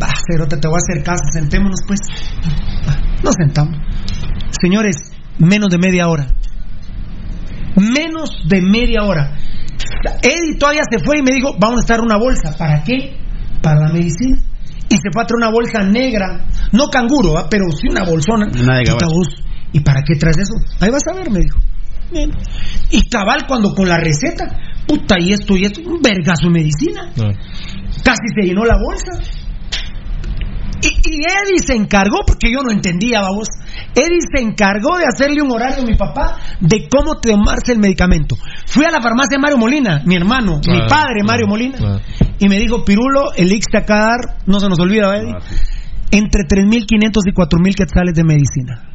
Va, 0.00 0.08
cerote, 0.30 0.56
te 0.58 0.68
voy 0.68 0.76
a 0.76 0.82
hacer 0.82 1.04
caso, 1.04 1.22
sentémonos 1.32 1.80
pues. 1.86 2.00
Nos 3.22 3.34
sentamos. 3.34 3.76
Señores, 4.60 4.96
menos 5.38 5.70
de 5.70 5.78
media 5.78 6.08
hora. 6.08 6.26
Menos 7.76 8.30
de 8.48 8.60
media 8.60 9.02
hora. 9.02 9.36
Eddie 10.22 10.58
todavía 10.58 10.82
se 10.88 10.98
fue 11.04 11.18
y 11.18 11.22
me 11.22 11.34
dijo, 11.34 11.56
vamos 11.58 11.78
a 11.78 11.80
estar 11.80 12.00
una 12.00 12.16
bolsa. 12.16 12.56
¿Para 12.56 12.82
qué? 12.82 13.16
Para 13.62 13.80
la 13.80 13.92
medicina. 13.92 14.38
Y 14.88 14.96
se 14.96 15.10
fue 15.12 15.22
a 15.22 15.26
traer 15.26 15.38
una 15.38 15.50
bolsa 15.50 15.82
negra. 15.82 16.46
No 16.72 16.88
canguro, 16.88 17.34
¿va? 17.34 17.48
pero 17.48 17.64
sí 17.70 17.88
una 17.90 18.04
bolsona. 18.04 18.46
Vos, 19.06 19.28
¿Y 19.72 19.80
para 19.80 20.02
qué 20.02 20.14
traes 20.14 20.38
eso? 20.38 20.54
Ahí 20.80 20.90
vas 20.90 21.02
a 21.10 21.16
ver, 21.16 21.30
me 21.30 21.40
dijo. 21.40 21.58
Bien. 22.12 22.30
Y 22.90 23.08
cabal 23.08 23.44
cuando 23.48 23.74
con 23.74 23.88
la 23.88 23.98
receta, 23.98 24.44
puta, 24.86 25.16
y 25.18 25.32
esto 25.32 25.56
y 25.56 25.64
esto, 25.64 25.80
un 25.84 26.00
vergazo 26.00 26.46
de 26.46 26.50
medicina. 26.50 27.10
Casi 28.04 28.26
se 28.38 28.46
llenó 28.46 28.64
la 28.64 28.76
bolsa. 28.78 29.20
Y, 30.84 30.88
y 31.08 31.20
Eddie 31.20 31.58
se 31.64 31.74
encargó, 31.74 32.18
porque 32.26 32.52
yo 32.52 32.60
no 32.62 32.70
entendía, 32.70 33.22
vamos. 33.22 33.48
Eddie 33.94 34.20
se 34.34 34.42
encargó 34.42 34.98
de 34.98 35.04
hacerle 35.06 35.40
un 35.42 35.50
horario 35.50 35.82
a 35.82 35.86
mi 35.86 35.96
papá 35.96 36.36
de 36.60 36.88
cómo 36.88 37.16
tomarse 37.20 37.72
el 37.72 37.78
medicamento. 37.78 38.36
Fui 38.66 38.84
a 38.84 38.90
la 38.90 39.00
farmacia 39.00 39.36
de 39.36 39.38
Mario 39.38 39.58
Molina, 39.58 40.02
mi 40.04 40.14
hermano, 40.14 40.60
mi 40.66 40.80
padre 40.80 41.20
claro, 41.22 41.26
Mario 41.26 41.46
Molina. 41.46 41.78
claro. 41.78 42.00
y 42.38 42.48
me 42.48 42.58
dijo, 42.58 42.84
Pirulo, 42.84 43.32
el 43.36 43.50
Ix 43.52 43.66
te 43.70 43.78
acaba 43.78 44.00
de 44.00 44.06
dar, 44.06 44.36
no 44.46 44.60
se 44.60 44.68
nos 44.68 44.78
olvida, 44.78 45.08
¿verdad? 45.08 45.36
Ah, 45.36 45.40
sí. 45.48 45.54
entre 46.10 46.42
3.500 46.42 46.86
y 47.26 47.32
4.000 47.32 47.74
quetzales 47.74 48.14
de 48.14 48.24
medicina. 48.24 48.90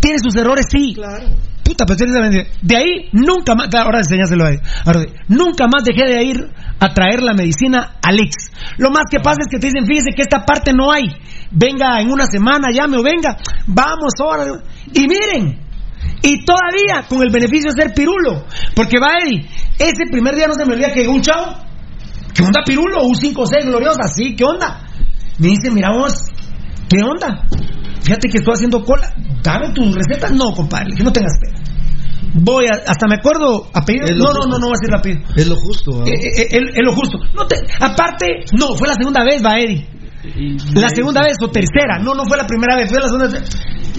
¿Tiene 0.00 0.18
sus 0.18 0.34
errores? 0.36 0.66
Sí. 0.68 0.94
Claro. 0.94 1.51
De 1.76 2.76
ahí, 2.76 3.08
nunca 3.12 3.54
más, 3.54 3.68
ahora 3.74 3.98
enseñáselo. 3.98 4.44
Ahora, 4.84 5.04
nunca 5.28 5.66
más 5.66 5.84
dejé 5.84 6.06
de 6.10 6.24
ir 6.24 6.50
a 6.78 6.94
traer 6.94 7.22
la 7.22 7.34
medicina 7.34 7.96
al 8.02 8.20
Ix. 8.20 8.50
Lo 8.78 8.90
más 8.90 9.04
que 9.10 9.20
pasa 9.20 9.42
es 9.42 9.48
que 9.48 9.58
te 9.58 9.68
dicen, 9.68 9.86
fíjese 9.86 10.12
que 10.14 10.22
esta 10.22 10.44
parte 10.44 10.72
no 10.72 10.90
hay. 10.90 11.04
Venga 11.50 12.00
en 12.00 12.10
una 12.10 12.26
semana, 12.26 12.68
llame 12.72 12.98
o 12.98 13.02
venga. 13.02 13.36
Vamos 13.66 14.12
ahora. 14.20 14.62
Y 14.92 15.06
miren, 15.06 15.60
y 16.22 16.44
todavía 16.44 17.06
con 17.08 17.22
el 17.22 17.30
beneficio 17.30 17.70
de 17.72 17.82
ser 17.82 17.94
pirulo. 17.94 18.44
Porque 18.74 18.98
va 18.98 19.18
Eddie, 19.22 19.48
ese 19.78 20.10
primer 20.10 20.34
día 20.36 20.46
no 20.46 20.54
se 20.54 20.64
me 20.64 20.74
olvida 20.74 20.92
que 20.92 21.06
un 21.08 21.20
chavo. 21.20 21.54
¿Qué 22.34 22.42
onda 22.42 22.60
pirulo? 22.64 23.04
Un 23.04 23.14
5-6 23.14 23.66
gloriosa, 23.66 24.04
sí, 24.08 24.34
¿qué 24.34 24.44
onda? 24.44 24.86
Me 25.38 25.48
dice, 25.48 25.70
mira 25.70 25.90
vos, 25.92 26.14
¿qué 26.88 27.02
onda? 27.02 27.46
Fíjate 28.02 28.28
que 28.28 28.38
estoy 28.38 28.54
haciendo 28.54 28.84
cola. 28.84 29.12
Dame 29.42 29.72
tus 29.72 29.94
recetas. 29.94 30.32
No, 30.32 30.52
compadre, 30.52 30.94
que 30.96 31.02
no 31.02 31.12
tengas 31.12 31.32
pena. 31.40 31.61
Voy 32.34 32.64
a, 32.66 32.74
hasta 32.90 33.06
me 33.08 33.16
acuerdo 33.16 33.66
apellido. 33.74 34.06
No, 34.16 34.16
no, 34.16 34.24
justo. 34.26 34.48
no, 34.48 34.58
no 34.58 34.66
voy 34.66 34.74
a 34.74 34.78
decir 34.80 34.88
el 34.88 34.98
apellido. 34.98 35.22
Es 35.36 35.46
lo 35.48 35.56
justo. 35.56 35.90
¿ah? 36.00 36.04
Eh, 36.06 36.12
eh, 36.12 36.48
eh, 36.50 36.58
es 36.74 36.84
lo 36.84 36.92
justo. 36.94 37.18
No 37.34 37.46
te, 37.46 37.56
aparte, 37.80 38.26
no, 38.58 38.74
fue 38.76 38.88
la 38.88 38.94
segunda 38.94 39.22
vez, 39.24 39.42
va 39.44 39.58
Eddie. 39.58 39.86
La 40.74 40.88
segunda 40.88 41.22
vez 41.22 41.36
o 41.42 41.48
tercera, 41.48 41.98
no, 42.00 42.14
no 42.14 42.24
fue 42.24 42.36
la 42.36 42.46
primera 42.46 42.76
vez, 42.76 42.88
fue 42.88 43.00
la 43.00 43.08
segunda 43.08 43.26
vez. 43.28 43.42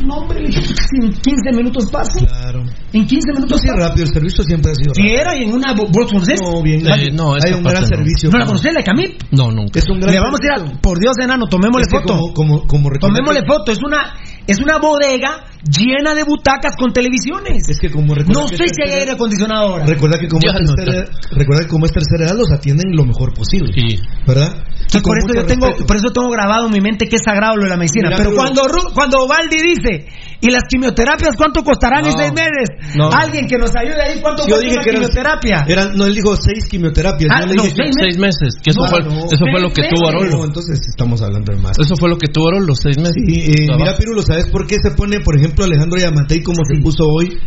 No, 0.05 0.15
hombre, 0.15 0.43
casi 0.45 0.95
en 1.01 1.11
15 1.11 1.21
minutos 1.55 1.89
paso. 1.91 2.25
Claro. 2.25 2.63
En 2.91 3.05
15 3.05 3.33
minutos 3.35 3.61
Sí, 3.61 3.67
paso. 3.67 3.87
rápido, 3.87 4.05
el 4.07 4.13
servicio 4.13 4.43
siempre 4.43 4.71
ha 4.71 4.75
sido 4.75 4.93
Si 4.95 5.01
rápido. 5.01 5.21
era 5.21 5.37
y 5.37 5.43
en 5.43 5.53
una. 5.53 5.73
¿Vos 5.73 6.07
conocés? 6.11 6.39
No, 6.41 6.61
bien. 6.63 6.81
Eh, 6.87 7.11
no, 7.13 7.35
hay 7.35 7.53
un 7.53 7.63
gran 7.63 7.83
no. 7.83 7.87
servicio. 7.87 8.29
¿No 8.31 8.37
la 8.39 8.45
conocés, 8.45 8.73
la 8.73 8.79
de 8.79 8.83
Camil? 8.85 9.17
No, 9.31 9.51
nunca. 9.51 9.79
Es 9.79 9.85
un 9.89 9.99
gran 9.99 10.13
Le 10.13 10.19
vamos 10.19 10.39
a 10.41 10.45
ir 10.45 10.51
a. 10.75 10.81
Por 10.81 10.99
Dios, 10.99 11.13
enano, 11.21 11.45
tomémosle 11.47 11.83
Es 11.83 11.87
que 11.89 11.99
foto. 11.99 12.13
Como, 12.33 12.33
como, 12.33 12.67
como 12.67 12.89
Tomémosle 12.99 13.45
foto. 13.45 13.71
Es 13.71 13.79
una, 13.85 14.15
es 14.47 14.59
una 14.59 14.77
bodega 14.79 15.45
llena 15.65 16.13
de 16.13 16.23
butacas 16.23 16.75
con 16.77 16.91
televisiones. 16.93 17.67
Es 17.69 17.79
que 17.79 17.89
como 17.89 18.13
recordar 18.15 18.43
No 18.43 18.49
que 18.49 18.57
sé 18.57 18.65
si 18.75 18.81
hay 18.83 18.99
aire 18.99 19.11
acondicionado 19.13 19.67
ahora. 19.67 19.85
Recuerda 19.85 20.19
que 20.19 20.27
como 20.27 20.41
es 20.45 20.53
no 20.67 20.73
tercera, 20.75 21.05
recuerda 21.31 21.61
que 21.63 21.69
como 21.69 21.85
es 21.85 21.91
tercera 21.91 22.25
edad 22.25 22.37
los 22.37 22.51
atienden 22.51 22.95
lo 22.95 23.05
mejor 23.05 23.33
posible, 23.33 23.71
Sí. 23.73 23.99
¿verdad? 24.27 24.53
Y 24.93 24.99
por 25.01 25.17
eso 25.17 25.33
yo 25.33 25.45
tengo, 25.45 25.67
respeto. 25.67 25.87
por 25.87 25.95
eso 25.95 26.07
tengo 26.13 26.29
grabado 26.29 26.67
en 26.67 26.73
mi 26.73 26.81
mente 26.81 27.07
que 27.07 27.15
es 27.15 27.23
sagrado 27.23 27.55
lo 27.55 27.63
de 27.63 27.69
la 27.69 27.77
medicina. 27.77 28.09
Mira, 28.09 28.17
Pero 28.17 28.35
cuando 28.35 28.61
cuando 28.93 29.27
Valdi 29.27 29.57
dice, 29.73 30.05
¿y 30.41 30.51
las 30.51 30.63
quimioterapias 30.69 31.35
cuánto 31.37 31.63
costarán 31.63 32.05
en 32.05 32.11
No. 32.11 32.17
seis 32.19 32.33
meses? 32.33 32.95
No. 32.95 33.09
Alguien 33.11 33.47
que 33.47 33.57
nos 33.57 33.71
ayude 33.75 34.01
ahí, 34.01 34.19
¿cuánto 34.21 34.45
Yo 34.47 34.59
dije 34.59 34.73
una 34.75 34.83
que 34.83 34.89
eran- 34.89 35.01
quimioterapia? 35.01 35.63
eran- 35.67 35.95
no, 35.95 36.05
él 36.05 36.13
dijo 36.13 36.35
seis 36.35 36.67
quimioterapias. 36.69 37.29
Ah, 37.33 37.41
yo 37.41 37.47
le 37.47 37.55
no, 37.55 37.63
dije 37.63 37.75
seis 37.77 37.95
Seis 38.03 38.17
meses, 38.17 38.55
que 38.61 38.69
eso, 38.71 38.81
No, 38.83 38.89
fue, 38.89 38.99
no. 39.03 39.25
eso 39.31 39.45
fue 39.49 39.61
lo 39.61 39.69
que 39.71 39.83
tuvo. 39.89 40.07
Arolo. 40.09 40.29
No, 40.37 40.45
entonces 40.45 40.79
estamos 40.89 41.21
hablando 41.21 41.53
de 41.55 41.61
más. 41.61 41.77
Eso 41.79 41.95
fue 41.95 42.09
lo 42.09 42.17
que 42.17 42.27
tuvo 42.27 42.49
Arolo, 42.49 42.65
los 42.67 42.79
seis 42.83 42.97
meses. 42.97 43.15
Sí, 43.25 43.33
eh, 43.49 43.67
mira, 43.77 43.95
Pirulo, 43.97 44.21
¿sabes 44.21 44.47
por 44.51 44.67
qué 44.67 44.75
se 44.83 44.91
pone, 44.91 45.21
por 45.21 45.37
ejemplo, 45.37 45.52
Alejandro 45.61 45.99
Yamatei 45.99 46.41
como 46.41 46.61
se 46.65 46.81
puso 46.81 47.03
hoy? 47.05 47.37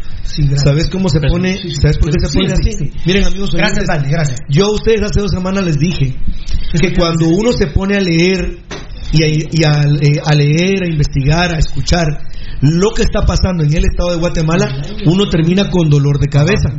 ¿Sabes 0.62 0.88
cómo 0.88 1.08
se 1.08 1.20
pone? 1.20 1.54
sí, 1.54 1.70
sí. 1.70 1.76
¿Sabes 1.82 1.98
por 1.98 2.10
qué 2.10 2.20
se 2.20 2.28
Sí, 2.32 2.38
pone 2.38 2.48
sí, 2.62 2.68
así? 2.70 2.78
sí. 2.78 2.90
Miren, 3.06 3.24
amigos 3.24 3.50
Gracias, 3.52 3.78
oyentes, 3.78 3.88
Valdi, 3.88 4.10
gracias. 4.10 4.38
yo 4.50 4.66
a 4.66 4.70
ustedes 4.72 5.02
hace 5.02 5.20
dos 5.20 5.30
semanas 5.30 5.64
les 5.64 5.78
dije 5.78 6.14
que 6.80 6.92
cuando 6.94 7.28
uno 7.28 7.52
se 7.52 7.66
pone 7.68 7.96
a 7.96 8.00
leer 8.00 8.58
y 9.12 9.22
a, 9.22 9.28
y 9.28 9.64
a, 9.64 9.82
eh, 10.02 10.20
a 10.24 10.34
leer, 10.34 10.82
a 10.84 10.88
investigar, 10.88 11.54
a 11.54 11.58
escuchar 11.58 12.06
lo 12.60 12.90
que 12.90 13.02
está 13.02 13.24
pasando 13.24 13.64
en 13.64 13.72
el 13.72 13.84
estado 13.84 14.10
de 14.12 14.18
Guatemala, 14.18 14.82
uno 15.06 15.28
termina 15.28 15.68
con 15.70 15.88
dolor 15.88 16.18
de 16.18 16.26
cabeza. 16.26 16.70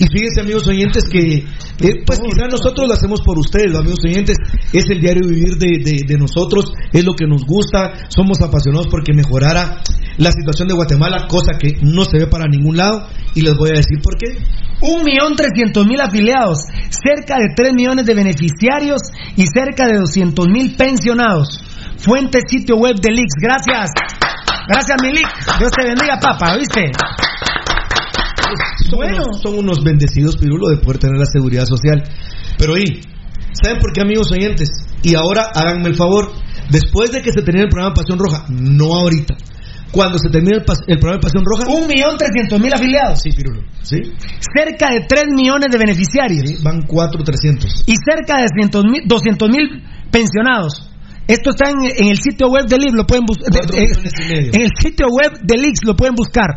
Y 0.00 0.06
fíjense, 0.08 0.40
amigos 0.40 0.66
oyentes, 0.66 1.04
que 1.12 1.44
eh, 1.44 1.94
pues 2.06 2.18
quizá 2.20 2.46
nosotros 2.50 2.88
lo 2.88 2.94
hacemos 2.94 3.20
por 3.20 3.38
ustedes, 3.38 3.74
amigos 3.76 3.98
oyentes, 4.04 4.36
es 4.72 4.88
el 4.88 5.00
diario 5.00 5.28
vivir 5.28 5.56
de, 5.58 5.78
de- 5.84 6.04
de 6.06 6.16
nosotros, 6.18 6.72
es 6.92 7.04
lo 7.04 7.12
que 7.12 7.26
nos 7.26 7.44
gusta, 7.44 7.92
somos 8.08 8.40
apasionados 8.40 8.86
porque 8.90 9.12
mejorara 9.12 9.82
la 10.16 10.32
situación 10.32 10.68
de 10.68 10.74
Guatemala, 10.74 11.26
cosa 11.28 11.52
que 11.60 11.74
no 11.82 12.04
se 12.04 12.18
ve 12.18 12.26
para 12.26 12.46
ningún 12.48 12.76
lado, 12.78 13.06
y 13.34 13.42
les 13.42 13.54
voy 13.56 13.70
a 13.70 13.74
decir 13.74 14.00
por 14.02 14.16
qué. 14.16 14.38
Un 14.82 15.04
millón 15.04 15.36
trescientos 15.36 15.86
mil 15.86 16.00
afiliados, 16.00 16.60
cerca 16.90 17.36
de 17.36 17.52
3 17.54 17.74
millones 17.74 18.06
de 18.06 18.14
beneficiarios 18.14 19.02
y 19.36 19.44
cerca 19.46 19.86
de 19.86 19.98
200 19.98 20.46
mil 20.48 20.74
pensionados. 20.76 21.60
Fuente 21.98 22.40
sitio 22.48 22.76
web 22.76 22.96
de 22.96 23.10
Lix. 23.10 23.28
Gracias. 23.38 23.90
Gracias, 24.68 24.96
Milik. 25.02 25.26
Dios 25.58 25.70
te 25.72 25.84
bendiga, 25.84 26.18
papá, 26.18 26.56
¿viste? 26.56 26.90
Son, 28.90 28.98
Bueno. 28.98 29.16
unos, 29.24 29.40
son 29.42 29.58
unos 29.58 29.82
bendecidos, 29.84 30.36
Pirulo, 30.36 30.68
de 30.68 30.76
poder 30.78 30.98
tener 30.98 31.16
la 31.18 31.26
seguridad 31.26 31.64
social. 31.64 32.02
Pero, 32.58 32.76
y, 32.76 33.00
¿saben 33.62 33.78
por 33.78 33.92
qué, 33.92 34.02
amigos 34.02 34.30
oyentes? 34.32 34.68
Y 35.02 35.14
ahora 35.14 35.46
háganme 35.54 35.88
el 35.88 35.94
favor, 35.96 36.30
después 36.70 37.12
de 37.12 37.22
que 37.22 37.30
se 37.32 37.42
termine 37.42 37.64
el 37.64 37.70
programa 37.70 37.94
Pasión 37.94 38.18
Roja, 38.18 38.44
no 38.50 38.92
ahorita, 38.94 39.34
cuando 39.92 40.18
se 40.18 40.28
termine 40.30 40.56
el, 40.58 40.62
el 40.86 40.98
programa 40.98 41.18
de 41.18 41.22
Pasión 41.22 41.44
Roja, 41.44 41.68
Un 41.68 41.86
millón 41.88 42.16
trescientos 42.16 42.60
mil 42.60 42.72
afiliados. 42.74 43.20
sí, 43.22 43.30
Pirulo, 43.32 43.62
¿sí? 43.82 43.96
Cerca 44.54 44.90
de 44.92 45.00
3 45.08 45.24
millones 45.34 45.68
de 45.70 45.78
beneficiarios. 45.78 46.48
Sí, 46.48 46.56
Van 46.62 46.82
4,300. 46.86 47.84
y 47.86 47.94
cerca 48.04 48.38
de 48.42 48.46
200 49.06 49.48
mil 49.50 49.82
pensionados. 50.10 50.86
Esto 51.26 51.50
está 51.50 51.70
en, 51.70 51.76
en 51.84 52.08
el 52.08 52.18
sitio 52.18 52.48
web 52.48 52.66
de 52.66 52.76
Lix, 52.76 52.92
lo 52.92 53.06
pueden 53.06 53.24
buscar. 53.24 53.50
Cuatro. 53.52 53.76
En 53.78 54.62
el 54.62 54.70
sitio 54.80 55.06
web 55.08 55.38
de 55.42 55.58
Lix 55.58 55.78
lo 55.84 55.94
pueden 55.94 56.14
buscar. 56.16 56.48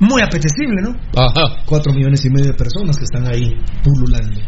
Muy 0.00 0.22
apetecible, 0.22 0.76
¿no? 0.82 0.90
Ajá. 1.20 1.62
4 1.66 1.92
millones 1.92 2.24
y 2.24 2.30
medio 2.30 2.46
de 2.52 2.54
personas 2.54 2.96
que 2.96 3.04
están 3.04 3.26
ahí 3.26 3.52
pululando. 3.84 4.40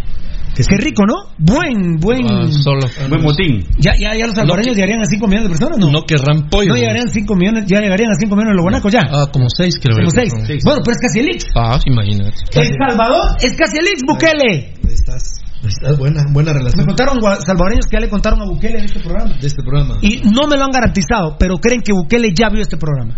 Que 0.55 0.65
Qué 0.65 0.77
rico, 0.77 1.05
¿no? 1.07 1.33
Buen, 1.39 1.97
buen. 1.97 2.27
Ah, 2.31 2.45
solo. 2.51 2.81
Buen 3.09 3.23
motín. 3.23 3.65
Ya, 3.79 3.97
ya, 3.97 4.15
ya 4.15 4.27
los 4.27 4.35
salvadoreños 4.35 4.77
llegarían 4.77 5.01
a 5.01 5.07
5 5.07 5.27
millones 5.27 5.45
de 5.49 5.49
personas, 5.57 5.79
¿no? 5.79 5.91
No 5.91 6.03
querrán 6.05 6.51
pollo. 6.51 6.69
No 6.69 6.77
llegarían 6.77 7.09
a 7.09 7.11
5 7.11 7.35
millones, 7.37 7.65
ya 7.67 7.81
llegarían 7.81 8.11
a 8.11 8.15
5 8.21 8.37
millones 8.37 8.57
los 8.57 8.63
guanacos 8.63 8.93
ya. 8.93 9.01
Ah, 9.11 9.27
como 9.33 9.47
seis, 9.49 9.79
creo. 9.81 9.97
Como 9.97 10.11
que 10.13 10.29
6. 10.29 10.31
son. 10.31 10.59
Bueno, 10.65 10.81
pero 10.85 10.93
es 10.93 10.99
casi 11.01 11.21
el 11.21 11.27
Lix. 11.27 11.47
Ah, 11.57 11.79
imagínate. 11.87 12.37
El 12.53 12.69
Salvador 12.77 13.25
es 13.41 13.57
casi 13.57 13.79
el 13.79 13.85
Lix, 13.87 14.03
Bukele. 14.07 14.75
Estás, 14.93 15.41
estás 15.67 15.99
buena, 15.99 16.21
buena 16.31 16.53
Me 16.53 16.59
relación 16.59 16.85
contaron 16.87 17.17
gua- 17.19 17.41
salvadoreños 17.41 17.87
que 17.87 17.97
ya 17.97 18.01
le 18.01 18.11
contaron 18.11 18.43
a 18.43 18.45
Bukele 18.45 18.79
en 18.79 18.85
este 18.85 19.01
programa. 19.01 19.33
de 19.41 19.47
este 19.47 19.63
programa. 19.63 19.97
Y 20.03 20.21
no 20.31 20.47
me 20.49 20.59
lo 20.59 20.65
han 20.65 20.71
garantizado, 20.71 21.37
pero 21.39 21.57
creen 21.57 21.81
que 21.81 21.95
Bukele 21.95 22.35
ya 22.35 22.51
vio 22.51 22.61
este 22.61 22.77
programa. 22.77 23.17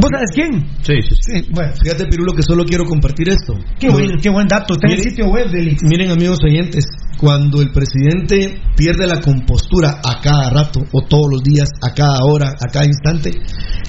¿Vos 0.00 0.10
sabes 0.10 0.30
quién? 0.34 0.68
Sí, 0.82 0.94
sí, 1.02 1.14
sí. 1.20 1.42
Sí, 1.42 1.50
bueno. 1.52 1.72
Fíjate, 1.82 2.06
Pirulo, 2.06 2.32
que 2.32 2.42
solo 2.42 2.64
quiero 2.64 2.84
compartir 2.84 3.28
esto. 3.28 3.54
Qué 3.78 3.90
buen, 3.90 4.16
qué 4.22 4.30
buen 4.30 4.48
dato. 4.48 4.74
Está 4.74 4.88
en 4.88 4.94
el 4.94 5.02
sitio 5.02 5.26
web 5.26 5.50
del. 5.50 5.76
Miren 5.82 6.10
amigos 6.10 6.38
oyentes, 6.42 6.86
cuando 7.18 7.60
el 7.60 7.70
presidente 7.72 8.58
pierde 8.74 9.06
la 9.06 9.20
compostura 9.20 10.00
a 10.02 10.20
cada 10.22 10.50
rato, 10.50 10.80
o 10.92 11.02
todos 11.06 11.26
los 11.30 11.42
días, 11.42 11.68
a 11.82 11.92
cada 11.92 12.18
hora, 12.24 12.54
a 12.58 12.70
cada 12.72 12.86
instante, 12.86 13.30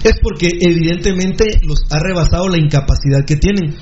es 0.03 0.13
porque 0.21 0.47
evidentemente 0.59 1.59
los 1.63 1.85
ha 1.89 1.99
rebasado 1.99 2.49
la 2.49 2.57
incapacidad 2.57 3.23
que 3.25 3.37
tienen. 3.37 3.75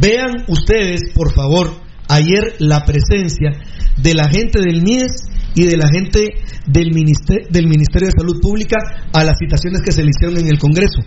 Vean 0.00 0.44
ustedes, 0.48 1.12
por 1.14 1.32
favor, 1.32 1.70
ayer 2.08 2.56
la 2.58 2.84
presencia 2.84 3.52
de 3.96 4.14
la 4.14 4.28
gente 4.28 4.60
del 4.60 4.82
MIES 4.82 5.30
y 5.54 5.64
de 5.64 5.76
la 5.78 5.88
gente 5.88 6.28
del 6.66 6.92
Ministerio, 6.92 7.46
del 7.50 7.66
Ministerio 7.68 8.08
de 8.08 8.20
Salud 8.20 8.40
Pública 8.40 8.76
a 9.12 9.24
las 9.24 9.38
citaciones 9.38 9.80
que 9.82 9.92
se 9.92 10.02
le 10.02 10.10
hicieron 10.10 10.38
en 10.38 10.46
el 10.46 10.58
Congreso. 10.58 11.00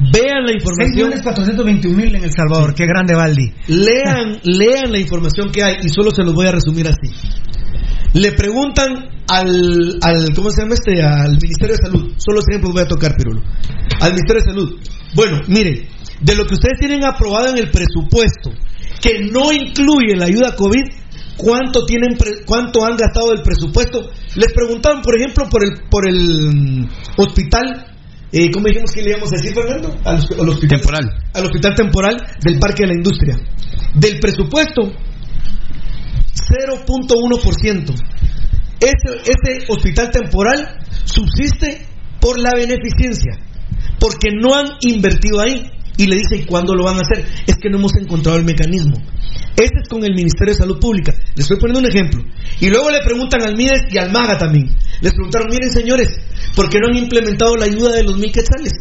Vean 0.00 0.44
la 0.44 0.52
información. 0.52 1.12
6.421.000 1.12 2.16
en 2.16 2.24
El 2.24 2.32
Salvador. 2.32 2.74
Qué 2.74 2.86
grande, 2.86 3.14
Valdi. 3.14 3.52
Lean, 3.68 4.40
lean 4.44 4.90
la 4.90 4.98
información 4.98 5.50
que 5.50 5.62
hay 5.62 5.76
y 5.82 5.88
solo 5.88 6.10
se 6.10 6.22
los 6.22 6.34
voy 6.34 6.46
a 6.46 6.52
resumir 6.52 6.88
así. 6.88 7.14
Le 8.14 8.32
preguntan 8.32 9.08
al, 9.28 9.98
al 10.02 10.34
¿cómo 10.34 10.50
se 10.50 10.62
llama 10.62 10.74
este? 10.74 11.02
Al 11.02 11.38
Ministerio 11.40 11.76
de 11.76 11.82
Salud. 11.82 12.12
Solo 12.16 12.36
los 12.36 12.48
ejemplos 12.48 12.72
voy 12.72 12.82
a 12.82 12.88
tocar, 12.88 13.16
Pirulo. 13.16 13.42
Al 14.00 14.12
Ministerio 14.12 14.42
de 14.42 14.50
Salud. 14.50 14.80
Bueno, 15.14 15.40
mire, 15.48 15.88
de 16.20 16.34
lo 16.34 16.44
que 16.46 16.54
ustedes 16.54 16.78
tienen 16.78 17.04
aprobado 17.04 17.48
en 17.48 17.58
el 17.58 17.70
presupuesto, 17.70 18.50
que 19.00 19.30
no 19.30 19.52
incluye 19.52 20.16
la 20.16 20.26
ayuda 20.26 20.54
COVID, 20.56 20.84
¿cuánto 21.36 21.84
tienen, 21.84 22.16
cuánto 22.46 22.84
han 22.84 22.96
gastado 22.96 23.30
del 23.30 23.42
presupuesto? 23.42 24.10
Les 24.36 24.52
preguntaban, 24.52 25.02
por 25.02 25.16
ejemplo, 25.16 25.48
por 25.50 25.64
el, 25.64 25.70
por 25.90 26.08
el 26.08 26.54
mm, 26.54 26.88
hospital, 27.16 27.91
eh, 28.32 28.50
¿cómo 28.50 28.66
dijimos 28.66 28.90
que 28.92 29.02
le 29.02 29.10
íbamos 29.10 29.28
a 29.32 29.36
decir, 29.36 29.54
Fernando? 29.54 29.96
Al, 30.04 30.18
hosp- 30.18 30.40
al 30.40 30.48
hospital 30.48 30.78
Temporal. 30.80 31.10
al 31.34 31.44
hospital 31.44 31.74
temporal 31.74 32.16
del 32.42 32.58
Parque 32.58 32.82
de 32.84 32.88
la 32.88 32.94
Industria. 32.94 33.36
Del 33.94 34.18
presupuesto, 34.20 34.92
0.1%. 36.34 37.94
Ese, 38.80 39.20
ese 39.30 39.64
hospital 39.72 40.10
temporal 40.10 40.78
subsiste 41.04 41.86
por 42.20 42.40
la 42.40 42.50
beneficencia, 42.54 43.38
porque 44.00 44.28
no 44.40 44.54
han 44.54 44.66
invertido 44.80 45.40
ahí. 45.40 45.70
Y 46.02 46.06
le 46.06 46.16
dicen, 46.16 46.46
¿cuándo 46.46 46.74
lo 46.74 46.82
van 46.82 46.96
a 46.96 47.02
hacer? 47.02 47.24
Es 47.46 47.54
que 47.62 47.70
no 47.70 47.78
hemos 47.78 47.94
encontrado 47.94 48.36
el 48.36 48.44
mecanismo. 48.44 48.96
Este 49.54 49.82
es 49.82 49.88
con 49.88 50.02
el 50.02 50.14
Ministerio 50.16 50.52
de 50.52 50.58
Salud 50.58 50.80
Pública. 50.80 51.14
Les 51.36 51.44
estoy 51.44 51.58
poniendo 51.60 51.78
un 51.78 51.86
ejemplo. 51.86 52.24
Y 52.58 52.70
luego 52.70 52.90
le 52.90 52.98
preguntan 53.04 53.42
al 53.42 53.56
MIDES 53.56 53.84
y 53.88 53.98
al 53.98 54.10
MAGA 54.10 54.36
también. 54.36 54.66
Les 55.00 55.12
preguntaron, 55.12 55.46
miren 55.48 55.70
señores, 55.70 56.08
¿por 56.56 56.68
qué 56.68 56.80
no 56.80 56.88
han 56.88 56.96
implementado 56.96 57.54
la 57.54 57.66
ayuda 57.66 57.92
de 57.92 58.02
los 58.02 58.18
mil 58.18 58.32
quetzales? 58.32 58.72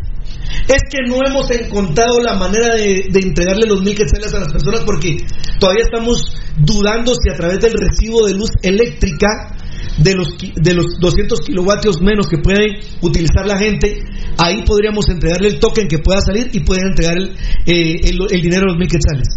es 0.67 0.81
que 0.89 0.99
no 1.07 1.17
hemos 1.25 1.49
encontrado 1.51 2.19
la 2.21 2.35
manera 2.35 2.75
de 2.75 3.19
entregarle 3.19 3.67
los 3.67 3.81
mil 3.81 3.95
quetzales 3.95 4.33
a 4.33 4.39
las 4.39 4.51
personas 4.51 4.81
porque 4.81 5.17
todavía 5.59 5.83
estamos 5.83 6.35
dudando 6.57 7.13
si 7.13 7.31
a 7.31 7.37
través 7.37 7.59
del 7.59 7.73
recibo 7.73 8.25
de 8.25 8.33
luz 8.33 8.49
eléctrica 8.61 9.55
de 9.97 10.15
los, 10.15 10.27
de 10.37 10.73
los 10.73 10.85
200 10.99 11.39
kilovatios 11.41 12.01
menos 12.01 12.27
que 12.27 12.37
puede 12.37 12.79
utilizar 13.01 13.45
la 13.45 13.57
gente, 13.57 14.03
ahí 14.37 14.63
podríamos 14.65 15.09
entregarle 15.09 15.49
el 15.49 15.59
token 15.59 15.87
que 15.87 15.99
pueda 15.99 16.21
salir 16.21 16.49
y 16.53 16.61
poder 16.61 16.87
entregar 16.87 17.17
el, 17.17 17.29
eh, 17.65 18.01
el, 18.03 18.17
el 18.29 18.41
dinero 18.41 18.61
de 18.61 18.67
los 18.67 18.77
mil 18.77 18.87
quetzales. 18.87 19.27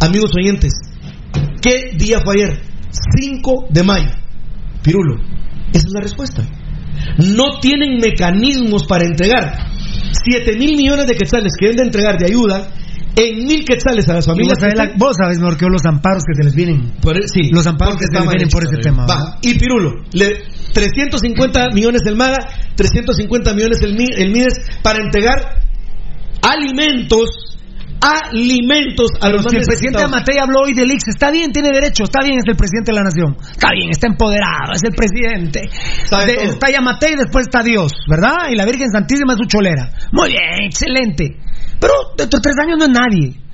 Amigos 0.00 0.30
oyentes, 0.36 0.72
¿qué 1.62 1.96
día 1.96 2.20
fue 2.20 2.34
ayer? 2.34 2.60
5 3.18 3.66
de 3.70 3.82
mayo. 3.82 4.10
Pirulo, 4.82 5.16
esa 5.72 5.86
es 5.86 5.92
la 5.92 6.00
respuesta. 6.00 6.42
No 7.18 7.58
tienen 7.60 7.98
mecanismos 7.98 8.84
para 8.86 9.04
entregar 9.04 9.56
7 10.24 10.56
mil 10.58 10.76
millones 10.76 11.06
de 11.06 11.14
quetzales 11.14 11.54
que 11.58 11.66
deben 11.66 11.76
de 11.76 11.84
entregar 11.84 12.18
de 12.18 12.26
ayuda 12.26 12.70
en 13.16 13.44
mil 13.46 13.64
quetzales 13.64 14.08
a 14.08 14.14
las 14.14 14.26
familias. 14.26 14.58
vos, 14.58 14.60
sabés 14.60 14.74
la- 14.76 14.92
vos 14.96 15.16
sabes 15.16 15.38
mejor 15.38 15.56
que 15.56 15.66
los 15.66 15.84
amparos 15.86 16.22
que 16.26 16.34
se 16.34 16.44
les 16.44 16.54
vienen. 16.54 16.92
sí, 17.32 17.50
los 17.52 17.66
amparos 17.66 17.96
que 17.96 18.06
se 18.06 18.12
les 18.12 18.28
vienen 18.28 18.48
por 18.48 18.62
ese 18.64 18.76
tema. 18.78 19.06
Va, 19.06 19.38
Y 19.42 19.58
Pirulo, 19.58 20.02
le, 20.12 20.42
350 20.72 21.70
millones 21.70 22.02
el 22.06 22.16
MAGA, 22.16 22.38
350 22.74 23.54
millones 23.54 23.78
el, 23.82 23.94
Mi- 23.94 24.12
el 24.16 24.30
MIDES 24.32 24.54
para 24.82 24.98
entregar 24.98 25.60
alimentos, 26.42 27.56
alimentos 28.00 29.10
a 29.20 29.30
los 29.30 29.44
más 29.44 29.54
el 29.54 29.62
presidente. 29.62 30.02
Amatei 30.02 30.38
habló 30.38 30.60
hoy 30.66 30.74
del 30.74 30.90
IX, 30.90 31.08
está 31.08 31.30
bien, 31.30 31.52
tiene 31.52 31.70
derecho, 31.72 32.04
está 32.04 32.20
bien, 32.22 32.38
es 32.38 32.44
el 32.46 32.56
presidente 32.56 32.92
de 32.92 32.96
la 32.98 33.04
nación. 33.04 33.36
Está 33.40 33.68
bien, 33.72 33.90
está 33.90 34.08
empoderado, 34.08 34.72
es 34.74 34.82
el 34.82 34.92
presidente. 34.94 35.60
De- 36.26 36.44
está 36.44 36.66
Amatei 36.76 37.12
y 37.14 37.16
después 37.16 37.46
está 37.46 37.62
Dios, 37.62 37.92
¿verdad? 38.10 38.50
Y 38.50 38.56
la 38.56 38.66
Virgen 38.66 38.90
Santísima 38.90 39.32
es 39.34 39.38
su 39.38 39.46
cholera. 39.46 39.90
Muy 40.12 40.30
bien, 40.30 40.66
excelente. 40.66 41.36
Pero 41.80 41.92
dentro 42.16 42.38
de 42.38 42.42
tres 42.42 42.56
años 42.58 42.78
no 42.78 42.84
es 42.84 42.90
nadie. 42.90 43.44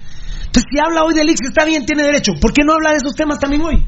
Entonces, 0.51 0.69
si 0.73 0.79
habla 0.81 1.05
hoy 1.05 1.15
del 1.15 1.31
IX, 1.31 1.41
está 1.47 1.65
bien, 1.65 1.87
tiene 1.87 2.03
derecho. 2.03 2.33
¿Por 2.41 2.53
qué 2.53 2.65
no 2.65 2.73
habla 2.73 2.91
de 2.91 2.97
esos 2.97 3.15
temas 3.15 3.39
también 3.39 3.63
hoy? 3.63 3.85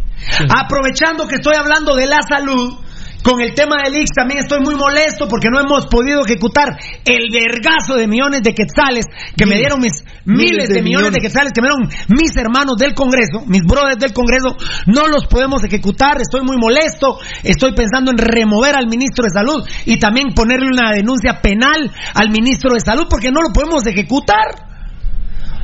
Aprovechando 0.49 1.27
que 1.27 1.37
estoy 1.37 1.55
hablando 1.59 1.97
de 1.97 2.07
la 2.07 2.21
salud, 2.23 2.79
con 3.23 3.41
el 3.41 3.55
tema 3.55 3.77
del 3.85 3.95
IX 3.95 4.11
también 4.15 4.41
estoy 4.41 4.61
muy 4.61 4.75
molesto 4.75 5.29
porque 5.29 5.49
no 5.51 5.61
hemos 5.61 5.87
podido 5.87 6.25
ejecutar 6.25 6.77
el 7.05 7.31
vergazo 7.33 7.95
de 7.95 8.07
millones 8.07 8.43
de 8.43 8.55
quetzales 8.55 9.07
que 9.37 9.47
me 9.47 9.57
dieron 9.57 9.81
mis 9.81 10.05
miles, 10.25 10.69
de, 10.69 10.83
millones 10.83 11.13
de 11.13 11.21
quetzales 11.21 11.53
que 11.53 11.63
me 11.63 11.69
dieron 11.69 11.89
mis 12.09 12.37
hermanos 12.37 12.77
del 12.77 12.95
Congreso, 12.95 13.45
mis 13.47 13.63
brothers 13.63 13.99
del 13.99 14.13
Congreso, 14.13 14.57
no 14.87 15.07
los 15.09 15.27
podemos 15.27 15.63
ejecutar, 15.65 16.21
estoy 16.21 16.43
muy 16.43 16.57
molesto, 16.57 17.19
estoy 17.43 17.75
pensando 17.75 18.11
en 18.11 18.19
remover 18.19 18.77
al 18.77 18.89
ministro 18.89 19.25
de 19.25 19.31
Salud 19.31 19.67
y 19.87 19.99
también 19.99 20.35
ponerle 20.35 20.67
una 20.67 20.93
denuncia 20.93 21.41
penal 21.41 21.91
al 22.15 22.31
ministro 22.31 22.75
de 22.75 22.81
Salud 22.81 23.07
porque 23.09 23.31
no 23.31 23.43
lo 23.43 23.53
podemos 23.53 23.87
ejecutar. 23.87 24.73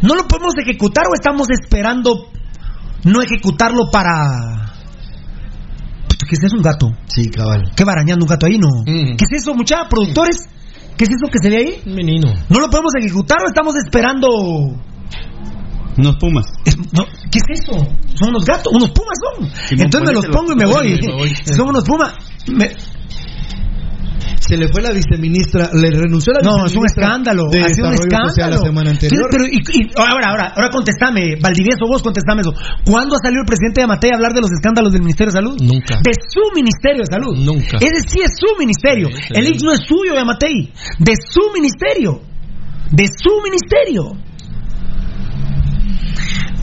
No 0.00 0.14
lo 0.14 0.28
podemos 0.28 0.54
ejecutar 0.62 1.04
o 1.10 1.14
estamos 1.14 1.48
esperando 1.50 2.30
no 3.04 3.22
ejecutarlo 3.22 3.90
para... 3.90 4.77
¿Qué 6.28 6.34
es 6.36 6.44
eso, 6.44 6.56
un 6.56 6.62
gato? 6.62 6.92
Sí, 7.06 7.30
cabal. 7.30 7.72
¿Qué 7.74 7.84
barañando 7.84 8.24
un 8.24 8.28
gato 8.28 8.46
ahí, 8.46 8.58
no? 8.58 8.68
¿Qué 8.84 9.16
es 9.18 9.40
eso, 9.42 9.54
muchachos? 9.54 9.86
¿Productores? 9.88 10.36
¿Qué 10.96 11.04
es 11.04 11.10
eso 11.10 11.26
que 11.30 11.38
se 11.40 11.48
ve 11.50 11.56
ahí? 11.56 11.82
Un 11.86 11.94
menino. 11.94 12.32
¿No 12.48 12.58
lo 12.60 12.68
podemos 12.68 12.92
ejecutar 13.00 13.38
o 13.44 13.46
estamos 13.46 13.74
esperando 13.76 14.28
Unos 15.96 16.16
pumas. 16.16 16.44
no, 16.92 17.04
¿Qué 17.30 17.38
es 17.38 17.60
eso? 17.60 17.72
Son 18.14 18.28
unos 18.30 18.44
gatos, 18.44 18.72
unos 18.72 18.90
pumas 18.90 19.14
son. 19.22 19.50
Simón, 19.68 19.84
Entonces 19.86 20.08
me 20.08 20.14
los 20.14 20.26
pongo 20.26 20.52
y 20.52 20.56
me 20.56 20.66
voy. 20.66 20.98
Me 21.00 21.12
voy. 21.14 21.34
Son 21.56 21.68
unos 21.68 21.84
pumas. 21.84 22.14
Me- 22.48 22.70
Se 24.48 24.56
le 24.56 24.68
fue 24.72 24.80
la 24.82 24.92
viceministra, 24.92 25.68
le 25.74 25.90
renunció 25.90 26.32
la 26.32 26.40
No, 26.40 26.64
es 26.64 26.72
un 26.74 26.80
viceministra 26.82 27.04
escándalo. 27.04 27.42
de 27.52 27.60
ha 27.60 27.68
sido 27.68 27.88
un 27.88 27.94
escándalo. 27.94 28.56
la 28.56 28.58
semana 28.58 28.90
anterior. 28.90 29.28
Pero, 29.30 29.44
y- 29.44 29.60
y- 29.60 29.90
ahora, 29.96 30.30
ahora, 30.30 30.52
ahora 30.56 30.68
contestame, 30.70 31.36
Valdivieso, 31.40 31.84
vos 31.86 32.02
contestame 32.02 32.40
eso. 32.40 32.54
¿Cuándo 32.84 33.14
ha 33.16 33.18
salido 33.22 33.42
el 33.42 33.46
presidente 33.46 33.80
de 33.80 33.84
Amatei 33.84 34.10
a 34.10 34.16
hablar 34.16 34.32
de 34.32 34.40
los 34.40 34.50
escándalos 34.50 34.92
del 34.92 35.02
Ministerio 35.02 35.30
de 35.32 35.36
Salud? 35.38 35.56
Nunca. 35.60 36.00
De 36.02 36.12
su 36.16 36.40
Ministerio 36.54 37.02
de 37.04 37.10
Salud. 37.12 37.34
Nunca. 37.36 37.76
Ese 37.76 38.00
sí 38.08 38.20
es 38.24 38.32
su 38.40 38.56
ministerio. 38.58 39.08
Sí, 39.08 39.22
sí. 39.28 39.32
El 39.36 39.46
IX 39.48 39.62
no 39.64 39.72
es 39.72 39.80
suyo 39.86 40.14
de 40.14 40.20
Amatei. 40.20 40.72
De 40.98 41.12
su 41.28 41.52
ministerio. 41.52 42.20
De 42.90 43.04
su 43.06 43.42
ministerio. 43.44 44.16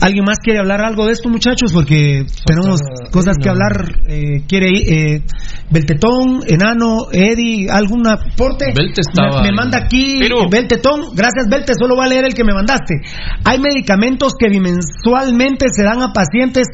¿Alguien 0.00 0.24
más 0.24 0.38
quiere 0.42 0.60
hablar 0.60 0.84
algo 0.84 1.06
de 1.06 1.12
esto, 1.12 1.28
muchachos? 1.28 1.72
Porque 1.72 2.26
tenemos 2.44 2.80
cosas 3.10 3.36
que 3.42 3.48
hablar. 3.48 4.00
Eh, 4.08 4.44
quiere 4.46 4.70
ir, 4.70 4.92
eh, 4.92 5.22
Beltetón, 5.70 6.42
Enano, 6.46 7.08
Eddie, 7.10 7.70
¿algún 7.70 8.06
aporte? 8.06 8.72
Belte 8.76 9.00
estaba 9.00 9.42
Me, 9.42 9.52
manda 9.52 9.78
aquí 9.78 10.20
Beltetón. 10.50 11.14
Gracias, 11.14 11.46
Belte. 11.50 11.72
Solo 11.78 11.96
voy 11.96 12.04
a 12.04 12.08
leer 12.08 12.24
el 12.26 12.34
que 12.34 12.44
me 12.44 12.52
mandaste. 12.52 13.00
Hay 13.44 13.58
medicamentos 13.58 14.34
que 14.38 14.48
bimensualmente 14.48 15.66
se 15.72 15.82
dan 15.82 16.02
a 16.02 16.12
pacientes 16.12 16.66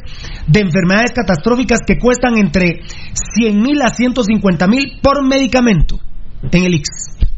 de 0.47 0.61
enfermedades 0.61 1.13
catastróficas 1.13 1.79
que 1.87 1.99
cuestan 1.99 2.37
entre 2.39 2.81
100 3.37 3.63
mil 3.63 3.81
a 3.83 3.89
150 3.89 4.67
mil 4.67 4.99
por 5.01 5.27
medicamento 5.27 6.01
en 6.51 6.65
el 6.65 6.75
IX. 6.75 7.32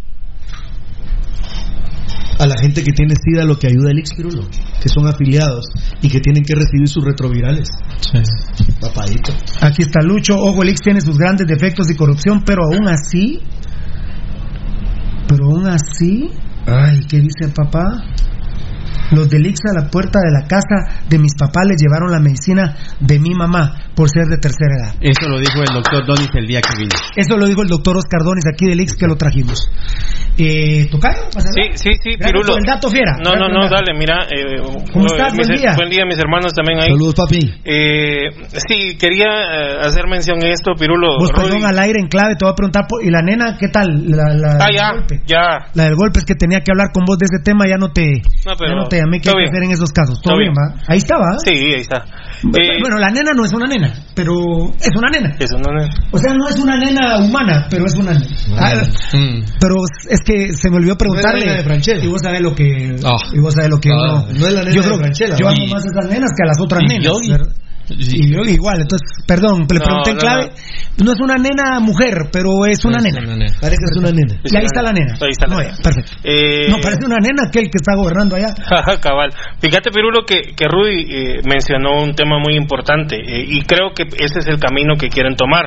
A 2.39 2.47
la 2.47 2.57
gente 2.59 2.83
que 2.83 2.93
tiene 2.93 3.15
SIDA 3.15 3.45
lo 3.45 3.59
que 3.59 3.69
ayuda 3.69 3.91
el 3.91 4.03
Pirulo, 4.17 4.49
que 4.83 4.89
son 4.89 5.07
afiliados 5.07 5.67
y 6.03 6.09
que 6.09 6.21
tienen 6.21 6.45
que 6.45 6.55
recibir 6.55 6.89
sus 6.89 7.05
retrovirales. 7.05 7.69
Papadito. 8.81 9.33
Aquí 9.61 9.83
está 9.83 10.01
Lucho. 10.03 10.35
Ojo, 10.35 10.63
el 10.63 10.71
IX 10.71 10.81
tiene 10.81 11.01
sus 11.01 11.17
grandes 11.17 11.47
defectos 11.47 11.91
y 11.91 11.95
corrupción, 11.95 12.43
pero 12.45 12.65
aún 12.65 12.89
así. 12.89 13.41
Pero 15.29 15.47
aún 15.47 15.67
así. 15.67 16.31
Ay, 16.67 17.01
¿qué 17.09 17.19
dice 17.19 17.45
el 17.45 17.53
papá? 17.53 18.05
Los 19.13 19.29
del 19.31 19.47
IX 19.47 19.59
a 19.71 19.83
la 19.83 19.89
puerta 19.91 20.19
de 20.25 20.31
la 20.33 20.47
casa 20.47 21.03
de 21.09 21.19
mis 21.19 21.35
papás 21.35 21.67
les 21.67 21.81
llevaron 21.81 22.11
la 22.11 22.21
medicina 22.21 22.77
de 23.01 23.19
mi 23.19 23.31
mamá 23.35 23.91
por 23.95 24.09
ser 24.11 24.27
de 24.27 24.39
tercera 24.39 24.75
edad. 24.81 24.95
Eso 25.01 25.29
lo 25.29 25.39
dijo 25.39 25.61
el 25.61 25.73
doctor 25.75 26.07
Donis 26.07 26.29
el 26.35 26.47
día 26.47 26.61
que 26.61 26.77
vino. 26.77 26.91
Eso 27.17 27.37
lo 27.37 27.47
dijo 27.47 27.63
el 27.63 27.69
doctor 27.69 27.97
Oscar 27.97 28.23
Donis 28.23 28.45
aquí 28.53 28.67
del 28.67 28.81
IX 28.81 28.95
que 28.97 29.07
lo 29.07 29.17
trajimos. 29.17 29.71
Eh, 30.37 30.89
¿Tocayo? 30.91 31.21
¿Vas 31.35 31.47
a 31.47 31.53
Sí, 31.55 31.63
sí, 31.75 31.91
sí, 32.03 32.11
Gracias 32.19 32.33
Pirulo. 32.33 32.57
el 32.59 32.65
dato, 32.67 32.91
fiera. 32.91 33.13
No, 33.23 33.37
no, 33.39 33.47
Gracias 33.47 33.55
no, 33.55 33.71
dale, 33.71 33.95
mira. 33.97 34.25
eh, 34.25 34.59
¿Cómo 34.93 35.05
eh, 35.07 35.15
estás? 35.15 35.33
mis- 35.35 35.47
Buen 35.47 35.61
día. 35.61 35.75
Buen 35.77 35.91
día, 35.91 36.03
mis 36.07 36.19
hermanos 36.19 36.53
también 36.53 36.81
ahí. 36.81 36.91
Saludos, 36.91 37.15
papi. 37.15 37.39
Eh, 37.65 38.31
sí, 38.67 38.97
quería 38.99 39.27
eh, 39.31 39.77
hacer 39.87 40.09
mención 40.11 40.41
de 40.41 40.51
esto, 40.51 40.73
Pirulo. 40.75 41.19
Vos, 41.21 41.31
perdón, 41.31 41.65
al 41.65 41.79
aire 41.79 42.01
en 42.01 42.09
clave, 42.09 42.35
te 42.35 42.45
voy 42.45 42.51
a 42.53 42.57
preguntar. 42.57 42.85
¿Y 43.05 43.11
la 43.11 43.23
nena 43.23 43.57
qué 43.59 43.69
tal? 43.69 44.11
La, 44.11 44.35
la- 44.35 44.59
Ah, 44.61 44.73
ya, 44.75 44.93
golpe. 44.95 45.21
ya. 45.25 45.71
La 45.75 45.85
del 45.85 45.95
golpe 45.95 46.19
es 46.19 46.25
que 46.25 46.35
tenía 46.35 46.61
que 46.63 46.73
hablar 46.73 46.89
con 46.93 47.05
vos 47.05 47.17
de 47.17 47.27
ese 47.27 47.39
tema, 47.45 47.69
ya 47.69 47.77
no 47.79 47.91
te, 47.93 48.23
No, 48.45 48.55
pero 48.59 48.71
ya 48.71 48.77
no 48.77 48.89
te 48.89 48.94
llamé. 48.99 49.21
¿Qué 49.21 49.29
hay 49.31 49.37
que 49.45 49.51
hacer 49.51 49.63
en 49.65 49.71
esos 49.73 49.91
casos? 49.93 50.21
¿Todo 50.21 50.35
Todo 50.35 50.39
bien, 50.39 50.53
bien. 50.53 50.77
va? 50.79 50.83
Ahí 50.89 50.99
estaba. 50.99 51.27
Sí, 51.45 51.51
ahí 51.51 51.81
está. 51.81 52.05
Eh, 52.45 52.81
Bueno, 52.81 52.99
la 52.99 53.11
nena 53.11 53.31
no 53.35 53.45
es 53.45 53.53
una 53.53 53.67
nena, 53.67 53.93
pero 54.15 54.35
es 54.81 54.91
una 54.97 55.09
nena. 55.11 55.35
Eso 55.39 55.57
no 55.59 55.81
es. 55.83 55.89
O 56.11 56.19
sea, 56.19 56.35
no 56.35 56.49
es 56.49 56.57
una 56.59 56.77
nena 56.77 57.19
humana, 57.19 57.67
pero 57.71 57.87
es 57.87 57.95
una 57.95 58.13
nena. 58.13 58.27
Ah, 58.59 58.73
pero 59.61 59.77
es 60.11 60.21
que 60.23 60.53
se 60.53 60.71
me 60.71 60.77
olvidó 60.77 60.97
preguntarle. 60.97 61.33
No 61.33 61.39
es 61.39 61.47
la 61.47 61.53
nena 61.53 61.99
de 61.99 62.05
y 62.05 62.09
vos 62.09 62.21
sabés 62.23 62.41
lo 62.41 62.55
que. 62.55 62.97
Ah. 63.05 63.17
Y 63.33 63.41
vos 63.41 63.55
sabés 63.55 63.71
lo 63.71 63.81
que. 63.81 63.89
Ah, 63.91 63.95
uno- 63.95 64.27
no 64.39 64.47
es 64.47 64.53
la 64.55 64.61
nena 64.61 64.75
yo 64.75 64.81
de 64.83 64.87
creo 64.89 64.99
Franchella, 64.99 65.37
Yo 65.37 65.49
amo 65.49 65.67
más 65.71 65.85
a 65.85 65.89
esas 65.89 66.11
nenas 66.11 66.31
que 66.37 66.43
a 66.43 66.47
las 66.47 66.61
otras 66.61 66.83
y 66.83 66.87
nenas. 66.87 67.05
Yogi. 67.05 67.33
Y 67.91 68.33
yo 68.33 68.41
igual, 68.49 68.81
entonces, 68.81 69.07
perdón, 69.27 69.67
le 69.69 69.79
No, 69.79 69.85
pregunté 69.85 70.11
en 70.11 70.17
no, 70.17 70.21
clave. 70.21 70.51
No. 71.05 71.13
es 71.13 71.21
una 71.21 71.37
nena 71.37 71.81
mujer, 71.81 72.31
pero 72.33 72.65
es 72.67 72.85
una 72.85 72.97
Es 72.99 73.05
nena. 73.05 73.19
una 73.21 73.37
nena. 73.37 73.53
Parece 73.61 73.77
que 73.77 73.91
es 73.93 73.99
una 73.99 74.11
nena. 74.11 74.35
Y 74.43 74.57
ahí 74.57 74.65
está 74.65 74.83
la 74.83 74.93
nena. 74.93 75.13
Ahí 75.21 75.31
está 75.31 75.47
la 75.47 75.55
No, 75.55 75.61
nena. 75.61 75.77
ya, 75.77 75.83
perfecto. 75.83 76.13
Eh, 76.25 76.67
No, 76.71 76.77
parece 76.81 77.05
una 77.05 77.17
nena 77.21 77.43
aquel 77.49 77.65
que 77.65 77.77
está 77.77 77.95
gobernando 77.97 78.37
allá. 78.37 78.55
Cabal. 79.03 79.31
Fíjate, 79.61 79.91
Pirulo, 79.91 80.25
que, 80.27 80.55
que 80.57 80.65
Rudy 80.67 81.07
eh, 81.11 81.41
mencionó 81.45 82.03
un 82.03 82.15
tema 82.15 82.39
muy 82.39 82.57
importante 82.57 83.17
eh, 83.17 83.45
y 83.47 83.63
creo 83.63 83.93
que 83.95 84.05
ese 84.05 84.39
es 84.41 84.47
el 84.47 84.59
camino 84.59 84.95
que 84.97 85.09
quieren 85.09 85.37
tomar. 85.37 85.65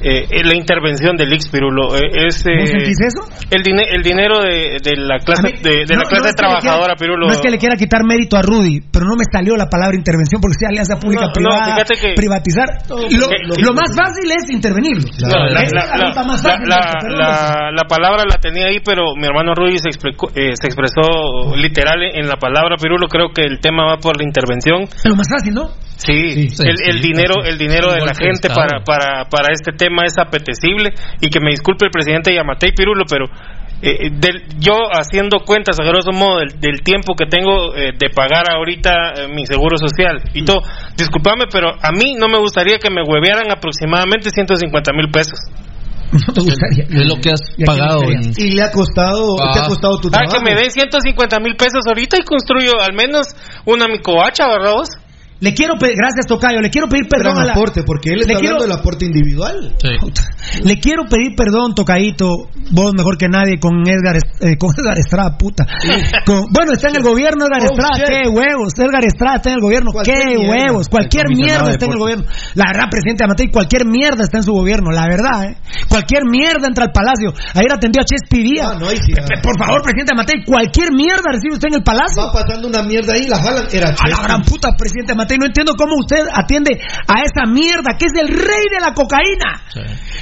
Eh, 0.00 0.26
eh, 0.30 0.44
la 0.44 0.54
intervención 0.56 1.16
del 1.16 1.32
Ix 1.32 1.48
Pirulo 1.48 1.94
eh, 1.96 2.28
es 2.28 2.46
eh, 2.46 2.50
¿Vos 2.60 2.68
sentís 2.70 2.98
eso? 3.00 3.26
el, 3.50 3.62
dine- 3.64 3.88
el 3.90 4.02
dinero 4.02 4.38
de, 4.40 4.78
de 4.78 4.94
la 4.96 5.18
clase 5.18 5.42
mí- 5.42 5.58
de, 5.60 5.84
de 5.86 5.96
la 5.96 6.02
clase 6.02 6.02
no 6.02 6.02
es 6.04 6.10
que 6.10 6.28
le 6.28 6.32
trabajadora 6.34 6.94
quiera- 6.94 6.98
Pirulo 6.98 7.26
No 7.26 7.32
es 7.32 7.40
que 7.40 7.50
le 7.50 7.58
quiera 7.58 7.74
quitar 7.76 8.04
mérito 8.06 8.36
a 8.36 8.42
Rudy, 8.42 8.80
pero 8.92 9.06
no 9.06 9.16
me 9.18 9.24
salió 9.30 9.56
la 9.56 9.66
palabra 9.66 9.96
intervención 9.96 10.40
porque 10.40 10.54
sea 10.60 10.68
alianza 10.68 10.96
pública 11.00 11.22
No, 11.22 11.26
no, 11.28 11.32
privada, 11.34 11.64
fíjate 11.74 11.94
que- 12.00 12.14
privatizar. 12.14 12.68
Lo, 12.88 13.26
que- 13.28 13.62
lo 13.62 13.72
más 13.74 13.90
fácil 13.96 14.30
es 14.30 14.50
intervenirlo. 14.50 15.02
No, 15.18 15.46
la, 16.70 17.84
palabra 17.88 18.24
la 18.28 18.36
tenía 18.40 18.66
ahí, 18.66 18.78
pero 18.84 19.14
mi 19.16 19.26
hermano 19.26 19.54
Rudy 19.54 19.78
se, 19.78 19.88
explicó- 19.90 20.30
eh, 20.34 20.52
se 20.54 20.66
expresó 20.68 21.54
literal 21.56 22.02
en 22.14 22.28
la 22.28 22.36
palabra 22.36 22.76
Pirulo. 22.80 23.08
Creo 23.08 23.30
que 23.34 23.42
el 23.42 23.60
tema 23.60 23.84
va 23.86 23.96
por 23.98 24.16
la 24.16 24.24
intervención. 24.24 24.86
Lo 25.04 25.16
más 25.16 25.26
fácil, 25.28 25.54
¿no? 25.54 25.68
Sí, 25.98 26.48
Sí, 26.50 26.62
el, 26.62 26.76
el 26.86 27.02
sí, 27.02 27.08
dinero, 27.08 27.34
sí. 27.42 27.50
el 27.50 27.58
dinero 27.58 27.90
de 27.92 27.98
la 28.06 28.14
gente 28.14 28.48
para, 28.48 28.84
para, 28.84 29.24
para 29.28 29.48
este 29.52 29.72
tema 29.76 29.87
es 30.06 30.14
apetecible 30.18 30.90
y 31.20 31.30
que 31.30 31.40
me 31.40 31.50
disculpe 31.50 31.84
el 31.86 31.90
presidente 31.90 32.34
Yamatei 32.34 32.72
Pirulo, 32.72 33.04
pero 33.08 33.26
eh, 33.80 34.10
del- 34.10 34.42
yo 34.58 34.74
haciendo 34.92 35.40
cuentas 35.46 35.78
a 35.78 35.84
grosso 35.84 36.10
modo 36.12 36.38
del, 36.40 36.58
del 36.60 36.82
tiempo 36.82 37.14
que 37.14 37.26
tengo 37.26 37.74
eh, 37.76 37.92
de 37.96 38.10
pagar 38.10 38.50
ahorita 38.50 38.90
eh, 39.16 39.28
mi 39.32 39.46
seguro 39.46 39.76
social 39.78 40.20
y 40.34 40.44
todo, 40.44 40.62
discúlpame, 40.96 41.44
pero 41.52 41.70
a 41.70 41.90
mí 41.92 42.14
no 42.18 42.28
me 42.28 42.38
gustaría 42.38 42.78
que 42.78 42.90
me 42.90 43.02
huevearan 43.02 43.50
aproximadamente 43.52 44.30
150 44.30 44.92
mil 44.94 45.10
pesos. 45.10 45.38
No 46.10 46.32
te 46.32 46.40
gustaría. 46.40 46.84
Es 46.88 47.06
lo 47.06 47.20
que 47.20 47.30
has 47.30 47.40
¿Y 47.58 47.64
pagado. 47.64 48.00
Y 48.36 48.56
le 48.56 48.62
ha 48.62 48.70
costado, 48.72 49.36
Ah. 49.42 49.52
te 49.52 49.60
ha 49.60 49.64
costado 49.68 49.98
tu 50.00 50.08
Ah, 50.08 50.12
trabajo. 50.24 50.38
que 50.38 50.42
me 50.42 50.54
den 50.56 50.70
150 50.70 51.38
mil 51.38 51.54
pesos 51.54 51.84
ahorita 51.86 52.16
y 52.18 52.24
construyo 52.24 52.80
al 52.80 52.94
menos 52.96 53.26
una 53.66 53.86
micoacha, 53.86 54.48
¿verdad 54.48 54.72
vos? 54.72 54.88
Le 55.40 55.54
quiero 55.54 55.74
pedir, 55.78 55.94
gracias 55.96 56.26
Tocayo, 56.26 56.60
le 56.60 56.68
quiero 56.70 56.88
pedir 56.88 57.04
Gran 57.08 57.22
perdón 57.22 57.38
a 57.38 57.44
la... 57.44 57.52
aporte, 57.52 57.82
porque 57.84 58.10
él 58.10 58.16
Le 58.16 58.20
está 58.22 58.34
quiero- 58.40 58.56
hablando 58.56 58.72
del 58.74 58.80
aporte 58.80 59.04
individual. 59.06 59.76
Le 60.64 60.80
quiero 60.80 61.04
pedir 61.08 61.36
perdón, 61.36 61.74
Tocadito, 61.74 62.48
vos 62.72 62.92
mejor 62.94 63.16
que 63.18 63.28
nadie, 63.28 63.58
con 63.60 63.86
Edgar, 63.86 64.16
eh, 64.40 64.56
con 64.58 64.70
Edgar 64.76 64.98
Estrada, 64.98 65.36
puta. 65.38 65.64
Con- 66.26 66.46
bueno, 66.50 66.72
está 66.72 66.88
en 66.88 66.96
el 66.96 67.02
gobierno 67.02 67.46
Edgar 67.46 67.62
Oh, 67.62 67.72
Estrada, 67.72 67.94
shit. 67.96 68.06
qué 68.08 68.28
huevos. 68.28 68.72
Edgar 68.78 69.04
Estrada 69.04 69.36
está 69.36 69.50
en 69.50 69.56
el 69.56 69.60
gobierno, 69.62 69.92
Cualquier 69.92 70.18
qué 70.18 70.34
mierda. 70.36 70.50
huevos. 70.50 70.88
Cualquier 70.88 71.24
mierda 71.28 71.70
está 71.70 71.84
en 71.86 71.92
el 71.92 71.98
gobierno. 71.98 72.24
La 72.54 72.64
verdad, 72.72 72.84
presidente 72.90 73.24
Amatei, 73.24 73.50
cualquier 73.50 73.86
mierda 73.86 74.24
está 74.24 74.38
en 74.38 74.42
su 74.44 74.52
gobierno, 74.52 74.90
la 74.90 75.06
verdad, 75.06 75.44
¿eh? 75.44 75.56
Cualquier 75.88 76.22
mierda 76.28 76.66
entra 76.66 76.84
al 76.86 76.92
palacio. 76.92 77.32
Ayer 77.54 77.72
atendió 77.72 78.02
a 78.02 78.04
Chespi 78.04 78.42
Díaz. 78.42 78.78
No, 78.78 78.88
sí, 78.90 79.12
ah. 79.18 79.24
pe- 79.26 79.40
Por 79.42 79.58
favor, 79.58 79.82
presidente 79.82 80.12
Amatei, 80.14 80.42
cualquier 80.44 80.92
mierda 80.92 81.30
recibe 81.30 81.54
usted 81.54 81.68
en 81.68 81.74
el 81.78 81.82
palacio. 81.84 82.22
Va 82.22 82.32
pasando 82.32 82.66
una 82.68 82.82
mierda 82.82 83.12
ahí, 83.14 83.28
la 83.28 83.38
jalan. 83.38 83.64
Era 83.72 83.88
A 83.88 83.90
la 83.92 83.96
Chespi. 83.96 84.22
gran 84.24 84.42
puta, 84.42 84.70
presidente 84.76 85.12
Matei, 85.28 85.38
no 85.38 85.46
entiendo 85.46 85.72
cómo 85.76 85.96
usted 86.00 86.24
atiende 86.32 86.80
a 87.06 87.20
esa 87.20 87.44
mierda 87.44 87.96
que 87.98 88.06
es 88.06 88.16
el 88.16 88.28
rey 88.28 88.64
de 88.72 88.80
la 88.80 88.94
cocaína. 88.94 89.60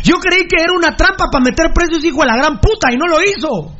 Yo 0.02 0.18
creí 0.18 0.48
que 0.48 0.58
era 0.62 0.72
una 0.74 0.96
trampa 0.96 1.26
para 1.30 1.44
meter 1.44 1.70
presos, 1.72 2.02
hijo 2.04 2.20
de 2.22 2.26
la 2.26 2.36
gran 2.36 2.58
puta, 2.58 2.90
y 2.92 2.96
no 2.96 3.06
lo 3.06 3.22
hizo. 3.22 3.72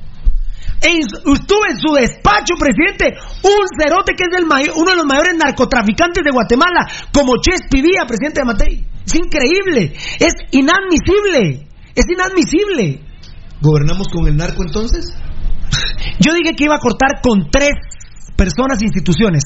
En 0.83 1.01
en 1.03 1.79
su 1.81 1.95
despacho, 1.95 2.55
presidente, 2.59 3.18
un 3.43 3.64
cerote 3.81 4.12
que 4.14 4.24
es 4.31 4.39
el 4.39 4.47
mayor- 4.47 4.74
uno 4.77 4.91
de 4.91 4.97
los 4.97 5.07
mayores 5.07 5.35
narcotraficantes 5.35 6.22
de 6.22 6.31
Guatemala, 6.31 6.87
como 7.12 7.33
Chespi 7.43 7.83
Díaz, 7.83 8.05
presidente 8.07 8.45
Matei. 8.45 8.85
Es 9.05 9.14
increíble, 9.14 9.95
es 10.20 10.33
inadmisible, 10.53 11.66
es 11.95 12.05
inadmisible. 12.09 13.01
¿Gobernamos 13.61 14.07
con 14.09 14.29
el 14.29 14.37
narco 14.37 14.62
entonces? 14.62 15.12
Yo 16.20 16.35
dije 16.35 16.55
que 16.55 16.64
iba 16.64 16.77
a 16.77 16.81
cortar 16.81 17.20
con 17.22 17.49
tres 17.51 17.72
personas 18.37 18.80
e 18.80 18.84
instituciones 18.84 19.45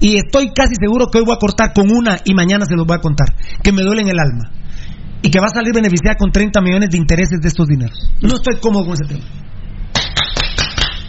y 0.00 0.16
estoy 0.16 0.50
casi 0.54 0.74
seguro 0.80 1.06
que 1.06 1.18
hoy 1.18 1.24
voy 1.24 1.34
a 1.34 1.38
cortar 1.38 1.72
con 1.72 1.90
una 1.90 2.18
y 2.24 2.34
mañana 2.34 2.64
se 2.66 2.74
los 2.74 2.86
voy 2.86 2.96
a 2.96 3.00
contar, 3.00 3.28
que 3.62 3.72
me 3.72 3.82
duele 3.82 4.02
en 4.02 4.08
el 4.08 4.18
alma 4.18 4.50
y 5.22 5.30
que 5.30 5.38
va 5.38 5.46
a 5.46 5.54
salir 5.54 5.74
beneficiada 5.74 6.16
con 6.16 6.32
30 6.32 6.60
millones 6.60 6.90
de 6.90 6.98
intereses 6.98 7.38
de 7.40 7.48
estos 7.48 7.66
dineros. 7.66 7.98
No 8.22 8.34
estoy 8.34 8.58
cómodo 8.60 8.84
con 8.84 8.94
ese 8.94 9.04
tema. 9.04 9.24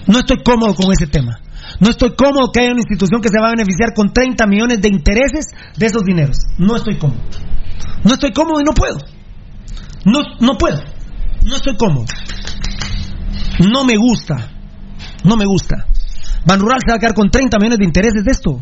No 0.07 0.19
estoy 0.19 0.43
cómodo 0.43 0.75
con 0.75 0.91
ese 0.91 1.07
tema. 1.07 1.39
No 1.79 1.89
estoy 1.89 2.13
cómodo 2.15 2.51
que 2.51 2.59
haya 2.59 2.71
una 2.71 2.81
institución 2.81 3.21
que 3.21 3.29
se 3.29 3.39
va 3.39 3.47
a 3.47 3.51
beneficiar 3.51 3.93
con 3.95 4.11
30 4.11 4.45
millones 4.47 4.81
de 4.81 4.89
intereses 4.89 5.45
de 5.77 5.85
esos 5.85 6.03
dineros. 6.03 6.37
No 6.57 6.75
estoy 6.75 6.97
cómodo. 6.97 7.21
No 8.03 8.13
estoy 8.13 8.33
cómodo 8.33 8.59
y 8.59 8.63
no 8.63 8.73
puedo. 8.73 8.97
No, 10.05 10.19
no 10.39 10.57
puedo. 10.57 10.81
No 11.45 11.55
estoy 11.55 11.77
cómodo. 11.77 12.05
No 13.59 13.85
me 13.85 13.95
gusta. 13.95 14.51
No 15.23 15.37
me 15.37 15.45
gusta. 15.45 15.85
Ban 16.45 16.59
Rural 16.59 16.79
se 16.85 16.91
va 16.91 16.97
a 16.97 16.99
quedar 16.99 17.13
con 17.13 17.29
30 17.29 17.57
millones 17.57 17.77
de 17.79 17.85
intereses 17.85 18.23
de 18.23 18.31
esto. 18.31 18.61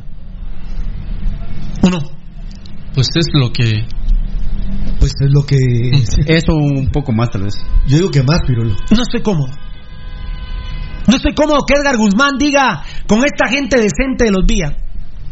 ¿O 1.82 1.90
no? 1.90 2.00
Pues 2.94 3.08
es 3.16 3.28
lo 3.34 3.52
que... 3.52 3.86
Pues 5.00 5.14
es 5.22 5.32
lo 5.32 5.46
que. 5.46 5.56
Eso 6.28 6.54
un 6.54 6.90
poco 6.92 7.12
más, 7.14 7.30
tal 7.32 7.44
vez. 7.44 7.54
Yo 7.88 7.98
digo 7.98 8.12
que 8.12 8.22
más, 8.24 8.40
Pirulo. 8.46 8.76
No 8.92 9.02
estoy 9.02 9.22
cómodo. 9.22 9.48
No 11.08 11.16
estoy 11.16 11.34
cómodo 11.34 11.66
que 11.66 11.74
Edgar 11.80 11.98
Guzmán 11.98 12.38
diga 12.38 12.84
con 13.08 13.24
esta 13.24 13.48
gente 13.50 13.78
decente 13.78 14.26
de 14.26 14.32
los 14.32 14.46
vías. 14.46 14.74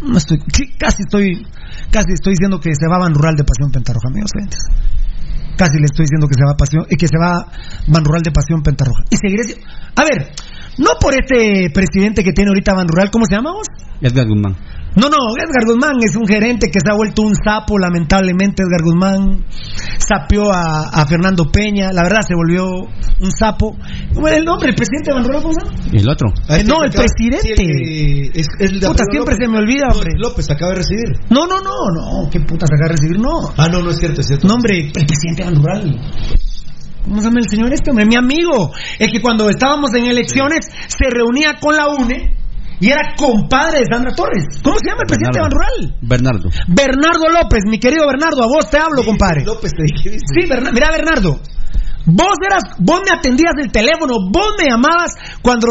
No 0.02 0.18
estoy, 0.18 0.40
casi 0.80 1.04
estoy, 1.04 1.46
casi 1.92 2.14
estoy 2.14 2.34
diciendo 2.34 2.60
que 2.60 2.74
se 2.74 2.88
va 2.90 2.98
Ban 2.98 3.14
Rural 3.14 3.36
de 3.36 3.44
Pasión 3.44 3.70
Pentarroja, 3.72 4.08
amigos 4.10 4.32
oyentes. 4.36 4.60
Casi 5.58 5.78
le 5.80 5.86
estoy 5.86 6.06
diciendo 6.06 6.28
que 6.28 6.36
se 6.36 6.46
va 6.46 6.56
pasión, 6.56 6.86
y 6.90 6.96
que 6.96 7.08
se 7.08 7.18
va 7.20 7.48
Ban 7.88 8.06
Rural 8.06 8.22
de 8.24 8.32
Pasión 8.32 8.62
Pentarroja. 8.64 9.04
Y 9.10 9.18
seguiré 9.18 9.44
si- 9.44 9.56
A 9.96 10.04
ver, 10.04 10.32
no 10.78 10.92
por 11.00 11.14
este 11.14 11.70
presidente 11.74 12.24
que 12.24 12.32
tiene 12.34 12.50
ahorita 12.50 12.74
Ban 12.74 12.88
Rural, 12.88 13.10
¿cómo 13.12 13.26
se 13.26 13.36
llama 13.36 13.52
vos? 13.54 13.68
Edgar 14.02 14.28
Guzmán. 14.28 14.56
No, 14.96 15.10
no, 15.10 15.18
Edgar 15.38 15.66
Guzmán 15.68 15.98
es 16.02 16.16
un 16.16 16.26
gerente 16.26 16.72
que 16.72 16.80
se 16.80 16.90
ha 16.92 16.96
vuelto 16.96 17.22
un 17.22 17.34
sapo, 17.36 17.78
lamentablemente 17.78 18.64
Edgar 18.64 18.82
Guzmán 18.84 19.46
sapió 20.00 20.52
a, 20.52 20.90
a 20.90 21.06
Fernando 21.06 21.52
Peña, 21.52 21.92
la 21.94 22.02
verdad 22.02 22.22
se 22.28 22.34
volvió 22.34 22.66
un 23.20 23.32
sapo. 23.32 23.76
¿Cómo 24.14 24.28
era 24.28 24.38
el 24.38 24.46
nombre? 24.46 24.70
¿El 24.70 24.76
presidente 24.76 25.12
de 25.12 25.14
Banrural, 25.16 25.42
cómo 25.44 25.54
se 25.54 25.98
el 25.98 26.10
otro? 26.10 26.30
A 26.48 26.58
este 26.58 26.68
no, 26.68 26.84
el 26.84 26.92
presidente. 26.92 27.42
sí, 27.44 27.52
el 27.52 28.32
que 28.34 28.40
es, 28.40 28.48
es 28.60 28.72
el 28.72 28.80
de 28.80 28.88
Puta, 28.88 29.04
siempre 29.12 29.36
López. 29.36 29.46
se 29.46 29.52
me 29.52 29.58
olvida, 29.60 29.86
No, 29.88 29.96
hombre. 29.96 30.10
López 30.18 30.50
acaba 30.50 30.72
de 30.72 30.78
recibir. 30.78 31.06
No, 31.30 31.46
no, 31.46 31.58
no, 31.62 31.74
no, 31.94 32.30
qué 32.32 32.40
puta 32.40 32.66
se 32.66 32.74
acaba 32.76 32.90
de 32.90 32.96
recibir, 32.98 33.20
no. 33.20 33.54
Ah, 33.58 33.68
no, 33.72 33.82
no 33.84 33.92
es 33.92 33.98
cierto, 34.00 34.22
es 34.22 34.28
cierto. 34.28 34.48
No, 34.48 34.56
hombre, 34.56 34.80
el 34.80 34.92
presidente 35.06 35.44
de 35.44 35.46
Banrural. 35.46 36.00
¿Cómo 37.08 37.22
se 37.22 37.28
llama 37.28 37.40
el 37.40 37.50
señor 37.50 37.74
este, 37.74 37.90
hombre? 37.90 38.06
Mi 38.06 38.16
amigo. 38.16 38.72
Es 39.00 39.12
que 39.12 39.22
cuando 39.22 39.50
estábamos 39.50 39.94
en 39.94 40.06
elecciones 40.06 40.66
se 40.88 41.10
reunía 41.10 41.56
con 41.60 41.76
la 41.76 41.88
UNE 41.88 42.36
y 42.80 42.90
era 42.90 43.16
compadre 43.18 43.80
de 43.80 43.86
Sandra 43.92 44.14
Torres. 44.14 44.44
¿Cómo 44.64 44.78
se 44.78 44.90
llama 44.90 45.02
el 45.02 45.08
presidente 45.08 45.40
de 45.40 45.42
Banrural? 45.42 45.96
Bernardo. 46.02 46.50
Bernardo 46.68 47.30
López, 47.30 47.64
mi 47.70 47.80
querido 47.80 48.06
Bernardo, 48.06 48.44
a 48.44 48.48
vos 48.48 48.70
te 48.70 48.78
hablo, 48.78 49.04
compadre. 49.04 49.44
López 49.46 49.72
te 49.72 49.84
dije. 49.84 50.18
Sí, 50.20 50.48
Berna- 50.48 50.72
mira, 50.72 50.92
Bernardo. 50.92 51.40
Vos 52.10 52.36
eras, 52.50 52.64
vos 52.80 53.02
me 53.04 53.18
atendías 53.18 53.52
el 53.62 53.70
teléfono, 53.70 54.14
vos 54.32 54.54
me 54.58 54.70
llamabas 54.70 55.12
cuando 55.42 55.68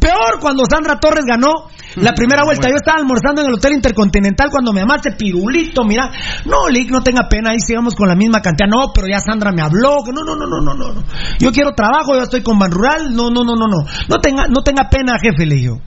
peor 0.00 0.40
cuando 0.40 0.64
Sandra 0.64 0.98
Torres 0.98 1.24
ganó 1.26 1.68
la 1.96 2.12
primera 2.12 2.44
vuelta. 2.44 2.68
Yo 2.68 2.76
estaba 2.76 2.98
almorzando 2.98 3.42
en 3.42 3.48
el 3.48 3.54
Hotel 3.54 3.74
Intercontinental 3.74 4.48
cuando 4.50 4.72
me 4.72 4.80
llamaste 4.80 5.12
pirulito, 5.12 5.84
mira. 5.84 6.10
No, 6.44 6.68
Lick, 6.68 6.90
no 6.90 7.02
tenga 7.02 7.28
pena, 7.28 7.50
ahí 7.50 7.60
sigamos 7.60 7.94
con 7.94 8.08
la 8.08 8.14
misma 8.14 8.40
cantidad. 8.40 8.68
No, 8.68 8.92
pero 8.94 9.06
ya 9.06 9.20
Sandra 9.20 9.52
me 9.52 9.62
habló. 9.62 9.96
No, 10.06 10.22
no, 10.24 10.36
no, 10.36 10.46
no, 10.46 10.74
no, 10.74 10.74
no. 10.74 11.04
Yo 11.38 11.52
quiero 11.52 11.72
trabajo, 11.72 12.14
yo 12.14 12.22
estoy 12.22 12.42
con 12.42 12.58
Ban 12.58 12.70
Rural. 12.70 13.14
No, 13.14 13.30
no, 13.30 13.44
no, 13.44 13.54
no, 13.54 13.66
no. 13.66 13.84
No 14.08 14.18
tenga, 14.20 14.46
no 14.48 14.62
tenga 14.62 14.88
pena, 14.88 15.18
jefe, 15.20 15.46
le 15.46 15.54
dije 15.56 15.66
yo. 15.66 15.78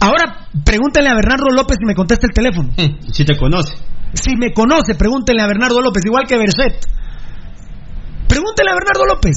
Ahora, 0.00 0.48
pregúntenle 0.64 1.10
a 1.10 1.14
Bernardo 1.14 1.46
López 1.50 1.78
si 1.80 1.86
me 1.86 1.94
contesta 1.94 2.26
el 2.26 2.32
teléfono. 2.32 2.70
Si 3.12 3.24
te 3.24 3.36
conoce. 3.36 3.74
Si 4.12 4.36
me 4.36 4.52
conoce, 4.52 4.94
pregúntenle 4.94 5.42
a 5.42 5.46
Bernardo 5.46 5.80
López, 5.80 6.04
igual 6.04 6.26
que 6.26 6.36
Berset. 6.36 6.86
Pregúntenle 8.28 8.72
a 8.72 8.74
Bernardo 8.74 9.06
López. 9.06 9.36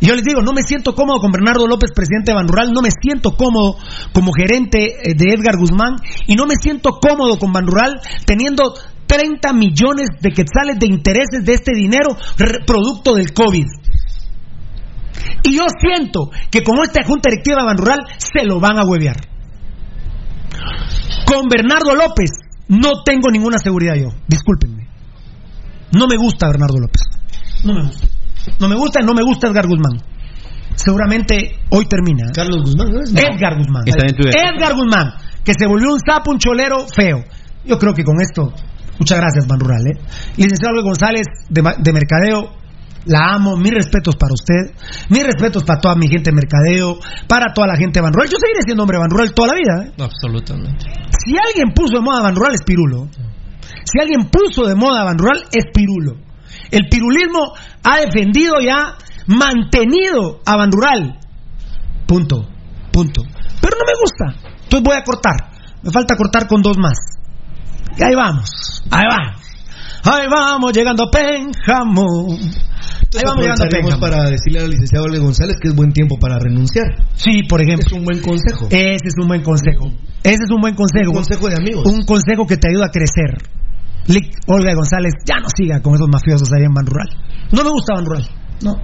Y 0.00 0.06
yo 0.06 0.14
les 0.14 0.24
digo, 0.24 0.40
no 0.40 0.52
me 0.52 0.62
siento 0.62 0.94
cómodo 0.94 1.20
con 1.20 1.30
Bernardo 1.30 1.66
López, 1.66 1.90
presidente 1.94 2.32
de 2.32 2.36
Banrural, 2.36 2.72
no 2.72 2.80
me 2.80 2.88
siento 2.90 3.36
cómodo 3.36 3.76
como 4.12 4.32
gerente 4.32 4.96
eh, 5.02 5.14
de 5.14 5.34
Edgar 5.34 5.58
Guzmán 5.58 5.96
y 6.26 6.36
no 6.36 6.46
me 6.46 6.54
siento 6.60 6.98
cómodo 7.00 7.38
con 7.38 7.52
Banrural 7.52 8.00
teniendo 8.24 8.74
30 9.06 9.52
millones 9.52 10.08
de 10.20 10.30
quetzales 10.30 10.78
de 10.78 10.86
intereses 10.86 11.44
de 11.44 11.52
este 11.52 11.72
dinero 11.74 12.16
producto 12.66 13.14
del 13.14 13.34
COVID. 13.34 13.66
Y 15.42 15.56
yo 15.56 15.64
siento 15.80 16.30
que 16.50 16.62
con 16.62 16.78
esta 16.82 17.04
junta 17.04 17.28
directiva 17.28 17.60
de 17.60 17.66
Banrural 17.66 18.00
se 18.16 18.44
lo 18.44 18.58
van 18.58 18.78
a 18.78 18.86
huevear. 18.86 19.16
Con 21.26 21.48
Bernardo 21.48 21.94
López 21.94 22.30
no 22.68 23.02
tengo 23.04 23.30
ninguna 23.30 23.58
seguridad 23.58 23.96
yo, 23.96 24.08
discúlpenme. 24.26 24.88
No 25.92 26.06
me 26.06 26.16
gusta 26.16 26.46
Bernardo 26.46 26.78
López. 26.78 27.02
No 27.64 27.74
me 27.74 27.82
gusta. 27.82 28.19
No 28.58 28.68
me 28.68 28.76
gusta 28.76 29.00
y 29.02 29.06
no 29.06 29.14
me 29.14 29.22
gusta 29.22 29.48
Edgar 29.48 29.66
Guzmán. 29.66 30.00
Seguramente 30.76 31.58
hoy 31.70 31.84
termina. 31.86 32.28
¿eh? 32.28 32.32
Carlos 32.34 32.62
Guzmán, 32.64 32.88
¿no 32.92 33.00
es? 33.02 33.10
Edgar 33.10 33.56
Guzmán. 33.58 33.82
Está 33.86 34.06
dentro 34.06 34.30
de- 34.30 34.30
Edgar 34.38 34.74
Guzmán, 34.74 35.12
que 35.44 35.52
se 35.58 35.66
volvió 35.66 35.92
un 35.92 36.00
sapo, 36.00 36.30
un 36.30 36.38
cholero 36.38 36.86
feo. 36.94 37.24
Yo 37.64 37.78
creo 37.78 37.92
que 37.92 38.04
con 38.04 38.16
esto, 38.20 38.52
muchas 38.98 39.18
gracias, 39.18 39.46
Ban 39.46 39.60
Rural. 39.60 39.82
¿eh? 39.86 39.98
Licenciado 40.36 40.72
Luis 40.74 40.84
González, 40.84 41.26
de, 41.50 41.62
de 41.78 41.92
Mercadeo, 41.92 42.52
la 43.06 43.34
amo, 43.34 43.56
mis 43.56 43.72
respetos 43.72 44.16
para 44.16 44.32
usted, 44.32 44.72
mis 45.10 45.24
respetos 45.24 45.64
para 45.64 45.80
toda 45.80 45.94
mi 45.96 46.06
gente 46.08 46.30
de 46.30 46.36
Mercadeo, 46.36 46.98
para 47.26 47.52
toda 47.52 47.66
la 47.66 47.76
gente 47.76 47.98
de 47.98 48.02
Ban 48.02 48.12
Rural. 48.12 48.28
Yo 48.30 48.38
seguiré 48.40 48.60
siendo 48.64 48.82
hombre 48.84 48.96
de 48.96 49.00
Ban 49.00 49.10
Rural 49.10 49.32
toda 49.34 49.48
la 49.48 49.54
vida. 49.54 49.84
¿eh? 49.86 49.92
Absolutamente. 50.02 50.86
Si 51.24 51.36
alguien 51.36 51.72
puso 51.74 51.96
de 51.96 52.00
moda 52.02 52.22
Ban 52.22 52.34
Rural 52.36 52.54
es 52.54 52.62
Pirulo. 52.62 53.08
Si 53.84 53.98
alguien 54.00 54.30
puso 54.30 54.66
de 54.66 54.74
moda 54.74 55.04
Ban 55.04 55.18
Rural 55.18 55.42
es 55.52 55.64
Pirulo. 55.74 56.16
El 56.70 56.88
pirulismo 56.88 57.52
ha 57.82 58.00
defendido 58.00 58.60
y 58.60 58.68
ha 58.68 58.96
mantenido 59.26 60.40
a 60.44 60.56
Ban 60.56 60.70
Rural. 60.70 61.18
Punto. 62.06 62.48
Punto. 62.92 63.22
Pero 63.60 63.76
no 63.78 63.84
me 63.86 63.92
gusta. 64.00 64.50
Entonces 64.64 64.82
voy 64.82 64.96
a 64.96 65.04
cortar. 65.04 65.50
Me 65.82 65.90
falta 65.90 66.16
cortar 66.16 66.46
con 66.46 66.62
dos 66.62 66.76
más. 66.78 66.98
Y 67.96 68.02
ahí 68.02 68.14
vamos. 68.14 68.82
Ahí 68.90 69.04
vamos. 69.08 69.40
Ahí 70.04 70.26
vamos 70.30 70.72
llegando 70.72 71.04
a 71.04 71.10
Pénjamo. 71.10 72.38
Ahí 73.12 73.22
vamos 73.24 73.44
llegando 73.44 74.00
para 74.00 74.30
decirle 74.30 74.60
al 74.60 74.70
licenciado 74.70 75.04
Olga 75.04 75.18
González 75.18 75.56
que 75.60 75.68
es 75.68 75.74
buen 75.74 75.92
tiempo 75.92 76.18
para 76.18 76.38
renunciar. 76.38 76.86
Sí, 77.14 77.42
por 77.48 77.60
ejemplo. 77.60 77.86
Es 77.86 77.92
un 77.92 78.04
buen 78.04 78.20
consejo. 78.20 78.68
Ese 78.70 79.08
es 79.08 79.14
un 79.20 79.28
buen 79.28 79.42
consejo. 79.42 79.92
Ese 80.22 80.44
es 80.44 80.50
un 80.50 80.60
buen 80.60 80.74
consejo. 80.74 81.10
Un 81.10 81.16
consejo 81.16 81.48
de 81.48 81.56
amigos. 81.56 81.86
Un 81.86 82.04
consejo 82.04 82.46
que 82.46 82.56
te 82.56 82.68
ayuda 82.70 82.86
a 82.86 82.90
crecer. 82.90 83.59
Lic- 84.06 84.38
Olga 84.46 84.74
González, 84.74 85.12
ya 85.26 85.36
no 85.40 85.46
siga 85.56 85.80
con 85.80 85.94
esos 85.94 86.08
mafiosos 86.08 86.52
ahí 86.52 86.64
en 86.64 86.74
Ban 86.74 86.86
Rural. 86.86 87.08
No 87.52 87.64
me 87.64 87.70
gusta 87.70 87.94
Ban 87.94 88.04
Rural. 88.04 88.26
No. 88.62 88.74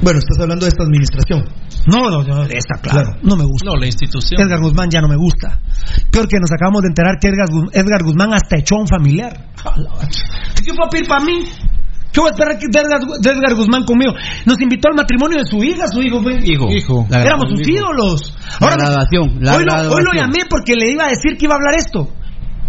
Bueno, 0.00 0.20
estás 0.20 0.38
hablando 0.40 0.64
de 0.64 0.68
esta 0.68 0.84
administración. 0.84 1.44
No, 1.90 2.08
no, 2.10 2.22
no, 2.22 2.42
está 2.44 2.76
claro. 2.80 3.16
No 3.22 3.34
me 3.36 3.44
gusta. 3.44 3.66
No, 3.70 3.76
la 3.76 3.86
institución. 3.86 4.40
Edgar 4.40 4.60
Guzmán 4.60 4.90
ya 4.90 5.00
no 5.00 5.08
me 5.08 5.16
gusta. 5.16 5.60
Peor 6.12 6.28
que 6.28 6.38
nos 6.38 6.52
acabamos 6.52 6.82
de 6.82 6.88
enterar 6.88 7.18
que 7.20 7.28
Edgar, 7.28 7.48
Gu- 7.48 7.70
Edgar 7.72 8.04
Guzmán 8.04 8.32
hasta 8.32 8.58
echó 8.58 8.76
a 8.76 8.80
un 8.80 8.86
familiar. 8.86 9.32
¿Qué 10.64 10.72
fue 10.72 10.86
a 10.86 10.88
pedir 10.88 11.08
para 11.08 11.24
mí? 11.24 11.40
¿Qué 11.44 12.12
¿Qué 12.12 12.20
voy 12.20 12.30
a 12.30 12.32
esperar 12.32 12.58
que 12.58 12.66
Edgar, 12.66 13.00
de 13.20 13.30
Edgar 13.30 13.54
Guzmán 13.56 13.84
conmigo? 13.84 14.12
Nos 14.46 14.60
invitó 14.60 14.88
al 14.88 14.94
matrimonio 14.96 15.38
de 15.38 15.46
su 15.46 15.62
hija, 15.64 15.86
su 15.88 16.00
hijo 16.00 16.22
fue. 16.22 16.38
Hijo. 16.44 16.68
Éramos 17.10 17.50
sus 17.50 17.60
hijo. 17.68 17.70
ídolos. 17.78 18.34
La 18.60 18.70
graduación, 18.76 19.38
la 19.40 19.56
hoy, 19.56 19.64
lo, 19.64 19.74
hoy 19.74 19.80
lo 19.80 19.88
graduación. 19.90 20.16
llamé 20.16 20.38
porque 20.48 20.74
le 20.74 20.92
iba 20.92 21.04
a 21.06 21.08
decir 21.08 21.36
que 21.36 21.44
iba 21.46 21.54
a 21.54 21.58
hablar 21.58 21.74
esto. 21.76 22.08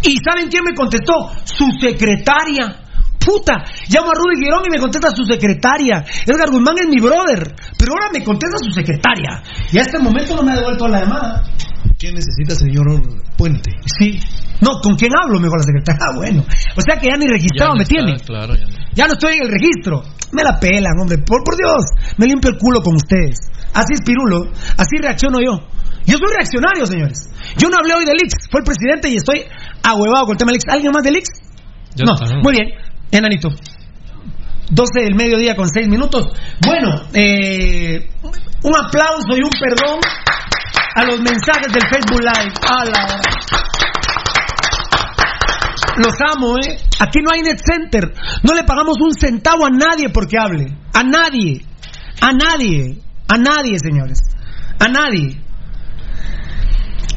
¿Y 0.04 0.18
saben 0.24 0.50
quién 0.50 0.64
me 0.64 0.74
contestó? 0.74 1.32
Su 1.44 1.66
secretaria. 1.80 2.86
Puta, 3.20 3.66
llamo 3.90 4.12
a 4.12 4.16
Rudy 4.16 4.44
Girón 4.44 4.64
y 4.66 4.72
me 4.72 4.80
contesta 4.80 5.10
su 5.12 5.26
secretaria. 5.26 6.04
Edgar 6.26 6.50
Guzmán 6.50 6.76
es 6.80 6.88
mi 6.88 7.02
brother, 7.02 7.54
pero 7.78 7.92
ahora 7.94 8.10
me 8.14 8.24
contesta 8.24 8.58
su 8.64 8.72
secretaria. 8.72 9.44
Y 9.72 9.78
a 9.78 9.82
este 9.82 10.00
momento 10.00 10.36
no 10.36 10.44
me 10.44 10.54
ha 10.54 10.56
devuelto 10.56 10.88
la 10.88 11.02
llamada. 11.02 11.44
¿Quién 11.98 12.16
necesita, 12.16 12.56
señor 12.56 12.88
Puente? 13.38 13.72
Sí. 14.00 14.20
No, 14.62 14.80
¿con 14.82 14.96
quién 14.96 15.12
hablo? 15.22 15.40
Mejor 15.40 15.60
la 15.60 15.66
secretaria. 15.66 16.00
Ah, 16.02 16.16
bueno. 16.16 16.46
O 16.76 16.82
sea 16.82 16.98
que 16.98 17.08
ya 17.08 17.18
ni 17.18 17.28
registrado 17.28 17.74
Ya 17.76 18.00
no 18.00 18.06
me 18.06 18.16
está. 18.16 18.26
Claro, 18.26 18.56
ya 18.56 18.66
no. 18.66 18.80
Ya 18.96 19.06
no 19.06 19.14
estoy 19.14 19.34
en 19.36 19.44
el 19.44 19.52
registro. 19.52 20.04
Me 20.32 20.44
la 20.44 20.58
pelan, 20.60 20.96
hombre. 21.00 21.18
Por, 21.18 21.44
por 21.44 21.58
Dios, 21.58 21.84
me 22.18 22.26
limpio 22.26 22.52
el 22.52 22.58
culo 22.58 22.82
con 22.82 22.96
ustedes. 22.96 23.38
Así 23.74 23.94
es 23.94 24.02
Pirulo. 24.02 24.50
Así 24.78 24.98
reacciono 25.02 25.40
yo. 25.42 25.60
Yo 26.10 26.18
soy 26.18 26.34
reaccionario, 26.36 26.86
señores. 26.86 27.30
Yo 27.58 27.70
no 27.70 27.78
hablé 27.78 27.94
hoy 27.94 28.06
de 28.06 28.14
Lix. 28.14 28.34
Fue 28.52 28.62
el 28.62 28.66
presidente 28.66 29.10
y 29.10 29.16
estoy 29.18 29.44
ahuevado 29.84 30.26
con 30.26 30.34
el 30.34 30.38
tema 30.38 30.50
de 30.52 30.58
Lix. 30.58 30.66
¿Alguien 30.68 30.92
más 30.92 31.04
de 31.04 31.12
Lix? 31.12 31.28
No. 32.04 32.14
Muy 32.44 32.54
bien. 32.54 32.68
Enanito. 33.12 33.50
12 34.72 35.02
del 35.02 35.16
mediodía 35.16 35.56
con 35.56 35.68
6 35.70 35.88
minutos. 35.88 36.26
Bueno, 36.66 37.02
eh, 37.14 38.10
un 38.64 38.74
aplauso 38.78 39.36
y 39.38 39.44
un 39.44 39.50
perdón 39.50 40.00
a 40.96 41.04
los 41.06 41.20
mensajes 41.22 41.72
del 41.74 41.84
Facebook 41.90 42.22
Live. 42.22 42.54
A 42.68 42.86
la- 42.86 43.22
Los 45.98 46.14
amo, 46.34 46.56
¿eh? 46.58 46.78
Aquí 47.00 47.20
no 47.22 47.32
hay 47.34 47.42
net 47.42 47.60
center. 47.64 48.14
No 48.44 48.54
le 48.54 48.64
pagamos 48.64 48.96
un 49.02 49.12
centavo 49.14 49.66
a 49.66 49.70
nadie 49.70 50.10
porque 50.14 50.38
hable. 50.38 50.68
A 50.94 51.04
nadie. 51.04 51.62
A 52.22 52.32
nadie. 52.32 53.00
A 53.28 53.38
nadie, 53.38 53.78
señores. 53.80 54.20
A 54.80 54.88
nadie. 54.88 55.42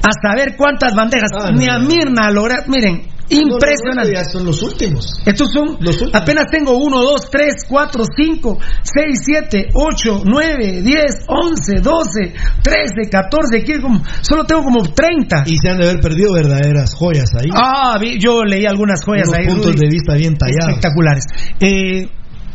A 0.03 0.11
saber 0.21 0.57
cuántas 0.57 0.95
bandejas. 0.95 1.31
Ah, 1.35 1.51
Ni 1.53 1.67
no, 1.67 1.73
a 1.73 1.79
no. 1.79 1.87
Mirna 1.89 2.27
a 2.27 2.31
lograr. 2.31 2.69
Miren, 2.69 3.03
impresionante. 3.29 4.13
ya 4.15 4.25
son 4.25 4.45
los 4.45 4.61
últimos. 4.63 5.07
Estos 5.25 5.49
son, 5.53 5.79
apenas 6.13 6.47
tengo 6.51 6.77
1, 6.77 7.01
2, 7.03 7.31
3, 7.31 7.55
4, 7.69 8.05
5, 8.17 8.59
6, 8.83 9.21
7, 9.25 9.69
8, 9.75 10.23
9, 10.25 10.83
10, 10.83 11.25
11, 11.29 11.81
12, 11.81 12.35
13, 12.63 13.11
14, 13.11 13.63
15, 13.65 13.81
como- 13.83 14.03
solo 14.21 14.45
tengo 14.45 14.63
como 14.65 14.83
30. 14.83 15.45
Y 15.47 15.57
se 15.57 15.71
han 15.71 15.79
de 15.79 15.89
haber 15.89 16.01
perdido 16.01 16.33
verdaderas 16.35 16.95
joyas 16.95 17.31
ahí. 17.41 17.49
Ah, 17.55 17.97
vi- 18.01 18.19
yo 18.19 18.43
leí 18.45 18.67
algunas 18.67 19.05
joyas 19.05 19.29
Unos 19.29 19.39
ahí. 19.39 19.47
puntos 19.47 19.67
Rudy. 19.75 19.87
de 19.87 19.89
vista 19.89 20.15
bien 20.15 20.35
tallados. 20.37 20.69
Espectaculares. 20.77 21.25
Eh, 21.61 22.09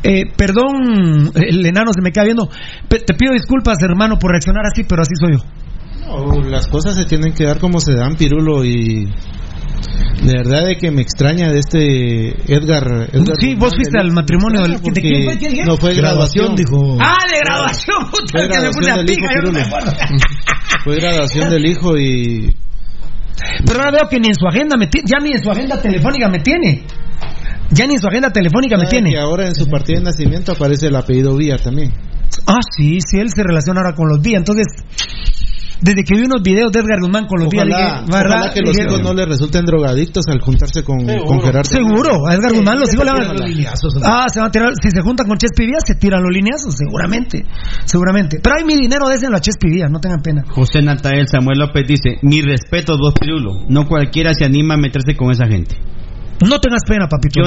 eh, 0.03 0.23
perdón, 0.37 1.31
el 1.35 1.65
enano 1.65 1.91
se 1.93 2.01
me 2.01 2.11
queda 2.11 2.25
viendo. 2.25 2.49
Pe- 2.87 2.99
te 2.99 3.13
pido 3.15 3.33
disculpas, 3.33 3.77
hermano, 3.81 4.17
por 4.19 4.31
reaccionar 4.31 4.65
así, 4.65 4.83
pero 4.83 5.01
así 5.01 5.13
soy 5.19 5.33
yo. 5.37 5.43
No, 6.07 6.41
las 6.49 6.67
cosas 6.67 6.95
se 6.95 7.05
tienen 7.05 7.33
que 7.33 7.45
dar 7.45 7.59
como 7.59 7.79
se 7.79 7.93
dan, 7.95 8.15
Pirulo, 8.15 8.63
y 8.65 9.05
de 10.23 10.33
verdad 10.33 10.65
de 10.65 10.77
que 10.77 10.89
me 10.91 11.01
extraña 11.01 11.51
de 11.51 11.59
este 11.59 12.29
Edgar. 12.53 13.09
Edgar 13.13 13.35
Sí, 13.39 13.55
vos 13.55 13.73
fuiste 13.75 13.99
al 13.99 14.11
matrimonio 14.11 14.61
del- 14.63 14.79
¿de 14.81 15.01
quién 15.01 15.23
fue? 15.25 15.65
No 15.65 15.77
fue 15.77 15.93
graduación, 15.95 16.55
dijo. 16.55 16.97
Ah, 16.99 17.17
de 17.31 17.39
graduación, 17.45 17.97
puta, 18.09 18.25
Fue 18.31 18.41
que 18.41 18.47
me 18.47 18.53
graduación 18.53 18.73
puse 18.81 18.91
a 18.91 18.97
del 18.97 19.09
hijo, 19.11 19.21
pija, 19.21 19.33
yo 19.35 19.41
no 19.41 19.51
me 19.51 19.61
acuerdo. 19.61 19.91
Fue 20.83 20.95
graduación 20.95 21.49
del 21.49 21.65
hijo 21.65 21.97
y 21.97 22.55
Pero 23.65 23.79
ahora 23.79 23.91
veo 23.91 24.09
que 24.09 24.19
ni 24.19 24.27
en 24.27 24.35
su 24.35 24.47
agenda 24.47 24.75
me 24.77 24.87
tiene, 24.87 25.07
ya 25.07 25.19
ni 25.23 25.33
en 25.33 25.43
su 25.43 25.49
agenda 25.51 25.81
telefónica 25.81 26.29
me 26.29 26.39
tiene. 26.39 26.83
Ya 27.71 27.85
ni 27.85 27.93
en 27.95 27.99
su 27.99 28.07
agenda 28.07 28.31
telefónica 28.31 28.77
me 28.77 28.83
sabe 28.85 28.91
tiene. 28.91 29.11
que 29.11 29.19
ahora 29.19 29.47
en 29.47 29.55
su 29.55 29.67
partida 29.67 29.97
de 29.99 30.05
nacimiento 30.05 30.53
aparece 30.53 30.87
el 30.87 30.95
apellido 30.95 31.35
Vía 31.35 31.57
también. 31.57 31.93
Ah, 32.45 32.59
sí, 32.75 32.99
sí, 33.05 33.19
él 33.19 33.29
se 33.29 33.43
relaciona 33.43 33.81
ahora 33.81 33.93
con 33.95 34.07
los 34.07 34.21
días. 34.21 34.37
Entonces, 34.39 34.65
desde 35.81 36.03
que 36.03 36.15
vi 36.15 36.25
unos 36.25 36.41
videos 36.41 36.71
de 36.71 36.79
Edgar 36.79 36.99
Guzmán 36.99 37.25
con 37.27 37.39
los 37.39 37.49
días, 37.49 37.65
Ojalá, 37.67 38.01
¿verdad? 38.01 38.35
ojalá 38.37 38.53
que 38.53 38.61
los 38.61 38.75
Dije, 38.75 38.87
hijos 38.87 39.01
no 39.01 39.13
le 39.13 39.25
resulten 39.25 39.65
drogadictos 39.65 40.25
al 40.27 40.41
juntarse 40.41 40.83
con, 40.83 40.97
con 41.05 41.41
Gerardo. 41.41 41.69
Seguro, 41.69 42.27
a 42.27 42.33
Edgar 42.33 42.53
Guzmán 42.53 42.79
los 42.79 42.93
hijos 42.93 43.05
le 43.05 43.11
van 43.11 43.21
tiran 43.21 43.35
los 43.35 43.41
a... 43.41 43.47
lineazos, 43.47 43.95
¿no? 43.95 44.01
Ah, 44.03 44.25
se 44.29 44.39
van 44.39 44.49
a 44.49 44.51
tirar, 44.51 44.71
si 44.81 44.89
se 44.89 45.01
juntan 45.01 45.27
con 45.27 45.37
Chespi 45.37 45.65
Díaz, 45.65 45.83
se 45.85 45.95
tiran 45.95 46.21
los 46.23 46.33
lineazos, 46.33 46.75
seguramente, 46.75 47.45
seguramente. 47.85 48.39
Pero 48.41 48.55
hay 48.55 48.63
mi 48.63 48.75
dinero, 48.75 49.07
désenlo 49.07 49.37
a 49.37 49.41
Chespi 49.41 49.69
Díaz, 49.69 49.91
no 49.91 49.99
tengan 49.99 50.21
pena. 50.21 50.43
José 50.49 50.81
Natael 50.81 51.27
Samuel 51.27 51.59
López 51.59 51.85
dice, 51.87 52.17
mi 52.23 52.41
respeto 52.41 52.97
vos 52.97 53.13
Pirulo, 53.19 53.65
no 53.69 53.87
cualquiera 53.87 54.33
se 54.33 54.45
anima 54.45 54.75
a 54.75 54.77
meterse 54.77 55.15
con 55.15 55.31
esa 55.31 55.47
gente. 55.47 55.75
No 56.41 56.59
tengas 56.59 56.83
pena, 56.87 57.07
papito. 57.07 57.41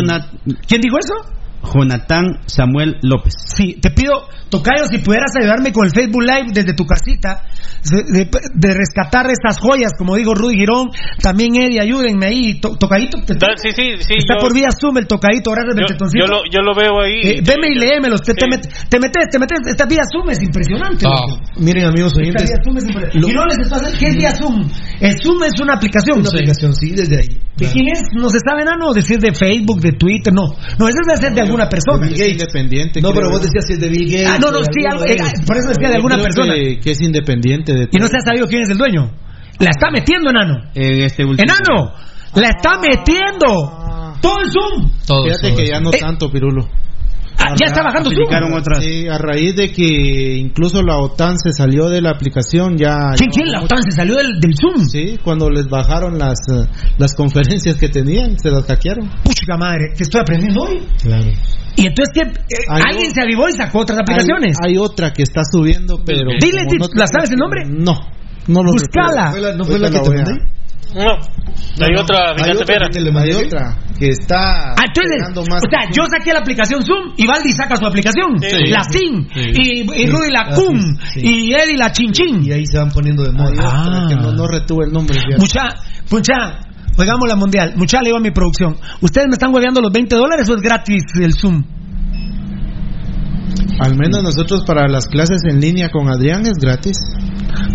¿Quién 0.67 0.81
dijo 0.81 0.97
eso? 0.99 1.15
Jonathan 1.63 2.41
Samuel 2.47 2.97
López. 3.03 3.35
Sí, 3.55 3.77
te 3.81 3.91
pido, 3.91 4.29
Tocayo, 4.49 4.87
si 4.91 4.99
pudieras 4.99 5.31
ayudarme 5.39 5.73
con 5.73 5.85
el 5.87 5.93
Facebook 5.93 6.23
Live 6.23 6.51
desde 6.53 6.75
tu 6.75 6.85
casita, 6.85 7.45
de, 7.85 8.03
de- 8.25 8.31
de 8.55 8.75
rescatar 8.75 9.31
estas 9.31 9.59
joyas, 9.61 9.93
como 9.97 10.17
dijo 10.17 10.35
Rudy 10.35 10.57
Girón, 10.57 10.91
también 11.23 11.55
Eddie, 11.55 11.81
ayúdenme 11.81 12.27
ahí. 12.27 12.61
To- 12.61 12.77
tocadito, 12.77 13.19
te- 13.25 13.35
Da- 13.35 13.55
sí, 13.57 13.71
sí, 13.71 13.83
sí. 14.01 14.15
está 14.19 14.35
yo- 14.35 14.41
por 14.41 14.55
vía 14.55 14.69
Zoom 14.73 14.99
el 14.99 15.07
tocadito, 15.07 15.53
gracias, 15.53 15.77
yo, 15.79 15.97
yo 16.21 16.27
lo, 16.27 16.39
yo 16.51 16.61
lo 16.63 16.75
veo 16.75 17.01
ahí. 17.01 17.21
Eh, 17.23 17.43
veme 17.47 17.69
y 17.71 17.79
léemelos, 17.79 18.23
te, 18.23 18.35
te, 18.35 18.47
met- 18.47 18.69
te 18.89 18.99
metes, 18.99 19.25
te 19.31 19.39
metes, 19.39 19.59
esta 19.67 19.85
vía 19.87 20.03
Zoom 20.11 20.31
es 20.31 20.43
impresionante. 20.43 21.07
Ah. 21.07 21.21
Miren, 21.57 21.85
amigos 21.85 22.13
Esta 22.13 22.21
oyentes. 22.23 22.43
vía 22.51 22.57
Zoom 22.65 22.77
es 22.79 22.85
impresionante. 22.85 23.31
Y 23.31 23.35
no 23.35 23.45
les 23.47 23.59
estoy 23.59 23.79
haciendo- 23.79 23.99
¿qué 24.01 24.07
es 24.09 24.17
vía 24.17 24.31
Zoom? 24.33 24.69
El 25.01 25.21
Zoom 25.23 25.43
es 25.45 25.53
una 25.63 25.75
aplicación. 25.75 26.19
Una 26.19 26.29
aplicación, 26.29 26.75
sí, 26.75 26.91
desde 26.91 27.17
ahí. 27.19 27.39
¿De 27.57 27.67
quién 27.71 27.89
es? 27.89 28.01
No 28.15 28.29
se 28.31 28.39
sabe 28.41 28.65
nada, 28.65 28.77
no 28.81 28.93
decir 28.93 29.19
de 29.21 29.33
Facebook, 29.35 29.81
de 29.81 29.93
Twitter, 29.93 30.33
no. 30.33 30.47
No, 30.79 30.89
ese 30.89 30.99
debe 31.07 31.21
ser 31.21 31.35
de 31.35 31.43
alguna 31.51 31.69
persona. 31.69 32.07
Es 32.09 32.21
independiente. 32.33 33.01
No, 33.01 33.11
creo. 33.11 33.21
pero 33.23 33.31
vos 33.31 33.43
decías 33.43 33.65
si 33.67 33.73
es 33.75 33.81
de 33.81 33.89
Bill 33.89 34.07
Gates. 34.11 34.29
Ah, 34.29 34.39
no, 34.41 34.51
no, 34.51 34.59
sí, 34.65 34.81
algo- 34.89 35.05
eh, 35.05 35.17
por 35.47 35.57
eso 35.59 35.69
decía 35.69 35.89
de 35.89 35.95
alguna 35.97 36.15
Creo 36.17 36.25
persona. 36.25 36.55
Que, 36.55 36.79
que 36.81 36.91
es 36.93 37.01
independiente 37.01 37.73
de 37.75 37.89
Y 37.91 37.99
no 37.99 38.07
se 38.09 38.17
ha 38.17 38.21
sabido 38.25 38.47
quién 38.47 38.63
es 38.63 38.71
el 38.71 38.79
dueño. 38.79 39.11
La 39.59 39.71
está 39.71 39.91
metiendo, 39.91 40.31
enano. 40.31 40.71
En 40.75 41.03
este 41.03 41.25
último... 41.25 41.45
¡Enano! 41.45 41.93
¡La 42.35 42.49
está 42.49 42.79
metiendo! 42.81 44.17
Todo 44.23 44.35
el 44.43 44.51
Zoom. 44.51 44.91
Todo, 45.07 45.25
Fíjate 45.25 45.49
todo 45.49 45.57
que 45.59 45.67
ya 45.67 45.81
no 45.81 45.91
Eh, 45.93 45.99
tanto, 46.01 46.31
Pirulo. 46.31 46.69
Ya 47.59 47.67
está 47.67 47.83
bajando 47.83 48.11
Zoom. 48.11 48.53
otras. 48.55 48.83
Sí, 48.83 49.07
a 49.09 49.19
raíz 49.19 49.57
de 49.57 49.73
que 49.73 50.37
incluso 50.39 50.83
la 50.83 50.97
OTAN 50.99 51.37
se 51.39 51.53
salió 51.53 51.89
de 51.89 52.01
la 52.01 52.11
aplicación, 52.11 52.77
ya. 52.77 52.97
¿Quién, 53.17 53.31
quién? 53.31 53.51
La 53.53 53.63
OTAN 53.63 53.83
se 53.83 53.93
salió 53.93 54.17
del, 54.17 54.39
del 54.41 54.53
Zoom. 54.61 54.85
Sí, 54.87 55.19
cuando 55.25 55.51
les 55.51 55.69
bajaron 55.69 56.19
las, 56.19 56.39
eh, 56.53 56.67
las 56.99 57.15
conferencias 57.15 57.77
que 57.77 57.89
tenían, 57.89 58.39
se 58.39 58.51
las 58.51 58.65
hackearon. 58.65 59.09
Pucha 59.25 59.57
madre, 59.59 59.93
que 59.97 60.03
estoy 60.03 60.21
aprendiendo 60.21 60.63
hoy. 60.63 60.81
Claro. 61.03 61.31
Y 61.77 61.87
entonces, 61.87 62.13
¿qué? 62.15 62.21
Eh, 62.23 62.65
alguien 62.69 63.11
o- 63.11 63.15
se 63.15 63.23
avivó 63.23 63.49
y 63.49 63.53
sacó 63.53 63.79
otras 63.81 63.99
aplicaciones. 64.01 64.57
Hay, 64.63 64.73
hay 64.73 64.79
otra 64.79 65.13
que 65.13 65.23
está 65.23 65.43
subiendo, 65.51 66.03
pero. 66.05 66.31
Dile, 66.41 66.65
di- 66.69 66.79
¿la 66.95 67.07
sabes 67.07 67.31
el 67.31 67.37
nombre? 67.39 67.65
No, 67.67 67.95
no 68.49 68.63
lo 68.63 68.73
Buscala. 68.73 69.31
recuerdo. 69.31 69.31
¿Fue 69.33 69.41
la- 69.41 69.55
¿No 69.57 69.65
fue 69.65 69.79
la 69.79 69.91
que 69.91 69.99
te 70.01 70.11
mandé? 70.11 70.33
No, 70.95 71.03
hay 71.87 71.95
otra, 71.97 72.33
Hay 72.43 72.51
otra 72.51 72.89
que 72.93 73.01
le. 73.01 73.11
Hay 73.19 73.31
otra 73.33 73.79
que 73.99 74.09
está. 74.09 74.73
Ah, 74.73 74.85
entonces, 74.87 75.47
más 75.51 75.63
o 75.63 75.71
sea, 75.71 75.81
que- 75.89 75.95
yo 75.97 76.05
saqué 76.11 76.33
la 76.33 76.41
aplicación 76.41 76.83
Zoom 76.83 77.13
y 77.17 77.27
Valdi 77.27 77.53
saca 77.53 77.77
su 77.77 77.87
aplicación, 77.87 78.39
Sí. 78.41 78.67
la 78.71 78.83
SIM, 78.85 79.29
Sí. 79.33 79.53
y, 79.55 80.03
y 80.03 80.07
Rudy 80.07 80.31
la 80.33 80.41
Ah, 80.49 80.55
CUM, 80.55 80.81
sí, 81.13 81.21
sí. 81.21 81.21
y 81.23 81.53
Eddie 81.55 81.77
la 81.77 81.93
Chin 81.93 82.11
Chin. 82.13 82.43
Y 82.43 82.51
ahí 82.53 82.65
se 82.67 82.79
van 82.79 82.91
poniendo 82.91 83.23
de 83.23 83.33
moda. 83.33 83.53
Ah. 83.63 84.07
que 84.09 84.17
no, 84.17 84.33
no 84.33 84.47
retuve 84.49 84.87
el 84.87 84.93
nombre. 84.93 85.17
Mucha, 85.39 85.69
mucha, 86.11 86.61
oigamos 86.99 87.29
la 87.29 87.37
mundial, 87.37 87.75
mucha 87.77 87.99
le 88.01 88.07
digo 88.07 88.17
a 88.19 88.21
mi 88.21 88.31
producción. 88.31 88.77
¿Ustedes 89.03 89.27
me 89.29 89.35
están 89.35 89.55
hueveando 89.55 89.81
los 89.81 89.93
20 89.93 90.17
dólares 90.17 90.49
o 90.49 90.55
es 90.57 90.63
gratis 90.63 91.03
el 91.21 91.35
Zoom? 91.35 91.63
Al 93.81 93.97
menos 93.97 94.23
nosotros 94.23 94.63
para 94.67 94.89
las 94.89 95.07
clases 95.07 95.43
en 95.49 95.61
línea 95.61 95.89
con 95.91 96.09
Adrián 96.09 96.43
es 96.47 96.59
gratis. 96.61 96.97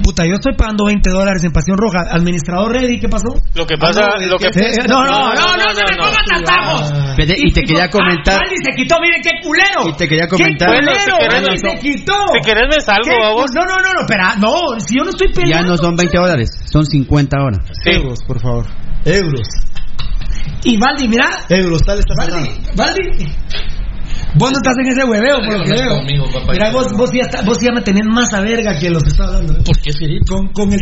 Puta, 0.04 0.26
yo 0.26 0.36
estoy 0.36 0.54
pagando 0.56 0.86
20 0.86 1.10
dólares 1.10 1.44
en 1.44 1.52
Pasión 1.52 1.78
Roja. 1.78 2.06
Administrador 2.12 2.72
Ready, 2.72 3.00
¿qué 3.00 3.10
pasó? 3.10 3.28
Lo 3.56 3.66
que 3.66 3.78
pasa, 3.78 4.06
Ah, 4.06 4.20
no, 4.20 4.28
lo 4.28 4.38
que 4.38 4.50
que- 4.50 4.60
Eh, 4.60 4.72
no, 4.88 5.04
no, 5.06 5.34
no, 5.34 5.58
no, 5.58 5.58
no, 5.58 6.06
me 6.06 6.38
atajos. 6.40 6.92
Espérate, 7.10 7.36
Y 7.38 7.52
te 7.52 7.62
quería 7.64 7.90
comentar... 7.90 8.40
Valdi 8.40 8.56
se 8.64 8.72
quitó, 8.76 8.96
miren 9.02 9.22
qué 9.22 9.32
culero. 9.44 9.90
Y 9.90 9.94
te 9.98 10.08
quería 10.08 10.28
comentar- 10.28 10.68
¡Qué 10.70 10.74
Bueno, 10.76 10.92
culero! 10.92 11.16
si 11.16 11.24
querés- 11.26 11.44
Valdi 11.44 11.58
se 11.58 11.80
quitó. 11.80 12.14
si 12.34 12.40
querés 12.46 12.68
me 12.76 12.82
salgo, 12.82 13.12
babos. 13.22 13.52
No, 13.54 13.62
no, 13.66 13.76
no, 13.78 13.94
no, 13.94 14.02
espera, 14.02 14.36
no, 14.38 14.80
si 14.80 14.98
yo 14.98 15.04
no 15.04 15.10
estoy 15.12 15.28
Ya 15.30 15.34
peleando. 15.42 15.72
no 15.72 15.78
son 15.78 15.96
20 15.96 16.18
dólares, 16.18 16.50
son 16.72 16.86
50 16.86 17.38
ahora. 17.38 17.60
Sí. 17.84 17.92
Euros, 17.92 18.20
por 18.28 18.40
favor. 18.42 18.66
Euros. 19.06 19.48
Y 20.64 20.78
Valdi, 20.78 21.08
mira, 21.08 21.30
Euros, 21.50 21.82
tal 21.84 22.00
está 22.00 22.14
Valdi. 22.18 22.50
Valdi. 22.76 23.28
Vos 24.38 24.52
no 24.52 24.58
estás 24.58 24.76
en 24.78 24.88
ese 24.88 25.04
hueveo, 25.06 25.38
por 25.38 25.60
lo 25.60 25.64
que 25.64 25.72
veo. 25.72 25.96
conmigo, 25.98 26.26
papá. 26.34 26.52
Mira, 26.54 26.72
vos, 26.72 26.92
vos, 26.94 27.10
ya 27.14 27.22
está- 27.22 27.42
vos 27.44 27.58
ya 27.62 27.72
me 27.72 27.82
tenés 27.82 28.06
más 28.06 28.34
a 28.34 28.42
verga 28.42 28.78
que 28.80 28.90
los 28.90 29.02
que 29.04 29.10
está 29.10 29.26
hablando. 29.26 29.54
¿eh? 29.54 29.64
¿Por 29.66 29.78
qué, 29.80 29.92
Filipe? 29.98 30.26
Con, 30.28 30.48
con 30.50 30.74
el. 30.74 30.80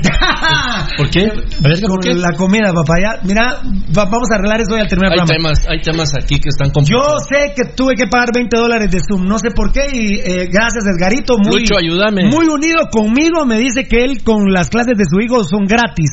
¿Por 0.98 1.10
qué? 1.14 1.26
A 1.26 1.68
ver, 1.68 1.82
Con 1.82 1.90
¿por 1.90 2.00
qué? 2.02 2.14
la 2.16 2.32
comida, 2.38 2.74
papá. 2.74 2.94
Ya, 3.02 3.20
mira, 3.24 3.62
va- 3.96 4.06
vamos 4.06 4.28
a 4.32 4.36
arreglar 4.36 4.62
eso 4.62 4.74
hoy 4.74 4.82
al 4.82 4.88
terminar 4.88 5.14
el 5.14 5.20
Hay 5.20 5.26
programa. 5.28 5.54
temas, 5.54 5.68
hay 5.70 5.80
temas 5.82 6.16
aquí 6.16 6.40
que 6.40 6.50
están 6.50 6.68
Yo 6.70 6.74
complicados. 6.74 7.28
sé 7.30 7.54
que 7.56 7.74
tuve 7.76 7.94
que 7.96 8.08
pagar 8.08 8.30
20 8.34 8.58
dólares 8.58 8.90
de 8.92 9.00
Zoom, 9.08 9.26
no 9.28 9.38
sé 9.38 9.52
por 9.52 9.72
qué, 9.72 9.86
y 9.94 10.16
eh, 10.20 10.50
gracias 10.52 10.84
Edgarito, 10.88 11.38
muy, 11.38 11.62
Lucho, 11.62 11.76
ayúdame. 11.78 12.26
muy 12.30 12.48
unido 12.48 12.90
conmigo, 12.92 13.46
me 13.46 13.58
dice 13.60 13.88
que 13.88 14.04
él 14.04 14.24
con 14.24 14.52
las 14.52 14.70
clases 14.70 14.98
de 14.98 15.06
su 15.06 15.20
hijo 15.20 15.44
son 15.44 15.66
gratis. 15.66 16.10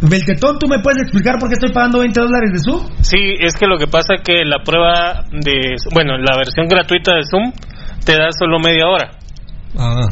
Beltetón, 0.00 0.58
¿tú 0.58 0.68
me 0.68 0.78
puedes 0.80 1.02
explicar 1.02 1.38
por 1.40 1.48
qué 1.48 1.54
estoy 1.54 1.72
pagando 1.72 1.98
20 2.00 2.20
dólares 2.20 2.50
de 2.52 2.58
Zoom? 2.60 2.86
Sí, 3.00 3.18
es 3.40 3.54
que 3.54 3.66
lo 3.66 3.78
que 3.78 3.86
pasa 3.86 4.14
es 4.14 4.22
que 4.22 4.44
la 4.44 4.62
prueba 4.64 5.24
de, 5.32 5.74
bueno, 5.92 6.16
la 6.18 6.36
versión 6.36 6.67
gratuita 6.68 7.14
de 7.16 7.24
Zoom 7.24 7.52
te 8.04 8.12
da 8.12 8.30
solo 8.38 8.58
media 8.58 8.86
hora. 8.86 9.10
Ah. 9.76 10.08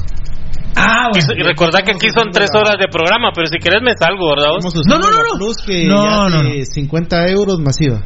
Ah, 0.79 1.09
Y, 1.15 1.41
y 1.41 1.43
recordá 1.43 1.81
que 1.81 1.93
aquí 1.93 2.09
son 2.15 2.31
tres 2.31 2.51
horas 2.55 2.77
de 2.79 2.87
programa, 2.93 3.31
pero 3.35 3.47
si 3.47 3.57
querés 3.59 3.81
me 3.83 3.93
salgo, 3.99 4.29
¿verdad? 4.37 4.51
vos? 4.61 4.75
No, 4.87 4.99
no, 4.99 5.11
no, 5.11 5.23
no. 5.23 5.39
Plus 5.39 5.57
que 5.65 5.87
No, 5.87 6.29
ya 6.29 6.37
no, 6.37 6.43
de 6.43 6.65
50 6.67 7.29
euros 7.29 7.59
masiva. 7.61 8.05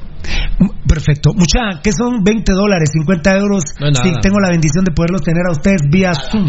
Perfecto. 0.87 1.31
Mucha, 1.35 1.81
¿qué 1.83 1.91
son 1.93 2.23
20 2.23 2.53
dólares, 2.53 2.91
50 2.93 3.37
euros? 3.39 3.63
No 3.81 3.91
nada. 3.91 4.05
si 4.05 4.13
tengo 4.21 4.39
la 4.41 4.51
bendición 4.51 4.85
de 4.85 4.93
poderlos 4.93 5.23
tener 5.23 5.43
a 5.49 5.53
ustedes 5.53 5.83
vía 5.91 6.13
Zoom. 6.15 6.47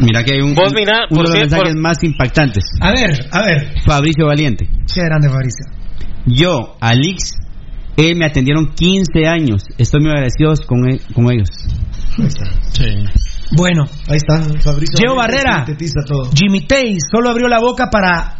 Mira 0.00 0.24
que 0.24 0.34
hay 0.34 0.40
un, 0.40 0.54
Vos 0.54 0.72
mirá, 0.74 1.06
uno 1.10 1.22
por 1.22 1.28
de 1.28 1.40
los 1.40 1.50
mensajes 1.50 1.74
más 1.76 2.02
impactantes. 2.02 2.64
A 2.80 2.92
ver, 2.92 3.26
a 3.32 3.42
ver. 3.42 3.74
Fabricio 3.86 4.26
Valiente. 4.26 4.68
Qué 4.92 5.02
grande, 5.02 5.28
Fabricio. 5.28 5.66
Yo, 6.26 6.76
Alix, 6.80 7.32
eh, 8.00 8.14
me 8.14 8.24
atendieron 8.24 8.72
15 8.74 9.26
años. 9.26 9.64
Estoy 9.76 10.00
muy 10.00 10.10
agradecido 10.10 10.54
con, 10.66 10.80
con 11.14 11.30
ellos. 11.30 11.48
Sí. 12.72 13.04
Bueno. 13.56 13.84
Ahí 14.08 14.16
está, 14.16 14.42
Fabricio. 14.60 14.96
Geo 14.98 15.14
Barrera. 15.14 15.66
Todo. 16.06 16.30
Jimmy 16.34 16.66
Tay 16.66 16.96
solo 17.12 17.30
abrió 17.30 17.46
la 17.48 17.60
boca 17.60 17.90
para. 17.90 18.36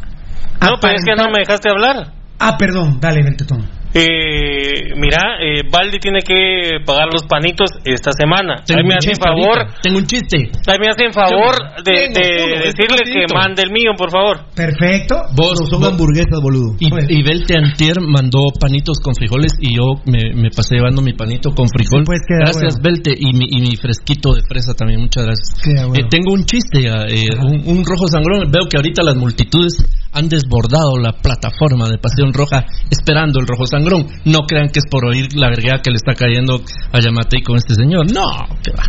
No, 0.60 0.76
pero 0.80 0.94
es 0.94 1.04
que 1.04 1.14
no 1.14 1.30
me 1.30 1.40
dejaste 1.40 1.68
hablar. 1.70 2.12
Ah, 2.38 2.56
perdón, 2.58 2.98
dale, 3.00 3.22
Beltetón. 3.22 3.79
Eh, 3.92 4.94
mira, 4.96 5.34
eh, 5.42 5.62
Baldi 5.70 5.98
tiene 5.98 6.20
que 6.22 6.78
pagar 6.86 7.08
los 7.12 7.24
panitos 7.24 7.68
esta 7.84 8.12
semana. 8.12 8.62
Tengo 8.64 8.78
Ahí 8.80 8.86
me 8.86 8.94
un 8.94 8.98
hacen 8.98 9.10
chiste 9.12 9.26
favor, 9.28 9.58
ahorita, 9.58 9.80
Tengo 9.82 9.98
un 9.98 10.06
chiste. 10.06 10.36
ahí 10.70 10.78
me 10.78 10.88
hacen 10.88 11.12
favor 11.12 11.54
de, 11.82 11.92
Tengo 12.14 12.94
de 12.94 13.06
uno, 13.10 13.26
que 13.26 13.34
mande 13.34 13.62
el 13.66 13.72
mío, 13.72 13.90
por 13.98 14.10
favor. 14.10 14.46
Perfecto. 14.54 15.16
Vos, 15.34 15.58
Son 15.68 15.80
vos- 15.80 15.90
hamburguesas, 15.90 16.38
boludo. 16.40 16.76
Y, 16.78 16.86
y 16.86 17.22
Belte 17.24 17.54
Antier 17.58 17.98
mandó 18.00 18.46
panitos 18.60 18.98
con 19.02 19.14
frijoles 19.14 19.52
y 19.58 19.74
yo 19.76 19.98
me, 20.06 20.34
me 20.38 20.50
pasé 20.54 20.76
llevando 20.76 21.02
mi 21.02 21.12
panito 21.14 21.50
con 21.50 21.66
frijol. 21.68 22.04
pues, 22.06 22.20
queda 22.28 22.46
gracias, 22.46 22.78
bueno. 22.78 22.94
Belte. 22.94 23.10
Y 23.18 23.32
mi, 23.34 23.46
y 23.50 23.60
mi 23.60 23.74
fresquito 23.76 24.34
de 24.34 24.42
fresa 24.46 24.72
también, 24.74 25.00
muchas 25.00 25.24
gracias. 25.26 25.50
Queda 25.64 25.86
bueno. 25.86 26.04
Eh, 26.04 26.08
tengo 26.08 26.32
un 26.32 26.44
chiste, 26.44 26.82
ya, 26.82 27.06
eh, 27.10 27.26
un, 27.42 27.66
un 27.66 27.84
rojo 27.84 28.06
sangrón. 28.06 28.50
Veo 28.52 28.66
que 28.70 28.76
ahorita 28.76 29.02
las 29.02 29.16
multitudes 29.16 29.74
han 30.12 30.28
desbordado 30.28 30.98
la 30.98 31.12
plataforma 31.12 31.88
de 31.88 31.98
Pasión 31.98 32.32
Roja 32.32 32.64
esperando 32.90 33.40
el 33.40 33.46
rojo 33.48 33.66
sangrón. 33.66 33.79
No 34.24 34.40
crean 34.46 34.68
que 34.68 34.78
es 34.80 34.86
por 34.90 35.04
oír 35.04 35.28
la 35.34 35.48
vergüenza 35.48 35.82
que 35.82 35.90
le 35.90 35.96
está 35.96 36.14
cayendo 36.14 36.60
a 36.92 37.00
Yamatei 37.00 37.42
con 37.42 37.56
este 37.56 37.74
señor. 37.74 38.10
No, 38.12 38.26
que 38.62 38.70
va. 38.72 38.84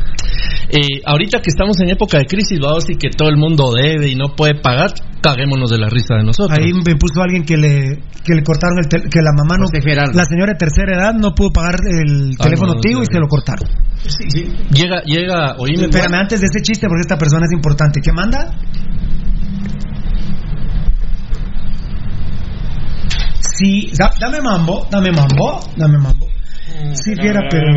Eh, 0.69 1.01
ahorita 1.05 1.39
que 1.41 1.49
estamos 1.49 1.79
en 1.81 1.89
época 1.89 2.17
de 2.17 2.25
crisis, 2.25 2.59
vamos 2.59 2.89
y 2.89 2.95
que 2.95 3.09
todo 3.09 3.29
el 3.29 3.37
mundo 3.37 3.71
debe 3.75 4.07
y 4.09 4.15
no 4.15 4.35
puede 4.35 4.55
pagar, 4.55 4.91
caguémonos 5.21 5.69
de 5.69 5.77
la 5.77 5.89
risa 5.89 6.15
de 6.15 6.23
nosotros. 6.23 6.57
Ahí 6.57 6.71
me 6.73 6.95
puso 6.95 7.21
alguien 7.21 7.43
que 7.43 7.57
le, 7.57 7.99
que 8.23 8.33
le 8.35 8.43
cortaron 8.43 8.79
el 8.79 8.87
tel- 8.87 9.09
que 9.09 9.19
la 9.21 9.31
mamá 9.35 9.57
no, 9.57 9.65
la 10.13 10.25
señora 10.25 10.53
de 10.53 10.57
tercera 10.57 10.95
edad 10.95 11.13
no 11.13 11.33
pudo 11.35 11.49
pagar 11.51 11.75
el 11.91 12.31
Ah, 12.39 12.43
teléfono 12.43 12.75
no, 12.75 12.79
Tigo 12.79 13.01
y 13.01 13.05
sí. 13.05 13.13
se 13.13 13.19
lo 13.19 13.27
cortaron. 13.27 13.67
Llega, 14.73 15.03
llega, 15.03 15.55
oíme, 15.59 15.83
Espérame, 15.85 16.15
antes 16.15 16.39
de 16.41 16.47
ese 16.47 16.61
chiste, 16.63 16.87
porque 16.87 17.01
esta 17.01 17.17
persona 17.17 17.45
es 17.45 17.51
importante. 17.53 17.99
¿Qué 18.01 18.11
manda? 18.11 18.49
Sí, 23.61 23.91
da- 23.95 24.11
dame 24.19 24.41
mambo, 24.41 24.87
dame 24.89 25.11
mambo, 25.11 25.59
dame 25.77 25.99
mambo. 25.99 26.25
Si 26.93 27.13
viera, 27.13 27.41
pero. 27.47 27.67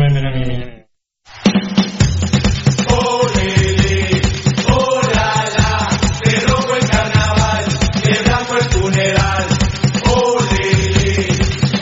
Se 6.23 6.39
rojo 6.47 6.75
el 6.81 6.89
carnaval, 6.89 7.65
de 8.03 8.23
blanco 8.23 8.55
el 8.57 8.63
funeral. 8.71 9.45
Olele, 10.09 11.27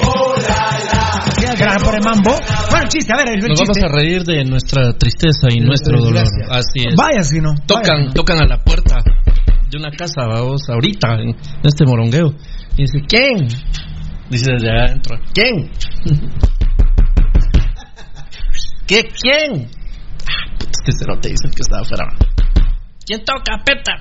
olala. 0.04 1.24
Gracias 1.58 1.84
por 1.84 1.96
el 1.96 2.04
mambo. 2.04 2.32
Bueno, 2.72 2.88
chiste, 2.90 3.14
a 3.14 3.18
ver, 3.18 3.30
el 3.30 3.48
Nos 3.48 3.60
vamos 3.62 3.78
a 3.78 3.88
reír 3.88 4.24
de 4.24 4.44
nuestra 4.44 4.92
tristeza 4.98 5.48
y 5.50 5.62
nuestro 5.62 6.02
dolor. 6.02 6.26
Así 6.50 6.88
es. 6.90 6.96
Vaya 6.98 7.24
si 7.24 7.40
no. 7.40 7.54
Tocan, 7.66 8.12
tocan 8.14 8.40
a 8.40 8.48
la 8.48 8.58
puerta 8.58 8.98
de 9.72 9.78
una 9.78 9.92
casa, 9.92 10.26
vamos, 10.28 10.62
ahorita, 10.70 11.08
en 11.22 11.36
este 11.64 11.86
morongueo. 11.86 12.34
Y 12.76 12.82
dice, 12.84 13.00
¿quién? 13.08 13.48
Dice 14.34 14.52
desde 14.54 14.72
adentro, 14.72 15.16
¿quién? 15.32 15.70
¿Qué? 18.88 19.04
¿Quién? 19.22 19.68
Ah, 20.28 20.56
puta, 20.58 20.72
Este 20.72 20.92
cerote 20.98 21.30
dice 21.30 21.50
que 21.56 21.62
estaba 21.62 21.82
afuera. 21.84 22.06
¿Quién 23.06 23.24
toca, 23.24 23.62
peta? 23.64 23.94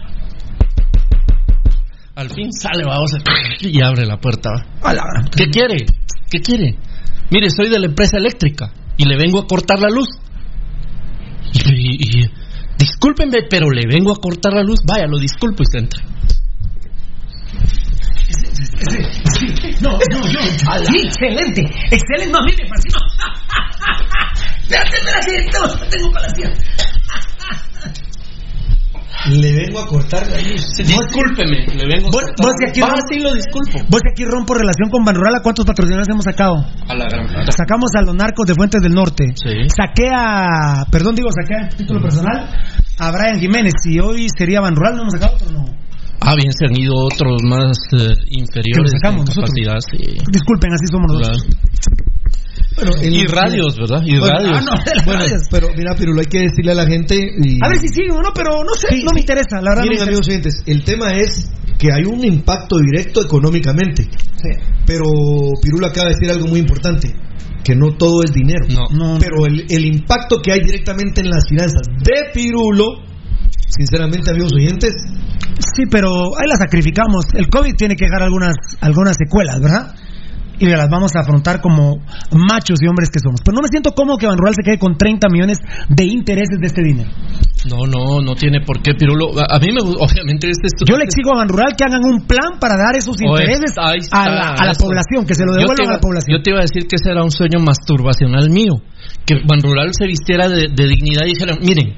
Al 2.15 2.31
fin 2.31 2.51
sale, 2.53 2.85
vamos, 2.85 3.11
y 3.61 3.83
abre 3.83 4.07
la 4.07 4.17
puerta. 4.19 4.51
va. 4.83 4.91
A 4.91 4.95
la 4.95 5.03
gran- 5.03 5.29
¿Qué 5.31 5.47
quiere? 5.51 5.85
¿Qué 6.31 6.41
quiere? 6.41 6.77
Mire, 7.31 7.49
soy 7.51 7.69
de 7.69 7.79
la 7.79 7.87
empresa 7.87 8.17
eléctrica 8.17 8.73
y 8.97 9.05
le 9.05 9.17
vengo 9.19 9.41
a 9.41 9.47
cortar 9.47 9.81
la 9.81 9.89
luz. 9.89 10.09
Y, 11.53 11.73
y- 11.73 12.21
y- 12.25 12.31
discúlpenme, 12.79 13.43
pero 13.51 13.71
le 13.71 13.87
vengo 13.87 14.13
a 14.13 14.17
cortar 14.17 14.55
la 14.55 14.63
luz. 14.63 14.81
Vaya, 14.87 15.07
lo 15.07 15.19
disculpo 15.19 15.63
y 15.63 15.67
se 15.67 15.79
entra. 15.79 16.03
No, 19.81 19.91
no, 19.93 20.27
yo. 20.29 20.41
Sí, 20.87 21.07
excelente. 21.07 21.63
Excelente. 21.91 22.31
No, 22.33 22.39
a 22.39 22.43
mí 22.45 22.53
me 22.61 22.69
fascinó. 22.69 22.99
Espérate, 24.63 24.97
espérate, 24.97 25.51
tengo, 25.51 25.87
tengo 25.91 26.13
palacio. 26.13 26.51
Le 29.31 29.53
vengo 29.55 29.79
a 29.79 29.87
cortar 29.87 30.27
la 30.27 30.37
luz. 30.41 30.67
Discúlpeme, 30.79 31.65
le 31.77 31.87
vengo 31.87 32.09
a 32.09 32.11
Vos, 32.11 32.23
cortar 32.25 32.45
vos 32.45 32.53
de 32.59 32.69
aquí 32.71 32.81
Va, 32.81 32.89
rom- 32.89 33.07
sí 33.09 33.21
lo 33.21 33.33
disculpo. 33.35 33.79
Vos 33.89 34.01
de 34.03 34.11
aquí 34.11 34.25
rompo 34.25 34.55
relación 34.55 34.91
con 34.91 35.05
Banrural. 35.05 35.35
¿A 35.37 35.43
cuántos 35.43 35.65
patrocinadores 35.65 36.09
hemos 36.09 36.25
sacado? 36.25 36.55
A 36.89 36.95
la 36.95 37.05
gran. 37.07 37.29
Sacamos 37.53 37.91
a 37.95 38.03
los 38.03 38.17
narcos 38.17 38.47
de 38.47 38.55
Fuentes 38.55 38.81
del 38.83 38.93
Norte. 38.93 39.27
Sí. 39.37 39.69
Saqué 39.77 40.09
a. 40.13 40.87
Perdón, 40.91 41.15
digo, 41.15 41.29
saqué 41.31 41.55
a 41.55 41.69
título 41.69 42.01
personal 42.03 42.49
a 42.99 43.11
Brian 43.13 43.39
Jiménez. 43.39 43.75
Si 43.85 44.01
hoy 44.01 44.27
sería 44.37 44.61
Banrural, 44.61 44.97
¿no 44.97 45.03
hemos 45.03 45.13
sacado 45.13 45.37
otro 45.37 45.51
no? 45.53 45.65
Ah, 46.25 46.35
bien, 46.37 46.53
se 46.53 46.67
han 46.67 46.79
ido 46.79 46.95
otros 46.95 47.43
más 47.43 47.77
eh, 47.93 48.15
inferiores 48.31 48.93
sacamos 49.03 49.21
en 49.23 49.27
nosotros. 49.27 49.51
capacidad. 49.51 49.79
Sí. 49.91 50.19
Disculpen, 50.33 50.71
así 50.73 50.87
somos 50.91 51.13
nosotros. 51.13 51.47
Y 53.03 53.27
radios, 53.27 53.77
¿verdad? 53.77 54.03
Y 54.05 54.19
Bueno, 54.19 54.35
radios. 54.35 54.57
Ah, 54.57 54.61
no, 54.65 54.85
de 54.85 54.95
las 54.97 55.05
Bueno, 55.05 55.21
radios. 55.21 55.43
pero 55.51 55.69
mira, 55.77 55.95
Pirulo, 55.95 56.21
hay 56.21 56.27
que 56.27 56.39
decirle 56.41 56.73
a 56.73 56.75
la 56.75 56.87
gente. 56.87 57.15
Y... 57.17 57.59
A 57.63 57.69
ver 57.69 57.79
si 57.79 57.89
sigo 57.89 58.17
o 58.17 58.23
no, 58.23 58.31
pero 58.35 58.51
no 58.65 58.73
sé, 58.75 58.89
Sí, 58.91 59.03
no 59.03 59.11
sí. 59.11 59.15
me 59.15 59.21
interesa, 59.21 59.61
la 59.61 59.71
verdad. 59.71 59.83
Miren, 59.85 59.99
me 59.99 60.03
amigos 60.05 60.29
oyentes, 60.29 60.55
el 60.67 60.83
tema 60.85 61.11
es 61.13 61.51
que 61.79 61.93
hay 61.93 62.05
un 62.05 62.25
impacto 62.25 62.77
directo 62.79 63.23
económicamente. 63.25 64.09
Pero 64.87 65.05
Pirulo 65.63 65.87
acaba 65.87 66.09
de 66.09 66.15
decir 66.15 66.31
algo 66.31 66.47
muy 66.49 66.61
importante. 66.61 67.15
Que 67.63 67.77
no 67.77 67.93
todo 67.97 68.25
es 68.25 68.33
dinero. 68.33 68.67
No. 68.71 68.89
No, 69.15 69.19
Pero 69.21 69.47
el, 69.47 69.67
el 69.71 69.85
impacto 69.85 70.39
que 70.43 70.51
hay 70.53 70.61
directamente 70.65 71.21
en 71.21 71.31
las 71.31 71.45
finanzas 71.49 71.83
de 72.03 72.31
Pirulo, 72.35 72.87
sinceramente, 73.77 74.31
amigos 74.31 74.53
oyentes, 74.53 74.95
Sí, 75.75 75.85
pero 75.91 76.09
ahí 76.39 76.49
la 76.49 76.57
sacrificamos. 76.57 77.27
El 77.35 77.49
COVID 77.49 77.75
tiene 77.77 77.97
que 77.97 78.07
dejar 78.07 78.23
algunas, 78.23 78.55
algunas 78.81 79.17
secuelas, 79.17 79.61
¿verdad? 79.61 79.95
Y 80.59 80.67
las 80.67 80.89
vamos 80.91 81.17
a 81.17 81.21
afrontar 81.21 81.61
como 81.61 81.97
machos 82.31 82.79
y 82.83 82.87
hombres 82.87 83.11
que 83.11 83.21
somos. 83.21 83.41
Pero 83.45 83.55
no 83.57 83.63
me 83.63 83.69
siento 83.69 83.93
cómodo 83.95 84.19
que 84.19 84.27
Van 84.27 84.39
Rural 84.39 84.55
se 84.55 84.63
quede 84.63 84.79
con 84.79 84.97
30 84.97 85.29
millones 85.31 85.59
de 85.89 86.05
intereses 86.05 86.59
de 86.61 86.67
este 86.67 86.83
dinero. 86.83 87.11
No, 87.71 87.87
no, 87.87 88.21
no 88.21 88.35
tiene 88.35 88.61
por 88.61 88.83
qué, 88.83 88.95
Pirulo. 88.95 89.31
A, 89.39 89.57
a 89.57 89.59
mí 89.61 89.69
me 89.71 89.81
gusta, 89.81 90.03
obviamente, 90.05 90.51
este 90.51 90.67
es 90.67 90.73
Yo 90.89 90.97
le 90.97 91.05
exigo 91.05 91.31
a 91.35 91.39
Van 91.39 91.49
Rural 91.49 91.75
que 91.77 91.85
hagan 91.85 92.03
un 92.05 92.27
plan 92.27 92.59
para 92.59 92.75
dar 92.75 92.97
esos 92.97 93.15
Oh, 93.23 93.31
intereses 93.39 93.71
está, 93.71 93.93
a 94.19 94.29
la, 94.29 94.53
a 94.55 94.65
la 94.67 94.75
población, 94.75 95.25
que 95.27 95.35
se 95.35 95.45
lo 95.47 95.53
devuelvan 95.53 95.85
iba- 95.87 95.93
a 95.93 95.97
la 95.97 96.01
población. 96.01 96.39
Yo 96.39 96.43
te 96.43 96.51
iba 96.51 96.59
a 96.59 96.67
decir 96.67 96.89
que 96.89 96.97
ese 96.97 97.11
era 97.11 97.23
un 97.23 97.31
sueño 97.31 97.61
masturbacional 97.63 98.51
mío. 98.51 98.75
Que 99.27 99.37
Ban 99.47 99.61
Rural 99.61 99.91
se 99.93 100.07
vistiera 100.07 100.49
de, 100.49 100.69
de 100.75 100.85
dignidad 100.89 101.23
y 101.27 101.35
dijera, 101.35 101.55
miren, 101.61 101.95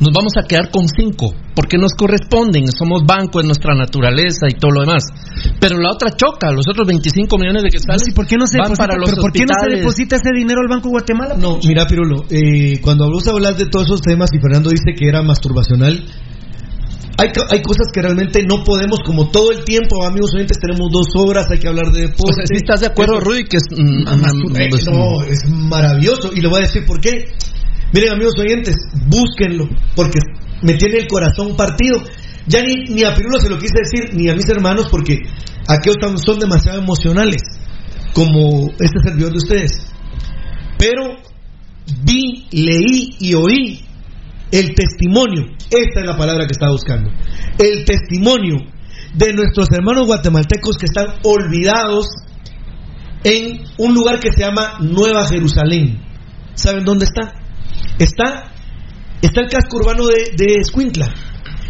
nos 0.00 0.12
vamos 0.12 0.32
a 0.36 0.46
quedar 0.46 0.70
con 0.70 0.84
cinco, 0.88 1.32
porque 1.54 1.78
nos 1.78 1.92
corresponden, 1.96 2.68
somos 2.68 3.02
banco, 3.06 3.40
es 3.40 3.46
nuestra 3.46 3.74
naturaleza 3.74 4.46
y 4.48 4.58
todo 4.58 4.72
lo 4.72 4.80
demás. 4.82 5.04
Pero 5.60 5.78
la 5.78 5.92
otra 5.92 6.10
choca, 6.16 6.52
los 6.52 6.68
otros 6.68 6.86
25 6.86 7.38
millones 7.38 7.62
de 7.62 7.70
quetzales 7.70 8.02
Sí, 8.04 8.12
¿por 8.12 8.26
qué 8.26 8.36
no 8.36 8.46
se 8.46 8.58
van 8.58 8.68
deposita, 8.72 8.86
para 8.86 8.98
los 8.98 9.10
pero 9.10 9.22
¿por 9.22 9.32
qué 9.32 9.44
no 9.46 9.54
se 9.56 9.76
deposita 9.76 10.16
ese 10.16 10.30
dinero 10.36 10.60
al 10.60 10.68
Banco 10.68 10.88
de 10.88 10.92
Guatemala? 10.92 11.34
No, 11.40 11.58
mira, 11.66 11.86
Pirulo, 11.86 12.24
eh, 12.28 12.80
cuando 12.82 13.08
vos 13.10 13.26
hablas 13.28 13.56
de 13.56 13.66
todos 13.66 13.86
esos 13.86 14.02
temas 14.02 14.28
y 14.34 14.38
Fernando 14.40 14.68
dice 14.70 14.92
que 14.96 15.05
era 15.08 15.22
masturbacional, 15.22 16.04
hay, 17.18 17.28
hay 17.50 17.62
cosas 17.62 17.88
que 17.92 18.02
realmente 18.02 18.42
no 18.46 18.62
podemos, 18.62 19.00
como 19.04 19.30
todo 19.30 19.50
el 19.50 19.64
tiempo, 19.64 20.04
amigos 20.04 20.34
oyentes, 20.34 20.58
tenemos 20.58 20.90
dos 20.92 21.08
horas, 21.16 21.46
hay 21.50 21.58
que 21.58 21.68
hablar 21.68 21.90
de 21.90 22.04
O 22.04 22.08
deporte. 22.08 22.34
sea, 22.34 22.46
¿sí 22.46 22.56
estás 22.56 22.80
de 22.80 22.86
acuerdo, 22.88 23.20
Rudy, 23.20 23.44
que 23.44 23.56
es... 23.56 23.64
mm, 23.70 24.06
eh, 24.56 24.68
no, 24.92 25.22
es 25.22 25.48
maravilloso. 25.48 26.30
Y 26.34 26.42
le 26.42 26.48
voy 26.48 26.58
a 26.58 26.66
decir 26.66 26.84
por 26.84 27.00
qué. 27.00 27.32
Miren, 27.94 28.12
amigos 28.12 28.34
oyentes, 28.38 28.76
búsquenlo, 29.06 29.66
porque 29.94 30.18
me 30.60 30.74
tiene 30.74 30.98
el 30.98 31.06
corazón 31.06 31.56
partido. 31.56 32.02
Ya 32.48 32.62
ni, 32.62 32.74
ni 32.94 33.02
a 33.04 33.14
Pirulo 33.14 33.40
se 33.40 33.48
lo 33.48 33.58
quise 33.58 33.74
decir, 33.78 34.14
ni 34.14 34.28
a 34.28 34.34
mis 34.34 34.48
hermanos, 34.50 34.88
porque 34.90 35.18
aquellos 35.66 35.96
son 36.22 36.38
demasiado 36.38 36.80
emocionales, 36.80 37.42
como 38.12 38.68
este 38.78 39.00
servidor 39.02 39.32
de 39.32 39.38
ustedes. 39.38 39.86
Pero 40.78 41.16
vi, 42.04 42.46
leí 42.50 43.16
y 43.20 43.34
oí 43.34 43.85
el 44.50 44.74
testimonio, 44.74 45.44
esta 45.70 46.00
es 46.00 46.06
la 46.06 46.16
palabra 46.16 46.46
que 46.46 46.52
estaba 46.52 46.72
buscando, 46.72 47.10
el 47.58 47.84
testimonio 47.84 48.56
de 49.14 49.32
nuestros 49.32 49.68
hermanos 49.72 50.06
guatemaltecos 50.06 50.76
que 50.76 50.86
están 50.86 51.06
olvidados 51.24 52.06
en 53.24 53.62
un 53.78 53.94
lugar 53.94 54.20
que 54.20 54.30
se 54.32 54.40
llama 54.40 54.74
Nueva 54.80 55.26
Jerusalén. 55.26 56.00
¿Saben 56.54 56.84
dónde 56.84 57.06
está? 57.06 57.32
Está, 57.98 58.52
está 59.22 59.40
el 59.40 59.48
casco 59.48 59.78
urbano 59.78 60.06
de, 60.06 60.30
de 60.36 60.54
Escuintla. 60.60 61.12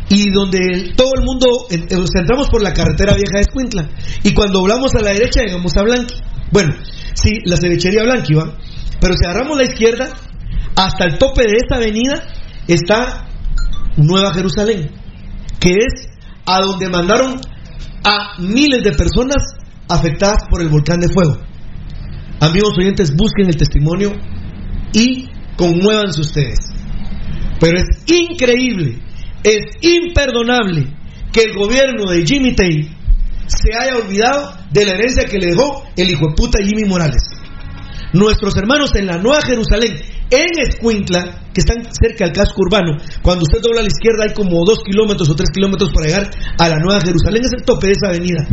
Y 0.09 0.31
donde 0.31 0.93
todo 0.97 1.11
el 1.19 1.25
mundo, 1.25 1.47
en- 1.71 1.87
en- 1.91 2.05
entramos 2.21 2.49
por 2.49 2.63
la 2.63 2.73
carretera 2.73 3.15
vieja 3.15 3.37
de 3.37 3.41
Escuintla. 3.41 3.89
Y 4.23 4.35
cuando 4.35 4.61
volamos 4.61 4.95
a 4.95 5.01
la 5.01 5.13
derecha, 5.13 5.43
llegamos 5.43 5.77
a 5.77 5.83
Blanqui. 5.83 6.15
Bueno, 6.53 6.75
sí, 7.15 7.41
la 7.45 7.57
cevichería 7.57 8.03
Blanqui 8.05 8.35
va. 8.35 8.57
Pero 9.01 9.15
si 9.15 9.25
agarramos 9.27 9.57
la 9.57 9.65
izquierda, 9.65 10.09
hasta 10.77 11.05
el 11.07 11.19
tope 11.19 11.43
de 11.43 11.57
esa 11.57 11.77
avenida 11.77 12.23
está 12.67 13.27
Nueva 13.97 14.33
Jerusalén, 14.35 14.91
que 15.61 15.71
es 15.71 16.09
a 16.45 16.61
donde 16.61 16.89
mandaron 16.89 17.41
a 18.05 18.41
miles 18.41 18.83
de 18.85 18.93
personas 18.93 19.43
afectadas 19.89 20.45
por 20.51 20.61
el 20.63 20.69
volcán 20.69 21.01
de 21.01 21.09
fuego. 21.09 21.39
Amigos 22.41 22.73
oyentes, 22.79 23.15
busquen 23.17 23.49
el 23.49 23.57
testimonio 23.57 24.13
y 24.93 25.29
conmuévanse 25.57 26.21
ustedes. 26.21 26.59
Pero 27.59 27.79
es 27.79 27.87
increíble, 28.07 28.99
es 29.43 29.65
imperdonable 29.81 30.87
que 31.33 31.43
el 31.43 31.55
gobierno 31.55 32.11
de 32.11 32.25
Jimmy 32.27 32.55
Tay 32.55 32.91
se 33.47 33.75
haya 33.79 33.97
olvidado 33.97 34.55
de 34.71 34.85
la 34.85 34.93
herencia 34.93 35.25
que 35.25 35.39
le 35.39 35.47
dejó 35.49 35.85
el 35.97 36.11
hijo 36.11 36.29
de 36.29 36.35
puta 36.35 36.59
Jimmy 36.63 36.89
Morales. 36.89 37.23
Nuestros 38.17 38.57
hermanos 38.57 38.95
en 38.95 39.07
la 39.07 39.19
Nueva 39.19 39.43
Jerusalén, 39.43 39.93
en 40.31 40.69
Escuintla, 40.69 41.51
que 41.53 41.61
están 41.61 41.85
cerca 41.93 42.25
del 42.25 42.33
casco 42.33 42.63
urbano, 42.63 42.97
cuando 43.21 43.43
usted 43.43 43.61
dobla 43.61 43.81
a 43.81 43.83
la 43.83 43.89
izquierda 43.89 44.25
hay 44.27 44.35
como 44.35 44.65
dos 44.65 44.79
kilómetros 44.83 45.29
o 45.29 45.37
tres 45.37 45.51
kilómetros 45.53 45.91
para 45.93 46.07
llegar 46.07 46.31
a 46.59 46.69
la 46.69 46.79
Nueva 46.79 47.01
Jerusalén, 47.01 47.43
es 47.45 47.53
el 47.53 47.65
tope 47.65 47.89
de 47.89 47.93
esa 47.93 48.09
avenida. 48.09 48.49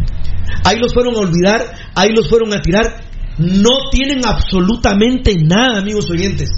Ahí 0.65 0.77
los 0.79 0.93
fueron 0.93 1.15
a 1.15 1.19
olvidar, 1.19 1.61
ahí 1.95 2.09
los 2.13 2.29
fueron 2.29 2.53
a 2.53 2.61
tirar. 2.61 3.05
No 3.37 3.89
tienen 3.89 4.25
absolutamente 4.25 5.35
nada, 5.37 5.79
amigos 5.79 6.09
oyentes. 6.09 6.49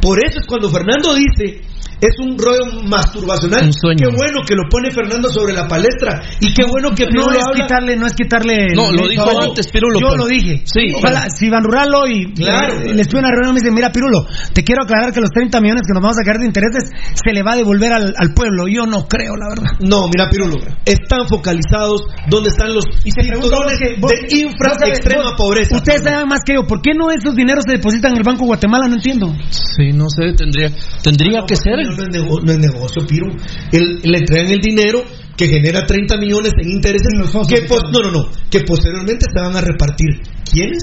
Por 0.00 0.22
eso 0.22 0.40
es 0.40 0.46
cuando 0.46 0.68
Fernando 0.68 1.14
dice 1.14 1.62
es 2.00 2.14
un 2.20 2.38
rollo 2.38 2.82
masturbacional. 2.86 3.66
Un 3.66 3.72
sueño. 3.72 4.08
Qué 4.10 4.16
bueno 4.16 4.40
que 4.46 4.54
lo 4.54 4.62
pone 4.70 4.90
Fernando 4.92 5.28
sobre 5.30 5.52
la 5.52 5.66
palestra 5.66 6.20
y 6.40 6.52
qué 6.54 6.64
bueno 6.64 6.90
que 6.94 7.04
no 7.04 7.10
Pirulo 7.10 7.32
es 7.38 7.44
habla- 7.46 7.60
quitarle, 7.62 7.96
no 7.96 8.06
es 8.06 8.12
quitarle. 8.14 8.66
No, 8.74 8.92
lo 8.92 9.08
dijo 9.08 9.40
antes, 9.40 9.68
Pirulo, 9.68 9.98
Yo 10.00 10.06
pero- 10.10 10.22
lo 10.22 10.26
dije. 10.26 10.62
Sí, 10.64 10.92
Ojalá, 10.96 11.28
si 11.30 11.48
Van 11.50 11.64
Ruralo 11.64 12.06
y 12.06 12.32
Claro. 12.34 12.80
le 12.84 13.02
estuve 13.02 13.20
en 13.20 13.26
una 13.26 13.34
reunión 13.34 13.50
y 13.50 13.54
me 13.54 13.60
dice, 13.60 13.72
mira 13.72 13.90
Pirulo, 13.92 14.26
te 14.52 14.62
quiero 14.64 14.82
aclarar 14.84 15.12
que 15.12 15.20
los 15.20 15.30
30 15.30 15.60
millones 15.60 15.82
que 15.86 15.92
nos 15.94 16.02
vamos 16.02 16.18
a 16.18 16.22
quedar 16.22 16.38
de 16.38 16.46
intereses 16.46 16.90
se 17.14 17.32
le 17.32 17.42
va 17.42 17.52
a 17.52 17.56
devolver 17.56 17.92
al, 17.92 18.14
al 18.16 18.34
pueblo. 18.34 18.68
Yo 18.68 18.86
no 18.86 19.06
creo, 19.08 19.34
la 19.36 19.48
verdad. 19.48 19.72
No, 19.80 20.08
mira, 20.08 20.28
Pirulo, 20.30 20.56
están 20.84 21.26
focalizados 21.28 22.02
donde 22.28 22.50
están 22.50 22.74
los 22.74 22.84
cinturones 23.02 23.78
Vos- 23.98 24.10
de 24.10 24.38
infra 24.38 24.72
extrema 24.86 25.24
vos- 25.30 25.34
pobreza. 25.36 25.76
Ustedes 25.76 26.02
saben 26.02 26.28
más 26.28 26.40
que 26.44 26.54
yo. 26.54 26.66
¿Por 26.66 26.80
qué 26.82 26.92
no 26.94 27.10
esos 27.10 27.34
dineros 27.34 27.64
se 27.66 27.72
depositan 27.76 28.12
en 28.12 28.18
el 28.18 28.24
Banco 28.24 28.44
Guatemala? 28.44 28.86
No 28.88 28.94
entiendo. 28.94 29.34
Sí, 29.50 29.92
no 29.92 30.06
sé, 30.08 30.32
tendría, 30.36 30.70
tendría 31.02 31.42
que 31.46 31.56
ser. 31.56 31.87
No, 31.88 31.96
no 31.96 32.02
es 32.02 32.08
nego- 32.10 32.40
no 32.42 32.52
es 32.52 32.58
negocio, 32.58 33.06
Piru. 33.06 33.26
El- 33.72 34.00
le 34.02 34.18
entregan 34.18 34.50
el 34.50 34.60
dinero 34.60 35.04
que 35.36 35.46
genera 35.48 35.86
30 35.86 36.16
millones 36.16 36.52
en 36.60 36.70
intereses 36.70 37.08
que 37.48 37.62
pos- 37.68 37.84
no, 37.92 38.00
no, 38.00 38.10
no, 38.10 38.30
que 38.50 38.60
posteriormente 38.60 39.26
se 39.32 39.40
van 39.40 39.56
a 39.56 39.60
repartir. 39.60 40.08
¿Quiénes? 40.50 40.82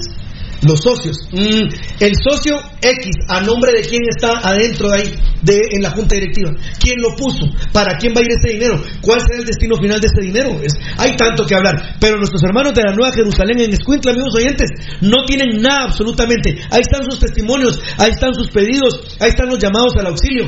Los 0.66 0.80
socios. 0.80 1.28
Mm, 1.32 1.68
el 2.00 2.12
socio 2.16 2.56
X, 2.80 3.10
¿a 3.28 3.42
nombre 3.42 3.72
de 3.72 3.82
quién 3.86 4.00
está 4.08 4.38
adentro 4.38 4.88
de 4.88 4.96
ahí, 4.96 5.14
de, 5.42 5.60
en 5.72 5.82
la 5.82 5.90
junta 5.90 6.14
directiva? 6.14 6.50
¿Quién 6.80 6.96
lo 7.02 7.14
puso? 7.14 7.44
¿Para 7.74 7.98
quién 7.98 8.14
va 8.16 8.20
a 8.20 8.22
ir 8.22 8.30
ese 8.30 8.54
dinero? 8.54 8.82
¿Cuál 9.02 9.20
será 9.20 9.40
el 9.40 9.44
destino 9.44 9.76
final 9.76 10.00
de 10.00 10.06
ese 10.06 10.26
dinero? 10.26 10.58
Es- 10.62 10.72
hay 10.96 11.14
tanto 11.16 11.44
que 11.44 11.54
hablar. 11.54 11.96
Pero 12.00 12.16
nuestros 12.16 12.42
hermanos 12.42 12.72
de 12.72 12.82
la 12.84 12.94
Nueva 12.94 13.12
Jerusalén 13.12 13.60
en 13.60 13.74
Escuintla, 13.74 14.12
amigos 14.12 14.34
oyentes, 14.34 14.70
no 15.02 15.26
tienen 15.26 15.60
nada 15.60 15.84
absolutamente. 15.84 16.56
Ahí 16.70 16.80
están 16.80 17.04
sus 17.04 17.20
testimonios, 17.20 17.78
ahí 17.98 18.12
están 18.12 18.34
sus 18.34 18.48
pedidos, 18.48 19.18
ahí 19.20 19.28
están 19.28 19.48
los 19.50 19.58
llamados 19.58 19.92
al 19.98 20.06
auxilio. 20.06 20.46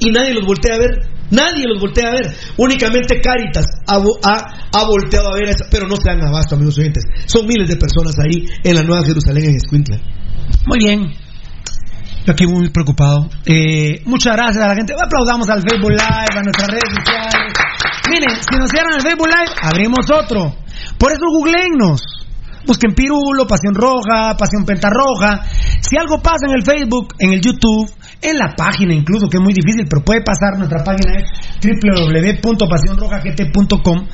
Y 0.00 0.10
nadie 0.10 0.34
los 0.34 0.44
voltea 0.46 0.74
a 0.74 0.78
ver. 0.78 0.90
Nadie 1.30 1.64
los 1.68 1.78
voltea 1.80 2.08
a 2.08 2.12
ver. 2.12 2.34
Únicamente 2.56 3.20
Caritas 3.20 3.64
ha, 3.86 3.96
ha- 3.96 4.46
ha 4.72 4.84
volteado 4.84 5.28
a 5.28 5.34
ver, 5.38 5.46
a 5.48 5.50
esa- 5.52 5.66
pero 5.70 5.86
no 5.86 5.94
se 5.96 6.10
dan 6.10 6.26
abasto, 6.26 6.56
amigos 6.56 6.76
oyentes. 6.78 7.04
Son 7.26 7.46
miles 7.46 7.68
de 7.68 7.76
personas 7.76 8.14
ahí 8.18 8.46
en 8.64 8.74
la 8.74 8.82
Nueva 8.82 9.04
Jerusalén 9.04 9.44
en 9.50 9.56
Escuintla. 9.56 9.96
Muy 10.66 10.78
bien. 10.78 11.12
Yo 12.26 12.32
aquí 12.32 12.46
muy 12.46 12.68
preocupado. 12.70 13.30
Eh, 13.46 14.02
muchas 14.04 14.36
gracias 14.36 14.62
a 14.64 14.68
la 14.68 14.74
gente. 14.74 14.92
Aplaudamos 14.92 15.48
al 15.48 15.62
Facebook 15.62 15.90
Live, 15.90 16.36
a 16.38 16.42
nuestras 16.42 16.68
redes 16.68 16.90
sociales. 16.98 17.52
Miren, 18.10 18.30
si 18.30 18.58
nos 18.58 18.70
cierran 18.70 18.94
el 18.96 19.02
Facebook 19.02 19.28
Live, 19.28 19.54
abrimos 19.62 20.06
otro. 20.12 20.54
Por 20.98 21.12
eso 21.12 21.20
googleennos. 21.32 22.00
Busquen 22.66 22.94
Pirulo, 22.94 23.46
Pasión 23.46 23.74
Roja, 23.74 24.36
Pasión 24.36 24.64
Pentarroja. 24.66 25.42
Si 25.80 25.96
algo 25.96 26.20
pasa 26.20 26.44
en 26.46 26.56
el 26.56 26.62
Facebook, 26.64 27.14
en 27.18 27.32
el 27.32 27.40
YouTube, 27.40 27.90
en 28.22 28.36
la 28.36 28.54
página 28.56 28.92
incluso, 28.94 29.28
que 29.28 29.38
es 29.38 29.42
muy 29.42 29.52
difícil, 29.54 29.86
pero 29.88 30.04
puede 30.04 30.20
pasar, 30.22 30.58
nuestra 30.58 30.84
página 30.84 31.14
es 31.16 31.24
www.pasionrojagt.com. 31.62 34.06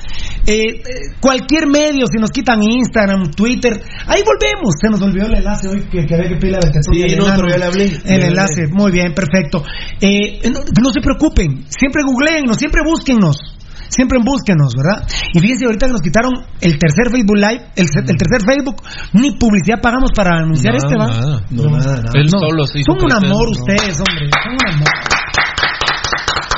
Eh, 0.47 0.47
eh, 0.47 0.79
cualquier 1.21 1.67
medio, 1.67 2.07
si 2.07 2.19
nos 2.19 2.31
quitan 2.31 2.63
Instagram, 2.63 3.33
Twitter, 3.33 3.83
ahí 4.07 4.23
volvemos. 4.23 4.75
Se 4.81 4.89
nos 4.89 5.03
olvidó 5.03 5.27
el 5.27 5.39
enlace 5.39 5.67
hoy 5.69 5.81
que, 5.91 6.07
que 6.07 6.15
había 6.15 6.29
que 6.29 6.37
pedirle 6.37 6.59
a 6.59 6.61
la 6.61 6.71
Sí, 6.73 7.17
no, 7.17 7.27
pero 7.35 7.49
ya 7.49 7.59
le 7.59 7.65
hablé. 7.65 7.87
El 8.05 8.21
le 8.21 8.27
enlace, 8.29 8.63
hablé. 8.63 8.75
muy 8.75 8.93
bien, 8.93 9.13
perfecto. 9.13 9.65
Eh, 10.01 10.41
no, 10.51 10.61
no 10.81 10.93
se 10.93 11.01
preocupen, 11.01 11.65
siempre 11.69 12.05
googleennos, 12.07 12.59
siempre 12.59 12.83
búsquennos. 12.85 13.56
Siempre 13.89 14.19
búsquenos, 14.25 14.73
¿verdad? 14.77 15.07
Y 15.33 15.41
fíjense, 15.41 15.67
ahorita 15.67 15.87
que 15.87 15.93
nos 15.93 16.03
quitaron 16.03 16.33
el 16.61 16.79
tercer 16.79 17.11
Facebook 17.11 17.37
Live, 17.37 17.63
el, 17.77 17.87
el 17.87 18.17
tercer 18.17 18.41
Facebook, 18.45 18.77
ni 19.13 19.31
publicidad 19.33 19.81
pagamos 19.81 20.11
para 20.15 20.39
anunciar 20.39 20.75
Nada, 20.75 20.87
este, 20.87 20.99
¿va? 20.99 21.07
nada. 21.07 21.43
No, 21.51 21.63
nada, 21.71 21.97
nada. 22.03 22.11
Él 22.15 22.27
No, 22.33 22.39
solo 22.41 22.67
se 22.67 22.81
hizo 22.81 22.93
son 22.93 23.05
un 23.05 23.13
amor 23.13 23.45
¿no? 23.47 23.51
ustedes, 23.51 23.97
hombre. 24.01 24.29
Son 24.43 24.53
un 24.53 24.75
amor. 24.75 24.89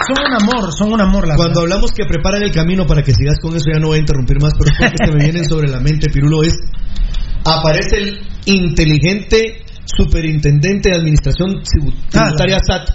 Son 0.09 0.16
un 0.24 0.34
amor, 0.42 0.72
son 0.72 0.92
un 0.94 1.00
amor, 1.00 1.28
la 1.28 1.36
Cuando 1.36 1.60
verdad. 1.60 1.62
hablamos 1.76 1.90
que 1.92 2.05
preparan 2.06 2.42
el 2.42 2.50
camino 2.50 2.86
para 2.86 3.02
que 3.02 3.12
sigas 3.12 3.36
con 3.40 3.55
eso, 3.55 3.66
ya 3.72 3.78
no 3.78 3.88
voy 3.88 3.98
a 3.98 4.00
interrumpir 4.00 4.40
más, 4.40 4.52
pero 4.59 4.70
cosas 4.76 4.92
que 4.92 5.06
se 5.06 5.12
me 5.12 5.22
vienen 5.24 5.44
sobre 5.44 5.68
la 5.68 5.80
mente, 5.80 6.09
Pirulo, 6.10 6.42
es 6.42 6.55
aparece 7.44 7.96
el 7.98 8.20
inteligente 8.46 9.64
superintendente 9.84 10.90
de 10.90 10.96
administración 10.96 11.56
tribu- 11.62 11.94
tributaria 12.09 12.59
SAT 12.66 12.88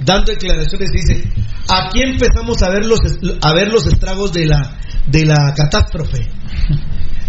dando 0.00 0.32
declaraciones 0.32 0.90
dice 0.92 1.24
aquí 1.68 2.02
empezamos 2.02 2.62
a 2.62 2.70
ver 2.70 2.86
los 2.86 3.00
a 3.42 3.52
ver 3.54 3.72
los 3.72 3.86
estragos 3.86 4.32
de 4.32 4.46
la 4.46 4.78
de 5.06 5.24
la 5.24 5.54
catástrofe 5.54 6.28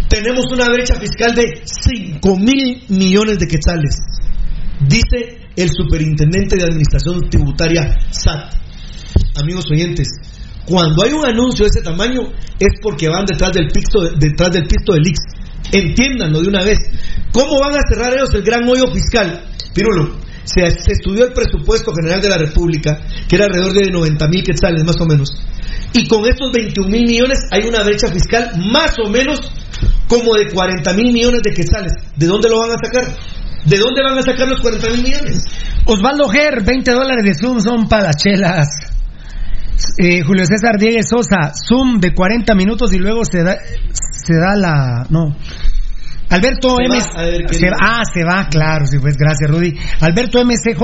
tenemos 0.08 0.44
una 0.52 0.68
brecha 0.68 0.94
fiscal 0.94 1.34
de 1.34 1.62
5 1.64 2.36
mil 2.36 2.84
millones 2.88 3.38
de 3.38 3.46
quetzales 3.46 3.98
dice 4.80 5.38
el 5.56 5.70
superintendente 5.70 6.56
de 6.56 6.64
administración 6.64 7.28
tributaria 7.28 7.98
SAT 8.10 8.58
amigos 9.36 9.64
oyentes, 9.70 10.08
cuando 10.66 11.04
hay 11.04 11.12
un 11.12 11.24
anuncio 11.24 11.64
de 11.64 11.70
ese 11.70 11.82
tamaño 11.82 12.20
es 12.58 12.80
porque 12.82 13.08
van 13.08 13.24
detrás 13.24 13.52
del 13.52 13.68
pisto, 13.68 14.00
detrás 14.18 14.52
del 14.52 14.66
pisto 14.66 14.92
del 14.92 15.06
Ix. 15.06 15.18
Entiéndanlo 15.72 16.40
de 16.42 16.48
una 16.48 16.64
vez. 16.64 16.78
¿Cómo 17.32 17.58
van 17.60 17.74
a 17.74 17.88
cerrar 17.88 18.14
ellos 18.14 18.32
el 18.34 18.42
gran 18.42 18.66
hoyo 18.68 18.86
fiscal? 18.92 19.44
Pirulo, 19.74 20.18
se, 20.48 20.92
estudió 20.92 21.26
el 21.26 21.32
presupuesto 21.32 21.92
general 21.94 22.20
de 22.20 22.28
la 22.28 22.38
República, 22.38 22.98
que 23.28 23.36
era 23.36 23.46
alrededor 23.46 23.72
de 23.74 23.90
90 23.90 24.28
mil 24.28 24.42
quetzales 24.42 24.84
más 24.84 24.96
o 25.00 25.06
menos. 25.06 25.30
Y 25.92 26.08
con 26.08 26.26
estos 26.26 26.50
21 26.52 26.88
mil 26.88 27.06
millones 27.06 27.38
hay 27.50 27.68
una 27.68 27.82
brecha 27.84 28.08
fiscal 28.08 28.52
más 28.72 28.94
o 29.04 29.10
menos 29.10 29.40
como 30.08 30.34
de 30.34 30.48
40 30.48 30.92
mil 30.94 31.12
millones 31.12 31.42
de 31.42 31.52
quetzales. 31.52 31.92
¿De 32.16 32.26
dónde 32.26 32.48
lo 32.48 32.58
van 32.58 32.70
a 32.70 32.76
sacar? 32.82 33.14
¿De 33.64 33.76
dónde 33.76 34.02
van 34.02 34.18
a 34.18 34.22
sacar 34.22 34.48
los 34.48 34.60
40 34.60 34.90
mil 34.90 35.02
millones? 35.02 35.44
Osvaldo 35.84 36.28
Ger, 36.28 36.64
20 36.64 36.90
dólares 36.92 37.24
de 37.24 37.34
Zoom 37.34 37.60
son 37.60 37.88
para 37.88 38.04
las 38.04 38.16
chelas. 38.16 38.68
Eh, 39.98 40.22
Julio 40.26 40.44
César 40.44 40.76
Diegues 40.78 41.08
Sosa, 41.08 41.52
Zoom 41.54 42.00
de 42.00 42.12
40 42.12 42.54
minutos 42.54 42.92
y 42.92 42.98
luego 42.98 43.24
se 43.24 43.42
da, 43.42 43.56
se 43.92 44.34
da 44.34 44.56
la. 44.56 45.06
No. 45.10 45.36
Alberto 46.30 46.76
Se 47.50 47.68
ah, 47.80 48.02
se 48.12 48.24
va, 48.24 48.48
claro, 48.48 48.86
sí, 48.86 48.98
pues 49.00 49.16
gracias, 49.16 49.50
Rudy. 49.50 49.74
Alberto 50.00 50.44
MCJ, 50.44 50.78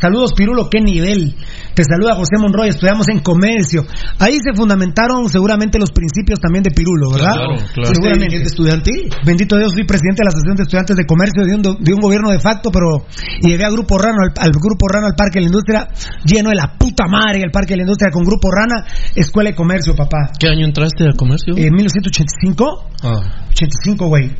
saludos 0.00 0.32
Pirulo, 0.34 0.68
qué 0.70 0.80
nivel. 0.80 1.34
Te 1.74 1.84
saluda 1.84 2.14
José 2.14 2.38
Monroy, 2.40 2.70
estudiamos 2.70 3.08
en 3.08 3.20
comercio. 3.20 3.84
Ahí 4.18 4.38
se 4.42 4.54
fundamentaron 4.56 5.28
seguramente 5.28 5.78
los 5.78 5.90
principios 5.92 6.40
también 6.40 6.62
de 6.62 6.70
Pirulo, 6.70 7.10
¿verdad? 7.10 7.34
Claro, 7.34 7.56
claro. 7.74 7.94
Seguramente. 7.94 8.36
estudiantil? 8.42 9.10
Bendito 9.24 9.58
Dios, 9.58 9.74
fui 9.74 9.84
presidente 9.84 10.22
de 10.22 10.24
la 10.24 10.28
Asociación 10.30 10.56
de 10.56 10.62
Estudiantes 10.62 10.96
de 10.96 11.04
Comercio 11.04 11.44
de 11.44 11.54
un, 11.54 11.62
de 11.62 11.92
un 11.92 12.00
gobierno 12.00 12.30
de 12.30 12.40
facto, 12.40 12.70
pero 12.70 13.06
y 13.42 13.48
llevé 13.50 13.64
a 13.64 13.70
Grupo 13.70 13.98
Rano, 13.98 14.22
al, 14.22 14.32
al 14.38 14.50
Grupo 14.52 14.88
Rano 14.88 15.06
al 15.06 15.14
Parque 15.14 15.38
de 15.38 15.40
la 15.42 15.46
Industria, 15.48 15.88
lleno 16.24 16.48
de 16.50 16.56
la 16.56 16.74
puta 16.78 17.04
madre 17.06 17.42
el 17.42 17.50
Parque 17.50 17.74
de 17.74 17.78
la 17.78 17.82
Industria 17.82 18.10
con 18.10 18.24
Grupo 18.24 18.48
Rana, 18.50 18.86
Escuela 19.14 19.50
de 19.50 19.56
Comercio, 19.56 19.94
papá. 19.94 20.30
¿Qué 20.38 20.48
año 20.48 20.64
entraste 20.64 21.04
al 21.04 21.16
comercio? 21.16 21.54
En 21.56 21.74
1985, 21.74 22.90
Ah. 23.02 23.20
85, 23.50 24.06
güey. 24.08 24.30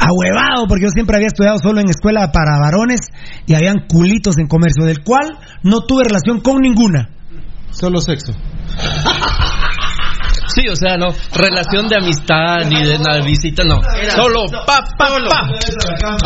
Ahuevado, 0.00 0.66
porque 0.68 0.84
yo 0.84 0.90
siempre 0.90 1.16
había 1.16 1.28
estudiado 1.28 1.58
solo 1.58 1.80
en 1.80 1.88
escuela 1.88 2.30
para 2.32 2.58
varones 2.58 3.00
y 3.46 3.54
habían 3.54 3.86
culitos 3.88 4.38
en 4.38 4.46
comercio, 4.46 4.84
del 4.84 5.02
cual 5.02 5.38
no 5.62 5.80
tuve 5.86 6.04
relación 6.04 6.40
con 6.40 6.60
ninguna. 6.60 7.10
Solo 7.70 8.00
sexo. 8.00 8.32
Sí, 10.54 10.68
o 10.68 10.74
sea, 10.76 10.96
no, 10.96 11.08
relación 11.34 11.88
de 11.88 11.96
amistad 11.96 12.64
ni 12.68 12.82
de 12.84 12.98
nada 12.98 13.20
visita, 13.22 13.62
no. 13.64 13.80
Solo 14.14 14.44
pa, 14.66 14.82
pa, 14.98 15.08
pa. 15.28 15.48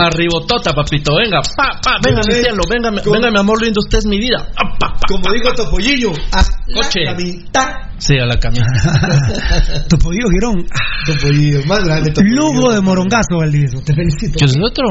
Arribotota, 0.07 0.73
papito, 0.73 1.15
venga, 1.17 1.41
pa, 1.57 1.79
pa, 1.83 1.97
venga 2.03 2.21
mi 2.27 2.35
cielo, 2.35 2.63
venga, 2.69 2.91
mi- 2.91 3.01
venga 3.05 3.31
mi 3.31 3.39
amor 3.39 3.61
lindo, 3.63 3.81
usted 3.81 3.99
es 3.99 4.07
mi 4.07 4.19
vida. 4.19 4.47
Ah, 4.57 4.77
pa, 4.79 4.89
pa, 4.95 5.01
Como 5.09 5.33
dijo 5.33 5.53
Topollillo, 5.55 6.13
a 6.33 6.43
Coche. 6.75 7.05
la 7.05 7.15
mitad. 7.15 7.69
Sí, 7.99 8.15
a 8.19 8.27
la 8.27 8.37
camisa. 8.39 8.65
Topollillo, 9.89 10.29
Girón. 10.31 10.67
Topollillo, 11.07 11.65
más 11.67 11.85
grande 11.85 12.11
Topollillo. 12.11 12.35
Lugo 12.37 12.73
de 12.73 12.81
morongazo, 12.81 13.39
Valdivieso. 13.39 13.79
Te 13.85 13.95
felicito. 13.95 14.37
¿Qué 14.39 14.45
es 14.47 14.55
el 14.57 14.65
otro? 14.65 14.85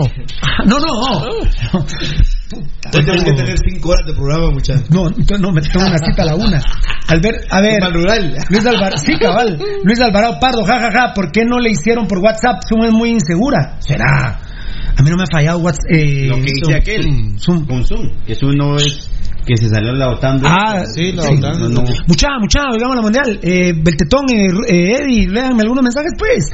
No, 0.65 0.79
no. 0.79 1.85
Tenemos 2.91 3.23
que 3.23 3.33
tener 3.33 3.55
cinco 3.67 3.89
horas 3.89 4.05
de 4.07 4.13
programa, 4.13 4.51
muchachos. 4.51 4.89
No, 4.91 5.07
entonces 5.07 5.39
no, 5.39 5.51
me 5.51 5.61
tengo 5.61 5.85
una 5.85 5.97
cita 5.97 6.21
a 6.21 6.25
la 6.25 6.35
una. 6.35 6.61
Al 7.07 7.19
ver, 7.21 7.35
a 7.49 7.61
ver. 7.61 7.79
Rural. 7.91 8.37
Luis 8.49 8.65
Alvarado, 8.65 8.97
sí, 8.97 9.17
cabal. 9.19 9.59
Luis 9.83 10.01
Alvarado 10.01 10.39
Pardo, 10.39 10.63
jajaja, 10.63 10.91
ja, 10.91 11.07
ja, 11.09 11.13
¿por 11.13 11.31
qué 11.31 11.43
no 11.45 11.59
le 11.59 11.71
hicieron 11.71 12.07
por 12.07 12.19
WhatsApp? 12.19 12.61
Zoom 12.67 12.85
es 12.85 12.91
muy 12.91 13.09
insegura. 13.09 13.77
¿Será? 13.79 14.39
A 14.95 15.01
mí 15.01 15.09
no 15.09 15.15
me 15.17 15.23
ha 15.23 15.31
fallado 15.31 15.59
WhatsApp. 15.59 15.85
Eh, 15.91 16.27
Lo 16.27 16.35
que 16.35 16.41
dice 16.41 16.65
Zoom. 16.65 16.75
aquel. 16.75 17.39
Zoom. 17.39 17.65
Con 17.65 17.83
Zoom. 17.83 18.09
Que 18.25 18.35
Zoom 18.35 18.53
no 18.55 18.75
es 18.77 19.09
que 19.45 19.57
se 19.57 19.67
salió 19.67 19.91
la 19.91 20.09
OTAN. 20.11 20.39
de- 20.39 20.47
Ah, 20.47 20.85
Sí, 20.85 21.11
la 21.11 21.23
sí. 21.23 21.33
OTAN. 21.37 21.59
No, 21.59 21.67
no. 21.69 21.83
Mucha, 22.07 22.27
mucha, 22.39 22.61
oigamos 22.71 22.95
la 22.95 23.01
mundial. 23.01 23.39
Eh, 23.43 23.73
Beltetón, 23.75 24.23
eh, 24.31 24.47
eh, 24.69 24.95
Eddie, 25.01 25.27
léanme 25.27 25.63
algunos 25.63 25.83
mensajes, 25.83 26.11
pues. 26.17 26.45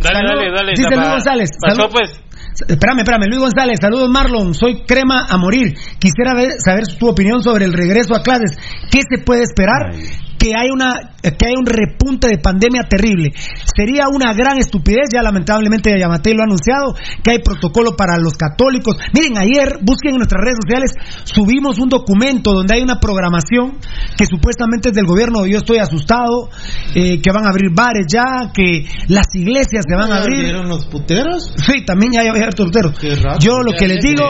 Dale, 0.00 0.14
Salud. 0.20 0.28
dale, 0.42 0.50
dale. 0.54 0.72
Dice 0.76 0.94
Luis 0.96 1.08
González. 1.10 1.48
Pasó, 1.60 1.76
salud. 1.80 1.92
pues. 1.92 2.20
Espérame, 2.68 2.98
espérame, 3.00 3.26
Luis 3.28 3.40
González, 3.40 3.78
saludos 3.80 4.08
Marlon, 4.10 4.54
soy 4.54 4.82
crema 4.86 5.26
a 5.28 5.36
morir. 5.36 5.74
Quisiera 5.98 6.34
ver- 6.34 6.58
saber 6.64 6.84
tu 6.98 7.08
opinión 7.08 7.42
sobre 7.42 7.64
el 7.66 7.72
regreso 7.72 8.14
a 8.14 8.22
clases. 8.22 8.56
¿Qué 8.90 9.00
se 9.08 9.22
puede 9.22 9.42
esperar? 9.42 9.92
Que 10.38 10.52
hay 10.56 10.70
una 10.70 11.16
que 11.22 11.46
hay 11.46 11.54
un 11.58 11.66
repunte 11.66 12.28
de 12.28 12.38
pandemia 12.38 12.82
terrible. 12.88 13.32
Sería 13.64 14.06
una 14.08 14.32
gran 14.32 14.58
estupidez, 14.58 15.08
ya 15.12 15.22
lamentablemente 15.22 15.98
Yamatei 15.98 16.34
lo 16.34 16.42
ha 16.42 16.44
anunciado, 16.44 16.94
que 17.22 17.32
hay 17.32 17.38
protocolo 17.40 17.96
para 17.96 18.18
los 18.18 18.34
católicos. 18.34 18.96
Miren, 19.12 19.38
ayer 19.38 19.78
busquen 19.82 20.12
en 20.12 20.18
nuestras 20.18 20.42
redes 20.42 20.58
sociales, 20.62 20.92
subimos 21.24 21.78
un 21.78 21.88
documento 21.88 22.52
donde 22.52 22.74
hay 22.74 22.82
una 22.82 23.00
programación 23.00 23.78
que 24.16 24.26
supuestamente 24.26 24.90
es 24.90 24.94
del 24.94 25.06
gobierno, 25.06 25.46
yo 25.46 25.58
estoy 25.58 25.78
asustado, 25.78 26.50
eh, 26.94 27.20
que 27.20 27.32
van 27.32 27.46
a 27.46 27.50
abrir 27.50 27.70
bares 27.74 28.06
ya, 28.12 28.52
que 28.54 28.86
las 29.08 29.26
iglesias 29.34 29.84
se 29.88 29.94
van 29.96 30.12
a 30.12 30.16
¿Ya 30.16 30.22
abrir. 30.22 30.38
abrieron 30.38 30.68
los 30.68 30.86
puteros? 30.86 31.52
Sí, 31.56 31.84
también 31.84 32.12
ya 32.12 32.20
hay 32.20 32.28
abiertos 32.28 32.66
puteros. 32.66 32.94
Yo 33.40 33.62
lo 33.62 33.72
que 33.72 33.88
les 33.88 34.00
digo 34.00 34.24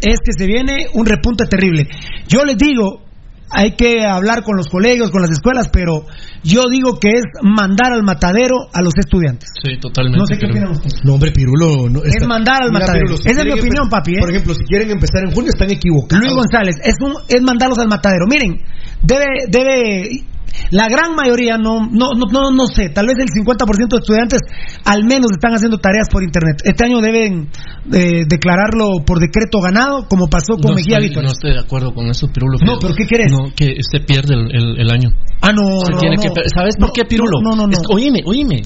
es 0.00 0.18
que 0.24 0.32
se 0.36 0.46
viene 0.46 0.86
un 0.94 1.06
repunte 1.06 1.46
terrible. 1.46 1.88
Yo 2.28 2.44
les 2.44 2.56
digo, 2.56 3.09
hay 3.50 3.72
que 3.74 4.04
hablar 4.04 4.42
con 4.44 4.56
los 4.56 4.68
colegios, 4.68 5.10
con 5.10 5.22
las 5.22 5.30
escuelas, 5.30 5.68
pero 5.72 6.06
yo 6.42 6.68
digo 6.70 6.98
que 7.00 7.10
es 7.10 7.22
mandar 7.42 7.92
al 7.92 8.02
matadero 8.02 8.68
a 8.72 8.80
los 8.80 8.94
estudiantes. 8.96 9.50
Sí, 9.62 9.78
totalmente. 9.80 10.18
No 10.18 10.26
sé 10.26 10.38
qué 10.38 10.46
opinan 10.46 10.70
ustedes. 10.70 11.04
No, 11.04 11.14
hombre, 11.14 11.32
Pirulo. 11.32 11.88
No, 11.88 12.02
Es 12.02 12.26
mandar 12.26 12.62
al 12.62 12.72
matadero. 12.72 13.14
Esa 13.14 13.40
es 13.40 13.44
mi 13.44 13.52
opinión, 13.52 13.88
papi, 13.90 14.12
¿eh? 14.12 14.20
Por 14.20 14.30
ejemplo, 14.30 14.54
si 14.54 14.64
quieren 14.64 14.90
empezar 14.90 15.24
en 15.24 15.32
junio, 15.32 15.50
están 15.50 15.70
equivocados. 15.70 16.24
Luis 16.24 16.34
González, 16.34 16.76
es, 16.82 16.94
un, 17.00 17.14
es 17.28 17.42
mandarlos 17.42 17.78
al 17.78 17.88
matadero. 17.88 18.26
Miren, 18.28 18.62
debe, 19.02 19.26
debe, 19.48 20.24
la 20.70 20.86
gran 20.88 21.14
mayoría, 21.14 21.56
no, 21.56 21.86
no, 21.90 22.10
no, 22.16 22.26
no, 22.30 22.50
no 22.50 22.66
sé, 22.66 22.88
tal 22.90 23.06
vez 23.06 23.16
el 23.18 23.28
50% 23.28 23.88
de 23.88 23.98
estudiantes 23.98 24.40
al 24.84 25.04
menos 25.04 25.30
están 25.32 25.52
haciendo 25.54 25.78
tareas 25.78 26.08
por 26.10 26.22
internet. 26.22 26.60
Este 26.64 26.84
año 26.84 27.00
deben 27.00 27.48
eh, 27.92 28.24
declararlo 28.28 29.04
por 29.06 29.18
decreto 29.20 29.60
ganado, 29.60 30.06
como 30.08 30.26
pasó 30.28 30.54
con 30.60 30.70
No 30.72 30.76
Mejía 30.76 30.96
estoy, 30.98 31.08
Víctor. 31.08 31.24
no 31.24 31.30
estoy 31.30 31.52
de 31.52 31.60
acuerdo 31.60 31.92
con 31.94 32.06
eso, 32.06 32.28
Pirulo. 32.32 32.58
No, 32.64 32.78
pero 32.80 32.94
¿qué 32.94 33.06
quieres? 33.06 33.32
No, 33.32 33.50
que 33.54 33.74
se 33.80 34.00
pierde 34.00 34.34
el, 34.34 34.54
el- 34.54 34.80
el 34.80 34.90
año. 34.90 35.10
Ah, 35.42 35.52
no, 35.52 35.80
Se 35.86 35.92
no, 35.92 35.98
tiene 35.98 36.16
no. 36.16 36.22
que 36.22 36.30
per- 36.30 36.44
¿Sabes 36.54 36.76
por 36.78 36.92
qué, 36.92 37.04
Pirulo? 37.04 37.40
No, 37.42 37.56
no, 37.56 37.66
no. 37.66 37.72
Es- 37.72 37.82
oíme, 37.90 38.20
oíme. 38.26 38.62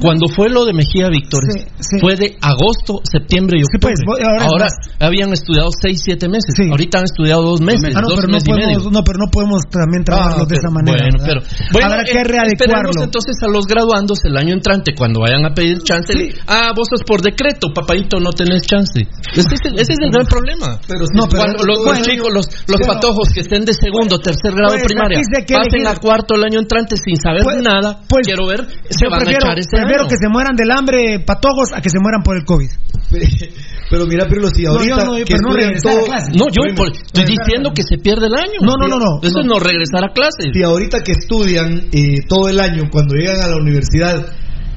Cuando 0.00 0.26
fue 0.28 0.48
lo 0.50 0.64
de 0.64 0.72
Mejía 0.72 1.08
Víctor, 1.08 1.40
Sí, 1.50 1.60
sí. 1.78 1.96
fue 2.00 2.16
de 2.16 2.36
agosto, 2.40 3.00
septiembre 3.04 3.58
y 3.58 3.62
Sí, 3.62 3.76
octubre. 3.76 3.94
pues, 4.04 4.18
voy- 4.20 4.26
ahora 4.40 4.66
habían 5.00 5.32
estudiado 5.32 5.68
seis, 5.70 6.00
siete 6.04 6.28
meses. 6.28 6.54
Sí. 6.56 6.68
Ahorita 6.68 6.98
han 6.98 7.04
estudiado 7.04 7.42
dos 7.42 7.60
meses, 7.60 7.94
Ah, 7.94 8.00
no, 8.00 8.08
dos 8.08 8.16
pero 8.16 8.28
no 8.28 8.34
meses 8.34 8.48
y 8.48 8.52
medio. 8.52 8.90
no, 8.90 9.02
pero 9.04 9.18
no 9.18 9.30
podemos 9.30 9.62
también 9.70 10.02
Ah, 10.10 10.44
de 10.48 10.56
esa 10.56 10.70
manera. 10.70 10.98
Bueno. 11.10 11.25
Pero 11.26 11.40
bueno, 11.72 11.86
habrá 11.92 12.04
que 12.04 12.12
eh, 12.18 12.24
readecuarlo. 12.24 13.02
entonces 13.02 13.36
a 13.42 13.48
los 13.50 13.66
graduandos 13.66 14.18
el 14.24 14.36
año 14.36 14.54
entrante 14.54 14.92
cuando 14.96 15.20
vayan 15.20 15.44
a 15.44 15.52
pedir 15.54 15.78
chance. 15.82 16.12
Sí. 16.12 16.30
Ah, 16.46 16.70
vos 16.74 16.86
sos 16.88 17.02
por 17.06 17.20
decreto, 17.22 17.68
papadito, 17.74 18.18
no 18.20 18.30
tenés 18.30 18.62
chance. 18.62 19.00
Ese 19.34 19.54
es 19.54 19.60
el, 19.64 19.74
ese 19.78 19.92
es 19.92 19.98
el 20.00 20.10
gran 20.10 20.26
problema. 20.26 20.78
Pero 20.86 21.06
si 21.06 21.16
No, 21.16 21.28
pero- 21.28 21.42
Cuando 21.42 21.64
los, 21.64 22.02
chicos, 22.02 22.32
los, 22.32 22.46
los 22.68 22.80
pero- 22.80 22.86
patojos 22.94 23.28
que 23.34 23.40
estén 23.40 23.64
de 23.64 23.74
segundo, 23.74 24.18
tercer 24.20 24.54
grado 24.54 24.74
Pues, 24.74 24.84
primaria, 24.84 25.20
pasen 25.52 25.86
a 25.86 25.94
cuarto 25.96 26.34
el 26.34 26.44
año 26.44 26.60
entrante 26.60 26.96
sin 26.96 27.16
saber 27.16 27.42
Pues- 27.42 27.62
nada, 27.62 28.00
pues, 28.08 28.26
quiero 28.26 28.46
ver, 28.46 28.66
se 28.88 29.08
van 29.08 29.20
prefiero, 29.20 29.46
a 29.46 29.50
echar 29.52 29.58
este 29.58 29.76
prefiero 29.76 30.06
que 30.08 30.16
se 30.16 30.28
mueran 30.28 30.54
del 30.56 30.70
hambre 30.70 31.20
patojos 31.26 31.72
a 31.74 31.80
que 31.80 31.90
se 31.90 31.98
mueran 32.00 32.22
por 32.22 32.36
el 32.36 32.44
COVID. 32.44 32.70
Pero 33.90 34.06
mira, 34.06 34.26
Pirulo, 34.26 34.48
si 34.54 34.62
No, 34.64 34.72
ahorita 34.72 34.96
yo 34.98 35.04
no, 35.04 35.12
que 35.14 35.24
pero 35.26 35.40
no 35.42 35.50
a 35.54 35.80
todo-. 35.82 36.06
No, 36.34 36.46
yo 36.50 36.62
estoy 36.66 37.24
diciendo 37.24 37.72
que 37.74 37.82
se 37.82 37.98
pierde 37.98 38.26
el 38.26 38.34
año. 38.34 38.58
No, 38.60 38.74
no, 38.80 38.88
no, 38.88 38.98
no. 38.98 39.20
Eso 39.22 39.38
no. 39.38 39.40
es 39.42 39.46
no 39.46 39.58
regresar 39.60 40.04
a 40.04 40.12
clases. 40.12 40.50
Si 40.52 40.62
ahorita 40.62 41.02
que 41.02 41.12
estudian 41.12 41.88
eh, 41.92 42.20
todo 42.28 42.48
el 42.48 42.58
año, 42.60 42.84
cuando 42.90 43.14
llegan 43.14 43.40
a 43.42 43.48
la 43.48 43.56
universidad, 43.56 44.26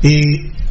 eh, 0.04 0.22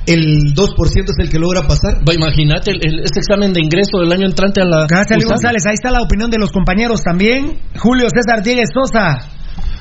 el 0.06 0.54
2% 0.54 1.10
es 1.10 1.18
el 1.18 1.28
que 1.28 1.38
logra 1.38 1.62
pasar. 1.62 1.98
Va, 2.08 2.14
Imagínate 2.14 2.70
el, 2.70 2.78
el- 2.82 3.00
ese 3.00 3.18
examen 3.20 3.52
de 3.52 3.60
ingreso 3.60 3.98
del 4.00 4.12
año 4.12 4.26
entrante 4.26 4.62
a 4.62 4.64
la. 4.64 4.86
Gracias. 4.88 5.24
González. 5.24 5.62
Ahí 5.66 5.74
está 5.74 5.90
la 5.90 6.00
opinión 6.00 6.30
de 6.30 6.38
los 6.38 6.50
compañeros 6.50 7.02
también. 7.02 7.58
Julio 7.78 8.06
César 8.08 8.42
Diegues 8.42 8.68
Sosa. 8.72 9.18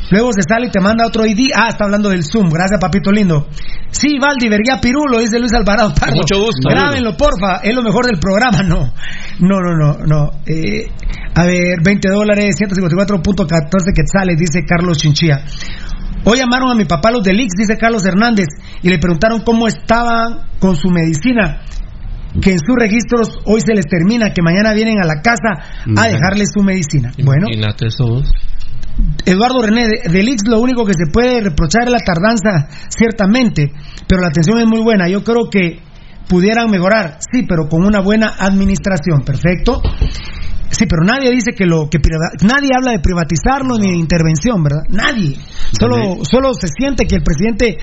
Luego 0.09 0.29
se 0.31 0.41
sale 0.47 0.67
y 0.67 0.71
te 0.71 0.79
manda 0.79 1.05
otro 1.05 1.25
ID. 1.25 1.51
Ah, 1.55 1.69
está 1.69 1.85
hablando 1.85 2.09
del 2.09 2.23
Zoom. 2.23 2.49
Gracias, 2.49 2.79
papito 2.79 3.11
lindo. 3.11 3.47
Sí, 3.91 4.17
Valdi, 4.19 4.47
Verguía 4.49 4.79
Pirulo, 4.81 5.19
dice 5.19 5.39
Luis 5.39 5.53
Alvarado 5.53 5.93
Pardo. 5.93 6.15
mucho 6.15 6.39
gusto. 6.39 6.69
Grábenlo, 6.69 7.15
porfa. 7.17 7.57
Es 7.63 7.75
lo 7.75 7.81
mejor 7.83 8.05
del 8.05 8.19
programa. 8.19 8.63
No, 8.63 8.91
no, 9.39 9.59
no, 9.59 9.75
no. 9.75 10.05
no. 10.05 10.31
Eh, 10.45 10.87
a 11.35 11.45
ver, 11.45 11.77
20 11.83 12.09
dólares, 12.09 12.55
154.14 12.59 13.93
quetzales, 13.93 14.37
dice 14.37 14.65
Carlos 14.65 14.97
Chinchilla. 14.97 15.43
Hoy 16.23 16.39
llamaron 16.39 16.71
a 16.71 16.75
mi 16.75 16.85
papá 16.85 17.11
los 17.11 17.23
del 17.23 17.39
Ix, 17.39 17.53
dice 17.57 17.77
Carlos 17.77 18.05
Hernández, 18.05 18.47
y 18.81 18.89
le 18.89 18.97
preguntaron 18.97 19.41
cómo 19.41 19.67
estaban 19.67 20.47
con 20.59 20.75
su 20.75 20.89
medicina. 20.89 21.61
Que 22.41 22.51
en 22.51 22.59
sus 22.59 22.75
registros 22.77 23.39
hoy 23.45 23.61
se 23.61 23.73
les 23.73 23.85
termina, 23.87 24.31
que 24.33 24.41
mañana 24.41 24.73
vienen 24.73 25.01
a 25.01 25.05
la 25.05 25.21
casa 25.21 25.63
a 25.95 26.07
dejarles 26.07 26.49
su 26.53 26.63
medicina. 26.63 27.11
Bueno, 27.23 27.47
Imagínate 27.47 27.87
eso. 27.87 28.05
vos. 28.05 28.29
Eduardo 29.25 29.61
René, 29.61 29.87
de- 29.87 30.09
del 30.09 30.29
Ix 30.29 30.43
lo 30.47 30.59
único 30.59 30.85
que 30.85 30.93
se 30.93 31.05
puede 31.11 31.41
reprochar 31.41 31.83
es 31.85 31.91
la 31.91 31.99
tardanza, 31.99 32.67
ciertamente, 32.89 33.71
pero 34.07 34.21
la 34.21 34.27
atención 34.27 34.59
es 34.59 34.65
muy 34.65 34.81
buena. 34.81 35.07
Yo 35.07 35.23
creo 35.23 35.49
que 35.51 35.79
pudieran 36.27 36.69
mejorar, 36.71 37.17
sí, 37.31 37.43
pero 37.47 37.67
con 37.69 37.85
una 37.85 38.01
buena 38.01 38.33
administración, 38.39 39.23
perfecto. 39.23 39.81
Sí, 40.69 40.85
pero 40.85 41.03
nadie 41.05 41.31
dice 41.31 41.51
que 41.55 41.65
lo 41.65 41.89
que 41.89 41.97
nadie 42.45 42.71
habla 42.75 42.91
de 42.91 42.99
privatizarlo 42.99 43.77
ni 43.77 43.89
de 43.91 43.97
intervención, 43.97 44.61
¿verdad? 44.63 44.81
Nadie. 44.89 45.37
Solo 45.79 46.17
solo 46.29 46.53
se 46.53 46.67
siente 46.67 47.05
que 47.05 47.15
el 47.15 47.23
presidente 47.23 47.77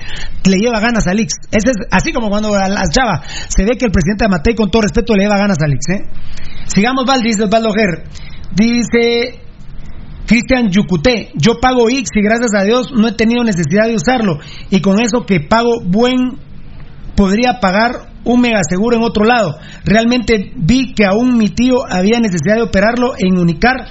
le 0.47 0.57
lleva 0.57 0.79
ganas 0.79 1.07
al 1.07 1.19
Ix. 1.19 1.33
Ese 1.49 1.71
es 1.71 1.77
así 1.89 2.13
como 2.13 2.29
cuando 2.29 2.53
a 2.53 2.67
la 2.69 2.83
chava 2.91 3.23
se 3.25 3.63
ve 3.65 3.75
que 3.77 3.85
el 3.85 3.91
presidente 3.91 4.25
de 4.25 4.29
Matei 4.29 4.53
con 4.53 4.69
todo 4.69 4.83
respeto 4.83 5.15
le 5.15 5.23
lleva 5.23 5.37
ganas 5.37 5.57
al 5.63 5.73
Ix, 5.73 5.89
¿eh? 5.89 6.03
Sigamos 6.67 7.05
Val, 7.07 7.21
dice 7.23 7.43
Osvaldo 7.43 7.71
Ger. 7.73 8.03
Dice 8.55 9.41
Cristian 10.25 10.69
Yucuté, 10.71 11.31
yo 11.35 11.59
pago 11.61 11.89
X 11.89 12.09
y 12.15 12.21
gracias 12.21 12.51
a 12.55 12.63
Dios 12.63 12.91
no 12.91 13.07
he 13.07 13.13
tenido 13.13 13.43
necesidad 13.43 13.87
de 13.87 13.95
usarlo. 13.95 14.39
Y 14.69 14.81
con 14.81 14.99
eso 14.99 15.25
que 15.25 15.39
pago 15.39 15.81
buen, 15.83 16.39
podría 17.15 17.59
pagar 17.61 18.13
un 18.23 18.41
megaseguro 18.41 18.97
en 18.97 19.03
otro 19.03 19.23
lado. 19.23 19.55
Realmente 19.83 20.51
vi 20.55 20.93
que 20.93 21.05
aún 21.05 21.37
mi 21.37 21.49
tío 21.49 21.85
había 21.87 22.19
necesidad 22.19 22.55
de 22.55 22.63
operarlo 22.63 23.13
en 23.17 23.37
Unicar 23.37 23.87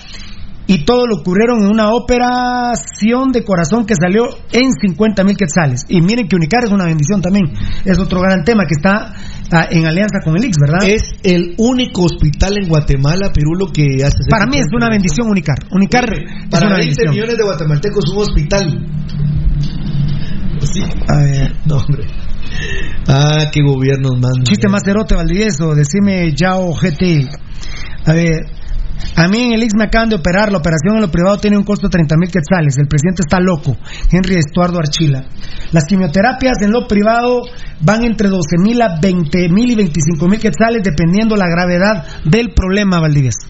y 0.66 0.85
todo 0.85 1.06
lo 1.06 1.23
cubrieron 1.23 1.62
en 1.62 1.70
una 1.70 1.90
operación 1.93 3.32
de 3.32 3.44
corazón 3.44 3.85
que 3.85 3.94
salió 3.94 4.28
en 4.52 4.73
50 4.73 5.23
mil 5.24 5.36
quetzales. 5.36 5.82
Y 5.89 6.01
miren 6.01 6.27
que 6.27 6.36
Unicar 6.36 6.65
es 6.65 6.73
una 6.73 6.86
bendición 6.86 7.20
también. 7.20 7.52
Es 7.85 7.98
otro 7.98 8.20
gran 8.20 8.44
tema 8.44 8.65
que 8.66 8.74
está 8.74 9.15
ah, 9.52 9.66
en 9.70 9.86
alianza 9.86 10.20
con 10.24 10.36
el 10.36 10.44
IX, 10.44 10.56
¿verdad? 10.60 10.88
Es 10.88 11.12
el 11.22 11.54
único 11.58 12.04
hospital 12.04 12.56
en 12.62 12.68
Guatemala, 12.68 13.30
Pirulo, 13.32 13.66
que 13.72 14.04
hace... 14.04 14.18
Para 14.30 14.46
mí 14.46 14.58
es 14.58 14.66
una 14.74 14.88
bendición 14.88 15.28
Unicar. 15.28 15.56
Unicar 15.70 16.04
es 16.12 16.48
Para 16.50 16.66
una 16.66 16.76
20 16.76 16.78
bendición. 16.78 17.10
millones 17.14 17.36
de 17.38 17.44
guatemaltecos 17.44 18.04
un 18.12 18.18
hospital. 18.18 18.88
Sí. 20.60 20.82
A 21.08 21.16
ver. 21.18 21.52
No, 21.66 21.76
hombre. 21.76 22.04
Ah, 23.08 23.50
qué 23.52 23.60
gobiernos 23.62 24.12
más. 24.20 24.32
Chiste 24.44 24.68
más 24.68 24.82
cerote, 24.84 25.14
Valdivieso. 25.14 25.74
Decime 25.74 26.32
Yao 26.34 26.72
GT. 26.74 27.28
A 28.06 28.12
ver. 28.12 28.46
A 29.16 29.28
mí 29.28 29.42
en 29.42 29.52
el 29.52 29.62
IX 29.62 29.74
me 29.76 29.84
acaban 29.84 30.08
de 30.08 30.16
operar. 30.16 30.50
La 30.52 30.58
operación 30.58 30.96
en 30.96 31.02
lo 31.02 31.10
privado 31.10 31.38
tiene 31.38 31.56
un 31.56 31.64
costo 31.64 31.88
de 31.88 31.92
30 31.92 32.16
mil 32.16 32.30
quetzales. 32.30 32.76
El 32.78 32.88
presidente 32.88 33.22
está 33.22 33.38
loco. 33.40 33.76
Henry 34.10 34.36
Estuardo 34.36 34.78
Archila. 34.78 35.24
Las 35.72 35.84
quimioterapias 35.84 36.58
en 36.62 36.70
lo 36.72 36.86
privado 36.86 37.42
van 37.80 38.04
entre 38.04 38.28
12 38.28 38.58
mil 38.58 38.80
a 38.82 38.98
20 39.00 39.48
mil 39.50 39.70
y 39.70 39.74
25 39.74 40.28
mil 40.28 40.40
quetzales 40.40 40.82
dependiendo 40.82 41.36
la 41.36 41.48
gravedad 41.48 42.06
del 42.24 42.52
problema, 42.54 43.00
Valdivieso. 43.00 43.48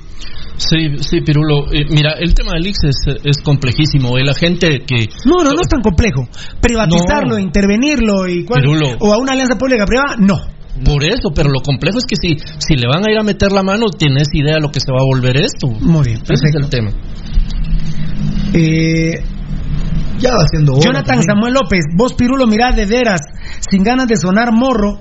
Sí, 0.57 0.99
sí, 1.01 1.21
Pirulo. 1.21 1.73
Eh, 1.73 1.85
mira, 1.91 2.13
el 2.13 2.33
tema 2.33 2.53
del 2.53 2.69
IX 2.69 2.79
es, 2.85 2.97
es 3.25 3.39
complejísimo. 3.43 4.17
La 4.19 4.35
gente 4.35 4.85
que... 4.87 5.09
No, 5.27 5.43
no, 5.43 5.51
no 5.53 5.61
es 5.61 5.69
tan 5.69 5.83
complejo. 5.83 6.29
Privatizarlo, 6.61 7.35
No. 7.35 7.39
intervenirlo 7.41 8.29
y 8.29 8.45
cuál- 8.45 8.61
Pirulo. 8.63 8.97
o 9.01 9.13
a 9.13 9.19
una 9.19 9.33
alianza 9.33 9.57
pública-privada, 9.59 10.15
no. 10.21 10.37
Por 10.83 11.05
eso, 11.05 11.31
pero 11.35 11.51
lo 11.51 11.61
complejo 11.61 11.99
es 11.99 12.05
que 12.05 12.17
si, 12.17 12.37
si 12.59 12.75
le 12.75 12.89
van 12.89 13.07
a 13.07 13.13
ir 13.13 13.19
a 13.19 13.23
meter 13.23 13.53
la 13.53 13.63
mano, 13.63 13.87
tienes 13.97 14.29
idea 14.33 14.55
de 14.55 14.61
lo 14.61 14.71
que 14.71 14.81
se 14.81 14.91
va 14.91 14.99
a 14.99 15.05
volver 15.05 15.37
esto. 15.37 15.69
Muy 15.69 16.05
bien, 16.05 16.23
Ese 16.23 16.49
es 16.49 16.55
el 16.57 16.69
tema. 16.69 16.91
Eh, 18.53 19.23
ya 20.19 20.33
va 20.33 20.45
siendo 20.51 20.73
hora 20.73 20.83
Jonathan 20.83 21.05
también. 21.07 21.29
Samuel 21.29 21.55
López, 21.55 21.85
vos 21.97 22.15
Pirulo, 22.15 22.47
mirá 22.47 22.73
de 22.73 22.87
veras, 22.87 23.21
sin 23.71 23.85
ganas 23.85 24.09
de 24.09 24.17
sonar 24.17 24.53
morro 24.53 25.01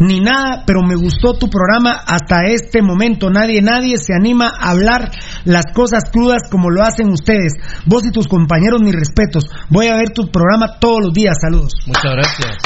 ni 0.00 0.18
nada, 0.18 0.64
pero 0.66 0.82
me 0.82 0.96
gustó 0.96 1.34
tu 1.34 1.48
programa 1.48 1.92
hasta 2.06 2.46
este 2.46 2.80
momento. 2.80 3.28
Nadie, 3.30 3.60
nadie 3.60 3.98
se 3.98 4.14
anima 4.14 4.50
a 4.58 4.70
hablar 4.70 5.10
las 5.44 5.66
cosas 5.74 6.04
crudas 6.10 6.48
como 6.50 6.70
lo 6.70 6.82
hacen 6.82 7.10
ustedes. 7.10 7.52
Vos 7.84 8.04
y 8.06 8.10
tus 8.10 8.26
compañeros, 8.26 8.80
mis 8.82 8.94
respetos. 8.94 9.44
Voy 9.68 9.88
a 9.88 9.96
ver 9.96 10.10
tu 10.10 10.30
programa 10.30 10.78
todos 10.80 11.00
los 11.04 11.12
días. 11.12 11.36
Saludos. 11.40 11.74
Muchas 11.86 12.12
gracias. 12.12 12.56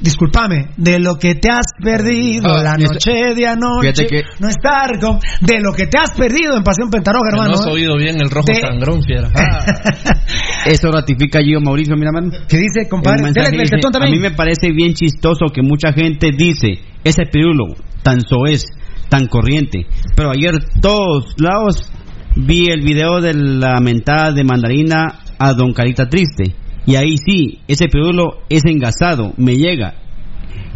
Discúlpame, 0.00 0.70
de 0.76 0.98
lo 1.00 1.18
que 1.18 1.34
te 1.34 1.48
has 1.50 1.66
perdido 1.82 2.48
Ah, 2.54 2.62
la 2.62 2.76
noche 2.76 3.34
de 3.34 3.46
anoche, 3.46 4.06
que- 4.06 4.22
no 4.40 4.48
estar 4.48 4.98
con, 5.00 5.18
de 5.40 5.60
lo 5.60 5.72
que 5.72 5.86
te 5.86 5.98
has 5.98 6.10
perdido 6.16 6.56
en 6.56 6.62
Pasión 6.62 6.90
Pentarroja, 6.90 7.24
Que 7.30 7.36
hermano. 7.36 7.54
no 7.54 7.60
has 7.60 7.66
¿eh? 7.66 7.70
oído 7.70 7.96
bien 7.96 8.20
el 8.20 8.30
rojo 8.30 8.46
De- 8.46 8.60
sangrón, 8.60 9.02
fiera. 9.02 9.28
Eso 10.66 10.90
ratifica 10.90 11.40
Gio 11.40 11.60
Mauricio, 11.60 11.94
mira, 11.96 12.10
mano. 12.12 12.30
¿Qué 12.48 12.56
dice, 12.58 12.88
compadre? 12.88 13.22
Mensaje 13.22 13.50
Dele, 13.50 13.62
dice, 13.64 13.76
a 14.00 14.06
mí 14.10 14.18
me 14.18 14.30
parece 14.32 14.70
bien 14.72 14.92
chistoso 14.94 15.46
que 15.52 15.62
mucha 15.62 15.92
gente 15.92 16.30
dice, 16.36 16.80
ese 17.04 17.24
pirulo, 17.30 17.74
tan 18.02 18.20
soez, 18.20 18.64
tan 19.08 19.26
corriente. 19.26 19.86
Pero 20.14 20.30
ayer 20.30 20.52
todos 20.80 21.34
lados 21.38 21.90
vi 22.36 22.66
el 22.70 22.82
video 22.82 23.20
de 23.20 23.34
la 23.34 23.80
mentada 23.80 24.32
de 24.32 24.44
mandarina 24.44 25.20
a 25.38 25.52
Don 25.54 25.72
Carita 25.72 26.08
Triste. 26.08 26.54
Y 26.88 26.96
ahí 26.96 27.14
sí, 27.24 27.60
ese 27.68 27.86
pirulo 27.88 28.42
es 28.48 28.62
engasado, 28.64 29.32
me 29.36 29.54
llega, 29.56 29.94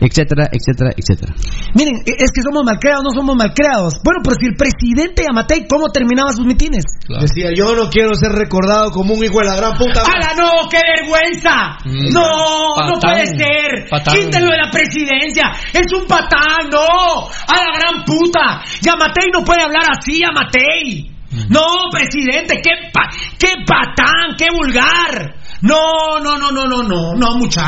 etcétera, 0.01 0.49
etcétera, 0.53 0.91
etcétera. 0.97 1.33
Miren, 1.75 1.95
e, 2.05 2.11
es 2.19 2.31
que 2.35 2.43
somos 2.43 2.65
malcreados, 2.65 3.03
no 3.05 3.11
somos 3.15 3.35
malcreados. 3.37 3.95
Bueno, 4.05 4.21
pero 4.23 4.37
si 4.39 4.47
el 4.47 4.57
presidente 4.57 5.23
Yamatei, 5.25 5.67
¿cómo 5.67 5.89
terminaba 5.89 6.33
sus 6.33 6.45
mitines? 6.45 6.85
Decía, 7.09 7.51
yo 7.57 7.75
no 7.75 7.89
quiero 7.89 8.15
ser 8.15 8.33
recordado 8.33 8.91
como 8.91 9.15
un 9.15 9.25
hijo 9.25 9.39
de 9.39 9.47
la 9.47 9.57
gran 9.57 9.79
puta. 9.79 10.03
¡Hala, 10.03 10.35
no! 10.37 10.69
¡Qué 10.69 10.81
vergüenza! 11.01 11.79
Mm. 11.85 12.13
No, 12.13 12.75
no 12.77 13.01
puede 13.01 13.27
ser. 13.27 13.89
Patán. 13.89 14.15
Quítenlo 14.15 14.51
de 14.51 14.59
la 14.59 14.71
presidencia. 14.71 15.45
Es 15.73 15.87
un 15.97 16.07
patán, 16.07 16.69
no. 16.71 17.25
A 17.49 17.57
la 17.57 17.73
gran 17.79 18.05
puta. 18.05 18.61
Yamatei 18.83 19.31
no 19.33 19.45
puede 19.45 19.63
hablar 19.63 19.85
así, 19.99 20.21
Yamatei. 20.21 21.09
No, 21.49 21.65
presidente, 21.91 22.61
qué, 22.63 22.91
pa- 22.93 23.09
qué 23.39 23.65
patán, 23.67 24.37
qué 24.37 24.49
vulgar. 24.53 25.35
No, 25.63 26.19
no, 26.21 26.37
no, 26.37 26.51
no, 26.51 26.67
no, 26.67 26.83
no, 26.83 27.15
no, 27.15 27.35
mucha. 27.37 27.63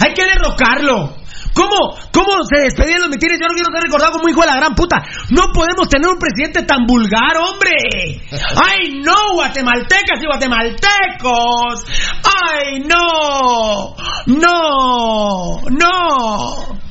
Hay 0.00 0.14
que 0.14 0.24
derrocarlo. 0.24 1.24
¿Cómo, 1.54 1.96
¿Cómo 2.12 2.44
se 2.52 2.62
despedían 2.62 3.00
los 3.00 3.10
mitines? 3.10 3.38
Yo 3.40 3.46
no 3.46 3.54
quiero 3.54 3.70
ser 3.72 3.84
recordado 3.84 4.12
como 4.12 4.28
hijo 4.28 4.40
de 4.40 4.46
la 4.48 4.56
gran 4.56 4.74
puta. 4.74 5.02
No 5.30 5.52
podemos 5.52 5.88
tener 5.88 6.08
un 6.08 6.18
presidente 6.18 6.62
tan 6.62 6.84
vulgar, 6.84 7.36
hombre. 7.36 8.20
¡Ay, 8.56 9.00
no, 9.00 9.34
guatemaltecas 9.34 10.20
y 10.20 10.26
guatemaltecos! 10.26 11.84
¡Ay, 12.24 12.80
no! 12.80 13.94
¡No! 14.26 15.60
¡No! 15.70 16.83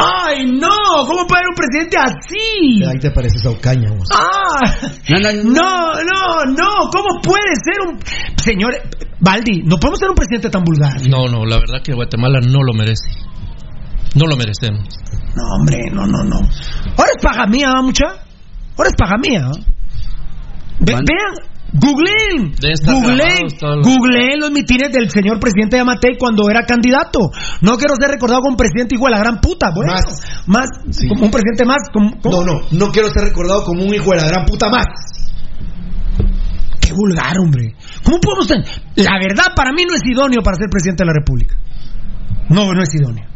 ¡Ay, 0.00 0.44
no! 0.52 0.68
¿Cómo 1.06 1.26
puede 1.26 1.40
haber 1.40 1.48
un 1.50 1.54
presidente 1.56 1.96
así? 1.98 2.84
Ahí 2.84 2.98
te 2.98 3.10
pareces 3.10 3.44
a 3.46 3.50
Ocaña, 3.50 3.90
vos. 3.90 4.08
¡Ah! 4.12 4.74
No, 5.08 5.92
no, 5.92 6.44
no. 6.46 6.90
¿Cómo 6.92 7.20
puede 7.22 7.54
ser 7.64 7.80
un. 7.88 7.98
Señor 8.36 8.74
Baldi, 9.20 9.62
no 9.64 9.76
podemos 9.78 9.98
tener 9.98 10.10
un 10.10 10.16
presidente 10.16 10.50
tan 10.50 10.62
vulgar. 10.64 11.00
No, 11.08 11.26
no, 11.26 11.44
la 11.44 11.56
verdad 11.58 11.82
que 11.82 11.92
Guatemala 11.94 12.40
no 12.40 12.62
lo 12.62 12.72
merece. 12.74 13.08
No 14.14 14.26
lo 14.26 14.36
merecemos. 14.36 14.84
No, 15.34 15.42
hombre, 15.56 15.78
no, 15.92 16.06
no, 16.06 16.24
no. 16.24 16.36
Ahora 16.96 17.10
es 17.16 17.22
paga 17.22 17.46
mía, 17.46 17.70
¿va, 17.74 17.82
mucha? 17.82 18.06
Ahora 18.76 18.90
es 18.90 18.96
paga 18.96 19.16
mía. 19.18 19.48
Ve- 20.80 20.94
vean, 20.94 21.34
googleen, 21.72 22.54
googleen, 23.02 23.46
googleen 23.82 24.40
los 24.40 24.50
mitines 24.50 24.90
del 24.92 25.10
señor 25.10 25.38
presidente 25.38 25.76
Yamatei 25.76 26.16
cuando 26.18 26.48
era 26.50 26.62
candidato. 26.64 27.30
No 27.60 27.76
quiero 27.76 27.94
ser 28.00 28.10
recordado 28.10 28.40
como 28.40 28.52
un 28.52 28.56
presidente 28.56 28.94
hijo 28.94 29.04
de 29.04 29.10
la 29.12 29.18
gran 29.18 29.40
puta. 29.40 29.70
Bueno, 29.74 29.92
más, 30.46 30.66
como 31.08 31.24
un 31.26 31.30
presidente 31.30 31.64
más. 31.66 31.78
Como, 31.92 32.18
como- 32.20 32.44
No, 32.44 32.44
no, 32.44 32.60
no 32.72 32.90
quiero 32.92 33.08
ser 33.10 33.22
recordado 33.24 33.64
como 33.64 33.84
un 33.84 33.94
hijo 33.94 34.10
de 34.12 34.16
la 34.16 34.28
gran 34.28 34.44
puta 34.46 34.68
más. 34.70 34.86
Qué 36.80 36.92
vulgar, 36.94 37.38
hombre. 37.38 37.74
¿Cómo 38.02 38.18
podemos 38.20 38.48
tener? 38.48 38.64
La 38.96 39.18
verdad, 39.20 39.52
para 39.54 39.72
mí 39.72 39.84
no 39.88 39.94
es 39.94 40.02
idóneo 40.04 40.42
para 40.42 40.56
ser 40.56 40.68
presidente 40.70 41.02
de 41.04 41.06
la 41.06 41.12
República. 41.14 41.56
No, 42.48 42.72
no 42.72 42.82
es 42.82 42.94
idóneo. 42.94 43.26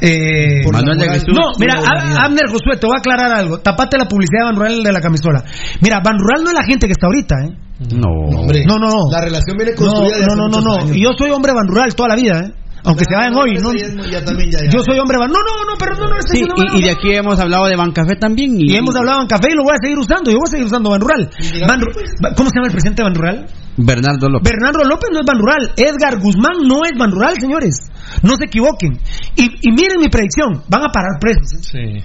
Eh, 0.00 0.64
Manuel 0.72 0.98
de 0.98 1.08
Jesús, 1.10 1.34
no, 1.34 1.52
mira, 1.58 1.74
Ab- 1.74 2.24
Abner 2.24 2.46
Josué, 2.50 2.76
te 2.80 2.86
voy 2.86 2.96
a 2.96 3.00
aclarar 3.00 3.32
algo. 3.36 3.58
Tapate 3.58 3.98
la 3.98 4.06
publicidad 4.06 4.40
de 4.40 4.44
Ban 4.46 4.56
Rural 4.56 4.82
de 4.82 4.92
la 4.92 5.00
camisola. 5.00 5.44
Mira, 5.82 6.00
Ban 6.02 6.18
Rural 6.18 6.42
no 6.44 6.50
es 6.50 6.56
la 6.56 6.64
gente 6.64 6.86
que 6.86 6.92
está 6.92 7.06
ahorita, 7.06 7.34
¿eh? 7.44 7.56
No. 7.96 8.38
Hombre, 8.40 8.64
No, 8.66 8.76
no, 8.78 8.88
no. 8.88 9.10
La 9.10 9.20
relación 9.22 9.56
viene 9.56 9.72
No, 9.72 9.76
construida 9.76 10.18
de 10.18 10.26
no, 10.26 10.36
no, 10.36 10.48
no, 10.48 10.60
no. 10.60 10.74
años. 10.84 10.96
Y 10.96 11.02
yo 11.02 11.10
soy 11.16 11.30
hombre 11.30 11.52
Ban 11.52 11.66
Rural 11.68 11.94
toda 11.94 12.08
la 12.10 12.16
vida, 12.16 12.40
¿eh? 12.46 12.52
Aunque 12.84 13.04
se 13.04 13.14
vayan 13.14 13.34
hoy, 13.36 13.52
¿no? 13.60 13.72
Ya 14.10 14.24
también, 14.24 14.50
ya, 14.50 14.58
ya. 14.64 14.70
Yo 14.72 14.82
soy 14.82 14.98
hombre 14.98 15.18
Ban. 15.18 15.30
No, 15.30 15.38
no, 15.38 15.64
no, 15.70 15.76
pero 15.78 15.96
no, 15.96 16.06
no, 16.08 16.16
estoy 16.16 16.40
Sí, 16.40 16.46
y, 16.76 16.78
y 16.80 16.84
de 16.84 16.90
aquí 16.90 17.12
hemos 17.14 17.38
hablado 17.38 17.66
de 17.66 17.76
Bancafé 17.76 18.16
también. 18.16 18.58
Y, 18.58 18.72
Y 18.72 18.76
hemos 18.76 18.96
hablado 18.96 19.20
en 19.22 19.26
café 19.28 19.48
y 19.52 19.54
lo 19.54 19.64
voy 19.64 19.72
a 19.74 19.80
seguir 19.82 19.98
usando. 19.98 20.30
Yo 20.30 20.38
voy 20.38 20.48
a 20.48 20.50
seguir 20.50 20.66
usando 20.66 20.90
Ban 20.90 21.00
Rural. 21.00 21.30
Ban 21.68 21.80
Ru- 21.80 22.34
¿Cómo 22.36 22.48
se 22.48 22.56
llama 22.56 22.66
el 22.68 22.72
presidente 22.72 23.02
de 23.02 23.08
Ban 23.08 23.14
Rural? 23.14 23.46
Bernardo 23.76 24.28
López. 24.28 24.50
Bernardo 24.52 24.84
López 24.84 25.08
no 25.12 25.20
es 25.20 25.26
Ban 25.26 25.38
Rural. 25.38 25.72
Edgar 25.76 26.18
Guzmán 26.20 26.56
no 26.66 26.80
es 26.84 26.92
Ban 26.98 27.10
Rural, 27.10 27.34
señores. 27.38 27.76
No 28.22 28.36
se 28.36 28.44
equivoquen. 28.46 28.98
Y, 29.36 29.44
y 29.44 29.72
miren 29.72 30.00
mi 30.00 30.08
predicción. 30.08 30.62
Van 30.68 30.82
a 30.84 30.88
parar 30.92 31.18
presos. 31.20 31.52
¿eh? 31.74 32.00
Sí. 32.00 32.04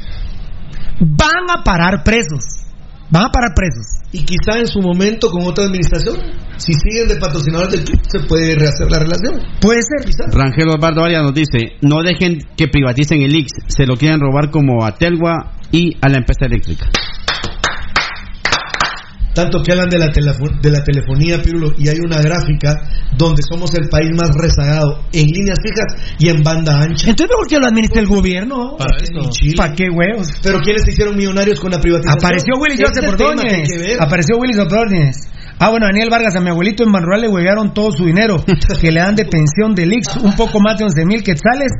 Van 0.99 1.49
a 1.49 1.63
parar 1.63 2.03
presos. 2.03 2.64
Van 3.09 3.25
a 3.25 3.29
parar 3.29 3.53
presos. 3.53 3.85
Y 4.11 4.23
quizá 4.23 4.59
en 4.59 4.67
su 4.67 4.81
momento 4.81 5.29
con 5.29 5.43
otra 5.43 5.65
administración, 5.65 6.15
si 6.57 6.73
siguen 6.73 7.07
de 7.07 7.17
patrocinadores 7.17 7.73
del 7.73 7.83
club, 7.83 8.01
se 8.07 8.19
puede 8.27 8.55
rehacer 8.55 8.89
la 8.89 8.99
relación. 8.99 9.41
Puede 9.61 9.81
ser. 9.81 10.33
Rangel 10.33 10.69
Osvaldo 10.69 11.03
Arias 11.03 11.21
nos 11.21 11.33
dice, 11.33 11.77
no 11.81 12.01
dejen 12.01 12.39
que 12.55 12.67
privaticen 12.67 13.21
el 13.21 13.35
IX, 13.35 13.51
se 13.67 13.85
lo 13.85 13.95
quieren 13.95 14.19
robar 14.19 14.49
como 14.49 14.83
a 14.85 14.95
Telgua 14.95 15.53
y 15.71 15.95
a 16.01 16.09
la 16.09 16.17
empresa 16.17 16.45
eléctrica. 16.45 16.89
Tanto 19.35 19.61
que 19.61 19.73
hablan 19.73 19.89
de 19.89 19.99
la, 19.99 20.07
de 20.07 20.71
la 20.71 20.83
telefonía, 20.83 21.41
Pirulo, 21.41 21.73
y 21.77 21.89
hay 21.89 21.99
una 21.99 22.21
gráfica 22.21 22.73
donde 23.17 23.43
somos 23.43 23.73
el 23.75 23.89
país 23.89 24.09
más 24.15 24.31
rezagado 24.33 25.03
en 25.11 25.27
líneas 25.27 25.59
fijas 25.61 26.15
y 26.17 26.29
en 26.29 26.41
banda 26.41 26.79
ancha. 26.81 27.09
Entonces, 27.09 27.35
¿por 27.35 27.47
qué 27.47 27.59
lo 27.59 27.67
administra 27.67 27.99
el 28.01 28.07
gobierno? 28.07 28.77
Para 28.77 28.97
eso. 28.97 29.29
¿Para 29.57 29.73
qué 29.73 29.89
huevos? 29.89 30.29
Pero 30.41 30.59
¿quiénes 30.61 30.83
se 30.83 30.91
hicieron 30.91 31.17
millonarios 31.17 31.59
con 31.59 31.71
la 31.71 31.79
privatización? 31.79 32.17
Apareció 32.17 32.53
Willy 32.57 32.75
Ese 32.75 32.83
es 32.83 32.89
Joseph 32.89 33.09
Ordóñez. 33.09 33.99
Apareció 33.99 34.37
Willy 34.37 34.53
Joseph 34.53 34.71
Ordóñez. 34.71 35.15
Ah, 35.57 35.69
bueno, 35.69 35.85
Daniel 35.85 36.09
Vargas, 36.09 36.35
a 36.35 36.41
mi 36.41 36.49
abuelito 36.49 36.83
en 36.83 36.91
Manuel 36.91 37.21
le 37.21 37.27
huevearon 37.29 37.73
todo 37.73 37.91
su 37.91 38.05
dinero, 38.05 38.43
que 38.81 38.91
le 38.91 38.99
dan 38.99 39.15
de 39.15 39.25
pensión 39.25 39.73
del 39.73 39.93
IX, 39.93 40.17
un 40.17 40.33
poco 40.35 40.59
más 40.59 40.77
de 40.77 40.83
11 40.83 41.05
mil 41.05 41.23
quetzales, 41.23 41.71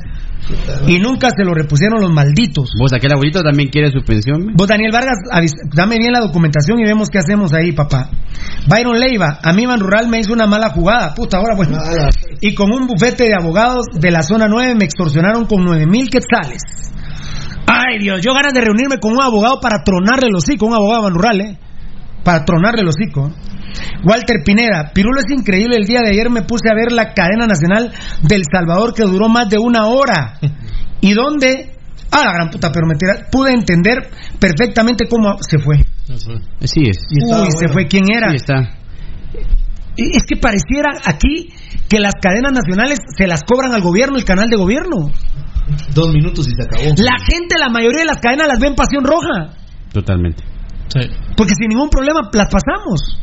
y 0.87 0.99
nunca 0.99 1.29
se 1.35 1.43
lo 1.43 1.53
repusieron 1.53 1.99
los 1.99 2.11
malditos. 2.13 2.69
Vos, 2.79 2.93
aquel 2.93 3.11
abuelito 3.11 3.41
también 3.41 3.69
quiere 3.69 3.91
su 3.91 4.01
pensión. 4.05 4.53
Vos, 4.55 4.67
Daniel 4.67 4.91
Vargas, 4.93 5.17
avis- 5.31 5.51
dame 5.73 5.97
bien 5.97 6.13
la 6.13 6.21
documentación 6.21 6.79
y 6.79 6.83
vemos 6.85 7.09
qué 7.09 7.19
hacemos 7.19 7.51
ahí, 7.53 7.73
papá. 7.73 8.09
Byron 8.67 8.97
Leiva, 8.99 9.39
a 9.43 9.51
mí 9.53 9.65
Rural 9.65 10.07
me 10.07 10.19
hizo 10.19 10.31
una 10.33 10.47
mala 10.47 10.69
jugada, 10.69 11.13
puta, 11.13 11.37
ahora 11.37 11.55
bueno. 11.55 11.77
Y 12.41 12.53
con 12.55 12.71
un 12.71 12.87
bufete 12.87 13.25
de 13.25 13.33
abogados 13.33 13.85
de 13.93 14.11
la 14.11 14.21
zona 14.23 14.47
9 14.47 14.75
me 14.75 14.85
extorsionaron 14.85 15.45
con 15.47 15.63
9 15.65 15.85
mil 15.85 16.09
quetzales. 16.09 16.61
Ay, 17.67 17.99
Dios, 17.99 18.21
yo 18.21 18.33
ganas 18.33 18.53
de 18.53 18.61
reunirme 18.61 18.99
con 18.99 19.11
un 19.13 19.21
abogado 19.21 19.59
para 19.59 19.83
tronarle 19.83 20.29
los 20.31 20.43
sí, 20.43 20.55
con 20.55 20.69
un 20.69 20.75
abogado 20.75 21.01
de 21.01 21.09
Ban 21.09 21.13
Rural, 21.15 21.41
¿eh? 21.41 21.57
Para 22.25 22.43
tronarle 22.43 22.81
el 22.81 22.89
hocico. 22.89 23.31
Walter 24.03 24.37
Pineda, 24.43 24.91
Pirulo 24.93 25.19
es 25.19 25.31
increíble. 25.31 25.77
El 25.77 25.85
día 25.85 25.99
de 26.03 26.09
ayer 26.11 26.29
me 26.29 26.41
puse 26.41 26.69
a 26.69 26.75
ver 26.75 26.91
la 26.91 27.13
cadena 27.13 27.45
nacional 27.45 27.93
del 28.21 28.43
Salvador 28.51 28.93
que 28.93 29.03
duró 29.03 29.29
más 29.29 29.47
de 29.49 29.57
una 29.59 29.85
hora. 29.87 30.39
¿Y 31.01 31.13
dónde? 31.13 31.71
Ah, 32.11 32.23
la 32.25 32.33
gran 32.33 32.49
puta, 32.49 32.71
pero 32.71 32.87
me 32.87 32.95
tira- 32.95 33.29
pude 33.31 33.51
entender 33.51 34.09
perfectamente 34.39 35.07
cómo 35.09 35.37
se 35.41 35.59
fue. 35.59 35.77
Sí 36.61 36.83
es. 36.89 36.97
Uy, 37.11 37.47
se 37.51 37.67
fue. 37.69 37.87
¿Quién 37.87 38.05
era? 38.13 38.29
Sí 38.31 38.37
está. 38.37 38.71
Es 39.97 40.23
que 40.27 40.35
pareciera 40.37 40.91
aquí 41.05 41.49
que 41.89 41.99
las 41.99 42.13
cadenas 42.21 42.51
nacionales 42.53 42.99
se 43.17 43.27
las 43.27 43.43
cobran 43.43 43.73
al 43.73 43.81
gobierno, 43.81 44.17
el 44.17 44.25
canal 44.25 44.49
de 44.49 44.57
gobierno. 44.57 45.09
Dos 45.93 46.13
minutos 46.13 46.47
y 46.47 46.51
se 46.51 46.63
acabó. 46.63 46.83
La 46.97 47.17
gente, 47.25 47.57
la 47.57 47.69
mayoría 47.69 47.99
de 48.01 48.05
las 48.05 48.17
cadenas 48.19 48.47
las 48.47 48.59
ve 48.59 48.67
en 48.67 48.75
Pasión 48.75 49.03
Roja. 49.03 49.53
Totalmente. 49.91 50.43
Porque 51.35 51.53
sin 51.55 51.69
ningún 51.69 51.89
problema 51.89 52.21
las 52.33 52.47
pasamos. 52.47 53.19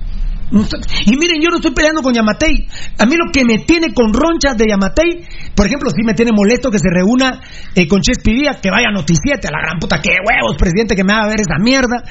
Y 0.51 1.17
miren, 1.17 1.41
yo 1.41 1.49
no 1.51 1.57
estoy 1.57 1.73
peleando 1.73 2.03
con 2.03 2.13
Yamatei. 2.15 2.67
A 2.99 3.07
mí 3.07 3.15
lo 3.17 3.31
que 3.33 3.45
me 3.45 3.59
tiene 3.65 3.93
con 3.95 4.13
ronchas 4.13 4.57
de 4.57 4.67
Yamatei, 4.69 5.25
por 5.55 5.67
ejemplo, 5.67 5.91
sí 5.91 6.03
me 6.05 6.15
tiene 6.15 6.33
molesto 6.35 6.71
que 6.71 6.79
se 6.79 6.89
reúna 6.91 7.41
eh, 7.75 7.87
con 7.89 8.01
Chespidía, 8.01 8.61
que 8.61 8.71
vaya 8.71 8.89
a 8.89 8.93
Noticiete, 8.93 9.49
a 9.49 9.53
la 9.53 9.61
gran 9.65 9.79
puta, 9.79 10.01
que 10.01 10.11
huevos, 10.11 10.57
presidente, 10.59 10.95
que 10.97 11.05
me 11.05 11.13
haga 11.13 11.29
ver 11.29 11.41
esa 11.41 11.57
mierda, 11.63 12.03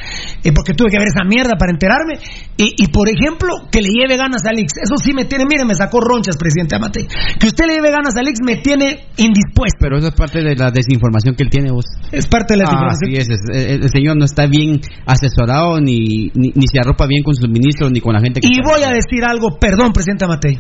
eh, 0.44 0.52
porque 0.54 0.74
tuve 0.74 0.90
que 0.90 0.98
ver 0.98 1.08
esa 1.08 1.24
mierda 1.28 1.54
para 1.58 1.72
enterarme. 1.72 2.16
Y, 2.58 2.74
y, 2.78 2.88
por 2.88 3.10
ejemplo, 3.10 3.68
que 3.72 3.82
le 3.82 3.90
lleve 3.90 4.18
ganas 4.18 4.46
a 4.46 4.50
Alix. 4.50 4.74
Eso 4.82 4.96
sí 4.98 5.14
me 5.14 5.26
tiene, 5.26 5.46
miren, 5.46 5.68
me 5.68 5.76
sacó 5.76 6.00
ronchas, 6.00 6.38
presidente 6.38 6.76
Yamatei. 6.76 7.08
Que 7.40 7.48
usted 7.48 7.66
le 7.68 7.76
lleve 7.76 7.92
ganas 7.92 8.16
a 8.16 8.20
Alix 8.22 8.40
me 8.46 8.58
tiene 8.58 9.06
indispuesto. 9.18 9.78
Pero 9.80 9.98
eso 9.98 10.08
es 10.10 10.14
parte 10.16 10.42
de 10.42 10.56
la 10.56 10.72
desinformación 10.72 11.36
que 11.36 11.44
él 11.44 11.50
tiene 11.50 11.72
vos. 11.72 11.86
Es 12.12 12.28
parte 12.28 12.54
de 12.54 12.64
la 12.64 12.70
Ah, 12.70 12.88
desinformación. 12.90 13.12
sí, 13.12 13.18
es, 13.18 13.30
es- 13.30 13.70
el, 13.72 13.84
el 13.84 13.90
señor 13.90 14.18
no 14.18 14.26
está 14.26 14.46
bien 14.48 14.80
asesorado 15.06 15.80
ni, 15.82 16.30
ni, 16.36 16.52
ni 16.56 16.66
se 16.72 16.80
arropa 16.80 17.06
bien 17.08 17.24
con 17.24 17.36
sus 17.36 17.50
ministros 17.50 17.92
ni 17.92 18.00
con 18.00 18.14
la 18.14 18.22
gente 18.22 18.31
que 18.40 18.48
Y 18.48 18.60
voy 18.64 18.84
a 18.84 18.90
decir 18.92 19.24
algo, 19.26 19.58
perdón, 19.60 19.92
presidente 19.92 20.26
Matei. 20.28 20.60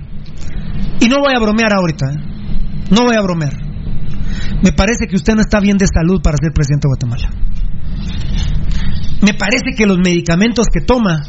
Y 0.99 1.07
no 1.07 1.17
voy 1.19 1.33
a 1.35 1.39
bromear 1.39 1.73
ahorita. 1.73 2.05
¿eh? 2.11 2.17
No 2.91 3.03
voy 3.05 3.15
a 3.15 3.21
bromear. 3.21 3.53
Me 4.63 4.71
parece 4.71 5.07
que 5.07 5.15
usted 5.15 5.35
no 5.35 5.41
está 5.41 5.59
bien 5.59 5.77
de 5.77 5.85
salud 5.87 6.21
para 6.21 6.37
ser 6.41 6.51
presidente 6.53 6.87
de 6.87 6.89
Guatemala. 6.89 7.29
Me 9.21 9.33
parece 9.33 9.75
que 9.77 9.85
los 9.85 9.97
medicamentos 9.97 10.65
que 10.73 10.81
toma 10.81 11.21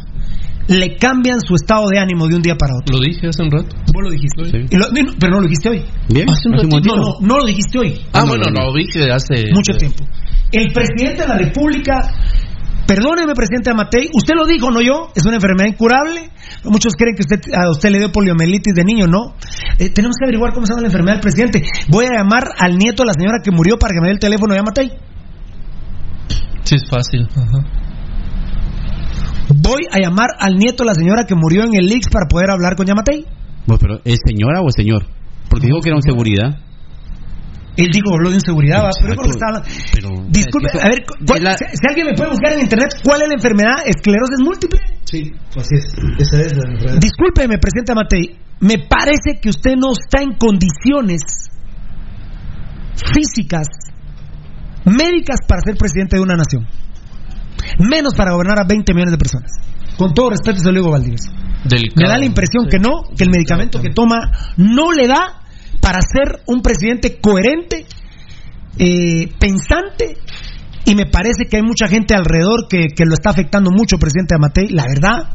le 0.69 0.97
cambian 0.97 1.41
su 1.41 1.55
estado 1.55 1.89
de 1.89 1.99
ánimo 1.99 2.27
de 2.29 2.37
un 2.37 2.43
día 2.43 2.55
para 2.57 2.75
otro. 2.77 2.97
Lo 2.97 3.03
dije 3.05 3.29
hace 3.29 3.43
un 3.43 3.51
rato. 3.51 3.77
Vos 3.93 4.03
lo 4.03 4.11
dijiste. 4.11 4.43
Y 4.71 4.77
lo- 4.79 4.89
no, 4.89 5.13
pero 5.19 5.33
no 5.33 5.41
lo 5.41 5.47
dijiste 5.49 5.69
hoy. 5.69 5.85
Bien, 6.09 6.27
Hace 6.31 6.49
un 6.49 6.55
no, 6.55 6.63
ratito. 6.63 6.97
no, 6.97 7.15
no 7.21 7.39
lo 7.39 7.45
dijiste 7.45 7.79
hoy. 7.79 8.01
Ah, 8.13 8.25
bueno, 8.25 8.45
lo 8.51 8.73
dije 8.73 9.11
hace... 9.11 9.51
Mucho 9.53 9.75
tiempo. 9.77 10.05
El 10.53 10.73
presidente 10.73 11.23
de 11.23 11.29
la 11.29 11.39
República, 11.39 12.15
perdóneme, 12.87 13.35
presidente 13.35 13.71
Amatei, 13.71 14.09
usted 14.15 14.35
lo 14.35 14.47
dijo, 14.47 14.71
no 14.71 14.81
yo, 14.81 15.11
es 15.15 15.25
una 15.27 15.37
enfermedad 15.37 15.69
incurable. 15.69 16.31
Muchos 16.65 16.95
creen 16.95 17.17
que 17.17 17.23
usted, 17.23 17.53
a 17.55 17.71
usted 17.71 17.91
le 17.91 17.99
dio 17.99 18.13
poliomielitis 18.13 18.75
de 18.75 18.85
niño, 18.85 19.07
no. 19.07 19.35
Eh, 19.79 19.91
tenemos 19.91 20.17
que 20.17 20.25
averiguar 20.25 20.53
cómo 20.53 20.67
se 20.67 20.73
llama 20.73 20.83
la 20.83 20.89
enfermedad 20.89 21.15
del 21.15 21.23
presidente. 21.23 21.63
Voy 21.89 22.07
a 22.07 22.19
llamar 22.19 22.45
al 22.59 22.79
nieto 22.79 23.03
de 23.03 23.09
la 23.09 23.15
señora 23.15 23.39
que 23.43 23.51
murió 23.51 23.79
para 23.79 23.93
que 23.93 24.01
me 24.01 24.07
dé 24.09 24.13
el 24.13 24.21
teléfono 24.21 24.55
de 24.55 24.61
Amatei. 24.61 24.93
Sí, 26.63 26.77
es 26.77 26.89
fácil. 26.89 27.29
Ajá. 27.35 27.83
Voy 29.55 29.83
a 29.91 29.99
llamar 29.99 30.29
al 30.39 30.57
nieto 30.57 30.85
de 30.85 30.87
la 30.87 30.95
señora 30.95 31.25
que 31.25 31.35
murió 31.35 31.65
en 31.65 31.75
el 31.75 31.87
Lix 31.87 32.09
para 32.09 32.27
poder 32.29 32.51
hablar 32.51 32.77
con 32.77 32.87
Yamatei. 32.87 33.27
Bueno, 33.67 33.79
pero 33.81 34.01
¿es 34.05 34.21
señora 34.25 34.61
o 34.61 34.69
es 34.69 34.75
señor? 34.77 35.07
Porque 35.49 35.67
dijo 35.67 35.81
que 35.81 35.89
era 35.89 35.97
un 35.97 36.03
seguridad. 36.03 36.59
Él 37.77 37.89
dijo, 37.91 38.13
habló 38.13 38.29
de 38.31 38.37
inseguridad, 38.37 38.85
¿va? 38.85 38.91
pero 39.01 39.15
yo 39.15 39.21
creo 39.21 39.31
que 39.33 39.37
está 39.39 39.47
hablando- 39.49 39.69
Pero, 39.95 40.09
Disculpe, 40.29 40.67
es 40.69 40.73
que 40.73 40.79
eso- 40.79 40.87
a 40.87 40.91
ver, 40.91 41.01
¿cuál- 41.27 41.57
si, 41.57 41.65
si 41.73 41.85
alguien 41.89 42.07
me 42.07 42.15
puede 42.15 42.31
buscar 42.31 42.53
en 42.53 42.61
internet 42.61 42.91
cuál 43.03 43.23
es 43.23 43.29
la 43.29 43.35
enfermedad 43.35 43.77
esclerosis 43.87 44.39
múltiple. 44.45 44.81
Sí, 45.05 45.33
así 45.57 45.75
es. 45.77 45.85
Esa 46.19 46.41
es 46.41 46.57
la 46.57 46.69
enfermedad. 46.71 47.01
Discúlpeme, 47.01 47.57
presidente 47.59 47.95
Matei, 47.95 48.37
me 48.61 48.77
parece 48.89 49.41
que 49.41 49.49
usted 49.49 49.73
no 49.77 49.93
está 49.93 50.23
en 50.23 50.37
condiciones 50.37 51.23
físicas, 53.15 53.67
médicas 54.85 55.39
para 55.47 55.63
ser 55.63 55.77
presidente 55.77 56.17
de 56.17 56.23
una 56.23 56.37
nación. 56.37 56.67
Menos 57.79 58.15
para 58.15 58.33
gobernar 58.33 58.59
a 58.59 58.65
20 58.67 58.93
millones 58.93 59.13
de 59.13 59.19
personas. 59.19 59.51
Con 59.97 60.15
todo 60.15 60.31
respeto, 60.31 60.59
se 60.61 60.69
lo 60.73 60.81
digo, 60.81 60.91
Valdivieso. 60.91 61.31
Me 61.97 62.09
da 62.09 62.19
la 62.19 62.25
impresión 62.25 62.67
que 62.69 62.79
no, 62.79 63.03
que 63.17 63.23
el 63.25 63.31
medicamento 63.31 63.81
que 63.81 63.91
toma 63.91 64.19
no 64.57 64.91
le 64.93 65.07
da 65.07 65.42
para 65.83 65.99
ser 66.01 66.41
un 66.47 66.63
presidente 66.63 67.19
coherente, 67.21 67.85
eh, 68.79 69.29
pensante, 69.39 70.17
y 70.85 70.95
me 70.95 71.07
parece 71.07 71.45
que 71.51 71.57
hay 71.57 71.63
mucha 71.63 71.89
gente 71.89 72.15
alrededor 72.15 72.69
que, 72.69 72.87
que 72.95 73.05
lo 73.05 73.15
está 73.15 73.31
afectando 73.31 73.71
mucho, 73.71 73.99
presidente 73.99 74.37
Amatei, 74.37 74.69
la 74.69 74.85
verdad. 74.87 75.35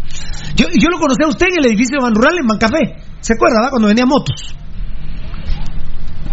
Yo, 0.55 0.67
yo 0.73 0.89
lo 0.89 0.99
conocí 0.99 1.21
a 1.23 1.27
usted 1.27 1.47
en 1.51 1.63
el 1.63 1.71
edificio 1.71 1.99
de 1.99 2.03
Ban 2.03 2.15
Rural 2.15 2.39
en 2.39 2.47
Bancafé, 2.47 2.95
¿se 3.19 3.33
acuerda, 3.33 3.61
va? 3.63 3.69
Cuando 3.69 3.87
vendía 3.87 4.05
motos. 4.05 4.55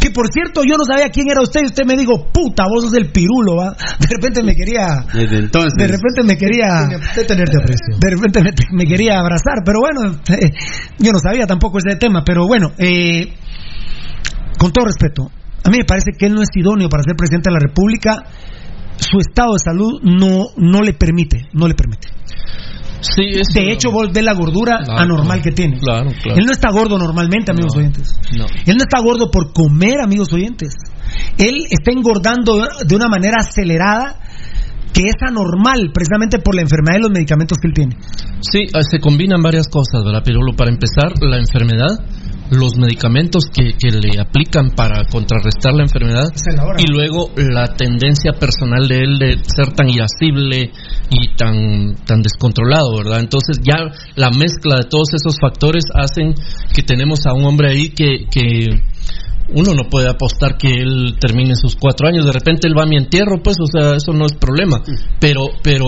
Que 0.00 0.10
por 0.10 0.30
cierto, 0.30 0.62
yo 0.68 0.76
no 0.76 0.84
sabía 0.84 1.08
quién 1.08 1.30
era 1.30 1.40
usted 1.40 1.62
y 1.62 1.66
usted 1.66 1.84
me 1.86 1.96
dijo, 1.96 2.30
puta, 2.30 2.64
vos 2.68 2.84
sos 2.84 2.94
el 2.94 3.10
pirulo, 3.10 3.56
¿va? 3.56 3.70
De 3.98 4.06
repente 4.10 4.42
me 4.42 4.54
quería... 4.54 4.86
Desde 5.12 5.38
entonces. 5.38 5.72
De 5.76 5.86
repente 5.86 6.22
me 6.22 6.36
quería... 6.36 6.86
De 7.16 7.24
tenerte 7.24 7.56
aprecio. 7.56 7.98
De 7.98 8.10
repente 8.10 8.42
me, 8.42 8.50
me 8.72 8.84
quería 8.84 9.18
abrazar, 9.18 9.64
pero 9.64 9.80
bueno, 9.80 10.20
eh, 10.28 10.50
yo 10.98 11.10
no 11.10 11.18
sabía 11.18 11.46
tampoco 11.46 11.78
ese 11.78 11.96
tema, 11.96 12.22
pero 12.24 12.46
bueno, 12.46 12.72
eh, 12.78 13.32
con 14.64 14.72
todo 14.72 14.86
respeto, 14.86 15.30
a 15.62 15.68
mí 15.68 15.76
me 15.76 15.84
parece 15.84 16.12
que 16.18 16.24
él 16.24 16.32
no 16.32 16.40
es 16.40 16.48
idóneo 16.54 16.88
para 16.88 17.02
ser 17.02 17.14
presidente 17.16 17.50
de 17.50 17.52
la 17.52 17.60
República. 17.60 18.24
Su 18.96 19.18
estado 19.18 19.52
de 19.52 19.58
salud 19.58 20.00
no, 20.02 20.46
no 20.56 20.80
le 20.80 20.94
permite, 20.94 21.42
no 21.52 21.68
le 21.68 21.74
permite. 21.74 22.08
Sí, 23.02 23.24
De 23.52 23.70
hecho, 23.70 23.90
vos 23.90 24.10
ves 24.10 24.24
la 24.24 24.32
gordura 24.32 24.78
Claro, 24.82 25.00
anormal 25.02 25.42
que 25.42 25.50
tiene. 25.52 25.76
Él 25.76 26.46
no 26.46 26.52
está 26.52 26.70
gordo 26.70 26.96
normalmente, 26.96 27.50
amigos 27.52 27.72
No, 27.74 27.80
oyentes. 27.80 28.14
no. 28.38 28.46
Él 28.64 28.76
no 28.78 28.84
está 28.84 29.00
gordo 29.02 29.30
por 29.30 29.52
comer, 29.52 30.00
amigos 30.02 30.32
oyentes. 30.32 30.72
Él 31.36 31.66
está 31.68 31.92
engordando 31.92 32.66
de 32.86 32.96
una 32.96 33.08
manera 33.08 33.40
acelerada 33.40 34.16
que 34.94 35.02
es 35.02 35.16
anormal, 35.28 35.90
precisamente 35.92 36.38
por 36.38 36.54
la 36.54 36.62
enfermedad 36.62 37.00
y 37.00 37.02
los 37.02 37.10
medicamentos 37.10 37.58
que 37.58 37.68
él 37.68 37.74
tiene. 37.74 37.96
Sí, 38.40 38.60
eh, 38.62 38.82
se 38.88 38.98
combinan 39.00 39.42
varias 39.42 39.68
cosas, 39.68 40.04
¿verdad, 40.04 40.22
Pirulo? 40.24 40.54
Para 40.56 40.70
empezar, 40.70 41.12
la 41.20 41.36
enfermedad, 41.36 41.98
los 42.50 42.76
medicamentos 42.76 43.44
que, 43.52 43.72
que 43.78 43.90
le 43.90 44.20
aplican 44.20 44.70
para 44.70 45.04
contrarrestar 45.06 45.72
la 45.72 45.84
enfermedad 45.84 46.28
y 46.78 46.86
luego 46.86 47.30
la 47.36 47.74
tendencia 47.74 48.32
personal 48.32 48.86
de 48.86 48.96
él 48.98 49.18
de 49.18 49.38
ser 49.44 49.72
tan 49.74 49.88
irascible 49.88 50.70
y 51.10 51.34
tan, 51.36 51.94
tan 52.04 52.22
descontrolado, 52.22 52.96
¿verdad? 52.98 53.20
Entonces 53.20 53.60
ya 53.62 53.90
la 54.16 54.30
mezcla 54.30 54.76
de 54.76 54.88
todos 54.88 55.08
esos 55.14 55.36
factores 55.40 55.84
hacen 55.94 56.34
que 56.74 56.82
tenemos 56.82 57.26
a 57.26 57.32
un 57.32 57.44
hombre 57.44 57.70
ahí 57.70 57.88
que... 57.90 58.26
que 58.30 58.82
uno 59.46 59.74
no 59.74 59.90
puede 59.90 60.08
apostar 60.08 60.56
que 60.56 60.68
él 60.68 61.16
termine 61.20 61.54
sus 61.54 61.76
cuatro 61.76 62.08
años. 62.08 62.24
De 62.24 62.32
repente 62.32 62.66
él 62.66 62.72
va 62.76 62.84
a 62.84 62.86
mi 62.86 62.96
entierro, 62.96 63.42
pues, 63.42 63.58
o 63.60 63.66
sea, 63.66 63.94
eso 63.94 64.12
no 64.12 64.24
es 64.24 64.32
problema. 64.32 64.82
Pero, 65.20 65.48
pero, 65.62 65.84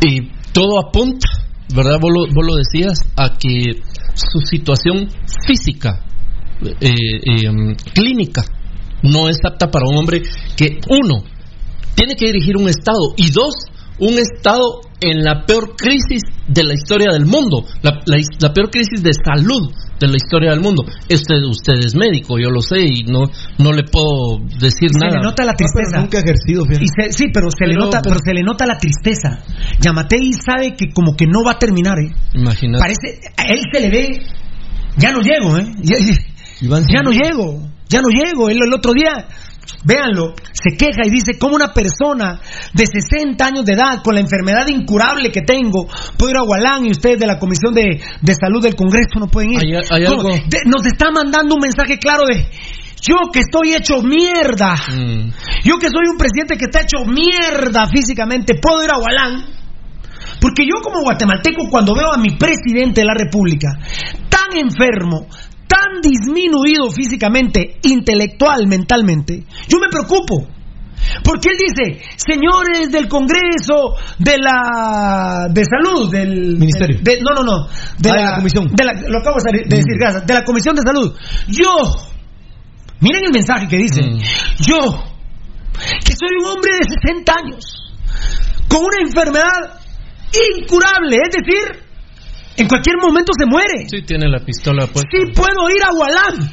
y 0.00 0.30
todo 0.52 0.80
apunta, 0.80 1.28
¿verdad? 1.74 1.98
Vos 2.00 2.10
lo, 2.12 2.34
vos 2.34 2.46
lo 2.46 2.56
decías, 2.56 3.00
a 3.14 3.36
que 3.36 3.82
su 4.20 4.40
situación 4.40 5.08
física, 5.46 6.04
eh, 6.62 6.74
eh, 6.80 7.50
mm, 7.50 7.74
clínica, 7.94 8.42
no 9.02 9.28
es 9.28 9.38
apta 9.44 9.70
para 9.70 9.86
un 9.88 9.96
hombre 9.96 10.22
que, 10.56 10.78
uno, 10.88 11.24
tiene 11.94 12.14
que 12.14 12.26
dirigir 12.26 12.56
un 12.56 12.68
Estado 12.68 13.14
y 13.16 13.30
dos, 13.30 13.54
un 14.00 14.18
Estado 14.18 14.80
en 15.02 15.22
la 15.24 15.46
peor 15.46 15.76
crisis 15.76 16.22
de 16.46 16.62
la 16.64 16.74
historia 16.74 17.08
del 17.12 17.24
mundo, 17.26 17.64
la, 17.82 18.02
la- 18.06 18.18
la 18.40 18.52
peor 18.52 18.70
crisis 18.70 19.02
de 19.02 19.12
salud 19.14 19.70
de 19.98 20.06
la 20.08 20.16
historia 20.16 20.50
del 20.50 20.60
mundo. 20.60 20.82
Usted, 21.10 21.36
usted 21.48 21.74
es 21.84 21.94
médico, 21.94 22.38
yo 22.38 22.50
lo 22.50 22.60
sé, 22.60 22.80
y 22.80 23.04
no, 23.04 23.30
no 23.58 23.72
le 23.72 23.84
puedo 23.84 24.38
decir 24.58 24.90
se 24.90 24.98
nada. 24.98 25.18
le 25.18 25.22
nota 25.22 25.44
la 25.44 25.54
tristeza. 25.54 26.00
nunca 26.00 26.18
ha 26.18 26.20
ejercido, 26.22 26.64
fíjate. 26.66 26.84
Y 26.84 26.88
se- 26.88 27.12
sí, 27.12 27.24
pero 27.32 27.48
se 27.50 27.66
le 27.66 27.74
nota, 27.74 28.00
pero 28.02 28.16
se 28.24 28.34
le 28.34 28.42
nota 28.42 28.66
la 28.66 28.76
tristeza. 28.78 29.38
Yamatei 29.80 30.32
sabe 30.34 30.74
que 30.76 30.92
como 30.92 31.14
que 31.16 31.26
no 31.26 31.44
va 31.44 31.52
a 31.52 31.58
terminar, 31.58 31.98
¿eh? 31.98 32.12
Imagínate. 32.34 32.80
Parece, 32.80 33.20
a 33.36 33.44
él 33.44 33.60
se 33.72 33.80
le 33.80 33.90
ve, 33.90 34.22
ya 34.96 35.12
no 35.12 35.20
llego, 35.20 35.56
¿eh? 35.58 35.66
Ya, 35.82 35.96
ya 36.88 37.02
no 37.02 37.10
llego, 37.10 37.62
ya 37.88 38.00
no 38.02 38.08
llego. 38.08 38.50
Él 38.50 38.58
el 38.66 38.72
otro 38.74 38.92
día, 38.92 39.28
véanlo, 39.84 40.34
se 40.52 40.76
queja 40.76 41.02
y 41.04 41.10
dice, 41.10 41.38
¿cómo 41.38 41.54
una 41.56 41.72
persona 41.72 42.40
de 42.74 42.84
60 42.86 43.44
años 43.44 43.64
de 43.64 43.72
edad, 43.74 44.02
con 44.02 44.14
la 44.14 44.20
enfermedad 44.20 44.66
incurable 44.68 45.30
que 45.30 45.42
tengo, 45.42 45.86
puedo 46.16 46.30
ir 46.30 46.36
a 46.38 46.44
Gualán 46.44 46.86
y 46.86 46.90
ustedes 46.90 47.18
de 47.18 47.26
la 47.26 47.38
Comisión 47.38 47.74
de, 47.74 48.00
de 48.20 48.34
Salud 48.34 48.62
del 48.62 48.74
Congreso 48.76 49.18
no 49.18 49.26
pueden 49.28 49.52
ir? 49.52 49.58
Hay- 49.62 49.74
hay 49.90 50.04
¿Cómo? 50.06 50.20
algo- 50.28 50.42
De- 50.48 50.62
nos 50.66 50.84
está 50.86 51.10
mandando 51.10 51.54
un 51.54 51.60
mensaje 51.62 51.98
claro 51.98 52.24
de, 52.26 52.46
yo 53.02 53.16
que 53.32 53.40
estoy 53.40 53.74
hecho 53.74 54.02
mierda, 54.02 54.74
Mm. 54.94 55.30
yo 55.64 55.78
que 55.78 55.88
soy 55.88 56.06
un 56.10 56.18
presidente 56.18 56.56
que 56.58 56.66
está 56.66 56.80
hecho 56.82 57.04
mierda 57.06 57.86
físicamente, 57.88 58.54
puedo 58.60 58.84
ir 58.84 58.90
a 58.90 58.98
Gualán. 58.98 59.44
Porque 60.40 60.64
yo 60.64 60.80
como 60.82 61.00
guatemalteco 61.02 61.68
cuando 61.70 61.94
veo 61.94 62.12
a 62.12 62.16
mi 62.18 62.36
presidente 62.36 63.00
de 63.02 63.06
la 63.06 63.14
República 63.14 63.68
tan 64.28 64.56
enfermo, 64.56 65.26
tan 65.70 66.00
disminuido 66.02 66.90
físicamente, 66.90 67.78
intelectual, 67.84 68.66
mentalmente, 68.66 69.44
yo 69.68 69.78
me 69.78 69.88
preocupo. 69.88 70.48
Porque 71.24 71.48
él 71.48 71.56
dice, 71.56 72.02
señores 72.16 72.90
del 72.92 73.08
Congreso, 73.08 73.94
de 74.18 74.36
la 74.36 75.46
de 75.50 75.64
salud, 75.64 76.10
del 76.10 76.58
Ministerio. 76.58 76.98
de- 77.02 77.20
no, 77.22 77.32
no, 77.32 77.42
no, 77.42 77.66
de 77.98 78.10
Ah, 78.10 78.14
la, 78.16 78.36
comisión. 78.36 78.66
de 78.74 78.84
la- 78.84 78.92
lo 79.08 79.18
acabo 79.20 79.36
de 79.42 79.60
de 79.60 79.76
decir, 79.76 79.94
gracias, 79.98 80.26
de 80.26 80.34
la 80.34 80.44
comisión 80.44 80.74
de 80.76 80.82
salud. 80.82 81.14
Yo, 81.48 81.72
miren 83.00 83.22
el 83.24 83.32
mensaje 83.32 83.66
que 83.68 83.76
dice, 83.78 84.02
yo, 84.60 84.76
que 86.04 86.12
soy 86.12 86.36
un 86.42 86.46
hombre 86.50 86.72
de 86.72 86.94
60 87.00 87.32
años, 87.32 87.64
con 88.68 88.80
una 88.82 89.00
enfermedad 89.02 89.80
incurable, 90.58 91.16
es 91.16 91.36
decir, 91.44 91.89
en 92.60 92.68
cualquier 92.68 92.96
momento 93.00 93.32
se 93.38 93.46
muere. 93.46 93.88
Sí, 93.88 94.02
tiene 94.02 94.28
la 94.28 94.44
pistola 94.44 94.86
pues. 94.86 95.04
Sí 95.10 95.32
puedo 95.32 95.70
ir 95.70 95.82
a 95.82 95.94
Gualán. 95.94 96.52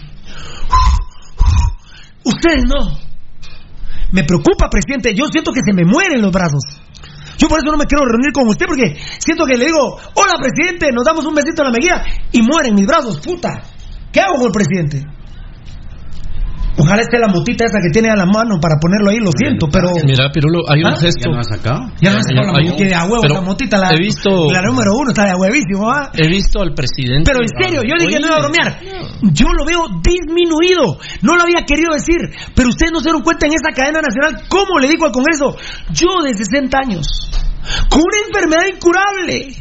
Ustedes 2.23 2.63
no. 2.67 2.97
Me 4.11 4.23
preocupa, 4.23 4.69
presidente. 4.69 5.13
Yo 5.13 5.27
siento 5.27 5.51
que 5.51 5.61
se 5.65 5.73
me 5.73 5.83
mueren 5.83 6.21
los 6.21 6.31
brazos. 6.31 6.63
Yo 7.37 7.47
por 7.47 7.59
eso 7.59 7.71
no 7.71 7.77
me 7.77 7.85
quiero 7.85 8.05
reunir 8.05 8.31
con 8.31 8.47
usted 8.47 8.65
porque 8.65 8.95
siento 9.19 9.45
que 9.45 9.57
le 9.57 9.65
digo, 9.65 9.99
hola 10.15 10.39
presidente, 10.41 10.91
nos 10.91 11.05
damos 11.05 11.25
un 11.25 11.35
besito 11.35 11.61
en 11.61 11.71
la 11.71 11.77
mejilla 11.77 12.03
y 12.31 12.41
mueren 12.41 12.73
mis 12.73 12.87
brazos, 12.87 13.19
puta. 13.19 13.61
¿Qué 14.11 14.21
hago 14.21 14.35
con 14.35 14.47
el 14.47 14.51
presidente? 14.51 15.16
Ojalá 16.79 17.01
esté 17.01 17.17
la 17.17 17.27
motita 17.27 17.65
esa 17.65 17.79
que 17.81 17.89
tiene 17.91 18.09
a 18.09 18.15
la 18.15 18.25
mano 18.25 18.59
para 18.61 18.75
ponerlo 18.79 19.09
ahí, 19.09 19.17
lo 19.17 19.31
siento, 19.35 19.67
pero... 19.67 19.89
Mira, 20.05 20.29
Pirulo, 20.31 20.61
hay 20.69 20.81
un 20.83 20.93
¿Ah? 20.93 20.95
gesto. 20.95 21.29
¿Ya 21.29 21.35
no 21.35 21.39
ha 21.39 21.43
sacado? 21.43 21.79
Ya 21.99 22.13
no 22.13 22.21
sé 22.21 22.35
con 22.35 22.45
la 22.53 22.59
hay 22.59 22.65
un- 22.65 22.71
motita 22.71 22.85
de 22.89 22.95
a 22.95 23.03
huevo, 23.05 23.21
pero 23.21 23.33
esa 23.33 23.41
motita, 23.43 23.77
la, 23.79 23.89
he 23.93 23.97
visto- 23.97 24.51
la 24.51 24.61
número 24.61 24.91
uno, 24.93 25.09
está 25.09 25.25
de 25.25 25.33
huevísimo, 25.35 25.89
¿ah? 25.89 26.11
He 26.13 26.27
visto 26.27 26.61
al 26.61 26.73
presidente. 26.75 27.31
Pero 27.31 27.41
en 27.41 27.49
serio, 27.49 27.81
yo 27.81 27.95
dije 27.97 28.17
Oye, 28.17 28.19
no 28.21 28.27
iba 28.27 28.35
a 28.35 28.39
bromear. 28.39 28.79
Yo 29.33 29.47
lo 29.57 29.65
veo 29.65 29.85
disminuido. 30.03 30.99
No 31.23 31.35
lo 31.35 31.41
había 31.41 31.65
querido 31.65 31.93
decir. 31.93 32.17
Pero 32.55 32.69
ustedes 32.69 32.91
no 32.91 32.99
se 32.99 33.05
dieron 33.05 33.23
cuenta 33.23 33.47
en 33.47 33.53
esa 33.53 33.73
cadena 33.75 33.99
nacional 34.01 34.43
cómo 34.47 34.77
le 34.79 34.87
dijo 34.87 35.05
al 35.05 35.11
Congreso. 35.11 35.57
Yo 35.91 36.21
de 36.23 36.33
60 36.35 36.77
años, 36.77 37.07
con 37.89 38.01
una 38.01 38.17
enfermedad 38.27 38.67
incurable, 38.71 39.55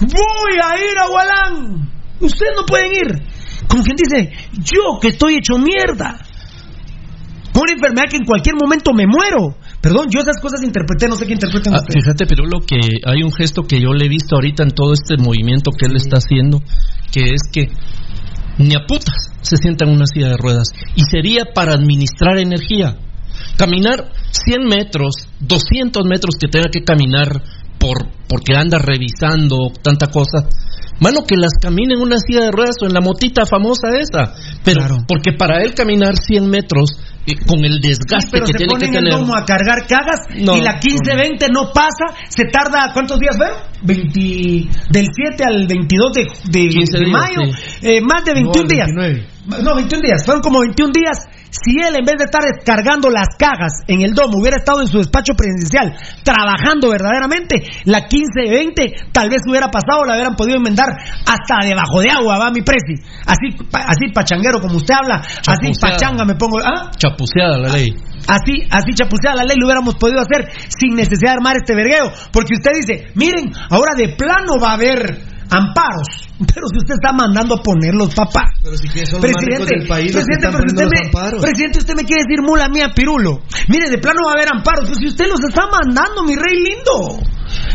voy 0.00 0.58
a 0.62 0.76
ir 0.76 0.98
a 0.98 1.06
Gualán. 1.08 1.90
Ustedes 2.20 2.52
no 2.56 2.66
pueden 2.66 2.92
ir. 2.92 3.22
Como 3.68 3.82
quien 3.82 3.96
dice, 3.96 4.32
yo 4.52 4.98
que 5.00 5.08
estoy 5.08 5.36
hecho 5.36 5.58
mierda. 5.58 6.18
Con 7.52 7.62
una 7.62 7.72
enfermedad 7.72 8.04
que 8.10 8.16
en 8.18 8.24
cualquier 8.24 8.54
momento 8.60 8.92
me 8.92 9.04
muero. 9.06 9.56
Perdón, 9.80 10.08
yo 10.10 10.20
esas 10.20 10.40
cosas 10.40 10.62
interpreté, 10.62 11.08
no 11.08 11.16
sé 11.16 11.26
qué 11.26 11.32
interpreten 11.34 11.74
Ah, 11.74 11.78
ustedes. 11.78 12.04
fíjate, 12.04 12.26
Pirulo, 12.26 12.60
que 12.66 12.76
hay 13.04 13.22
un 13.22 13.32
gesto 13.32 13.62
que 13.62 13.80
yo 13.80 13.92
le 13.92 14.06
he 14.06 14.08
visto 14.08 14.36
ahorita 14.36 14.62
en 14.62 14.70
todo 14.70 14.92
este 14.92 15.16
movimiento 15.16 15.70
que 15.72 15.86
él 15.86 15.96
está 15.96 16.18
haciendo, 16.18 16.62
que 17.12 17.30
es 17.34 17.42
que 17.52 17.68
ni 18.58 18.74
a 18.74 18.86
putas 18.86 19.14
se 19.40 19.56
sienta 19.56 19.84
en 19.86 19.92
una 19.92 20.06
silla 20.06 20.28
de 20.30 20.36
ruedas. 20.36 20.68
Y 20.94 21.02
sería 21.10 21.44
para 21.54 21.74
administrar 21.74 22.38
energía. 22.38 22.96
Caminar 23.56 24.10
100 24.30 24.64
metros, 24.66 25.14
200 25.40 26.04
metros 26.06 26.36
que 26.40 26.48
tenga 26.48 26.68
que 26.70 26.82
caminar 26.84 27.42
por 27.78 28.08
porque 28.28 28.54
anda 28.54 28.78
revisando 28.78 29.56
tanta 29.82 30.06
cosa. 30.08 30.46
Mano, 31.00 31.20
que 31.26 31.36
las 31.36 31.52
camine 31.62 31.94
en 31.94 32.00
una 32.00 32.16
silla 32.18 32.42
de 32.46 32.50
ruedas 32.50 32.74
o 32.82 32.86
en 32.86 32.92
la 32.92 33.00
motita 33.00 33.46
famosa 33.46 33.88
esa. 34.00 34.34
Pero 34.64 35.04
porque 35.06 35.32
para 35.32 35.62
él 35.62 35.72
caminar 35.72 36.16
100 36.16 36.50
metros 36.50 36.90
eh, 37.24 37.36
con 37.46 37.64
el 37.64 37.80
desgaste 37.80 38.30
pero 38.32 38.46
que 38.46 38.52
se 38.52 38.58
tiene 38.58 38.74
que 38.78 38.86
en 38.86 38.94
el 38.96 39.04
tener. 39.04 39.12
domo 39.20 39.36
a 39.36 39.44
cargar 39.44 39.86
cagas 39.86 40.26
No, 40.40 40.56
y 40.56 40.60
la 40.60 40.80
15-20 40.80 41.52
no 41.52 41.70
pasa, 41.72 42.18
se 42.28 42.44
tarda, 42.50 42.90
¿cuántos 42.92 43.18
días 43.20 43.36
fueron? 43.36 43.58
20, 43.82 44.18
del 44.90 45.06
7 45.14 45.44
al 45.44 45.66
22 45.68 46.12
de, 46.14 46.22
de, 46.50 46.68
15 46.68 46.98
de 46.98 47.04
días, 47.04 47.12
mayo, 47.12 47.52
sí. 47.54 47.86
eh, 47.86 48.00
más 48.00 48.24
de 48.24 48.34
21 48.34 48.62
No, 48.62 48.68
días. 48.68 48.88
29. 48.88 49.26
No, 49.62 49.74
21 49.76 50.02
días, 50.02 50.24
fueron 50.24 50.42
como 50.42 50.60
21 50.60 50.92
días. 50.92 51.18
Si 51.50 51.72
él, 51.80 51.96
en 51.96 52.04
vez 52.04 52.16
de 52.18 52.24
estar 52.24 52.42
descargando 52.42 53.08
las 53.10 53.28
cajas 53.38 53.72
en 53.86 54.02
el 54.02 54.12
domo, 54.14 54.38
hubiera 54.38 54.58
estado 54.58 54.80
en 54.82 54.86
su 54.86 54.98
despacho 54.98 55.32
presidencial 55.34 55.94
trabajando 56.22 56.90
verdaderamente, 56.90 57.62
la 57.84 58.06
15-20 58.06 59.12
tal 59.12 59.30
vez 59.30 59.40
hubiera 59.48 59.68
pasado, 59.70 60.04
la 60.04 60.14
hubieran 60.14 60.36
podido 60.36 60.56
enmendar 60.56 60.88
hasta 61.26 61.66
debajo 61.66 62.00
de 62.00 62.10
agua, 62.10 62.38
va 62.38 62.50
mi 62.50 62.62
presi. 62.62 62.94
Así, 63.26 63.56
pa- 63.70 63.84
así 63.88 64.12
pachanguero 64.12 64.60
como 64.60 64.76
usted 64.76 64.94
habla, 64.94 65.16
así 65.46 65.72
pachanga 65.80 66.24
me 66.24 66.34
pongo. 66.34 66.58
¿ah? 66.62 66.90
Chapuceada 66.96 67.58
la 67.58 67.68
ley. 67.70 67.94
Así, 68.28 68.60
así 68.70 68.92
chapuceada 68.94 69.36
la 69.36 69.44
ley 69.44 69.56
lo 69.58 69.66
hubiéramos 69.66 69.94
podido 69.94 70.20
hacer 70.20 70.50
sin 70.68 70.94
necesidad 70.96 71.30
de 71.32 71.36
armar 71.38 71.56
este 71.56 71.74
vergueo. 71.74 72.12
Porque 72.32 72.54
usted 72.54 72.72
dice, 72.74 73.06
miren, 73.14 73.50
ahora 73.70 73.94
de 73.96 74.10
plano 74.10 74.58
va 74.62 74.70
a 74.72 74.74
haber 74.74 75.37
amparos. 75.50 76.28
Pero 76.38 76.68
si 76.70 76.78
usted 76.78 76.94
está 76.94 77.12
mandando 77.12 77.56
a 77.56 77.62
ponerlos, 77.62 78.14
papá. 78.14 78.44
Pero 78.62 78.76
si 78.76 78.88
son 79.06 79.22
ricos 79.22 79.66
del 79.66 79.86
país 79.88 80.12
presidente, 80.12 80.48
pero 80.52 80.64
usted 80.66 80.86
me, 80.86 81.40
presidente, 81.40 81.78
usted 81.78 81.94
me 81.94 82.04
quiere 82.04 82.22
decir 82.26 82.42
mula 82.42 82.68
mía, 82.68 82.90
pirulo. 82.94 83.40
Mire, 83.68 83.90
de 83.90 83.98
plano 83.98 84.20
va 84.26 84.32
a 84.32 84.34
haber 84.34 84.48
amparos. 84.52 84.86
Pues 84.86 84.98
si 84.98 85.08
usted 85.08 85.26
los 85.26 85.40
está 85.42 85.66
mandando, 85.66 86.22
mi 86.22 86.36
rey 86.36 86.56
lindo. 86.62 87.20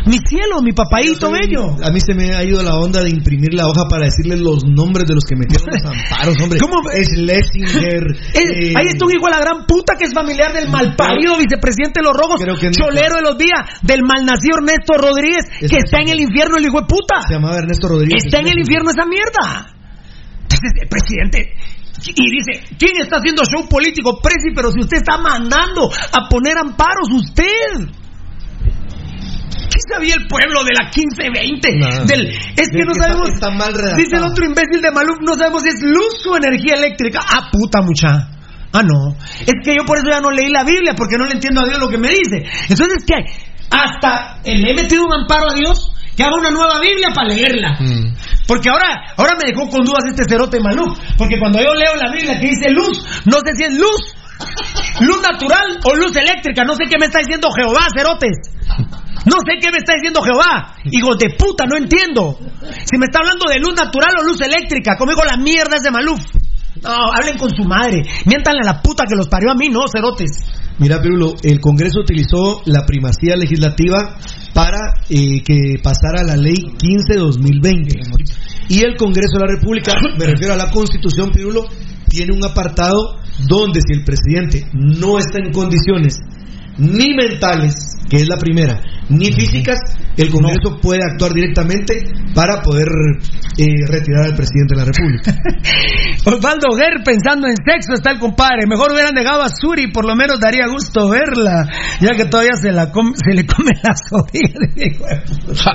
Mi 0.05 0.19
cielo, 0.19 0.61
mi 0.61 0.73
papaíto 0.73 1.31
bello. 1.31 1.77
A 1.83 1.89
mí 1.89 1.99
se 1.99 2.13
me 2.13 2.35
ha 2.35 2.43
ido 2.43 2.61
la 2.61 2.75
onda 2.75 3.01
de 3.01 3.09
imprimir 3.09 3.53
la 3.53 3.67
hoja 3.67 3.87
para 3.89 4.05
decirles 4.05 4.39
los 4.39 4.63
nombres 4.65 5.05
de 5.07 5.15
los 5.15 5.23
que 5.23 5.35
metieron 5.35 5.67
los 5.71 5.85
amparos, 5.85 6.35
hombre. 6.41 6.59
¿Cómo? 6.59 6.75
Es 6.91 7.09
Lessinger. 7.17 8.03
Eh, 8.43 8.73
ahí 8.75 8.87
está 8.87 9.05
un 9.05 9.11
hijo 9.11 9.25
de 9.25 9.31
la 9.31 9.39
gran 9.39 9.65
puta 9.65 9.93
que 9.97 10.05
es 10.05 10.13
familiar 10.13 10.51
del 10.53 10.69
malparido 10.69 11.37
vicepresidente 11.37 12.01
de 12.01 12.03
los 12.03 12.13
no. 12.17 12.71
cholero 12.71 13.15
de 13.15 13.21
los 13.21 13.37
días, 13.37 13.61
del 13.81 14.01
malnacido 14.03 14.57
Ernesto 14.57 14.93
Rodríguez, 14.97 15.45
Es 15.61 15.69
que 15.69 15.77
está 15.77 16.01
en 16.01 16.09
el 16.09 16.19
infierno 16.19 16.57
el 16.57 16.65
hijo 16.65 16.81
de 16.81 16.87
puta. 16.87 17.21
Se 17.27 17.33
llamaba 17.33 17.57
Ernesto 17.57 17.87
Rodríguez. 17.87 18.25
Está 18.25 18.39
en 18.39 18.47
el 18.47 18.59
infierno 18.59 18.89
esa 18.91 19.05
mierda. 19.05 19.73
Entonces, 20.43 20.71
el 20.81 20.89
presidente. 20.89 21.53
Y 22.05 22.29
dice, 22.29 22.75
¿quién 22.77 23.01
está 23.01 23.17
haciendo 23.17 23.43
show 23.45 23.67
político? 23.69 24.19
Presi, 24.21 24.51
pero 24.53 24.71
si 24.71 24.79
usted 24.79 24.97
está 24.97 25.17
mandando 25.17 25.89
a 25.89 26.29
poner 26.29 26.57
amparos, 26.57 27.07
usted. 27.11 28.02
¿Qué 29.85 29.93
sabía 29.95 30.15
el 30.15 30.27
pueblo 30.27 30.63
de 30.63 30.71
la 30.73 30.91
15-20? 30.91 31.79
Nada. 31.79 32.05
Del, 32.05 32.27
es 32.27 32.69
que 32.69 32.83
no 32.83 32.93
que 32.93 32.99
sabemos. 32.99 33.29
está 33.33 33.49
mal 33.51 33.73
redactado. 33.73 33.97
dice 33.97 34.15
el 34.17 34.23
otro 34.23 34.45
imbécil 34.45 34.81
de 34.81 34.91
Maluf, 34.91 35.17
no 35.21 35.35
sabemos 35.35 35.63
si 35.63 35.69
es 35.69 35.81
luz 35.81 36.25
o 36.29 36.37
energía 36.37 36.75
eléctrica. 36.75 37.19
Ah, 37.21 37.49
puta 37.51 37.81
mucha. 37.81 38.29
Ah, 38.73 38.81
no. 38.81 39.15
Es 39.45 39.53
que 39.63 39.75
yo 39.75 39.85
por 39.85 39.97
eso 39.97 40.07
ya 40.09 40.19
no 40.19 40.31
leí 40.31 40.49
la 40.49 40.63
Biblia, 40.63 40.93
porque 40.97 41.15
no 41.17 41.25
le 41.25 41.33
entiendo 41.33 41.61
a 41.61 41.65
Dios 41.65 41.79
lo 41.79 41.89
que 41.89 41.97
me 41.97 42.09
dice. 42.09 42.43
Entonces, 42.69 43.05
¿qué? 43.05 43.15
Hasta 43.69 44.39
le 44.43 44.71
he 44.71 44.73
metido 44.73 45.05
un 45.05 45.13
amparo 45.13 45.51
a 45.51 45.53
Dios 45.53 45.93
que 46.15 46.23
haga 46.23 46.35
una 46.37 46.49
nueva 46.49 46.79
Biblia 46.79 47.09
para 47.13 47.29
leerla. 47.29 47.77
Mm. 47.79 48.15
Porque 48.47 48.69
ahora, 48.69 49.13
ahora 49.17 49.33
me 49.37 49.51
dejó 49.51 49.69
con 49.69 49.85
dudas 49.85 50.03
este 50.07 50.25
cerote 50.27 50.59
Maluf. 50.59 50.97
Porque 51.17 51.39
cuando 51.39 51.59
yo 51.59 51.73
leo 51.73 51.95
la 51.95 52.11
Biblia 52.11 52.39
que 52.39 52.47
dice 52.47 52.69
luz, 52.71 53.03
no 53.25 53.37
sé 53.45 53.53
si 53.57 53.63
es 53.63 53.77
luz, 53.77 54.15
luz 55.01 55.21
natural 55.21 55.79
o 55.83 55.95
luz 55.95 56.15
eléctrica. 56.15 56.63
No 56.63 56.75
sé 56.75 56.85
qué 56.89 56.97
me 56.99 57.05
está 57.05 57.19
diciendo 57.19 57.49
Jehová, 57.55 57.87
cerotes. 57.95 58.37
No 59.25 59.37
sé 59.45 59.57
qué 59.61 59.71
me 59.71 59.77
está 59.77 59.93
diciendo 59.93 60.21
Jehová. 60.21 60.75
Hijos 60.91 61.17
de 61.17 61.29
puta, 61.37 61.65
no 61.65 61.77
entiendo. 61.77 62.37
Si 62.85 62.97
me 62.97 63.05
está 63.05 63.19
hablando 63.19 63.49
de 63.49 63.59
luz 63.59 63.73
natural 63.75 64.11
o 64.19 64.23
luz 64.23 64.41
eléctrica, 64.41 64.97
como 64.97 65.11
digo 65.11 65.23
la 65.23 65.37
mierda 65.37 65.77
es 65.77 65.83
de 65.83 65.91
Maluf. 65.91 66.21
No, 66.81 67.13
hablen 67.13 67.37
con 67.37 67.55
su 67.55 67.63
madre. 67.63 68.03
Miéntanle 68.25 68.61
a 68.63 68.73
la 68.73 68.81
puta 68.81 69.05
que 69.07 69.15
los 69.15 69.29
parió 69.29 69.51
a 69.51 69.55
mí, 69.55 69.69
no, 69.69 69.87
cerotes. 69.87 70.31
Mira, 70.79 70.99
Pirulo, 70.99 71.35
el 71.43 71.61
Congreso 71.61 72.01
utilizó 72.01 72.63
la 72.65 72.85
primacía 72.85 73.37
legislativa 73.37 74.17
para 74.53 74.95
eh, 75.09 75.41
que 75.43 75.75
pasara 75.81 76.23
la 76.23 76.35
ley 76.35 76.55
15-2020. 76.55 78.25
Y 78.69 78.83
el 78.83 78.97
Congreso 78.97 79.37
de 79.37 79.45
la 79.45 79.55
República, 79.55 79.93
me 80.17 80.25
refiero 80.25 80.53
a 80.53 80.57
la 80.57 80.71
Constitución, 80.71 81.29
Pirulo, 81.31 81.65
tiene 82.09 82.35
un 82.35 82.43
apartado 82.43 83.19
donde 83.47 83.81
si 83.81 83.93
el 83.93 84.03
presidente 84.03 84.67
no 84.73 85.19
está 85.19 85.39
en 85.39 85.51
condiciones 85.51 86.17
ni 86.77 87.13
mentales, 87.15 87.75
que 88.09 88.17
es 88.17 88.27
la 88.27 88.37
primera, 88.37 88.81
ni 89.09 89.31
físicas, 89.31 89.77
el 90.17 90.29
Congreso 90.29 90.79
puede 90.81 91.01
actuar 91.03 91.33
directamente 91.33 91.95
para 92.35 92.61
poder 92.61 92.87
eh, 93.57 93.65
retirar 93.87 94.25
al 94.25 94.35
presidente 94.35 94.75
de 94.75 94.77
la 94.77 94.85
República. 94.85 95.35
Osvaldo 96.25 96.69
Guer 96.75 97.03
pensando 97.03 97.47
en 97.47 97.55
sexo 97.57 97.93
está 97.93 98.11
el 98.11 98.19
compadre. 98.19 98.65
Mejor 98.67 98.91
hubieran 98.91 99.13
negado 99.13 99.41
a 99.41 99.49
Suri, 99.49 99.91
por 99.91 100.05
lo 100.05 100.15
menos 100.15 100.39
daría 100.39 100.67
gusto 100.67 101.09
verla, 101.09 101.67
ya 101.99 102.11
que 102.15 102.25
todavía 102.25 102.53
se, 102.61 102.71
la 102.71 102.91
come- 102.91 103.13
se 103.23 103.33
le 103.35 103.45
come 103.45 103.71
las 103.83 103.99
orillas. 104.11 104.97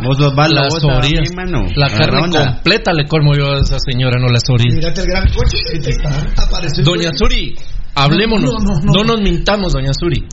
Vos, 0.02 0.20
Osvaldo, 0.20 0.60
orillas. 0.98 1.32
mano. 1.36 1.62
La 1.76 1.88
carne 1.90 2.20
completa 2.54 2.92
le 2.92 3.06
colmo 3.06 3.34
yo 3.36 3.52
a 3.52 3.60
esa 3.60 3.76
señora, 3.78 4.18
no 4.20 4.28
las 4.28 4.42
orillas. 4.48 4.76
Mírate 4.76 5.00
el 5.02 5.06
gran 5.06 5.24
coche 5.28 5.56
que 5.72 5.78
te 5.80 5.90
está 5.90 6.10
apareciendo. 6.42 6.90
Doña 6.92 7.10
Suri, 7.14 7.54
hablémonos. 7.94 8.52
No, 8.52 8.74
no, 8.74 8.80
no, 8.80 8.92
no. 8.92 9.04
nos 9.04 9.20
mintamos, 9.20 9.72
doña 9.72 9.92
Suri. 9.92 10.24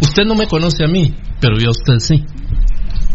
Usted 0.00 0.24
no 0.26 0.34
me 0.34 0.46
conoce 0.46 0.84
a 0.84 0.88
mí, 0.88 1.14
pero 1.40 1.56
yo 1.58 1.68
a 1.68 1.70
usted 1.70 1.98
sí. 1.98 2.24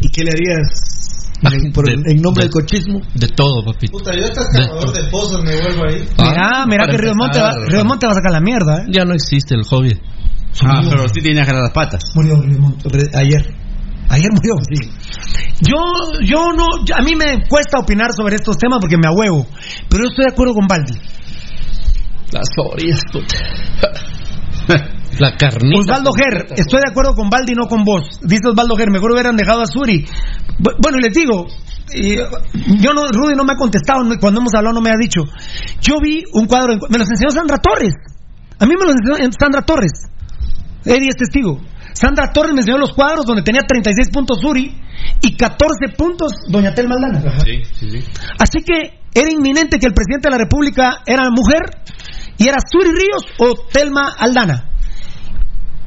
¿Y 0.01 0.09
qué 0.09 0.23
le 0.23 0.31
harías 0.31 1.31
en, 1.41 1.71
por- 1.71 1.85
De- 1.85 1.93
en 2.11 2.21
nombre 2.21 2.43
de- 2.43 2.49
del 2.49 2.51
cochismo? 2.51 3.01
De 3.15 3.27
todo, 3.27 3.63
papito. 3.65 3.91
Puta, 3.97 4.11
yo 4.15 4.23
hasta 4.23 4.41
excavador 4.41 4.91
de 4.93 5.09
pozos 5.09 5.43
me 5.43 5.55
vuelvo 5.61 5.83
ahí. 5.87 6.07
Mira, 6.17 6.65
mira 6.67 6.85
para 6.85 6.91
que 6.91 6.97
Río 6.97 7.13
Monte, 7.15 7.39
va, 7.39 7.51
Río 7.67 7.85
Monte 7.85 8.05
va 8.05 8.11
a 8.11 8.15
sacar 8.15 8.31
la 8.31 8.41
mierda, 8.41 8.83
¿eh? 8.83 8.85
Ya 8.91 9.03
no 9.05 9.13
existe 9.13 9.55
el 9.55 9.63
hobby. 9.63 9.99
Ah, 10.65 10.81
pero 10.89 11.07
sí 11.07 11.21
tiene 11.21 11.41
agarrar 11.41 11.63
las 11.63 11.71
patas. 11.73 12.01
Murió 12.15 12.41
Río 12.41 12.59
Monte. 12.59 12.89
Ayer. 13.13 13.55
Ayer 14.09 14.29
murió, 14.33 14.55
sí. 14.67 14.89
Yo, 15.61 15.75
yo 16.23 16.51
no, 16.57 16.65
a 16.97 17.01
mí 17.03 17.13
me 17.15 17.45
cuesta 17.47 17.77
opinar 17.79 18.11
sobre 18.13 18.35
estos 18.35 18.57
temas 18.57 18.79
porque 18.81 18.97
me 18.97 19.07
ahuevo. 19.07 19.45
Pero 19.89 20.03
yo 20.03 20.09
estoy 20.09 20.25
de 20.25 20.31
acuerdo 20.31 20.53
con 20.55 20.65
Baldi. 20.65 20.93
Las 22.31 22.47
orillas, 22.57 23.01
puta. 23.11 23.35
La 25.17 25.35
carnita. 25.37 25.79
Osvaldo 25.79 26.11
Ger, 26.13 26.47
estoy 26.55 26.81
de 26.81 26.89
acuerdo 26.91 27.13
con 27.15 27.29
Baldi, 27.29 27.53
no 27.53 27.67
con 27.67 27.83
vos. 27.83 28.19
Dice 28.21 28.47
Osvaldo 28.49 28.75
Ger, 28.75 28.91
mejor 28.91 29.11
hubieran 29.11 29.35
dejado 29.35 29.61
a 29.61 29.65
Suri. 29.65 30.05
Bu- 30.59 30.75
Bueno, 30.81 30.97
y 30.99 31.01
les 31.01 31.13
digo, 31.13 31.47
yo 32.79 32.93
no, 32.93 33.07
Rudy 33.07 33.35
no 33.35 33.43
me 33.43 33.53
ha 33.53 33.55
contestado, 33.55 34.01
cuando 34.19 34.39
hemos 34.41 34.53
hablado 34.53 34.73
no 34.75 34.81
me 34.81 34.89
ha 34.91 34.97
dicho. 34.99 35.21
Yo 35.81 35.99
vi 36.01 36.23
un 36.33 36.45
cuadro, 36.45 36.75
me 36.89 36.97
los 36.97 37.09
enseñó 37.09 37.31
Sandra 37.31 37.57
Torres. 37.57 37.93
A 38.59 38.65
mí 38.65 38.73
me 38.79 38.85
los 38.85 38.95
enseñó 38.95 39.31
Sandra 39.39 39.61
Torres. 39.63 39.91
Eddie 40.85 41.09
es 41.09 41.15
testigo. 41.17 41.59
Sandra 41.93 42.31
Torres 42.31 42.53
me 42.53 42.59
enseñó 42.61 42.77
los 42.77 42.93
cuadros 42.93 43.25
donde 43.25 43.41
tenía 43.41 43.61
36 43.63 44.09
puntos 44.11 44.39
Suri 44.41 44.73
y 45.21 45.35
14 45.35 45.95
puntos 45.97 46.31
Doña 46.47 46.73
Telma 46.73 46.95
Aldana. 46.95 47.39
Sí, 47.43 47.63
sí, 47.73 47.89
sí. 47.89 48.05
Así 48.39 48.59
que 48.63 48.99
era 49.13 49.31
inminente 49.31 49.79
que 49.79 49.87
el 49.87 49.93
presidente 49.93 50.29
de 50.29 50.31
la 50.31 50.37
República 50.37 51.01
era 51.05 51.29
mujer 51.31 51.63
y 52.37 52.47
era 52.47 52.57
Suri 52.71 52.91
Ríos 52.91 53.25
o 53.39 53.67
Telma 53.73 54.13
Aldana. 54.17 54.69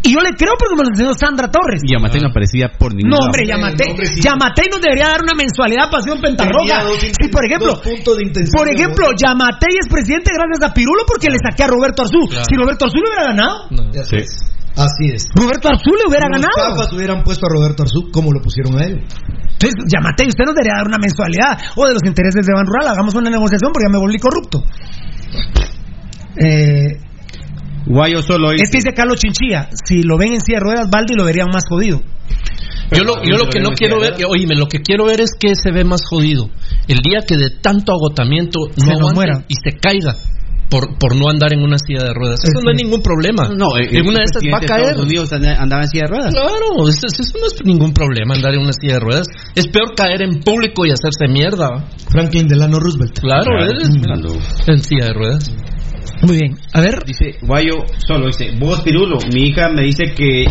Y 0.03 0.13
yo 0.13 0.19
le 0.21 0.35
creo 0.35 0.55
porque 0.59 0.75
me 0.75 0.83
lo 0.83 0.91
enseñó 0.91 1.15
Sandra 1.15 1.47
Torres. 1.47 1.81
Y 1.87 1.93
Yamatei 1.95 2.21
no 2.21 2.29
aparecía 2.35 2.71
por 2.75 2.93
ningún 2.93 3.11
No, 3.11 3.19
hombre, 3.23 3.47
Yamatei. 3.47 3.95
Yamatei 4.19 4.67
nos 4.69 4.83
debería 4.83 5.09
dar 5.15 5.23
una 5.23 5.35
mensualidad 5.39 5.87
a 5.87 5.91
Pasión 5.91 6.21
Pentarroja. 6.21 6.59
Tenía 6.59 6.85
dos 6.85 6.99
Sí, 6.99 7.29
por 7.31 7.47
ejemplo, 7.47 7.79
por 7.79 8.67
ejemplo, 8.69 9.05
Yamatei 9.15 9.79
es 9.79 9.87
presidente 9.89 10.31
gracias 10.35 10.59
a 10.69 10.75
Pirulo 10.75 11.03
porque 11.07 11.31
le 11.31 11.39
saqué 11.39 11.63
a 11.63 11.69
Roberto 11.69 12.03
Arzú. 12.03 12.19
Claro. 12.29 12.45
Si 12.51 12.55
Roberto 12.59 12.85
Arzú 12.87 12.99
le 12.99 13.07
hubiera 13.09 13.25
ganado, 13.31 13.71
Así 14.01 14.17
es. 14.17 14.31
Así 14.75 15.05
es. 15.15 15.29
Roberto 15.37 15.69
Arzú 15.69 15.95
le 15.95 16.09
hubiera 16.09 16.27
Los 16.27 16.41
ganado. 16.43 16.75
papas 16.75 16.93
hubieran 16.93 17.23
puesto 17.23 17.47
a 17.47 17.51
Roberto 17.55 17.83
Arzú 17.85 18.11
como 18.11 18.33
lo 18.33 18.41
pusieron 18.43 18.75
a 18.81 18.85
él. 18.87 19.05
Entonces, 19.07 19.79
Yamatei, 19.87 20.27
usted 20.29 20.45
nos 20.45 20.55
debería 20.57 20.83
dar 20.83 20.89
una 20.89 20.99
mensualidad. 20.99 21.55
O 21.77 21.87
de 21.87 21.95
los 21.95 22.03
intereses 22.03 22.43
de 22.45 22.53
Ban 22.53 22.67
Rural, 22.67 22.89
hagamos 22.91 23.15
una 23.15 23.31
negociación 23.31 23.71
porque 23.71 23.87
ya 23.87 23.93
me 23.93 24.01
volví 24.03 24.19
corrupto. 24.19 24.65
Eh, 26.43 26.99
Guayo 27.87 28.23
solo 28.23 28.53
es 28.53 28.71
que 28.71 28.79
dice 28.79 28.93
Carlos 28.95 29.19
Chinchilla, 29.19 29.69
si 29.85 30.03
lo 30.03 30.17
ven 30.19 30.35
en 30.35 30.41
silla 30.41 30.59
de 30.59 30.65
ruedas, 30.65 30.89
Baldi 30.91 31.15
lo 31.15 31.25
verían 31.25 31.49
más 31.53 31.65
jodido. 31.69 32.01
Yo 32.93 33.05
lo, 33.05 33.23
yo 33.25 33.37
lo 33.39 33.49
que 33.49 33.61
no 33.61 33.71
quiero 33.71 33.99
ver, 34.01 34.15
oíme, 34.29 34.55
lo 34.55 34.67
que 34.67 34.81
quiero 34.81 35.07
ver 35.07 35.21
es 35.23 35.31
que 35.39 35.55
se 35.55 35.73
ve 35.73 35.83
más 35.85 36.03
jodido. 36.09 36.51
El 36.89 36.99
día 36.99 37.21
que 37.27 37.37
de 37.37 37.49
tanto 37.51 37.93
agotamiento 37.93 38.59
no 38.77 39.09
Se 39.09 39.15
muera. 39.15 39.45
y 39.49 39.55
se 39.55 39.79
caiga 39.79 40.15
por, 40.69 40.99
por 40.99 41.17
no 41.17 41.29
andar 41.31 41.53
en 41.55 41.63
una 41.63 41.77
silla 41.79 42.03
de 42.05 42.13
ruedas. 42.15 42.41
Eso 42.45 42.61
no 42.63 42.71
hay 42.71 42.77
ningún 42.77 43.01
problema. 43.03 43.49
No, 43.49 43.77
eh, 43.79 43.89
en 43.93 44.07
una 44.07 44.19
de 44.21 44.25
esas 44.25 44.43
va 44.53 44.59
a 44.59 44.61
caer. 44.61 44.81
Estados 44.89 45.05
Unidos 45.07 45.33
anda- 45.33 45.57
andaba 45.61 45.83
en 45.83 45.89
silla 45.89 46.03
de 46.07 46.11
ruedas. 46.17 46.33
Claro, 46.35 46.89
eso, 46.89 47.07
eso 47.07 47.39
no 47.41 47.47
es 47.47 47.57
ningún 47.65 47.93
problema 47.93 48.35
andar 48.35 48.55
en 48.55 48.61
una 48.61 48.73
silla 48.79 48.95
de 48.95 49.01
ruedas. 49.01 49.27
Es 49.55 49.69
peor 49.69 49.95
caer 49.97 50.23
en 50.23 50.41
público 50.41 50.85
y 50.87 50.91
hacerse 50.91 51.29
mierda. 51.33 51.69
Franklin 52.11 52.47
Delano 52.47 52.79
Roosevelt. 52.79 53.19
Claro, 53.21 53.53
eres 53.65 53.89
en 54.67 54.79
silla 54.83 55.07
de 55.07 55.13
ruedas. 55.15 55.51
Muy 56.23 56.39
bien, 56.39 56.57
a 56.73 56.81
ver. 56.81 57.03
Dice 57.05 57.39
Guayo 57.43 57.85
solo, 58.07 58.27
dice, 58.27 58.53
vos 58.59 58.81
Pirulo, 58.83 59.19
mi 59.35 59.49
hija 59.49 59.69
me 59.69 59.83
dice 59.83 60.15
que, 60.17 60.45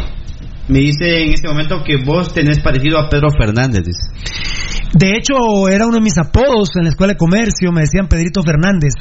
me 0.67 0.79
dice 0.79 1.23
en 1.23 1.33
este 1.33 1.47
momento 1.47 1.81
que 1.83 1.97
vos 1.97 2.33
tenés 2.33 2.59
parecido 2.59 2.99
a 2.99 3.07
Pedro 3.09 3.29
Fernández, 3.31 3.81
dice. 3.85 4.51
De 4.93 5.15
hecho, 5.17 5.69
era 5.69 5.85
uno 5.85 5.95
de 5.95 6.01
mis 6.01 6.17
apodos 6.17 6.75
en 6.75 6.83
la 6.83 6.89
escuela 6.89 7.13
de 7.13 7.17
comercio, 7.17 7.71
me 7.71 7.81
decían 7.81 8.07
Pedrito 8.07 8.43
Fernández. 8.43 8.93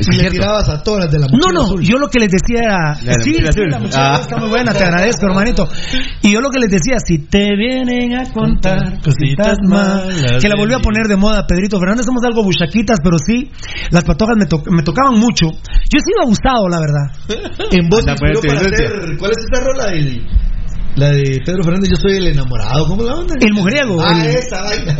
Y 0.00 0.16
le 0.16 0.30
tirabas 0.30 0.68
a 0.68 0.82
todas 0.82 1.04
las 1.04 1.12
de 1.12 1.18
la 1.20 1.26
No, 1.26 1.32
mochila 1.38 1.52
no, 1.54 1.64
azul. 1.66 1.82
yo 1.82 1.96
lo 1.98 2.08
que 2.08 2.18
les 2.20 2.28
decía 2.30 2.60
era. 2.64 2.78
La 3.02 3.12
de 3.12 3.18
la 3.18 3.22
sí, 3.24 3.30
mochila 3.30 3.52
sí, 3.52 3.60
azul. 3.60 3.70
la 3.70 3.78
mochila 3.78 4.14
Ah. 4.14 4.18
está 4.20 4.36
muy 4.38 4.48
buena, 4.48 4.72
te 4.72 4.84
agradezco, 4.84 5.26
hermanito. 5.26 5.68
Y 6.22 6.32
yo 6.32 6.40
lo 6.40 6.50
que 6.50 6.58
les 6.58 6.70
decía, 6.70 6.96
si 7.04 7.18
te 7.18 7.54
vienen 7.56 8.16
a 8.18 8.32
contar 8.32 9.00
cositas 9.02 9.58
malas. 9.68 10.42
Que 10.42 10.48
la 10.48 10.56
volvió 10.56 10.76
a 10.76 10.80
poner 10.80 11.06
de 11.06 11.16
moda 11.16 11.46
Pedrito 11.46 11.78
Fernández, 11.78 12.06
somos 12.06 12.22
algo 12.24 12.42
buchaquitas, 12.42 12.98
pero 13.02 13.18
sí, 13.18 13.50
las 13.90 14.04
patojas 14.04 14.36
me, 14.38 14.46
to- 14.46 14.62
me 14.70 14.82
tocaban 14.82 15.18
mucho. 15.18 15.46
Yo 15.52 15.98
he 15.98 16.04
sido 16.04 16.22
abusado, 16.22 16.68
la 16.68 16.80
verdad. 16.80 17.06
En 17.70 17.88
voz 17.88 18.00
Anda, 18.00 18.14
pues, 18.18 18.40
para 18.46 18.60
hacer. 18.60 19.16
¿Cuál 19.18 19.30
es 19.30 19.38
esa 19.50 19.64
rola? 19.64 19.84
El- 19.92 20.26
la 20.96 21.10
de 21.10 21.40
Pedro 21.44 21.64
Fernández, 21.64 21.90
yo 21.90 21.96
soy 21.96 22.18
el 22.18 22.28
enamorado. 22.28 22.86
¿Cómo 22.86 23.02
la 23.02 23.14
onda? 23.14 23.34
El 23.40 23.52
mujeriego. 23.52 24.00
Ah, 24.00 24.12
el- 24.22 24.26
esa 24.36 24.62
vaina. 24.62 24.96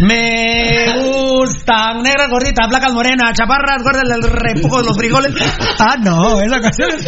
Me 0.00 0.94
gustan 0.98 2.02
negras, 2.02 2.28
gorditas, 2.30 2.66
placas 2.68 2.92
morenas, 2.92 3.32
chaparras, 3.34 3.82
gordas, 3.82 4.02
el 4.10 4.22
repujo 4.30 4.78
de 4.78 4.84
los 4.84 4.96
frijoles. 4.96 5.32
Ah, 5.78 5.96
no, 6.02 6.40
esa 6.40 6.60
canción 6.60 6.90
es. 6.90 7.06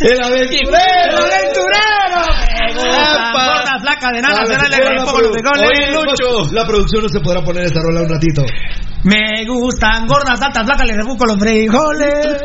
El 0.00 0.22
aventurero. 0.22 0.76
¡El 0.76 1.16
aventurero! 1.16 2.20
Gordas, 2.74 3.80
flacas, 3.82 4.12
de 4.12 4.22
nada, 4.22 4.44
será 4.46 4.66
el 4.66 4.72
repujo 4.88 5.16
de 5.16 5.22
los 5.22 5.32
frijoles. 5.32 5.70
Oye, 5.70 5.92
Lucho. 5.92 6.52
La 6.52 6.66
producción 6.66 7.02
no 7.04 7.08
se 7.08 7.20
podrá 7.20 7.42
poner 7.42 7.64
esa 7.64 7.80
rola 7.80 8.02
un 8.02 8.08
ratito. 8.08 8.44
Me 9.04 9.44
gustan 9.46 10.06
gordas, 10.06 10.40
altas, 10.42 10.64
flacas, 10.64 10.86
le 10.86 10.94
repujo 10.96 11.24
los 11.26 11.38
frijoles. 11.38 12.42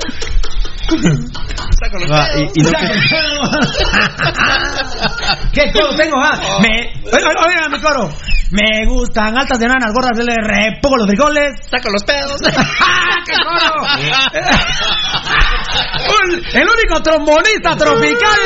Ah, 2.12 2.28
y, 2.38 2.42
y 2.60 2.64
no 2.64 2.70
que- 2.72 2.78
¿Qué 5.54 5.72
coro 5.74 5.96
tengo? 5.96 6.18
Ah? 6.20 6.40
Me... 6.62 6.92
Oiga, 7.06 7.30
oiga, 7.48 7.70
mi 7.70 7.80
coro. 7.80 8.10
Me 8.52 8.86
gustan 8.88 9.38
altas 9.38 9.58
de 9.60 9.68
nanas, 9.68 9.92
gordas, 9.94 10.18
le 10.18 10.36
repujo 10.38 10.98
los 10.98 11.06
frijoles. 11.08 11.52
Saca 11.70 11.90
los 11.92 12.04
pedos. 12.04 12.40
¡Qué 12.42 13.34
coro! 13.44 13.84
Un- 16.24 16.42
el 16.54 16.68
único 16.70 17.02
trombonista 17.04 17.76
tropical. 17.76 18.40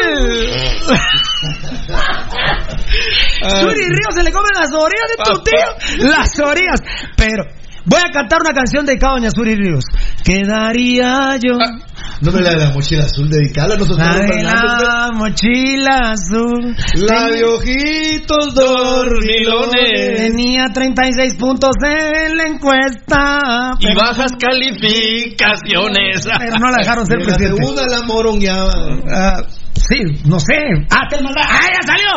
Suri 3.62 3.86
Río 3.86 4.12
se 4.14 4.24
le 4.24 4.32
comen 4.32 4.52
las 4.56 4.72
orillas 4.74 5.08
de 5.10 5.18
tu 5.24 5.44
tío. 5.44 5.68
Las 6.10 6.40
orillas. 6.40 6.82
Pero 7.18 7.44
voy 7.86 8.00
a 8.00 8.10
cantar 8.12 8.42
una 8.42 8.54
canción 8.54 8.86
dedicada 8.86 9.14
a 9.14 9.16
Doña 9.18 9.32
Suri 9.32 9.56
Ríos. 9.56 9.84
Quedaría 10.24 11.38
yo. 11.38 11.58
No 12.22 12.32
me 12.34 12.42
la 12.42 12.50
de 12.50 12.58
la 12.58 12.70
mochila 12.72 13.04
azul, 13.06 13.30
dedicada 13.30 13.76
a 13.76 13.78
nosotros. 13.78 14.06
La 14.06 14.14
de 14.20 14.28
Fernández, 14.28 14.62
la 14.82 15.12
mochila 15.14 16.00
azul. 16.12 16.76
La 16.96 17.30
de 17.30 17.44
ojitos 17.46 18.54
dormilones. 18.54 20.18
Tenía 20.18 20.66
36 20.74 21.36
puntos 21.38 21.72
en 21.84 22.38
la 22.38 22.44
encuesta. 22.48 23.72
Y 23.80 23.96
bajas 23.96 24.34
calificaciones. 24.40 26.28
Pero 26.40 26.60
no 26.60 26.72
la 26.72 26.78
dejaron 26.80 27.06
ser 27.06 27.20
De 27.20 27.24
la 27.26 27.30
presidente. 27.36 27.58
segunda 27.64 27.88
la 27.88 28.02
morongueaba. 28.02 28.74
Sí, 29.90 29.98
no 30.30 30.40
sé. 30.40 30.54
Ah, 30.92 31.02
Telma 31.10 31.30
Aldana. 31.30 31.48
¡Ah, 31.50 31.68
ya 31.74 31.82
salió! 31.88 32.12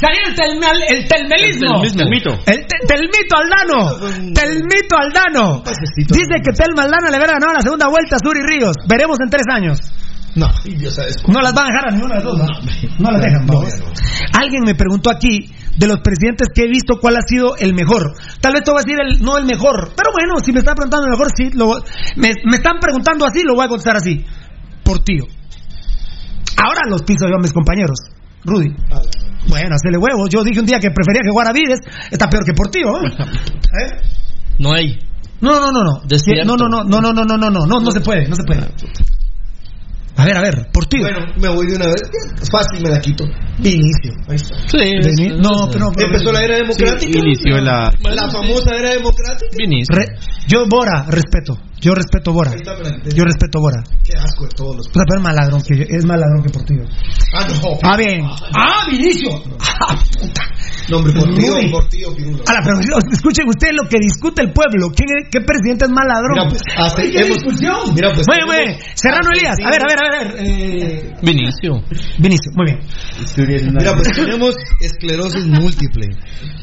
Salió 0.00 0.20
el, 0.26 0.34
telmal- 0.34 0.84
el 0.88 1.06
telmelismo. 1.08 1.82
El 1.84 1.92
telmismo. 1.92 2.32
El 2.46 2.66
te- 2.66 2.86
telmito 2.88 3.36
Aldano. 3.36 4.32
Telmito 4.34 4.96
Aldano. 4.96 5.62
Dice 6.16 6.40
que 6.42 6.52
Telma 6.52 6.82
Aldana 6.84 7.10
le 7.10 7.16
hubiera 7.18 7.34
ganado 7.34 7.52
la 7.52 7.60
segunda 7.62 7.88
vuelta 7.88 8.16
a 8.16 8.18
Suri 8.18 8.40
Ríos. 8.42 8.76
Veremos 8.88 9.18
en 9.20 9.28
tres 9.30 9.44
años. 9.52 9.78
No. 10.34 10.46
No 11.28 11.40
las 11.42 11.52
van 11.52 11.64
a 11.64 11.68
dejar 11.68 11.88
a 11.88 11.90
ninguna 11.96 12.14
de 12.18 12.24
las 12.24 12.32
dos. 12.38 12.38
No, 12.98 13.04
no 13.04 13.10
las 13.12 13.20
dejan. 13.22 13.46
No. 13.46 13.60
Alguien 14.38 14.62
me 14.64 14.74
preguntó 14.74 15.10
aquí 15.10 15.50
de 15.76 15.86
los 15.86 15.98
presidentes 16.00 16.48
que 16.54 16.62
he 16.64 16.68
visto 16.68 16.98
cuál 17.00 17.16
ha 17.16 17.22
sido 17.26 17.56
el 17.56 17.74
mejor. 17.74 18.14
Tal 18.40 18.52
vez 18.54 18.62
te 18.62 18.70
voy 18.70 18.80
a 18.80 18.84
decir 18.84 18.98
el, 19.04 19.20
no 19.22 19.36
el 19.36 19.44
mejor. 19.44 19.92
Pero 19.96 20.10
bueno, 20.12 20.38
si 20.44 20.52
me 20.52 20.60
están 20.60 20.74
preguntando 20.76 21.06
el 21.06 21.10
mejor, 21.12 21.28
sí. 21.36 21.50
Lo, 21.54 21.82
me, 22.16 22.32
me 22.44 22.56
están 22.56 22.78
preguntando 22.80 23.26
así, 23.26 23.42
lo 23.42 23.54
voy 23.54 23.66
a 23.66 23.68
contestar 23.68 23.96
así. 23.96 24.24
Por 24.84 25.00
tío. 25.00 25.24
Ahora 26.64 26.82
los 26.88 27.02
piso 27.02 27.28
yo 27.28 27.36
a 27.36 27.40
mis 27.40 27.52
compañeros. 27.52 27.98
Rudy. 28.44 28.74
Bueno, 29.48 29.74
hacele 29.74 29.98
huevos. 29.98 30.28
Yo 30.30 30.42
dije 30.42 30.60
un 30.60 30.66
día 30.66 30.78
que 30.78 30.90
prefería 30.90 31.22
que 31.22 31.30
jugara 31.30 31.52
Vides. 31.52 31.80
Está 32.10 32.28
peor 32.28 32.44
que 32.44 32.52
por 32.52 32.68
tío. 32.70 32.88
¿eh? 33.02 33.14
¿Eh? 33.82 34.00
No 34.58 34.72
hay. 34.72 34.98
No, 35.40 35.60
no, 35.60 35.70
no, 35.70 35.82
no. 35.84 36.02
No, 36.44 36.56
no, 36.56 36.68
no, 36.68 36.84
no, 36.84 37.00
no, 37.00 37.12
no, 37.12 37.24
no, 37.24 37.36
no, 37.36 37.50
no, 37.50 37.66
no, 37.66 37.80
no 37.80 37.90
se 37.90 38.00
puede, 38.00 38.28
no 38.28 38.34
se 38.34 38.42
puede. 38.42 38.60
A 40.18 40.24
ver, 40.24 40.36
a 40.36 40.40
ver, 40.40 40.68
por 40.72 40.84
tío. 40.86 41.00
Bueno, 41.02 41.20
me 41.40 41.48
voy 41.48 41.66
de 41.68 41.76
una 41.76 41.86
vez. 41.86 42.02
Fácil 42.50 42.82
me 42.82 42.90
la 42.90 43.00
quito. 43.00 43.24
Vinicio. 43.58 44.12
Ahí 44.28 44.34
está. 44.36 44.56
Sí, 44.66 45.28
no, 45.38 45.68
pero, 45.72 45.90
pero- 45.94 46.06
Empezó 46.08 46.32
la 46.32 46.40
era 46.44 46.56
democrática. 46.56 47.12
Sí, 47.12 47.18
inició 47.18 47.60
la- 47.60 47.92
La 48.02 48.30
famosa 48.30 48.74
era 48.76 48.90
democrática. 48.94 49.50
Vinicio. 49.56 49.94
Re- 49.94 50.06
yo, 50.48 50.66
Bora, 50.68 51.04
respeto. 51.08 51.58
Yo 51.80 51.94
respeto 51.94 52.32
Bora. 52.32 52.50
Yo 53.14 53.24
respeto 53.24 53.60
Bora. 53.60 53.82
Qué 54.02 54.18
asco 54.18 54.42
de 54.44 54.50
todos 54.56 54.76
los. 54.76 54.88
Pero 54.88 55.04
es 55.16 55.22
más 55.22 55.34
ladrón 55.34 55.62
que 55.62 55.76
yo. 55.78 55.84
Es 55.88 56.04
más 56.04 56.18
ladrón 56.18 56.42
que 56.42 56.50
Portillo. 56.50 56.82
Ah, 57.34 57.46
no. 57.62 57.78
Ah, 57.82 57.96
bien. 57.96 58.24
Ah, 58.24 58.86
Vinicio. 58.90 59.30
Ah, 59.80 59.94
puta. 60.20 60.42
No, 60.88 60.98
hombre, 60.98 61.12
por 61.12 61.34
tío, 61.34 61.52
por 61.70 61.88
tío, 61.88 62.14
pirulo. 62.16 62.42
Pero 62.46 62.98
escuchen 63.12 63.48
ustedes 63.48 63.74
lo 63.74 63.88
que 63.88 63.98
discute 64.00 64.42
el 64.42 64.52
pueblo. 64.52 64.90
¿Quién 64.94 65.08
es- 65.18 65.28
¿Qué 65.30 65.40
presidente 65.40 65.84
es 65.84 65.90
más 65.90 66.06
ladrón? 66.06 66.32
Mira, 66.34 66.48
pues, 66.48 66.62
hasta 66.76 67.02
¿qué 67.02 67.18
hemos- 67.18 67.36
discusión? 67.36 67.76
mira, 67.94 68.08
pues, 68.14 68.26
tenemos- 68.26 68.54
bueno. 68.54 68.78
Serrano 68.94 69.28
Elías. 69.34 69.56
A 69.64 69.70
ver, 69.70 69.82
a 69.82 69.86
ver, 69.88 69.98
a 70.00 70.10
ver. 70.10 70.46
Eh, 70.46 71.14
Vinicio. 71.22 71.82
Vinicio, 72.18 72.52
muy 72.54 72.66
bien. 72.66 73.74
Mira, 73.76 73.92
pues 73.94 74.08
tenemos 74.14 74.54
esclerosis 74.80 75.46
múltiple. 75.46 76.06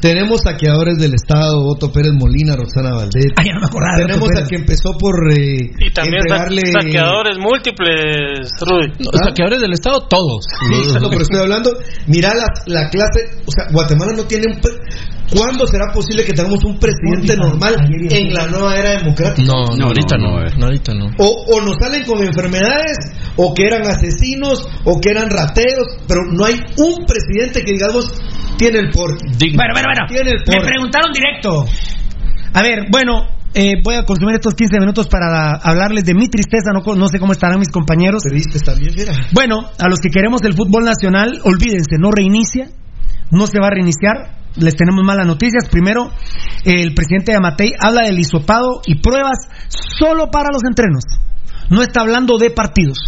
Tenemos 0.00 0.40
saqueadores 0.42 0.98
del 0.98 1.14
Estado, 1.14 1.64
Otto 1.64 1.92
Pérez 1.92 2.12
Molina, 2.12 2.56
Roxana 2.56 2.90
Valdés. 2.94 3.32
Ay, 3.36 3.46
ya 3.46 3.52
no 3.54 3.60
me 3.60 3.66
acordaba 3.66 3.96
Tenemos 4.06 4.28
al 4.36 4.48
que 4.48 4.56
empezó 4.56 4.92
por 4.98 5.14
eh, 5.32 5.70
Y 5.78 5.90
también 5.92 6.20
entregarle... 6.26 6.62
saqueadores 6.72 7.38
múltiples, 7.38 8.50
Rudy. 8.60 8.92
Los 8.98 9.20
saqueadores 9.24 9.60
del 9.60 9.72
Estado, 9.72 10.06
todos. 10.08 10.44
Sí, 10.68 10.92
no, 11.00 11.08
pero 11.10 11.22
estoy 11.22 11.40
hablando, 11.40 11.70
mira 12.06 12.34
la, 12.34 12.46
la 12.66 12.88
clase, 12.90 13.20
o 13.46 13.50
sea, 13.50 13.66
Guatemala 13.72 14.12
no 14.16 14.24
tiene 14.24 14.46
un 14.52 14.60
¿Cuándo 15.30 15.66
será 15.66 15.92
posible 15.92 16.24
que 16.24 16.32
tengamos 16.32 16.62
un 16.64 16.78
presidente 16.78 17.36
normal 17.36 17.74
en 17.90 18.32
la 18.32 18.46
nueva 18.46 18.76
era 18.76 18.90
democrática? 18.98 19.46
No, 19.46 19.76
no, 19.76 19.86
ahorita 19.86 20.16
no, 20.18 20.38
no, 20.56 20.66
ahorita 20.66 20.94
no. 20.94 21.06
O, 21.18 21.46
o 21.52 21.60
nos 21.62 21.76
salen 21.80 22.04
con 22.04 22.22
enfermedades, 22.22 22.96
o 23.34 23.52
que 23.52 23.66
eran 23.66 23.82
asesinos, 23.82 24.68
o 24.84 25.00
que 25.00 25.10
eran 25.10 25.28
rateros, 25.28 25.98
pero 26.06 26.20
no 26.30 26.44
hay 26.44 26.54
un 26.78 27.04
presidente 27.06 27.64
que 27.64 27.72
digamos 27.72 28.14
tiene 28.56 28.78
el 28.78 28.90
porte. 28.90 29.26
Bueno, 29.26 29.74
bueno, 29.74 29.88
bueno. 29.88 30.06
Tiene 30.08 30.30
el 30.30 30.38
Me 30.48 30.64
preguntaron 30.64 31.12
directo. 31.12 31.66
A 32.54 32.62
ver, 32.62 32.86
bueno, 32.88 33.26
eh, 33.52 33.74
voy 33.82 33.96
a 33.96 34.04
consumir 34.04 34.36
estos 34.36 34.54
15 34.54 34.78
minutos 34.78 35.08
para 35.08 35.56
hablarles 35.56 36.04
de 36.04 36.14
mi 36.14 36.28
tristeza. 36.28 36.70
No, 36.72 36.94
no 36.94 37.08
sé 37.08 37.18
cómo 37.18 37.32
estarán 37.32 37.58
mis 37.58 37.70
compañeros. 37.70 38.22
Tristes 38.22 38.62
también, 38.62 38.94
mira. 38.96 39.12
Bueno, 39.32 39.70
a 39.78 39.88
los 39.88 39.98
que 39.98 40.08
queremos 40.08 40.42
el 40.44 40.54
fútbol 40.54 40.84
nacional, 40.84 41.40
olvídense, 41.42 41.96
no 41.98 42.10
reinicia, 42.12 42.68
no 43.30 43.46
se 43.46 43.60
va 43.60 43.68
a 43.68 43.70
reiniciar. 43.70 44.36
Les 44.56 44.74
tenemos 44.74 45.04
malas 45.04 45.26
noticias. 45.26 45.68
Primero, 45.70 46.10
el 46.64 46.94
presidente 46.94 47.32
de 47.32 47.38
Amatei 47.38 47.72
habla 47.78 48.06
del 48.06 48.18
hisopado 48.18 48.80
y 48.86 49.00
pruebas 49.00 49.48
solo 49.68 50.30
para 50.30 50.48
los 50.52 50.64
entrenos. 50.64 51.04
No 51.68 51.82
está 51.82 52.00
hablando 52.00 52.38
de 52.38 52.50
partidos. 52.50 52.98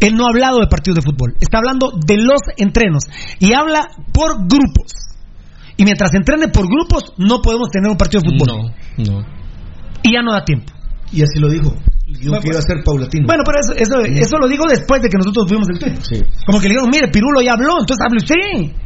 Él 0.00 0.14
no 0.14 0.24
ha 0.24 0.30
hablado 0.30 0.60
de 0.60 0.66
partidos 0.66 0.96
de 0.96 1.02
fútbol, 1.02 1.36
está 1.40 1.58
hablando 1.58 1.92
de 1.94 2.16
los 2.16 2.40
entrenos 2.56 3.04
y 3.38 3.52
habla 3.52 3.86
por 4.12 4.46
grupos. 4.48 4.92
Y 5.76 5.84
mientras 5.84 6.14
entrene 6.14 6.48
por 6.48 6.66
grupos, 6.66 7.12
no 7.18 7.40
podemos 7.42 7.70
tener 7.70 7.90
un 7.90 7.96
partido 7.96 8.22
de 8.22 8.30
fútbol. 8.30 8.72
No, 8.96 9.04
no. 9.04 9.26
Y 10.02 10.12
ya 10.12 10.22
no 10.22 10.32
da 10.32 10.44
tiempo. 10.44 10.72
Y 11.12 11.22
así 11.22 11.38
lo 11.38 11.48
dijo. 11.48 11.74
Que 12.18 12.26
iba 12.26 12.58
a 12.58 12.62
ser 12.62 12.82
paulatino. 12.84 13.26
Bueno, 13.26 13.42
pero 13.46 13.58
eso, 13.60 13.72
eso, 13.76 14.00
eso 14.02 14.36
lo 14.38 14.48
digo 14.48 14.66
después 14.68 15.00
de 15.02 15.08
que 15.08 15.16
nosotros 15.16 15.46
tuvimos 15.46 15.68
el 15.70 15.78
tweet. 15.78 16.22
Como 16.46 16.60
que 16.60 16.68
le 16.68 16.74
dijeron, 16.74 16.90
mire, 16.90 17.08
Pirulo 17.08 17.40
ya 17.40 17.52
habló, 17.52 17.78
entonces 17.80 18.04
hable 18.04 18.18
usted. 18.18 18.76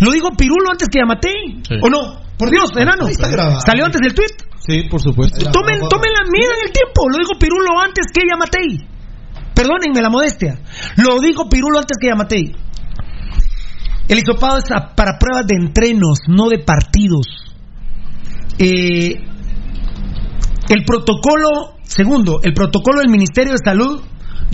Lo 0.00 0.12
digo 0.12 0.30
Pirulo 0.36 0.70
antes 0.70 0.88
que 0.88 1.00
Yamatei. 1.00 1.62
Sí. 1.66 1.74
¿O 1.82 1.90
no? 1.90 2.22
Por 2.38 2.50
Dios, 2.50 2.70
enano. 2.76 3.06
Ahí 3.06 3.12
está 3.12 3.28
grabado. 3.28 3.60
¿Salió 3.60 3.84
antes 3.84 4.00
del 4.00 4.14
tweet? 4.14 4.34
Sí, 4.60 4.84
por 4.88 5.00
supuesto. 5.00 5.50
Tomen, 5.50 5.80
tomen 5.88 6.12
la 6.12 6.24
mira 6.30 6.54
en 6.54 6.66
el 6.66 6.72
tiempo. 6.72 7.08
Lo 7.10 7.18
dijo 7.18 7.38
Pirulo 7.38 7.80
antes 7.80 8.06
que 8.14 8.22
Yamatei. 8.28 8.86
Perdónenme 9.54 10.00
la 10.00 10.10
modestia. 10.10 10.60
Lo 10.96 11.18
dijo 11.20 11.48
Pirulo 11.48 11.78
antes 11.78 11.96
que 12.00 12.08
Yamatei. 12.08 12.54
El 14.08 14.18
hisopado 14.18 14.58
es 14.58 14.64
para 14.64 15.18
pruebas 15.18 15.46
de 15.46 15.56
entrenos, 15.56 16.20
no 16.28 16.48
de 16.48 16.60
partidos. 16.60 17.26
Eh, 18.58 19.14
el 20.68 20.84
protocolo, 20.84 21.76
segundo, 21.82 22.40
el 22.42 22.52
protocolo 22.52 23.00
del 23.00 23.10
Ministerio 23.10 23.52
de 23.52 23.58
Salud, 23.64 24.02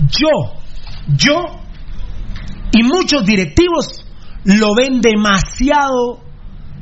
yo, 0.07 0.27
yo 1.07 1.35
y 2.71 2.83
muchos 2.83 3.25
directivos 3.25 4.05
lo 4.43 4.75
ven 4.75 5.01
demasiado, 5.01 6.19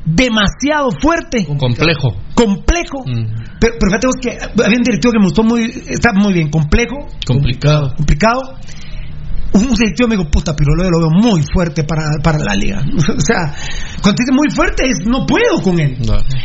demasiado 0.06 0.90
fuerte. 1.00 1.46
Complejo. 1.46 2.16
Complejo. 2.36 3.04
Pero, 3.06 3.76
pero 3.80 3.88
fíjate 3.88 4.08
que 4.22 4.64
había 4.64 4.78
un 4.78 4.84
directivo 4.84 5.12
que 5.12 5.20
me 5.20 5.26
gustó 5.26 5.44
muy, 5.44 5.64
está 5.88 6.12
muy 6.14 6.34
bien, 6.34 6.50
complejo, 6.50 7.08
Complicado. 7.26 7.94
complicado. 7.96 8.42
Un 9.54 9.74
directivo 9.76 10.08
me 10.08 10.18
dijo, 10.18 10.30
puta, 10.30 10.56
pero 10.56 10.76
lo, 10.76 10.84
veo 10.84 11.10
muy 11.12 11.44
fuerte 11.54 11.84
para, 11.84 12.18
para 12.24 12.40
la 12.40 12.56
liga. 12.56 12.82
o 12.98 13.22
sea, 13.22 13.54
cuando 14.02 14.18
dice 14.20 14.34
muy 14.34 14.50
fuerte 14.50 14.84
es 14.90 15.06
no 15.06 15.26
puedo 15.26 15.62
con 15.62 15.80
él. 15.80 15.98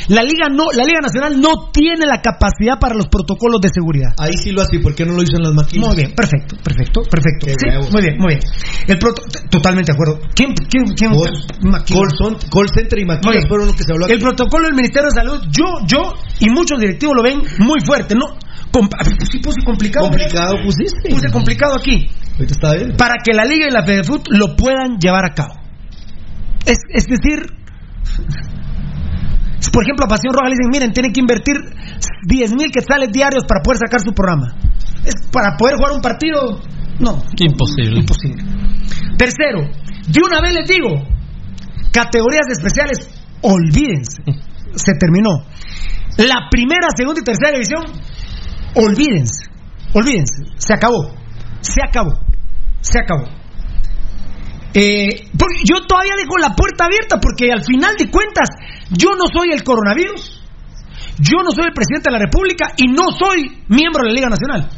La 0.09 0.23
liga 0.23 0.49
no, 0.51 0.65
la 0.75 0.85
liga 0.85 1.01
nacional 1.01 1.41
no 1.41 1.71
tiene 1.73 2.07
la 2.07 2.21
capacidad 2.21 2.79
para 2.79 2.95
los 2.95 3.07
protocolos 3.09 3.61
de 3.61 3.71
seguridad. 3.73 4.13
Ahí 4.19 4.37
sí 4.37 4.53
lo 4.53 4.63
hace, 4.63 4.79
¿por 4.81 4.95
qué 4.95 5.07
no 5.07 5.15
lo 5.15 5.23
hizo 5.23 5.37
en 5.37 5.43
las 5.45 5.53
maquilas? 5.55 5.87
Muy 5.89 5.97
bien, 5.97 6.13
perfecto, 6.15 6.57
perfecto, 6.63 7.01
perfecto. 7.11 7.47
Sí, 7.49 7.93
muy 7.93 8.03
bien, 8.03 8.19
muy 8.19 8.29
bien. 8.35 8.41
El 8.87 8.99
proto- 8.99 9.23
totalmente 9.51 9.93
de 9.93 9.95
acuerdo. 9.97 10.21
¿Quién, 10.35 10.55
quién, 10.69 10.85
quién? 10.95 11.11
Maquila. 11.63 12.01
Call, 12.01 12.11
son- 12.19 12.37
call 12.51 12.69
center 12.69 12.99
y 12.99 13.05
bien. 13.05 13.49
fueron 13.49 13.67
lo 13.69 13.73
que 13.73 13.85
se 13.85 13.93
habló 13.93 14.05
aquí. 14.05 14.15
El 14.15 14.21
protocolo 14.21 14.67
del 14.67 14.75
Ministerio 14.75 15.09
de 15.09 15.15
Salud, 15.15 15.41
yo, 15.51 15.65
yo 15.87 16.15
y 16.41 16.51
muchos 16.51 16.79
directivos 16.79 17.15
lo 17.17 17.23
ven 17.23 17.41
muy 17.59 17.81
fuerte, 17.81 18.15
¿no? 18.15 18.37
Sí 19.31 19.39
puse 19.39 19.63
complicado. 19.65 20.07
Complicado 20.09 20.55
pusiste. 20.63 21.09
Puse 21.09 21.31
complicado 21.31 21.75
aquí. 21.77 22.11
Ahorita 22.39 22.55
está 22.55 22.75
bien. 22.75 22.97
Para 22.97 23.17
que 23.25 23.35
la 23.35 23.45
Liga 23.45 23.67
y 23.69 23.73
la 23.73 23.85
FedeFut 23.85 24.29
lo 24.31 24.55
puedan 24.55 24.99
llevar 24.99 25.25
a 25.25 25.35
cabo. 25.35 25.55
Es, 26.65 26.79
es 26.95 27.07
decir, 27.07 27.51
por 29.73 29.83
ejemplo, 29.83 30.07
a 30.07 30.09
Pasión 30.09 30.33
Roja 30.33 30.49
le 30.49 30.55
dicen, 30.55 30.71
miren, 30.71 30.93
tienen 30.93 31.13
que 31.13 31.21
invertir 31.21 31.57
10 32.27 32.55
mil 32.55 32.71
quetzales 32.71 33.11
diarios 33.11 33.45
para 33.45 33.61
poder 33.63 33.79
sacar 33.79 34.01
su 34.01 34.13
programa. 34.13 34.55
Es 35.05 35.15
para 35.33 35.57
poder 35.57 35.77
jugar 35.77 35.93
un 35.93 36.01
partido, 36.01 36.61
no. 37.01 37.23
Imposible. 37.37 37.99
Imposible. 37.99 38.45
Tercero, 39.17 39.63
de 40.07 40.21
una 40.25 40.41
vez 40.41 40.55
les 40.55 40.69
digo, 40.69 40.95
categorías 41.93 42.47
especiales, 42.51 43.11
olvídense. 43.43 44.23
Se 44.75 44.93
terminó. 44.95 45.43
La 46.19 46.49
primera, 46.51 46.89
segunda 46.97 47.21
y 47.21 47.25
tercera 47.25 47.51
división, 47.53 47.85
olvídense. 48.75 49.47
Olvídense. 49.95 50.45
Se 50.57 50.75
acabó. 50.75 51.15
Se 51.69 51.85
acabó. 51.85 52.19
Se 52.81 52.99
acabó. 52.99 53.29
Eh, 54.73 55.29
yo 55.65 55.87
todavía 55.87 56.15
dejo 56.17 56.39
la 56.39 56.55
puerta 56.55 56.85
abierta 56.85 57.19
porque 57.21 57.51
al 57.53 57.65
final 57.65 57.97
de 57.97 58.11
cuentas 58.11 58.49
yo 58.91 59.11
no 59.17 59.27
soy 59.27 59.51
el 59.53 59.65
coronavirus, 59.65 60.45
yo 61.19 61.43
no 61.43 61.51
soy 61.53 61.67
el 61.67 61.73
presidente 61.73 62.11
de 62.11 62.13
la 62.13 62.25
República 62.25 62.73
y 62.77 62.93
no 62.93 63.11
soy 63.11 63.65
miembro 63.69 64.05
de 64.05 64.09
la 64.09 64.15
Liga 64.15 64.29
Nacional. 64.29 64.69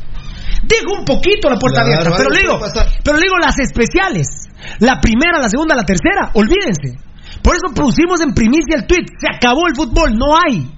Dejo 0.63 0.99
un 0.99 1.05
poquito 1.05 1.51
la 1.51 1.59
puerta 1.59 1.83
Claro, 1.83 2.01
abierta, 2.01 2.17
pero 2.17 2.31
le 2.31 2.41
digo, 2.41 2.59
pero 3.05 3.17
le 3.19 3.23
digo 3.23 3.37
las 3.39 3.59
especiales, 3.59 4.49
la 4.79 5.01
primera, 5.01 5.39
la 5.41 5.49
segunda, 5.49 5.75
la 5.75 5.85
tercera, 5.85 6.31
olvídense. 6.35 6.97
Por 7.43 7.57
eso 7.57 7.75
pusimos 7.75 8.21
en 8.21 8.33
primicia 8.33 8.77
el 8.77 8.87
tweet, 8.87 9.07
se 9.19 9.29
acabó 9.35 9.67
el 9.67 9.75
fútbol, 9.75 10.15
no 10.15 10.37
hay. 10.37 10.71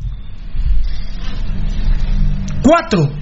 Cuatro. 2.63 3.22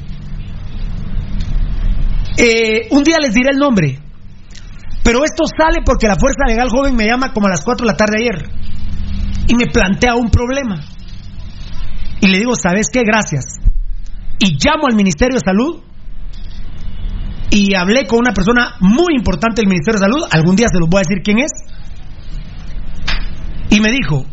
Eh, 2.43 2.89
un 2.91 3.05
día 3.05 3.19
les 3.21 3.35
diré 3.35 3.51
el 3.53 3.59
nombre. 3.59 3.99
Pero 5.05 5.25
esto 5.25 5.45
sale 5.45 5.81
porque 5.85 6.09
la 6.09 6.17
Fuerza 6.17 6.47
Legal 6.47 6.71
Joven 6.71 6.97
me 6.97 7.05
llama 7.05 7.33
como 7.35 7.49
a 7.49 7.51
las 7.51 7.62
4 7.62 7.85
de 7.85 7.93
la 7.93 7.97
tarde 7.97 8.17
ayer. 8.19 8.49
Y 9.47 9.57
me 9.57 9.67
plantea 9.67 10.15
un 10.15 10.31
problema. 10.31 10.81
Y 12.21 12.29
le 12.29 12.39
digo, 12.39 12.55
¿sabes 12.55 12.87
qué? 12.91 13.03
Gracias. 13.05 13.45
Y 14.39 14.57
llamo 14.57 14.87
al 14.89 14.97
Ministerio 14.97 15.35
de 15.35 15.45
Salud. 15.45 15.83
Y 17.51 17.75
hablé 17.75 18.07
con 18.07 18.21
una 18.21 18.33
persona 18.33 18.77
muy 18.81 19.17
importante 19.17 19.61
del 19.61 19.69
Ministerio 19.69 20.01
de 20.01 20.07
Salud. 20.07 20.25
Algún 20.31 20.57
día 20.57 20.69
se 20.73 20.79
los 20.79 20.89
voy 20.89 21.01
a 21.01 21.05
decir 21.07 21.23
quién 21.23 21.41
es. 21.41 21.53
Y 23.69 23.81
me 23.81 23.91
dijo, 23.91 24.25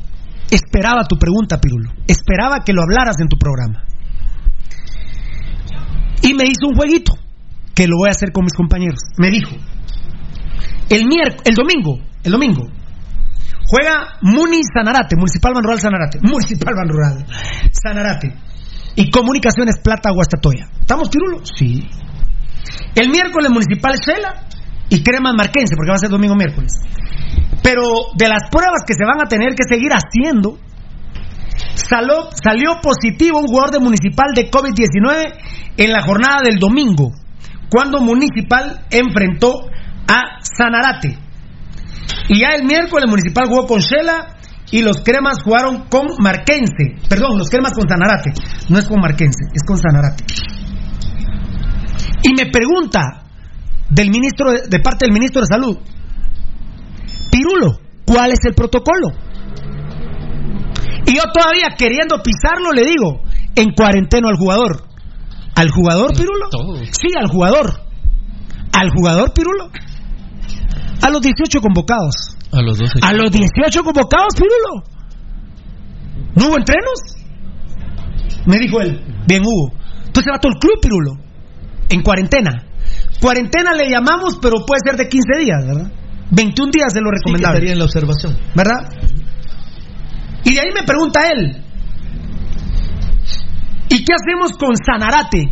esperaba 0.50 1.04
tu 1.04 1.18
pregunta, 1.18 1.60
Pirulo. 1.60 1.92
Esperaba 2.08 2.60
que 2.64 2.72
lo 2.72 2.84
hablaras 2.84 3.20
en 3.20 3.28
tu 3.28 3.38
programa. 3.38 3.84
Y 6.22 6.34
me 6.34 6.46
hizo 6.46 6.68
un 6.70 6.76
jueguito 6.76 7.27
que 7.78 7.86
lo 7.86 7.98
voy 7.98 8.10
a 8.10 8.18
hacer 8.18 8.32
con 8.32 8.44
mis 8.44 8.58
compañeros. 8.58 8.98
Me 9.18 9.30
dijo, 9.30 9.54
el 10.90 11.06
el 11.45 11.54
domingo, 11.54 11.99
el 12.24 12.32
domingo, 12.32 12.66
juega 13.70 14.18
Muni 14.22 14.62
Sanarate, 14.74 15.16
Municipal 15.16 15.54
Banrural 15.54 15.80
Sanarate, 15.80 16.18
Municipal 16.24 16.74
Banrural 16.74 17.24
Sanarate 17.72 18.34
y 18.95 19.12
Comunicaciones 19.12 19.78
Plata 19.78 20.10
Guastatoya. 20.12 20.68
¿Estamos, 20.80 21.10
Pirulo? 21.10 21.45
Sí. 21.45 21.88
El 22.95 23.10
miércoles 23.10 23.52
Municipal 23.52 23.94
Shela 24.04 24.48
y 24.90 25.04
Cremas 25.04 25.36
Marquense, 25.38 25.76
porque 25.76 25.91
va 25.91 25.98
a 25.98 25.99
ser 25.99 26.10
domingo 26.10 26.36
miércoles. 26.36 26.74
Pero 27.62 27.84
de 28.18 28.28
las 28.28 28.49
pruebas 28.49 28.82
que 28.88 28.95
se 28.95 29.06
van 29.06 29.22
a 29.22 29.30
tener 29.30 29.54
que 29.54 29.70
seguir 29.70 29.91
haciendo, 29.94 30.58
salió, 31.76 32.32
salió 32.44 32.82
positivo 32.82 33.38
un 33.38 33.45
jugador 33.45 33.70
de 33.70 33.80
Municipal 33.80 34.34
de 34.34 34.49
COVID-19 34.49 35.34
en 35.78 35.91
la 35.91 36.02
jornada 36.02 36.40
del 36.44 36.58
domingo, 36.58 37.12
cuando 37.69 38.02
Municipal 38.02 38.85
enfrentó 38.89 39.52
a 40.07 40.39
Sanarate. 40.41 41.18
Y 42.30 42.39
ya 42.41 42.49
el 42.56 42.65
miércoles 42.65 43.10
Municipal 43.10 43.48
jugó 43.48 43.68
con 43.68 43.80
Shela 43.80 44.38
y 44.72 44.81
los 44.81 45.02
cremas 45.03 45.41
jugaron 45.44 45.88
con 45.89 46.07
Marquense. 46.19 46.95
Perdón, 47.10 47.38
los 47.38 47.49
cremas 47.49 47.73
con 47.73 47.88
Sanarate. 47.88 48.31
No 48.69 48.80
es 48.80 48.85
con 48.85 48.99
Marquense, 48.99 49.45
es 49.53 49.64
con 49.65 49.77
Sanarate. 49.77 50.23
Y 52.23 52.34
me 52.34 52.49
pregunta 52.52 53.23
del 53.89 54.10
ministro 54.10 54.52
de, 54.52 54.80
parte 54.80 55.06
del 55.06 55.14
ministro 55.14 55.41
de 55.41 55.48
Salud, 55.48 55.77
Pirulo, 57.31 57.80
¿cuál 58.06 58.31
es 58.31 58.39
el 58.45 58.53
protocolo? 58.53 59.10
Y 61.06 61.15
yo 61.15 61.23
todavía 61.34 61.76
queriendo 61.77 62.22
pisarlo 62.22 62.72
le 62.73 62.84
digo, 62.84 63.22
en 63.56 63.72
cuarentena 63.72 64.27
al 64.30 64.38
jugador. 64.38 64.86
¿Al 65.58 65.70
jugador, 65.72 66.14
Pirulo? 66.16 66.46
Sí, 66.92 67.08
al 67.20 67.28
jugador. 67.30 67.82
¿Al 68.72 68.90
jugador, 68.92 69.34
Pirulo? 69.34 69.70
A 71.02 71.10
los 71.10 71.22
18 71.22 71.62
convocados. 71.62 72.38
A 72.52 72.62
los 72.62 72.78
12. 72.78 73.00
A 73.02 73.14
los 73.14 73.32
18 73.32 73.84
convocados, 73.84 74.34
Pirulo. 74.36 74.84
¿No 76.36 76.48
hubo 76.48 76.58
entrenos? 76.58 77.00
Me 78.46 78.58
dijo 78.60 78.80
él. 78.82 79.04
Bien, 79.28 79.42
hubo. 79.44 79.74
Entonces 80.06 80.32
va 80.34 80.40
todo 80.40 80.52
el 80.54 80.60
club, 80.60 80.80
Pirulo. 80.82 81.12
En 81.90 82.02
cuarentena. 82.04 82.52
Cuarentena 83.20 83.74
le 83.74 83.90
llamamos, 83.90 84.38
pero 84.42 84.58
puede 84.66 84.80
ser 84.86 84.96
de 84.98 85.10
15 85.10 85.28
días, 85.40 85.66
¿verdad? 85.66 85.92
21 86.32 86.72
días 86.72 86.94
es 86.96 87.02
lo 87.02 87.10
Sí, 87.10 87.12
que 87.12 87.18
recomendable. 87.18 87.58
estaría 87.58 87.74
en 87.74 87.80
la 87.80 87.86
observación. 87.86 88.38
¿Verdad? 88.56 88.90
Y 90.44 90.54
de 90.54 90.60
ahí 90.62 90.70
me 90.74 90.84
pregunta 90.84 91.22
él, 91.32 91.64
¿y 91.66 91.66
qué 94.08 94.14
hacemos 94.16 94.56
con 94.58 94.72
Sanarate? 94.78 95.52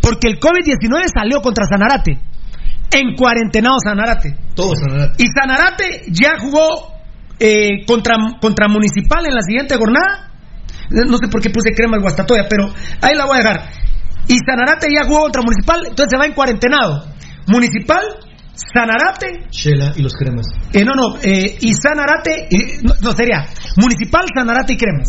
Porque 0.00 0.28
el 0.28 0.40
COVID-19 0.40 1.04
salió 1.12 1.42
contra 1.42 1.66
Sanarate. 1.66 2.18
En 2.92 3.14
cuarentenado 3.14 3.76
Sanarate. 3.84 4.36
Todo 4.54 4.74
Sanarate. 4.74 5.22
Y 5.22 5.26
Sanarate 5.28 6.02
ya 6.08 6.38
jugó 6.40 6.94
eh, 7.38 7.84
contra, 7.86 8.16
contra 8.40 8.68
Municipal 8.68 9.26
en 9.26 9.34
la 9.34 9.42
siguiente 9.42 9.76
jornada. 9.76 10.32
No 10.88 11.18
sé 11.18 11.28
por 11.28 11.40
qué 11.42 11.50
puse 11.50 11.70
crema 11.76 11.96
al 11.96 12.02
Guastatoya, 12.02 12.46
pero 12.48 12.72
ahí 13.02 13.14
la 13.14 13.26
voy 13.26 13.36
a 13.36 13.42
dejar. 13.42 13.68
Y 14.26 14.38
Sanarate 14.44 14.88
ya 14.92 15.04
jugó 15.04 15.22
contra 15.22 15.42
Municipal, 15.42 15.80
entonces 15.86 16.08
se 16.10 16.16
va 16.16 16.26
en 16.26 16.32
cuarentenado. 16.32 17.06
Municipal, 17.46 18.02
Sanarate, 18.54 19.46
Shela 19.50 19.92
y 19.96 20.02
los 20.02 20.14
cremas. 20.14 20.46
eh, 20.72 20.84
no, 20.84 20.92
no, 20.94 21.16
eh, 21.22 21.58
y 21.60 21.74
Sanarate, 21.74 22.48
eh, 22.50 22.78
no, 22.82 22.94
no, 23.02 23.12
sería 23.12 23.46
Municipal, 23.76 24.24
Sanarate 24.34 24.72
y 24.72 24.76
Cremas. 24.76 25.08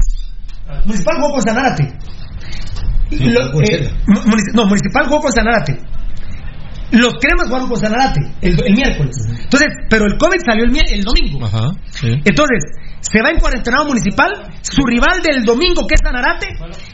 Municipal 0.85 1.15
jugó 1.19 1.33
con 1.33 1.41
Sanarate. 1.41 1.97
Lo- 3.11 3.61
eh, 3.61 3.91
no, 4.53 4.65
Municipal 4.65 5.05
jugó 5.07 5.21
con 5.21 5.31
Sanarate. 5.31 5.77
Los 6.91 7.13
Cremas 7.21 7.47
jugaron 7.47 7.69
con 7.69 7.79
Sanarate 7.79 8.19
el, 8.41 8.51
el 8.65 8.73
miércoles. 8.75 9.15
Entonces, 9.43 9.69
pero 9.89 10.05
el 10.05 10.17
COVID 10.17 10.39
salió 10.45 10.65
el, 10.65 10.75
el 10.75 11.03
domingo. 11.03 11.45
Ajá, 11.45 11.71
sí. 11.89 12.07
Entonces, 12.25 12.63
se 12.99 13.21
va 13.21 13.29
en 13.31 13.39
cuarentenado 13.39 13.85
municipal, 13.85 14.29
su 14.61 14.83
rival 14.85 15.21
del 15.23 15.43
domingo 15.43 15.87
que 15.87 15.95
es 15.95 16.01
Sanarate 16.03 16.47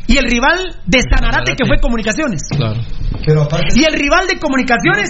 y 0.08 0.18
el 0.18 0.24
rival 0.30 0.58
de 0.86 1.02
Sanarate 1.02 1.54
que 1.56 1.66
fue 1.66 1.78
Comunicaciones. 1.82 2.42
Claro. 2.56 2.80
Pero 3.26 3.42
aparte. 3.44 3.74
Y 3.76 3.84
el 3.84 3.94
rival 3.94 4.28
de 4.28 4.38
Comunicaciones. 4.40 5.10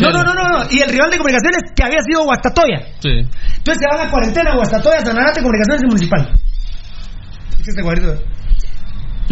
No, 0.00 0.10
no, 0.12 0.22
no, 0.24 0.34
no, 0.34 0.58
no. 0.60 0.64
Y 0.70 0.80
el 0.80 0.90
rival 0.90 1.10
de 1.10 1.16
Comunicaciones 1.16 1.62
que 1.74 1.82
había 1.82 2.00
sido 2.06 2.24
Guastatoya. 2.24 2.78
Sí. 3.00 3.08
Entonces 3.56 3.80
se 3.80 3.96
van 3.96 4.06
a 4.06 4.10
cuarentena, 4.10 4.54
Guastatoya, 4.54 5.00
Sanarate, 5.00 5.40
Comunicaciones 5.40 5.82
y 5.82 5.86
Municipal. 5.86 6.32
¿Qué 7.56 7.62
es 7.62 7.68
este 7.68 7.82
cuadrito? 7.82 8.12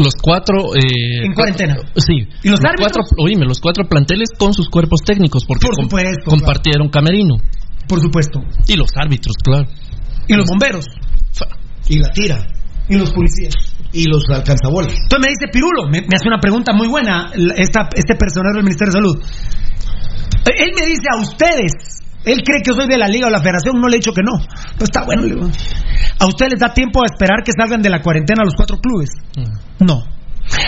Los 0.02 0.14
cuatro. 0.20 0.74
Eh, 0.74 1.24
En 1.27 1.32
cuarentena. 1.35 1.77
Sí. 1.97 2.27
¿Y 2.43 2.48
los 2.48 2.60
árbitros? 2.60 2.93
cuatro, 2.93 3.02
oíme, 3.18 3.44
los 3.47 3.60
cuatro 3.60 3.85
planteles 3.89 4.28
con 4.39 4.52
sus 4.55 4.68
cuerpos 4.68 5.01
técnicos, 5.05 5.44
porque 5.47 5.66
Por 5.66 5.77
com- 5.77 5.85
supuesto, 5.85 6.31
compartieron 6.31 6.89
camerino. 6.89 7.36
Por 7.89 8.01
supuesto. 8.01 8.40
Y 8.68 8.77
los 8.77 8.89
árbitros, 8.97 9.36
claro. 9.43 9.68
Y 10.28 10.35
los 10.35 10.47
bomberos. 10.48 10.86
Y 11.89 11.98
la 11.98 12.10
tira. 12.10 12.47
Y 12.89 12.97
los 12.97 13.10
policías. 13.12 13.55
Y 13.93 14.05
los 14.06 14.24
alcanzabolas. 14.31 14.93
Entonces 14.93 15.18
me 15.20 15.28
dice 15.31 15.47
Pirulo, 15.52 15.86
me, 15.90 16.01
me 16.02 16.14
hace 16.14 16.28
una 16.28 16.39
pregunta 16.39 16.72
muy 16.72 16.86
buena 16.89 17.32
esta, 17.56 17.89
este 17.97 18.14
personero 18.14 18.55
del 18.55 18.64
Ministerio 18.64 18.93
de 18.93 18.98
Salud. 18.98 19.16
Él 20.56 20.70
me 20.78 20.86
dice 20.86 21.02
a 21.12 21.20
ustedes, 21.20 21.72
él 22.24 22.42
cree 22.44 22.62
que 22.62 22.72
soy 22.72 22.88
de 22.88 22.98
la 22.98 23.09
liga 23.09 23.28
o 23.28 23.30
la 23.30 23.40
federación, 23.40 23.80
no 23.80 23.88
le 23.88 23.97
he 23.97 24.01
dicho 24.01 24.12
que 24.12 24.22
no. 24.22 24.36
Pero 24.74 24.84
está 24.84 25.05
bueno, 25.05 25.22
le 25.22 25.34
digo. 25.34 25.48
¿A 26.18 26.26
ustedes 26.26 26.52
les 26.52 26.60
da 26.60 26.72
tiempo 26.72 27.02
a 27.02 27.06
esperar 27.06 27.42
que 27.44 27.52
salgan 27.56 27.80
de 27.80 27.90
la 27.90 28.01
cuarentena 28.01 28.44
los 28.44 28.55
cuatro 28.55 28.78
clubes? 28.78 29.10
No. 29.80 30.05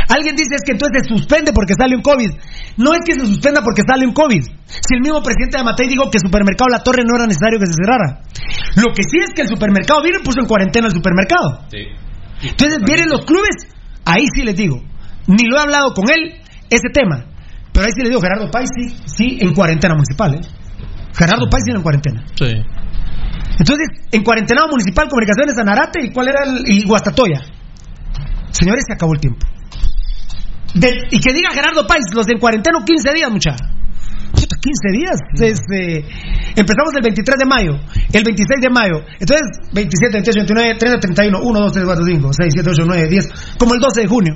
Alguien 0.08 0.36
dice 0.36 0.54
es 0.54 0.62
que 0.64 0.72
entonces 0.72 1.02
se 1.02 1.08
suspende 1.08 1.52
porque 1.52 1.74
sale 1.74 1.96
un 1.96 2.02
COVID. 2.02 2.30
No 2.76 2.92
es 2.94 3.00
que 3.04 3.14
se 3.14 3.26
suspenda 3.26 3.62
porque 3.62 3.82
sale 3.86 4.06
un 4.06 4.14
COVID. 4.14 4.42
Si 4.66 4.94
el 4.94 5.00
mismo 5.02 5.22
presidente 5.22 5.58
de 5.58 5.64
Matei 5.64 5.88
dijo 5.88 6.08
que 6.10 6.18
el 6.18 6.24
supermercado 6.24 6.68
La 6.70 6.82
Torre 6.82 7.04
no 7.04 7.16
era 7.16 7.26
necesario 7.26 7.58
que 7.58 7.66
se 7.66 7.74
cerrara. 7.74 8.22
Lo 8.76 8.94
que 8.94 9.02
sí 9.02 9.18
es 9.18 9.34
que 9.34 9.42
el 9.42 9.48
supermercado 9.48 10.02
vino 10.02 10.18
y 10.20 10.24
puso 10.24 10.40
en 10.40 10.46
cuarentena 10.46 10.86
el 10.86 10.92
supermercado. 10.92 11.66
Entonces 12.42 12.78
vienen 12.84 13.08
los 13.08 13.24
clubes, 13.24 13.68
ahí 14.04 14.26
sí 14.34 14.42
les 14.42 14.56
digo, 14.56 14.82
ni 15.26 15.44
lo 15.44 15.56
he 15.56 15.60
hablado 15.60 15.94
con 15.94 16.10
él 16.10 16.40
ese 16.70 16.88
tema, 16.92 17.26
pero 17.72 17.86
ahí 17.86 17.92
sí 17.94 18.02
le 18.02 18.08
digo, 18.08 18.20
Gerardo 18.20 18.50
Pais 18.50 18.68
sí, 18.74 18.96
sí 19.06 19.38
en 19.40 19.54
cuarentena 19.54 19.94
municipal, 19.94 20.34
¿eh? 20.34 20.40
Gerardo 21.14 21.48
Pais 21.50 21.64
sí 21.66 21.72
en 21.74 21.82
cuarentena. 21.82 22.24
Sí. 22.34 22.46
Entonces, 23.58 23.88
en 24.10 24.22
cuarentena 24.24 24.66
municipal, 24.66 25.08
comunicaciones 25.08 25.56
Anarate 25.58 26.04
y 26.06 26.10
cuál 26.12 26.28
era 26.28 26.44
el 26.44 26.62
y 26.66 26.84
Guastatoya. 26.86 27.40
Señores, 28.50 28.84
se 28.86 28.94
acabó 28.94 29.12
el 29.14 29.20
tiempo. 29.20 29.46
De- 30.74 31.06
y 31.10 31.18
que 31.20 31.32
diga 31.34 31.50
Gerardo 31.52 31.86
Pais, 31.86 32.04
los 32.14 32.26
de 32.26 32.32
en 32.34 32.40
cuarentena 32.40 32.78
15 32.84 33.12
días, 33.12 33.30
muchachos. 33.30 33.66
15 34.32 34.88
días. 34.92 35.16
Es, 35.40 35.60
eh, 35.74 36.04
empezamos 36.56 36.94
el 36.96 37.02
23 37.02 37.36
de 37.38 37.44
mayo, 37.44 37.72
el 38.12 38.24
26 38.24 38.60
de 38.60 38.70
mayo. 38.70 39.04
Entonces, 39.20 39.42
27, 39.72 40.12
28, 40.14 40.38
29, 40.46 40.74
30, 40.78 41.00
31, 41.00 41.38
1, 41.42 41.60
2, 41.60 41.72
3, 41.72 41.84
4, 41.84 42.04
5, 42.06 42.30
6, 42.32 42.52
7, 42.54 42.70
8, 42.70 42.82
9, 42.86 43.08
10. 43.08 43.28
Como 43.58 43.74
el 43.74 43.80
12 43.80 44.00
de 44.00 44.06
junio. 44.06 44.34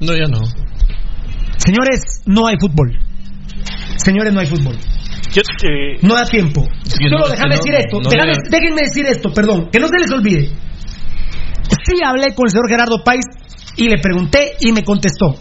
No, 0.00 0.12
ya 0.12 0.26
no. 0.28 0.40
Señores, 1.58 2.22
no 2.26 2.46
hay 2.48 2.56
fútbol. 2.58 2.98
Señores, 3.96 4.32
no 4.32 4.40
hay 4.40 4.46
fútbol. 4.46 4.76
Yo, 5.36 5.42
eh, 5.68 5.98
No 6.00 6.14
da 6.14 6.24
tiempo. 6.24 6.66
Sí, 6.84 7.04
Solo 7.10 7.18
no, 7.18 7.28
déjame 7.28 7.56
decir 7.56 7.74
esto. 7.74 8.00
no 8.00 8.08
déjame- 8.08 8.32
le- 8.32 8.48
Déjenme 8.50 8.80
decir 8.82 9.04
esto, 9.06 9.32
perdón. 9.34 9.68
Que 9.70 9.78
no 9.78 9.86
se 9.88 9.98
les 9.98 10.10
olvide. 10.10 10.48
Sí 11.84 11.94
hablé 12.04 12.34
con 12.34 12.46
el 12.46 12.50
señor 12.50 12.68
Gerardo 12.70 13.04
Pais 13.04 13.24
y 13.76 13.88
le 13.88 13.98
pregunté 14.00 14.52
y 14.60 14.72
me 14.72 14.82
contestó. 14.82 15.34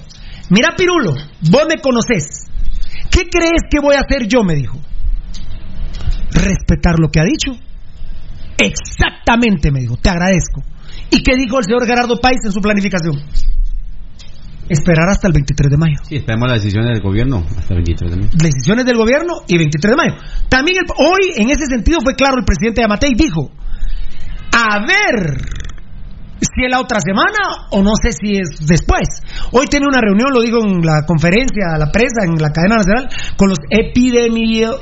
Mira, 0.49 0.75
Pirulo, 0.77 1.13
vos 1.49 1.65
me 1.69 1.79
conoces. 1.81 2.43
¿Qué 3.09 3.29
crees 3.29 3.61
que 3.71 3.79
voy 3.81 3.95
a 3.95 3.99
hacer 4.01 4.27
yo? 4.27 4.43
Me 4.43 4.55
dijo. 4.55 4.77
Respetar 6.31 6.99
lo 6.99 7.07
que 7.09 7.19
ha 7.21 7.23
dicho. 7.23 7.51
Exactamente, 8.57 9.71
me 9.71 9.79
dijo. 9.79 9.95
Te 9.97 10.09
agradezco. 10.09 10.61
¿Y 11.09 11.23
qué 11.23 11.35
dijo 11.35 11.57
el 11.59 11.65
señor 11.65 11.85
Gerardo 11.87 12.19
Pais 12.19 12.39
en 12.45 12.51
su 12.51 12.59
planificación? 12.59 13.15
Esperar 14.69 15.09
hasta 15.09 15.27
el 15.27 15.33
23 15.33 15.71
de 15.71 15.77
mayo. 15.77 15.95
Sí, 16.03 16.15
esperamos 16.15 16.49
las 16.49 16.61
decisiones 16.63 16.89
del 16.93 17.01
gobierno 17.01 17.45
hasta 17.57 17.73
el 17.73 17.83
23 17.83 18.11
de 18.11 18.17
mayo. 18.17 18.29
decisiones 18.33 18.85
del 18.85 18.97
gobierno 18.97 19.33
y 19.47 19.57
23 19.57 19.91
de 19.91 19.95
mayo. 19.97 20.15
También 20.49 20.77
el- 20.77 20.91
hoy, 20.97 21.33
en 21.37 21.49
ese 21.49 21.65
sentido, 21.67 21.99
fue 22.01 22.15
claro 22.15 22.37
el 22.39 22.45
presidente 22.45 22.81
de 22.81 22.85
Amatei 22.85 23.13
dijo, 23.15 23.51
a 24.51 24.79
ver 24.79 25.37
si 26.41 26.63
es 26.65 26.69
la 26.71 26.79
otra 26.79 26.99
semana 26.99 27.67
o 27.71 27.81
no 27.83 27.91
sé 28.01 28.11
si 28.11 28.37
es 28.37 28.65
después. 28.67 29.07
Hoy 29.51 29.67
tiene 29.67 29.87
una 29.87 29.99
reunión, 30.01 30.33
lo 30.33 30.41
digo 30.41 30.59
en 30.65 30.81
la 30.85 31.05
conferencia, 31.05 31.73
a 31.75 31.77
la 31.77 31.91
prensa, 31.91 32.23
en 32.25 32.35
la 32.41 32.51
cadena 32.51 32.77
nacional, 32.77 33.09
con 33.37 33.49
los 33.49 33.59
epidemio... 33.69 34.77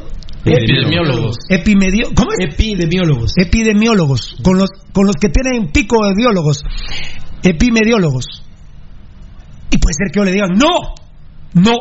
Epidemiólogos. 0.45 1.38
Epimedio, 1.49 2.10
¿Cómo 2.15 2.31
es? 2.38 2.53
Epidemiólogos. 2.53 3.31
Epidemiólogos, 3.38 4.35
con 4.43 4.57
los, 4.57 4.69
con 4.91 5.07
los 5.07 5.15
que 5.15 5.30
tienen 5.30 5.72
pico 5.72 6.05
de 6.05 6.14
biólogos, 6.15 6.64
epimediólogos. 7.43 8.43
Y 9.73 9.77
puede 9.79 9.93
ser 9.97 10.11
que 10.13 10.19
yo 10.19 10.23
le 10.25 10.31
digan, 10.31 10.51
no, 10.53 10.93
no, 11.55 11.73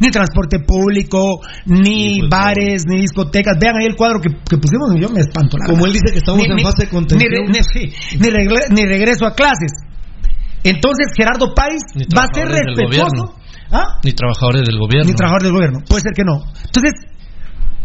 ni 0.00 0.10
transporte 0.10 0.58
público, 0.60 1.40
ni 1.66 2.26
bares, 2.28 2.84
ni 2.88 3.02
discotecas. 3.02 3.56
Vean 3.60 3.76
ahí 3.76 3.86
el 3.86 3.96
cuadro 3.96 4.18
que, 4.20 4.30
que 4.48 4.56
pusimos 4.56 4.94
y 4.96 5.00
yo 5.00 5.08
me 5.10 5.20
espanto. 5.20 5.56
la 5.58 5.66
Como 5.66 5.82
verdad. 5.84 5.88
él 5.88 5.92
dice 6.00 6.12
que 6.12 6.18
estamos 6.18 6.42
en 6.48 6.58
fase 6.60 6.84
de 6.84 6.88
contención. 6.90 7.30
Ni, 7.30 7.36
re- 7.36 7.46
ni- 7.46 7.62
sí, 7.62 7.94
ni 8.18 8.28
regle- 8.28 8.68
ni 8.70 8.84
regreso 8.86 9.26
a 9.26 9.34
clases. 9.34 9.72
Entonces 10.64 11.12
Gerardo 11.16 11.54
Páez 11.54 11.82
va 12.16 12.24
a 12.24 12.34
ser 12.34 12.48
trabajadores 12.48 12.76
respetuoso. 12.76 13.34
¿Ah? 13.70 13.84
Ni 14.02 14.12
trabajadores 14.12 14.62
del 14.66 14.78
gobierno. 14.78 15.10
Ni 15.10 15.14
trabajador 15.14 15.42
del 15.42 15.52
gobierno. 15.52 15.78
Puede 15.86 16.00
ser 16.02 16.12
que 16.14 16.24
no. 16.24 16.40
Entonces, 16.64 16.92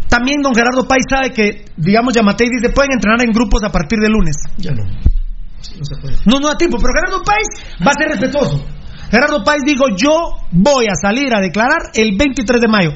también 0.09 0.41
don 0.41 0.55
Gerardo 0.55 0.87
Páez 0.87 1.03
sabe 1.09 1.31
que, 1.33 1.65
digamos, 1.77 2.13
Yamatei 2.13 2.47
dice, 2.49 2.71
pueden 2.73 2.93
entrenar 2.93 3.21
en 3.21 3.31
grupos 3.31 3.61
a 3.63 3.69
partir 3.69 3.99
de 3.99 4.09
lunes. 4.09 4.35
Ya 4.57 4.71
no. 4.71 4.83
No 4.83 5.85
se 5.85 5.95
puede. 6.01 6.15
No, 6.25 6.39
no 6.39 6.47
da 6.47 6.57
tiempo, 6.57 6.77
pero 6.79 6.93
Gerardo 6.95 7.21
Páez 7.23 7.47
va 7.85 7.91
a 7.91 7.95
ser 7.99 8.09
respetuoso. 8.09 8.65
Gerardo 9.13 9.43
Páez 9.43 9.61
dijo, 9.63 9.93
yo 9.95 10.41
voy 10.49 10.87
a 10.89 10.95
salir 10.99 11.29
a 11.35 11.39
declarar 11.39 11.93
el 11.93 12.17
23 12.17 12.59
de 12.59 12.67
mayo. 12.67 12.89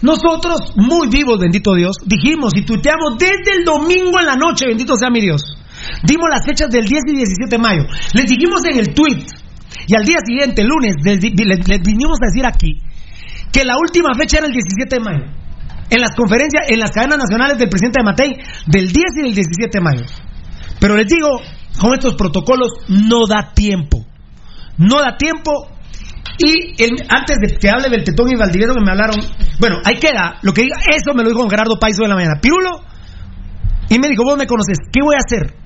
Nosotros, 0.00 0.72
muy 0.76 1.08
vivos, 1.08 1.36
bendito 1.38 1.74
Dios, 1.74 1.96
dijimos 2.06 2.56
y 2.56 2.64
tuiteamos 2.64 3.18
desde 3.18 3.58
el 3.58 3.64
domingo 3.66 4.18
en 4.18 4.24
la 4.24 4.36
noche, 4.36 4.64
bendito 4.66 4.96
sea 4.96 5.10
mi 5.10 5.20
Dios. 5.20 5.42
Dimos 6.04 6.24
las 6.32 6.46
fechas 6.46 6.70
del 6.70 6.88
10 6.88 7.02
y 7.08 7.16
17 7.16 7.56
de 7.56 7.62
mayo. 7.62 7.82
Les 8.14 8.24
dijimos 8.24 8.64
en 8.64 8.78
el 8.78 8.94
tweet 8.94 9.26
y 9.86 9.94
al 9.94 10.04
día 10.04 10.16
siguiente, 10.24 10.64
lunes, 10.64 10.94
les, 11.04 11.20
vinimos 11.20 12.16
a 12.16 12.32
decir 12.32 12.46
aquí 12.46 12.80
que 13.52 13.62
la 13.62 13.76
última 13.76 14.14
fecha 14.16 14.38
era 14.38 14.46
el 14.46 14.54
17 14.54 14.96
de 14.96 15.04
mayo. 15.04 15.24
En 15.90 16.00
las 16.00 16.16
conferencias, 16.16 16.64
en 16.70 16.80
las 16.80 16.92
cadenas 16.92 17.18
nacionales 17.18 17.58
del 17.58 17.68
presidente 17.68 18.00
de 18.00 18.04
Matei, 18.04 18.38
del 18.64 18.90
10 18.90 19.04
y 19.16 19.22
del 19.22 19.34
17 19.34 19.68
de 19.70 19.84
mayo. 19.84 20.04
Pero 20.80 20.96
les 20.96 21.08
digo, 21.08 21.42
con 21.78 21.92
estos 21.92 22.14
protocolos 22.14 22.72
no 22.88 23.26
da 23.26 23.52
tiempo. 23.52 24.07
No 24.78 25.00
da 25.00 25.16
tiempo. 25.16 25.68
Y 26.38 26.76
antes 27.08 27.38
de 27.40 27.58
que 27.58 27.68
hable 27.68 27.88
del 27.90 28.04
Tetón 28.04 28.30
y 28.30 28.36
Valdivieso 28.36 28.72
que 28.74 28.80
me 28.84 28.92
hablaron, 28.92 29.16
bueno, 29.58 29.76
ahí 29.84 29.96
queda, 29.98 30.38
lo 30.42 30.52
que 30.52 30.62
diga, 30.62 30.76
eso 30.94 31.12
me 31.14 31.24
lo 31.24 31.30
dijo 31.30 31.48
Gerardo 31.48 31.78
Paiso 31.80 32.04
en 32.04 32.10
la 32.10 32.14
mañana. 32.14 32.40
Pirulo, 32.40 32.80
y 33.90 33.98
me 33.98 34.08
dijo, 34.08 34.22
vos 34.22 34.36
me 34.38 34.46
conoces, 34.46 34.78
¿qué 34.92 35.00
voy 35.02 35.16
a 35.16 35.18
hacer? 35.18 35.56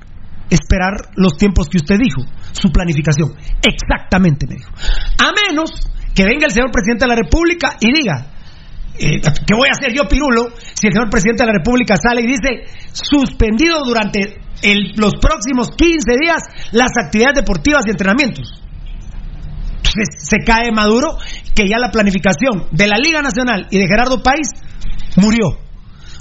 Esperar 0.48 1.10
los 1.16 1.36
tiempos 1.36 1.68
que 1.68 1.76
usted 1.78 1.98
dijo, 1.98 2.22
su 2.52 2.70
planificación. 2.70 3.34
Exactamente, 3.62 4.46
me 4.48 4.56
dijo. 4.56 4.70
A 5.18 5.32
menos 5.48 5.70
que 6.14 6.24
venga 6.24 6.46
el 6.46 6.52
señor 6.52 6.70
presidente 6.70 7.04
de 7.04 7.08
la 7.08 7.16
República 7.16 7.76
y 7.80 7.92
diga, 7.92 8.26
eh, 8.98 9.20
¿qué 9.46 9.54
voy 9.54 9.68
a 9.68 9.72
hacer 9.72 9.92
yo, 9.94 10.08
Pirulo, 10.08 10.54
si 10.56 10.86
el 10.86 10.92
señor 10.94 11.10
presidente 11.10 11.42
de 11.42 11.46
la 11.52 11.58
República 11.58 11.96
sale 11.96 12.22
y 12.22 12.26
dice, 12.26 12.64
suspendido 12.92 13.80
durante 13.84 14.40
el- 14.62 14.92
los 14.96 15.14
próximos 15.20 15.70
15 15.76 16.16
días 16.20 16.42
las 16.72 16.92
actividades 17.02 17.36
deportivas 17.40 17.82
y 17.86 17.90
entrenamientos? 17.90 18.62
Entonces 19.84 20.28
se 20.28 20.38
cae 20.44 20.70
Maduro, 20.72 21.18
que 21.54 21.66
ya 21.66 21.78
la 21.78 21.90
planificación 21.90 22.66
de 22.70 22.86
la 22.86 22.96
Liga 22.96 23.20
Nacional 23.20 23.66
y 23.70 23.78
de 23.78 23.86
Gerardo 23.86 24.22
País 24.22 24.48
murió. 25.16 25.58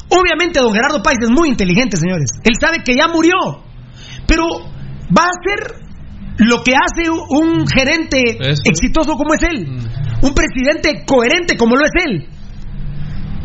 Obviamente 0.10 0.60
don 0.60 0.74
Gerardo 0.74 1.02
País 1.02 1.20
es 1.22 1.30
muy 1.30 1.48
inteligente, 1.50 1.98
señores. 1.98 2.32
Él 2.44 2.54
sabe 2.60 2.84
que 2.84 2.96
ya 2.96 3.08
murió. 3.08 3.36
Pero 4.28 4.44
va 5.16 5.24
a 5.24 5.30
hacer 5.30 5.82
lo 6.38 6.64
que 6.64 6.74
hace 6.74 7.10
un 7.10 7.68
gerente 7.68 8.38
exitoso 8.66 9.14
como 9.14 9.34
es 9.36 9.44
él, 9.44 9.68
un 10.22 10.34
presidente 10.34 11.06
coherente 11.06 11.56
como 11.56 11.76
lo 11.76 11.86
es 11.86 11.92
él. 12.06 12.28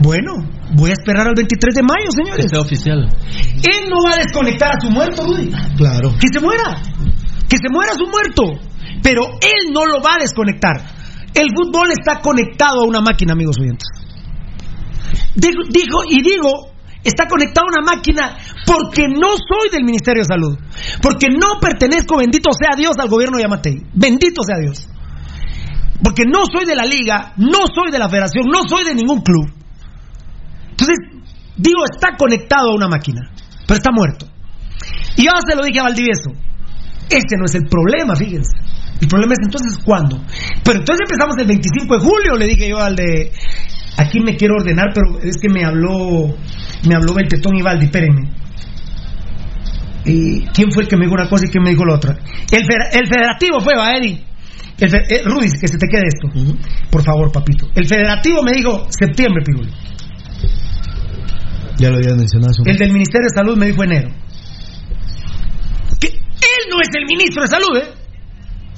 Bueno, 0.01 0.32
voy 0.74 0.90
a 0.90 0.93
esperar 0.93 1.28
al 1.28 1.34
23 1.34 1.74
de 1.74 1.82
mayo, 1.82 2.10
señores. 2.10 2.44
Que 2.44 2.48
sea 2.51 2.60
oficial. 2.60 2.98
Él 2.98 3.88
no 3.88 3.97
va 4.05 4.14
a 4.14 4.18
desconectar 4.18 4.70
a 4.76 4.80
su 4.80 4.90
muerto, 4.90 5.24
Rudy. 5.24 5.51
Claro. 5.76 6.12
Que 6.20 6.28
se 6.32 6.40
muera. 6.40 6.74
Que 7.48 7.56
se 7.56 7.68
muera 7.70 7.93
su 7.94 8.06
muerto. 8.06 8.60
Pero 9.07 9.23
él 9.41 9.73
no 9.73 9.87
lo 9.87 10.03
va 10.03 10.15
a 10.15 10.20
desconectar. 10.20 10.83
El 11.33 11.47
fútbol 11.55 11.93
está 11.93 12.19
conectado 12.20 12.81
a 12.81 12.89
una 12.89 13.01
máquina, 13.01 13.35
amigos 13.35 13.55
oyentes. 13.61 13.87
Digo, 15.37 16.01
y 16.11 16.23
digo, 16.23 16.73
está 17.05 17.28
conectado 17.28 17.69
a 17.69 17.78
una 17.78 17.95
máquina 17.95 18.37
porque 18.66 19.07
no 19.07 19.37
soy 19.37 19.70
del 19.70 19.85
Ministerio 19.85 20.23
de 20.23 20.27
Salud. 20.27 20.59
Porque 21.01 21.28
no 21.28 21.61
pertenezco, 21.61 22.16
bendito 22.16 22.51
sea 22.51 22.74
Dios, 22.77 22.97
al 22.99 23.09
gobierno 23.09 23.37
de 23.37 23.45
Yamatei. 23.45 23.77
Bendito 23.95 24.43
sea 24.43 24.59
Dios. 24.59 24.89
Porque 26.03 26.24
no 26.27 26.43
soy 26.53 26.66
de 26.66 26.74
la 26.74 26.85
liga, 26.85 27.33
no 27.37 27.69
soy 27.73 27.93
de 27.93 28.01
la 28.01 28.09
federación, 28.09 28.47
no 28.53 28.62
soy 28.69 28.87
de 28.87 28.95
ningún 28.97 29.20
club. 29.20 29.47
Entonces, 30.70 30.97
digo, 31.57 31.85
está 31.95 32.16
conectado 32.19 32.73
a 32.73 32.74
una 32.74 32.89
máquina, 32.89 33.31
pero 33.69 33.78
está 33.78 33.93
muerto. 33.93 34.27
Y 35.16 35.27
yo 35.27 35.31
se 35.49 35.55
lo 35.55 35.62
dije 35.62 35.78
a 35.78 35.85
Valdivieso. 35.85 36.33
Este 37.09 37.37
no 37.39 37.45
es 37.45 37.55
el 37.55 37.69
problema, 37.69 38.16
fíjense. 38.16 38.66
El 39.01 39.09
problema 39.09 39.35
es 39.35 39.40
entonces 39.43 39.78
cuándo. 39.85 40.20
Pero 40.64 40.78
entonces 40.78 41.05
empezamos 41.09 41.36
el 41.39 41.47
25 41.47 41.94
de 41.94 42.01
julio, 42.01 42.36
le 42.39 42.47
dije 42.47 42.68
yo 42.68 42.78
al 42.78 42.97
de. 42.97 43.32
Aquí 43.98 44.20
me 44.20 44.36
quiero 44.36 44.56
ordenar, 44.56 44.93
pero 44.94 45.20
es 45.23 45.36
que 45.39 45.48
me 45.48 45.64
habló. 45.64 46.35
Me 46.89 46.94
habló 46.94 47.14
Beltetón 47.14 47.56
y 47.56 47.62
Valdi, 47.62 47.86
espérenme. 47.86 48.31
¿Y 50.05 50.47
¿Quién 50.55 50.70
fue 50.70 50.85
el 50.85 50.89
que 50.89 50.97
me 50.97 51.05
dijo 51.05 51.14
una 51.14 51.28
cosa 51.28 51.44
y 51.47 51.51
quién 51.51 51.64
me 51.64 51.70
dijo 51.70 51.85
la 51.85 51.94
otra? 51.94 52.16
El, 52.52 52.62
el 52.93 53.09
federativo 53.09 53.60
fue, 53.60 53.77
va, 53.77 53.97
Eddie. 53.97 54.24
El 54.78 54.94
eh, 54.94 55.23
Rudy, 55.24 55.48
que 55.59 55.68
se 55.68 55.78
te 55.78 55.86
quede 55.89 56.05
esto. 56.06 56.28
Por 56.90 57.02
favor, 57.02 57.32
papito. 57.32 57.66
El 57.74 57.86
federativo 57.86 58.43
me 58.43 58.52
dijo 58.52 58.86
septiembre, 58.90 59.43
Pirulo. 59.44 59.70
Ya 61.78 61.90
lo 61.90 61.97
habías 61.97 62.16
mencionado. 62.16 62.52
El 62.64 62.77
del 62.77 62.93
Ministerio 62.93 63.27
de 63.28 63.35
Salud 63.35 63.56
me 63.56 63.66
dijo 63.66 63.82
enero. 63.82 64.09
Que 66.01 66.09
él 66.09 66.70
no 66.70 66.81
es 66.81 66.89
el 66.94 67.05
ministro 67.06 67.43
de 67.43 67.48
Salud, 67.48 67.77
¿eh? 67.77 68.06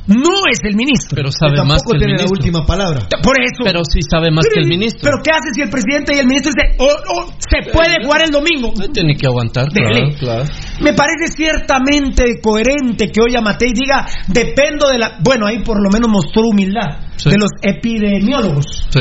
No 0.08 0.40
es 0.50 0.58
el 0.64 0.74
ministro. 0.74 1.14
Pero 1.14 1.30
sabe 1.30 1.62
más 1.64 1.82
que 1.84 1.96
el 1.96 2.06
ministro. 2.06 2.64
palabra. 2.64 3.00
Por 3.22 3.36
eso. 3.40 3.62
Pero 3.62 3.80
sí 3.84 4.00
sabe 4.02 4.30
más 4.30 4.44
que 4.52 4.60
el 4.60 4.66
ministro. 4.66 5.00
Pero 5.04 5.22
¿qué 5.22 5.30
hace 5.30 5.52
si 5.54 5.60
el 5.62 5.68
presidente 5.70 6.16
y 6.16 6.18
el 6.18 6.26
ministro 6.26 6.50
dicen, 6.56 6.76
oh, 6.80 6.88
oh, 6.88 7.32
se 7.38 7.70
puede 7.70 8.02
jugar 8.02 8.22
el 8.24 8.30
domingo? 8.30 8.72
Tiene 8.92 9.14
que 9.14 9.26
aguantar, 9.26 9.68
claro, 9.68 9.94
Dele. 9.94 10.16
claro. 10.18 10.44
Me 10.80 10.94
parece 10.94 11.28
ciertamente 11.36 12.40
coherente 12.40 13.08
que 13.08 13.20
hoy 13.20 13.36
a 13.36 13.42
Matei 13.42 13.72
diga, 13.72 14.06
dependo 14.28 14.88
de 14.88 14.98
la... 14.98 15.18
Bueno, 15.22 15.46
ahí 15.46 15.62
por 15.62 15.76
lo 15.82 15.90
menos 15.90 16.08
mostró 16.10 16.42
humildad 16.48 17.04
Sí. 17.16 17.30
de 17.30 17.36
los 17.36 17.50
epidemiólogos. 17.62 18.86
Sí. 18.90 19.00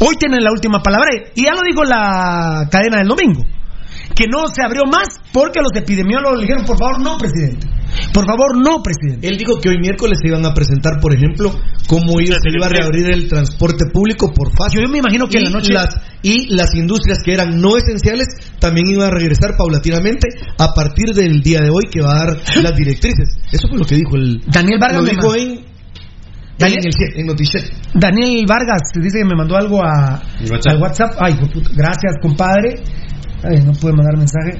Hoy 0.00 0.16
tienen 0.18 0.42
la 0.42 0.50
última 0.50 0.82
palabra 0.82 1.10
y 1.34 1.44
ya 1.44 1.52
lo 1.52 1.60
dijo 1.62 1.84
la 1.84 2.66
cadena 2.70 2.98
del 2.98 3.08
domingo. 3.08 3.44
Que 4.14 4.26
no 4.26 4.46
se 4.54 4.62
abrió 4.62 4.82
más 4.84 5.08
porque 5.32 5.60
los 5.60 5.70
epidemiólogos 5.74 6.38
le 6.38 6.42
dijeron, 6.42 6.64
por 6.64 6.76
favor, 6.78 7.00
no, 7.00 7.16
presidente. 7.16 7.66
Por 8.12 8.24
favor, 8.26 8.54
no, 8.56 8.82
presidente. 8.82 9.26
Él 9.26 9.36
dijo 9.38 9.58
que 9.60 9.68
hoy 9.70 9.78
miércoles 9.80 10.18
se 10.22 10.28
iban 10.28 10.44
a 10.46 10.52
presentar, 10.54 11.00
por 11.00 11.14
ejemplo, 11.14 11.50
cómo 11.88 12.20
ellos 12.20 12.36
se 12.42 12.50
iba 12.54 12.66
a 12.66 12.68
reabrir 12.68 13.10
el 13.10 13.28
transporte 13.28 13.86
público 13.92 14.32
por 14.32 14.50
fase. 14.56 14.76
Yo 14.80 14.88
me 14.88 14.98
imagino 14.98 15.26
que 15.26 15.38
en 15.38 15.44
la 15.44 15.50
noche- 15.50 15.72
Las, 15.72 15.88
y 16.22 16.54
las 16.54 16.74
industrias 16.74 17.18
que 17.24 17.32
eran 17.32 17.60
no 17.60 17.76
esenciales 17.76 18.26
también 18.58 18.86
iban 18.88 19.08
a 19.08 19.10
regresar 19.10 19.56
paulatinamente 19.56 20.28
a 20.58 20.72
partir 20.74 21.14
del 21.14 21.40
día 21.42 21.60
de 21.60 21.70
hoy 21.70 21.84
que 21.90 22.00
va 22.02 22.12
a 22.14 22.26
dar 22.26 22.36
las 22.62 22.76
directrices. 22.76 23.38
Eso 23.50 23.66
fue 23.68 23.78
lo 23.78 23.84
que 23.84 23.96
dijo 23.96 24.16
el... 24.16 24.40
Daniel 24.46 24.78
Vargas 24.80 24.98
Lo 24.98 25.02
me 25.04 25.10
dijo 25.10 25.34
en... 25.34 25.70
Daniel- 26.58 26.80
en 27.16 27.30
el 27.30 27.30
en. 27.30 27.70
Daniel 27.94 28.44
Vargas 28.46 28.82
dice 28.94 29.18
que 29.20 29.24
me 29.24 29.34
mandó 29.34 29.56
algo 29.56 29.82
a, 29.82 30.22
WhatsApp. 30.50 30.66
al 30.74 30.82
WhatsApp. 30.82 31.10
Ay, 31.18 31.34
puta. 31.34 31.70
gracias, 31.74 32.16
compadre. 32.20 32.74
Ay, 33.42 33.64
no 33.64 33.72
pude 33.72 33.92
mandar 33.92 34.16
mensaje. 34.16 34.58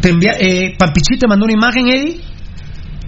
Te 0.00 0.10
envía, 0.10 0.32
eh, 0.38 0.74
Pampichi 0.78 1.18
te 1.18 1.26
mandó 1.26 1.44
una 1.44 1.54
imagen, 1.54 1.88
Eddie. 1.88 2.20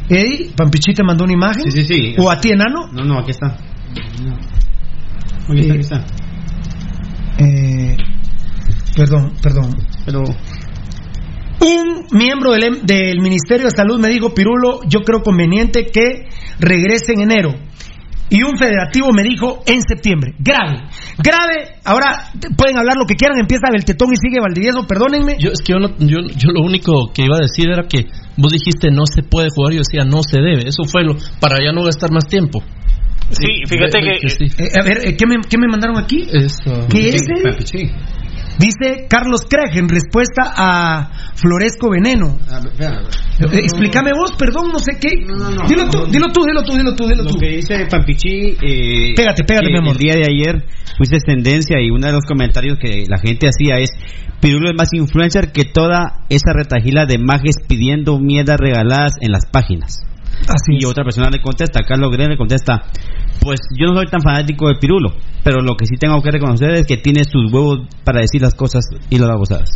Eddie, 0.09 0.51
Pampichi 0.57 0.95
te 0.95 1.03
mandó 1.05 1.25
una 1.25 1.35
imagen. 1.35 1.71
Sí, 1.71 1.71
sí, 1.71 1.83
sí. 1.83 2.15
¿O 2.19 2.31
a 2.31 2.41
ti, 2.41 2.51
enano? 2.51 2.89
No, 2.93 3.05
no, 3.05 3.19
aquí 3.19 3.31
está. 3.33 3.57
Aquí 5.49 5.61
está, 5.61 5.73
aquí 5.75 5.81
está. 5.81 6.05
Eh, 7.39 7.97
perdón, 8.97 9.33
perdón. 9.43 9.77
Pero 10.05 10.23
Un 11.61 12.07
miembro 12.17 12.53
del, 12.53 12.63
em- 12.65 12.81
del 12.85 13.21
Ministerio 13.21 13.67
de 13.67 13.73
Salud 13.73 13.99
me 14.01 14.09
dijo, 14.09 14.33
Pirulo, 14.33 14.81
yo 14.89 15.01
creo 15.01 15.23
conveniente 15.23 15.87
que 15.87 16.29
regrese 16.61 17.13
en 17.15 17.21
enero. 17.23 17.55
Y 18.31 18.43
un 18.43 18.57
federativo 18.59 19.09
me 19.13 19.23
dijo 19.23 19.63
en 19.67 19.81
septiembre. 19.83 20.35
Grave, 20.39 20.83
grave. 21.19 21.77
Ahora 21.85 22.31
pueden 22.57 22.77
hablar 22.79 22.97
lo 22.99 23.07
que 23.07 23.15
quieran. 23.15 23.39
Empieza 23.39 23.71
Beltetón 23.73 24.09
y 24.13 24.17
sigue 24.17 24.41
Valdivieso. 24.41 24.87
Perdónenme. 24.87 25.37
Yo, 25.39 25.51
es 25.51 25.61
que 25.61 25.73
yo, 25.73 25.79
no- 25.79 25.97
yo, 25.99 26.19
yo 26.37 26.51
lo 26.53 26.61
único 26.63 27.11
que 27.15 27.25
iba 27.25 27.37
a 27.37 27.41
decir 27.41 27.69
era 27.71 27.85
que 27.89 28.07
vos 28.37 28.53
dijiste 28.53 28.91
no 28.91 29.05
se 29.07 29.23
puede 29.23 29.49
jugar, 29.51 29.73
yo 29.73 29.81
decía 29.81 30.05
no 30.05 30.21
se 30.23 30.41
debe. 30.41 30.69
Eso 30.69 30.85
fue 30.85 31.05
lo 31.05 31.17
para 31.41 31.57
ya 31.65 31.73
no 31.73 31.83
gastar 31.85 32.11
más 32.13 32.27
tiempo. 32.29 32.63
Sí, 33.31 33.47
fíjate 33.67 34.01
que- 34.01 34.29
sí. 34.31 34.45
Eh, 34.59 34.69
a 34.81 34.83
ver, 34.85 35.07
eh, 35.07 35.17
¿qué, 35.17 35.27
me, 35.27 35.37
qué 35.49 35.59
me 35.59 35.69
mandaron 35.69 35.99
aquí? 35.99 36.27
Eso. 36.33 36.87
¿Qué 36.89 37.11
es? 37.11 37.23
eh? 37.23 37.91
Dice 38.59 39.07
Carlos 39.09 39.43
Craig 39.49 39.79
en 39.79 39.89
respuesta 39.89 40.53
a 40.57 41.11
Floresco 41.37 41.91
Veneno. 41.91 42.39
Eh, 43.41 43.59
explícame 43.63 44.11
vos, 44.13 44.33
perdón, 44.37 44.73
no 44.73 44.79
sé 44.81 44.99
qué. 45.01 45.11
dilo 45.69 45.89
tú, 45.89 46.07
dilo 46.11 46.27
tú, 46.33 46.45
dilo 46.45 46.63
tú, 46.65 46.77
dilo 46.77 46.95
tú, 46.95 47.07
dilo 47.07 47.23
Lo 47.23 47.31
tú. 47.31 47.39
que 47.39 47.49
dice 47.57 47.87
Pampichi. 47.89 48.57
Eh, 48.61 49.15
Pégate, 49.17 49.45
pégate, 49.45 49.67
que 49.67 49.73
mi 49.73 49.79
amor. 49.79 49.93
El 49.93 49.99
día 49.99 50.15
de 50.15 50.25
ayer 50.29 50.65
fuiste 50.97 51.19
tendencia 51.25 51.81
y 51.81 51.91
uno 51.91 52.07
de 52.09 52.13
los 52.13 52.25
comentarios 52.27 52.79
que 52.81 53.05
la 53.09 53.19
gente 53.19 53.47
hacía 53.49 53.77
es: 53.79 53.91
Pirulo 54.41 54.71
es 54.71 54.77
más 54.77 54.93
influencer 54.93 55.53
que 55.53 55.65
toda 55.65 56.25
esa 56.29 56.53
retajila 56.53 57.07
de 57.07 57.19
mages 57.19 57.57
pidiendo 57.69 58.19
mierdas 58.19 58.57
regaladas 58.59 59.13
en 59.21 59.31
las 59.31 59.47
páginas. 59.47 60.01
Y 60.69 60.85
otra 60.85 61.05
persona 61.05 61.29
le 61.31 61.41
contesta, 61.41 61.81
Carlos 61.83 62.11
Gren 62.13 62.31
le 62.31 62.37
contesta: 62.37 62.83
Pues 63.41 63.61
yo 63.79 63.87
no 63.89 63.95
soy 63.95 64.07
tan 64.07 64.21
fanático 64.23 64.69
de 64.69 64.75
Pirulo, 64.81 65.15
pero 65.45 65.61
lo 65.61 65.75
que 65.77 65.87
sí 65.87 65.97
tengo 65.99 66.21
que 66.23 66.31
reconocer 66.31 66.71
es 66.75 66.87
que 66.87 66.97
tiene 66.97 67.25
sus 67.25 67.53
huevos 67.53 67.81
para 68.05 68.21
decir 68.21 68.41
las 68.43 68.55
cosas 68.55 68.85
y 69.11 69.19
las 69.19 69.29
babosadas. 69.29 69.69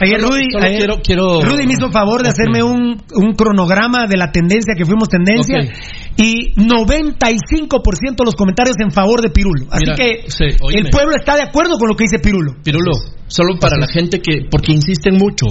Ayer 0.00 0.20
Rudy, 0.20 0.46
solo 0.52 0.64
ayer 0.64 0.78
quiero- 0.78 1.00
quiero- 1.02 1.40
Rudy 1.42 1.66
me 1.66 1.72
hizo 1.72 1.90
favor 1.90 2.22
de 2.22 2.28
hacerme 2.28 2.62
un, 2.62 3.02
un 3.16 3.32
cronograma 3.34 4.06
de 4.06 4.16
la 4.16 4.30
tendencia 4.30 4.74
que 4.76 4.84
fuimos 4.84 5.08
tendencia 5.08 5.58
Ok. 5.58 5.70
y 6.18 6.54
95% 6.54 8.22
de 8.22 8.24
los 8.24 8.36
comentarios 8.36 8.76
en 8.78 8.92
favor 8.92 9.20
de 9.22 9.30
Pirulo. 9.30 9.66
Así 9.72 9.82
Mira, 9.86 9.96
que 9.96 10.22
sí, 10.30 10.44
el 10.72 10.90
pueblo 10.90 11.16
está 11.18 11.34
de 11.34 11.42
acuerdo 11.42 11.78
con 11.78 11.88
lo 11.88 11.96
que 11.96 12.04
dice 12.04 12.20
Pirulo. 12.20 12.54
Pirulo, 12.62 12.92
solo 13.26 13.58
para 13.60 13.76
la 13.76 13.88
gente 13.88 14.20
que, 14.20 14.46
porque 14.48 14.72
insisten 14.72 15.16
mucho 15.16 15.46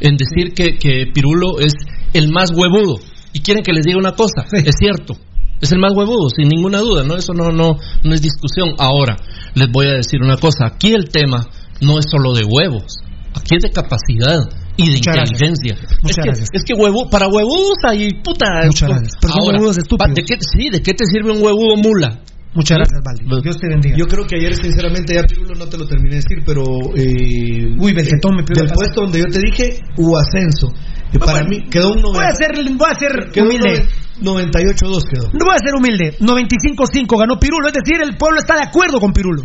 en 0.00 0.16
decir 0.16 0.54
que, 0.54 0.78
que 0.78 1.04
Pirulo 1.12 1.60
es 1.60 1.74
el 2.12 2.30
más 2.30 2.50
huevudo 2.54 2.96
y 3.32 3.40
quieren 3.40 3.62
que 3.62 3.72
les 3.72 3.84
diga 3.84 3.98
una 3.98 4.12
cosa, 4.12 4.44
es 4.52 4.74
cierto, 4.78 5.14
es 5.60 5.72
el 5.72 5.78
más 5.78 5.92
huevudo, 5.94 6.28
sin 6.30 6.48
ninguna 6.48 6.78
duda, 6.78 7.04
no 7.04 7.16
eso 7.16 7.32
no 7.34 7.50
no 7.50 7.76
no 8.02 8.14
es 8.14 8.22
discusión. 8.22 8.74
Ahora 8.78 9.16
les 9.54 9.70
voy 9.70 9.86
a 9.86 9.94
decir 9.94 10.20
una 10.22 10.36
cosa, 10.36 10.66
aquí 10.66 10.92
el 10.92 11.08
tema 11.10 11.46
no 11.80 11.98
es 11.98 12.06
solo 12.10 12.32
de 12.32 12.44
huevos, 12.44 12.98
aquí 13.34 13.56
es 13.56 13.62
de 13.62 13.70
capacidad 13.70 14.40
y 14.76 14.88
de 14.88 14.96
Muchas 14.96 15.14
gracias. 15.14 15.42
inteligencia. 15.42 15.74
Muchas 16.02 16.10
es 16.10 16.16
que, 16.16 16.22
gracias. 16.22 16.48
es 16.52 16.64
que 16.64 16.74
huevo, 16.74 17.10
para 17.10 17.28
huevudos 17.28 17.78
hay 17.86 18.14
puta. 18.22 18.46
Muchas 18.64 18.88
gracias. 18.88 19.12
Pero 19.20 19.32
son 19.34 19.48
huevudos 19.48 19.78
estúpidos. 19.78 20.14
¿de 20.14 20.22
qué, 20.24 20.34
sí, 20.40 20.70
¿de 20.70 20.82
qué 20.82 20.94
te 20.94 21.04
sirve 21.04 21.32
un 21.32 21.42
huevudo 21.42 21.76
mula? 21.76 22.20
Muchas 22.52 22.78
gracias, 22.78 23.00
Valdi. 23.04 23.42
Dios 23.42 23.58
te 23.58 23.68
bendiga. 23.68 23.96
Yo 23.96 24.06
creo 24.06 24.26
que 24.26 24.36
ayer, 24.36 24.56
sinceramente, 24.56 25.14
ya 25.14 25.22
Pirulo 25.22 25.54
no 25.54 25.68
te 25.68 25.78
lo 25.78 25.86
terminé 25.86 26.16
de 26.16 26.22
decir, 26.22 26.42
pero. 26.44 26.62
Eh, 26.96 27.78
Uy, 27.78 27.92
Beltetón 27.92 28.34
me 28.34 28.42
pidió 28.42 28.64
Del 28.64 28.72
puesto 28.72 29.02
donde 29.02 29.20
yo 29.20 29.26
te 29.26 29.38
dije, 29.38 29.78
hubo 29.98 30.18
ascenso. 30.18 30.72
Y 31.12 31.18
para 31.18 31.44
mí 31.44 31.62
quedó 31.70 31.92
un 31.92 32.02
Voy 32.02 32.24
a 32.24 32.30
90 32.30 32.34
ser, 32.34 32.50
voy 32.74 32.90
a 32.90 32.94
ser 32.98 33.30
quedó 33.32 33.46
humilde. 33.46 33.86
98-2 34.20 35.02
quedó. 35.08 35.30
No 35.32 35.46
voy 35.46 35.54
a 35.54 35.58
ser 35.58 35.74
humilde. 35.74 36.18
95-5 36.18 37.18
ganó 37.18 37.38
Pirulo. 37.38 37.68
Es 37.68 37.74
decir, 37.74 38.02
el 38.02 38.16
pueblo 38.16 38.38
está 38.38 38.56
de 38.56 38.62
acuerdo 38.62 39.00
con 39.00 39.12
Pirulo. 39.12 39.42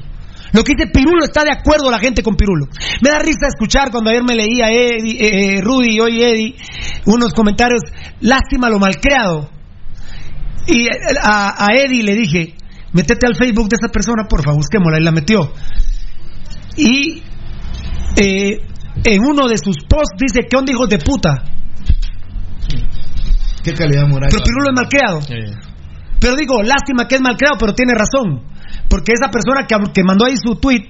Lo 0.53 0.64
que 0.64 0.73
dice 0.73 0.90
Pirulo 0.91 1.23
está 1.23 1.44
de 1.44 1.52
acuerdo 1.52 1.91
la 1.91 1.99
gente 1.99 2.23
con 2.23 2.36
Pirulo. 2.36 2.68
Me 3.02 3.10
da 3.10 3.19
risa 3.19 3.48
escuchar 3.48 3.91
cuando 3.91 4.10
ayer 4.10 4.23
me 4.23 4.36
leía 4.36 4.72
Eddie, 4.72 5.18
eh, 5.19 5.57
eh, 5.57 5.61
Rudy 5.61 5.95
y 5.95 5.99
hoy 5.99 6.23
Eddie 6.23 6.56
unos 7.06 7.34
comentarios. 7.34 7.82
Lástima 8.22 8.69
lo 8.69 8.80
malcreado. 8.80 9.49
Y 10.68 10.88
eh, 10.88 10.91
a, 11.22 11.65
a 11.65 11.76
Eddie 11.76 12.03
le 12.03 12.15
dije, 12.15 12.56
métete 12.95 13.27
al 13.27 13.35
Facebook 13.35 13.67
de 13.69 13.76
esa 13.76 13.91
persona, 13.91 14.23
porfa, 14.27 14.53
busquémosla. 14.53 14.97
Y 14.99 15.03
la 15.03 15.11
metió. 15.11 15.51
Y 16.77 17.23
eh, 18.15 18.61
en 19.03 19.22
uno 19.22 19.47
de 19.47 19.57
sus 19.57 19.77
posts 19.88 20.17
dice, 20.17 20.47
¿qué 20.49 20.57
onda 20.57 20.72
hijos 20.72 20.89
de 20.89 20.97
puta? 20.97 21.43
Qué 23.63 23.73
calidad 23.73 24.07
moral. 24.07 24.30
Pero 24.31 24.43
Pirulo 24.43 24.69
es 24.69 24.76
malcriado. 24.76 25.19
Pero 26.19 26.35
digo, 26.35 26.63
lástima 26.63 27.07
que 27.07 27.15
es 27.15 27.22
malcriado, 27.22 27.57
pero 27.59 27.73
tiene 27.73 27.93
razón. 27.93 28.41
Porque 28.89 29.13
esa 29.13 29.30
persona 29.30 29.67
que, 29.67 29.76
que 29.93 30.03
mandó 30.03 30.26
ahí 30.26 30.38
su 30.38 30.55
tweet 30.55 30.88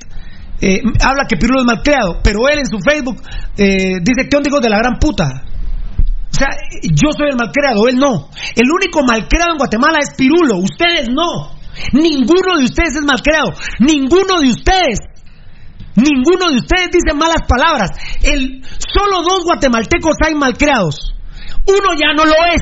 eh, 0.61 0.81
habla 1.03 1.25
que 1.27 1.35
Pirulo 1.37 1.59
es 1.59 1.65
malcriado, 1.65 2.19
pero 2.23 2.47
él 2.47 2.59
en 2.59 2.67
su 2.67 2.79
Facebook 2.79 3.21
eh, 3.57 3.99
dice 4.01 4.29
que 4.29 4.37
un 4.37 4.43
hijo 4.47 4.59
de 4.59 4.69
la 4.69 4.77
gran 4.77 4.99
puta. 4.99 5.25
O 5.25 6.31
O 6.31 6.37
sea, 6.37 6.49
yo 6.83 7.09
soy 7.17 7.29
el 7.29 7.37
malcriado, 7.37 7.87
él 7.87 7.95
no. 7.95 8.29
El 8.55 8.69
único 8.71 9.03
malcriado 9.05 9.51
en 9.51 9.57
Guatemala 9.57 9.99
es 10.01 10.15
Pirulo, 10.15 10.57
ustedes 10.57 11.07
no. 11.09 11.54
Ninguno 11.93 12.57
de 12.57 12.65
ustedes 12.65 12.95
es 12.95 13.05
malcriado, 13.05 13.53
ninguno 13.79 14.39
de 14.41 14.49
ustedes. 14.49 14.99
Ninguno 15.95 16.51
de 16.51 16.57
ustedes 16.57 16.89
dice 16.91 17.15
malas 17.15 17.47
palabras. 17.47 17.91
El, 18.21 18.61
solo 18.63 19.23
dos 19.23 19.45
guatemaltecos 19.45 20.15
hay 20.25 20.35
malcriados. 20.35 21.15
Uno 21.67 21.95
ya 21.95 22.13
no 22.15 22.25
lo 22.25 22.35
es. 22.53 22.61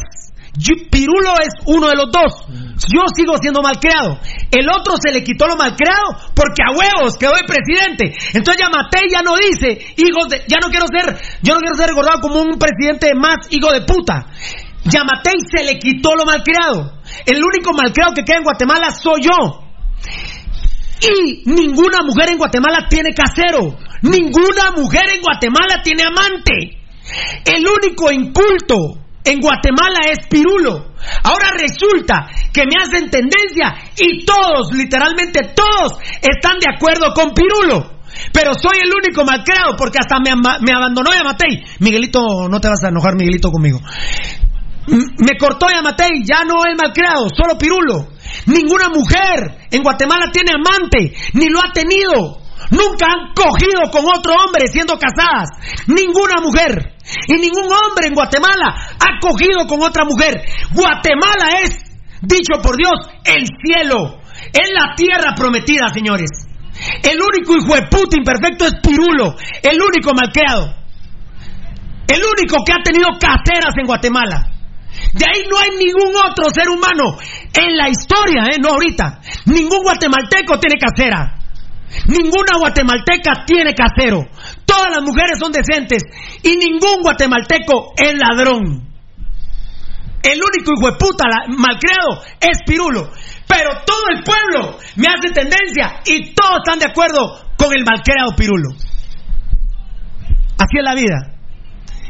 Pirulo 0.92 1.34
es 1.42 1.50
uno 1.66 1.88
de 1.88 1.96
los 1.96 2.12
dos. 2.12 2.46
Yo 2.94 3.02
sigo 3.16 3.38
siendo 3.42 3.64
malcriado. 3.64 4.20
El 4.52 4.70
otro 4.70 4.96
se 5.02 5.12
le 5.12 5.24
quitó 5.24 5.48
lo 5.48 5.56
malcriado 5.56 6.14
porque 6.36 6.62
a 6.62 6.78
huevos 6.78 7.18
quedó 7.18 7.34
de 7.34 7.44
presidente. 7.44 8.16
Entonces 8.34 8.62
ya 8.62 8.70
Matei 8.70 9.10
ya 9.12 9.24
no 9.24 9.36
dice, 9.36 9.82
hijos 9.98 10.30
de, 10.30 10.44
ya 10.48 10.60
no 10.62 10.70
quiero 10.70 10.86
ser, 10.94 11.20
yo 11.42 11.56
no 11.56 11.60
quiero 11.60 11.76
ser 11.76 11.90
recordado 11.90 12.20
como 12.22 12.42
un 12.42 12.60
presidente 12.60 13.16
más 13.16 13.48
hijo 13.50 13.72
de 13.72 13.82
puta. 13.82 14.28
Yamatei 14.86 15.40
se 15.50 15.64
le 15.64 15.80
quitó 15.80 16.16
lo 16.16 16.26
malcriado. 16.26 17.02
El 17.26 17.42
único 17.44 17.74
malcriado 17.74 18.14
que 18.14 18.24
queda 18.24 18.38
en 18.38 18.44
Guatemala 18.44 18.92
soy 18.92 19.24
yo. 19.24 19.64
Y 21.02 21.44
ninguna 21.46 22.00
mujer 22.06 22.30
en 22.30 22.38
Guatemala 22.38 22.88
tiene 22.90 23.14
casero. 23.14 23.78
Ninguna 24.02 24.72
mujer 24.76 25.04
en 25.16 25.22
Guatemala 25.22 25.82
tiene 25.84 26.04
amante. 26.04 26.80
El 27.46 27.66
único 27.68 28.12
inculto 28.12 29.04
en 29.24 29.40
Guatemala 29.40 30.00
es 30.12 30.28
Pirulo. 30.28 30.94
Ahora 31.24 31.52
resulta 31.58 32.28
que 32.52 32.64
me 32.66 32.82
hacen 32.82 33.10
tendencia 33.10 33.76
y 33.98 34.26
todos, 34.26 34.74
literalmente 34.74 35.54
todos, 35.56 36.00
están 36.22 36.58
de 36.60 36.74
acuerdo 36.74 37.14
con 37.14 37.34
Pirulo. 37.34 37.92
Pero 38.32 38.54
soy 38.54 38.80
el 38.84 38.92
único 38.94 39.26
malcriado 39.26 39.76
porque 39.76 39.98
hasta 40.00 40.18
me, 40.20 40.36
me 40.36 40.74
abandonó 40.74 41.12
Yamatei. 41.14 41.64
Miguelito, 41.80 42.48
no 42.50 42.60
te 42.60 42.70
vas 42.70 42.84
a 42.84 42.90
enojar, 42.90 43.16
Miguelito, 43.16 43.50
conmigo. 43.52 43.80
Me 44.88 45.38
cortó 45.40 45.68
Yamatei, 45.70 46.24
ya 46.24 46.44
no 46.44 46.66
es 46.68 46.76
malcriado, 46.76 47.28
solo 47.30 47.58
Pirulo. 47.58 48.10
Ninguna 48.48 48.90
mujer 48.90 49.68
en 49.72 49.82
Guatemala 49.82 50.28
tiene 50.32 50.52
amante, 50.52 51.16
ni 51.34 51.48
lo 51.48 51.60
ha 51.60 51.72
tenido. 51.72 52.44
Nunca 52.72 53.06
han 53.08 53.34
cogido 53.34 53.92
con 53.92 54.04
otro 54.06 54.34
hombre 54.34 54.68
siendo 54.68 54.98
casadas. 54.98 55.50
Ninguna 55.88 56.42
mujer. 56.42 56.96
Y 57.28 57.34
ningún 57.34 57.66
hombre 57.72 58.08
en 58.08 58.14
Guatemala 58.14 58.96
ha 59.00 59.20
cogido 59.20 59.68
con 59.68 59.82
otra 59.82 60.06
mujer. 60.06 60.42
Guatemala 60.74 61.62
es, 61.64 61.78
dicho 62.22 62.62
por 62.62 62.76
Dios, 62.78 62.96
el 63.26 63.46
cielo. 63.64 64.20
Es 64.52 64.70
la 64.74 64.96
tierra 64.96 65.34
prometida, 65.36 65.88
señores. 65.94 66.48
El 67.04 67.20
único 67.22 67.56
hijo 67.56 67.76
de 67.76 67.88
puta 67.88 68.18
imperfecto 68.18 68.66
es 68.66 68.76
Pirulo. 68.82 69.36
El 69.62 69.80
único 69.82 70.12
malcriado. 70.14 70.76
El 72.08 72.20
único 72.20 72.64
que 72.66 72.74
ha 72.74 72.84
tenido 72.84 73.08
caseras 73.20 73.74
en 73.78 73.86
Guatemala. 73.86 74.53
De 75.14 75.26
ahí 75.26 75.46
no 75.50 75.58
hay 75.58 75.72
ningún 75.78 76.16
otro 76.16 76.50
ser 76.54 76.70
humano 76.70 77.18
en 77.54 77.78
la 77.78 77.90
historia, 77.90 78.50
¿eh? 78.52 78.60
no 78.60 78.70
ahorita. 78.70 79.22
Ningún 79.46 79.84
guatemalteco 79.84 80.60
tiene 80.60 80.80
casera. 80.80 81.40
Ninguna 82.08 82.58
guatemalteca 82.58 83.46
tiene 83.46 83.74
casero. 83.74 84.26
Todas 84.66 84.90
las 84.96 85.04
mujeres 85.04 85.38
son 85.40 85.52
decentes 85.52 86.04
y 86.42 86.58
ningún 86.58 87.02
guatemalteco 87.02 87.94
es 87.98 88.14
ladrón. 88.18 88.94
El 90.24 90.40
único 90.40 90.72
hijo 90.78 90.92
de 90.92 90.98
puta 90.98 91.26
malcriado 91.50 92.24
es 92.40 92.60
Pirulo. 92.66 93.12
Pero 93.46 93.72
todo 93.86 94.04
el 94.16 94.24
pueblo 94.24 94.80
me 94.96 95.08
hace 95.08 95.34
tendencia 95.34 96.00
y 96.06 96.34
todos 96.34 96.60
están 96.64 96.80
de 96.80 96.86
acuerdo 96.90 97.44
con 97.58 97.70
el 97.78 97.84
malcriado 97.84 98.36
Pirulo. 98.36 98.70
Así 100.58 100.78
es 100.78 100.84
la 100.84 100.96
vida. 100.96 101.34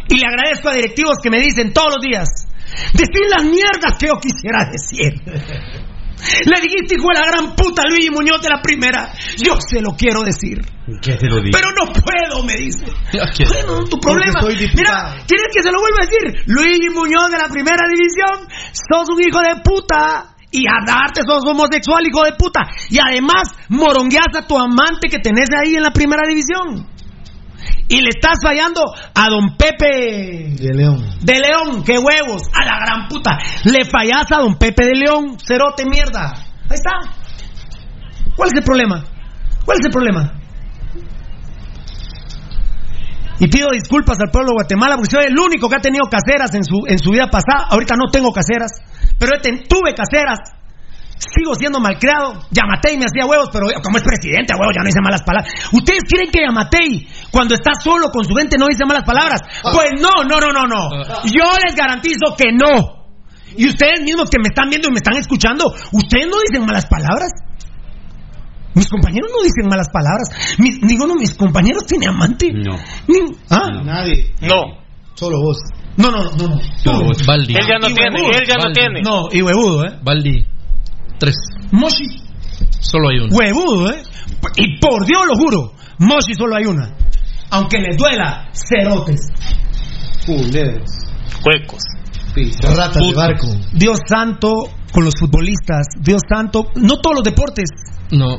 Y 0.09 0.19
le 0.19 0.27
agradezco 0.27 0.69
a 0.69 0.75
directivos 0.75 1.17
que 1.21 1.31
me 1.31 1.39
dicen 1.39 1.73
todos 1.73 1.95
los 1.95 2.01
días, 2.01 2.29
decir 2.93 3.25
las 3.29 3.43
mierdas 3.43 3.97
que 3.99 4.07
yo 4.07 4.19
quisiera 4.19 4.69
decir. 4.71 5.13
Le 6.45 6.61
dijiste, 6.61 6.95
hijo 6.95 7.07
de 7.11 7.19
la 7.19 7.27
gran 7.27 7.55
puta, 7.55 7.83
Luis 7.89 8.09
Muñoz 8.11 8.41
de 8.41 8.49
la 8.49 8.61
primera. 8.61 9.11
Yo 9.37 9.57
se 9.59 9.81
lo 9.81 9.91
quiero 9.91 10.21
decir. 10.21 10.61
¿Qué 11.01 11.17
se 11.17 11.27
lo 11.27 11.41
digo? 11.41 11.51
Pero 11.51 11.71
no 11.75 11.91
puedo, 11.91 12.43
me 12.43 12.55
dice. 12.55 12.85
Bueno, 13.43 13.83
tu 13.85 13.99
problema. 13.99 14.39
Mira, 14.47 15.19
¿quieres 15.27 15.51
que 15.53 15.63
se 15.63 15.71
lo 15.71 15.79
vuelva 15.79 15.99
a 15.99 16.05
decir? 16.05 16.43
Luis 16.47 16.79
Muñoz 16.93 17.29
de 17.29 17.37
la 17.37 17.49
primera 17.49 17.83
división, 17.91 18.47
sos 18.71 19.09
un 19.09 19.21
hijo 19.21 19.39
de 19.39 19.61
puta. 19.63 20.29
Y 20.55 20.67
a 20.67 20.85
darte 20.85 21.23
sos 21.27 21.43
homosexual, 21.47 22.05
hijo 22.05 22.23
de 22.23 22.33
puta. 22.37 22.61
Y 22.89 22.99
además, 22.99 23.49
morongueas 23.69 24.29
a 24.35 24.45
tu 24.45 24.55
amante 24.55 25.09
que 25.09 25.17
tenés 25.17 25.49
ahí 25.49 25.75
en 25.75 25.81
la 25.81 25.91
primera 25.91 26.21
división. 26.29 26.87
Y 27.89 28.01
le 28.01 28.09
estás 28.09 28.37
fallando 28.41 28.81
a 29.13 29.29
don 29.29 29.55
Pepe 29.57 30.55
De 30.57 30.73
León. 30.73 31.05
de 31.21 31.39
León, 31.39 31.83
qué 31.83 31.97
huevos, 31.99 32.41
a 32.53 32.65
la 32.65 32.79
gran 32.79 33.07
puta. 33.07 33.37
Le 33.65 33.85
fallas 33.85 34.25
a 34.31 34.39
don 34.41 34.55
Pepe 34.57 34.85
de 34.85 34.95
León, 34.95 35.37
cerote 35.45 35.85
mierda. 35.85 36.31
Ahí 36.69 36.75
está. 36.75 36.91
¿Cuál 38.35 38.49
es 38.49 38.55
el 38.57 38.63
problema? 38.63 39.03
¿Cuál 39.65 39.77
es 39.79 39.85
el 39.85 39.91
problema? 39.91 40.33
Y 43.39 43.47
pido 43.47 43.69
disculpas 43.71 44.17
al 44.19 44.31
pueblo 44.31 44.51
de 44.51 44.55
Guatemala 44.55 44.95
porque 44.95 45.11
soy 45.11 45.25
el 45.25 45.37
único 45.37 45.67
que 45.67 45.75
ha 45.75 45.81
tenido 45.81 46.05
caseras 46.09 46.53
en 46.55 46.63
su, 46.63 46.75
en 46.87 46.97
su 46.99 47.11
vida 47.11 47.27
pasada. 47.29 47.67
Ahorita 47.69 47.95
no 47.95 48.09
tengo 48.11 48.31
caseras, 48.31 48.71
pero 49.19 49.39
ten- 49.41 49.63
tuve 49.67 49.93
caseras. 49.93 50.39
Sigo 51.23 51.55
siendo 51.55 51.79
malcriado. 51.79 52.33
Yamatei 52.51 52.97
me 52.97 53.05
hacía 53.05 53.25
huevos, 53.25 53.49
pero 53.51 53.67
como 53.83 53.97
es 53.97 54.03
presidente, 54.03 54.53
a 54.53 54.57
huevos, 54.57 54.73
ya 54.75 54.81
no 54.83 54.87
dice 54.87 54.99
malas 55.01 55.21
palabras. 55.23 55.51
¿Ustedes 55.71 56.01
creen 56.09 56.29
que 56.31 56.41
Yamatei, 56.43 57.07
cuando 57.31 57.55
está 57.55 57.71
solo 57.79 58.09
con 58.11 58.23
su 58.25 58.33
gente, 58.35 58.57
no 58.57 58.67
dice 58.67 58.83
malas 58.85 59.03
palabras? 59.03 59.39
Pues 59.63 59.91
no, 60.01 60.23
no, 60.27 60.39
no, 60.39 60.51
no, 60.51 60.67
no. 60.67 60.89
Yo 61.25 61.45
les 61.65 61.75
garantizo 61.75 62.35
que 62.37 62.51
no. 62.51 63.03
Y 63.55 63.67
ustedes 63.69 64.01
mismos 64.01 64.29
que 64.29 64.39
me 64.39 64.49
están 64.49 64.69
viendo 64.69 64.87
y 64.89 64.91
me 64.91 64.97
están 64.97 65.15
escuchando, 65.15 65.71
ustedes 65.91 66.27
no 66.27 66.37
dicen 66.49 66.65
malas 66.65 66.87
palabras. 66.87 67.31
Mis 68.75 68.89
compañeros 68.89 69.29
no 69.31 69.43
dicen 69.43 69.67
malas 69.69 69.87
palabras. 69.93 70.29
Mis, 70.57 70.81
ninguno 70.81 71.13
de 71.13 71.19
mis 71.21 71.35
compañeros 71.35 71.85
tiene 71.85 72.07
amante. 72.07 72.49
No. 72.51 72.75
Ni- 73.07 73.37
¿Ah? 73.51 73.69
Nadie. 73.83 74.33
No. 74.41 74.81
Solo 75.13 75.37
vos. 75.41 75.59
No, 75.95 76.09
no, 76.09 76.23
no, 76.23 76.31
no. 76.47 76.55
No, 76.85 77.11
Baldi. 77.27 77.55
Él 77.55 77.67
ya 77.69 77.77
no 77.77 77.89
Y 77.89 77.93
tiene, 77.93 78.15
huevudo. 78.19 78.31
él 78.39 78.47
ya 78.47 78.55
no 78.57 78.71
tiene. 78.73 79.01
No, 79.03 79.27
y 79.31 79.41
huevudo, 79.43 79.85
¿eh? 79.85 79.99
Baldi. 80.01 80.43
Tres. 81.19 81.35
Moshi. 81.71 82.21
Solo 82.79 83.09
hay 83.09 83.19
uno. 83.19 83.35
Huevudo, 83.35 83.89
¿eh? 83.91 84.03
Y 84.57 84.79
por 84.79 85.05
Dios 85.05 85.21
lo 85.27 85.35
juro, 85.35 85.73
Moshi 85.99 86.35
solo 86.35 86.55
hay 86.55 86.65
una. 86.65 86.95
Aunque 87.51 87.79
les 87.79 87.97
duela, 87.97 88.49
cerotes. 88.53 89.29
Culeros. 90.25 90.89
Huecos. 91.45 91.83
Ratas 92.63 93.07
de 93.07 93.13
barco. 93.13 93.47
Dios 93.73 93.99
santo 94.07 94.69
con 94.91 95.05
los 95.05 95.13
futbolistas. 95.19 95.85
Dios 95.99 96.21
santo. 96.27 96.67
No 96.75 96.99
todos 96.99 97.17
los 97.17 97.23
deportes. 97.23 97.69
No. 98.13 98.37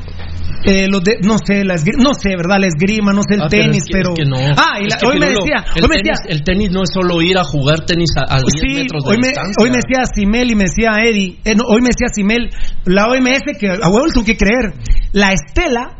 Eh, 0.66 0.86
los 0.88 1.02
de, 1.05 1.18
no 1.22 1.36
sé, 1.36 1.62
la 1.64 1.74
esgri- 1.74 1.98
no 2.02 2.14
sé, 2.14 2.30
¿verdad? 2.36 2.56
La 2.59 2.68
esgrima, 2.68 3.12
no 3.12 3.20
sé 3.20 3.34
el 3.36 3.42
Ah, 3.42 3.46
pero 3.51 3.62
tenis, 3.64 3.82
es 3.82 3.84
que- 3.84 3.92
pero. 3.92 4.10
es 4.12 4.16
que 4.16 4.24
no. 4.24 4.36
Ah, 4.56 4.80
y 4.80 4.88
la- 4.88 4.96
hoy 5.06 5.18
me 5.20 5.26
decía, 5.26 5.60
hoy 5.76 5.82
me 5.88 5.96
tenis, 5.96 6.02
decía, 6.18 6.32
el 6.32 6.42
tenis 6.42 6.70
no 6.72 6.82
es 6.84 6.90
solo 6.92 7.20
ir 7.20 7.36
a 7.36 7.44
jugar 7.44 7.84
tenis 7.84 8.10
a, 8.16 8.34
a 8.34 8.40
10 8.40 8.48
Sí, 8.62 8.74
metros 8.80 9.05
de 9.05 9.10
hoy 9.10 9.18
me, 9.18 9.26
distancia. 9.28 9.55
hoy 9.60 9.70
me 9.70 9.76
decía 9.76 10.05
Simel 10.14 10.51
y 10.51 10.55
me 10.55 10.64
decía 10.64 10.90
Eddie, 11.05 11.38
eh, 11.44 11.55
no, 11.55 11.64
hoy 11.68 11.82
me 11.82 11.88
decía 11.88 12.09
Simel, 12.14 12.48
la 12.86 13.09
OMS 13.09 13.59
que 13.60 13.68
a 13.68 13.88
huevo 13.90 14.06
tengo 14.14 14.24
que 14.24 14.36
creer, 14.38 14.72
la 15.12 15.32
estela, 15.34 15.98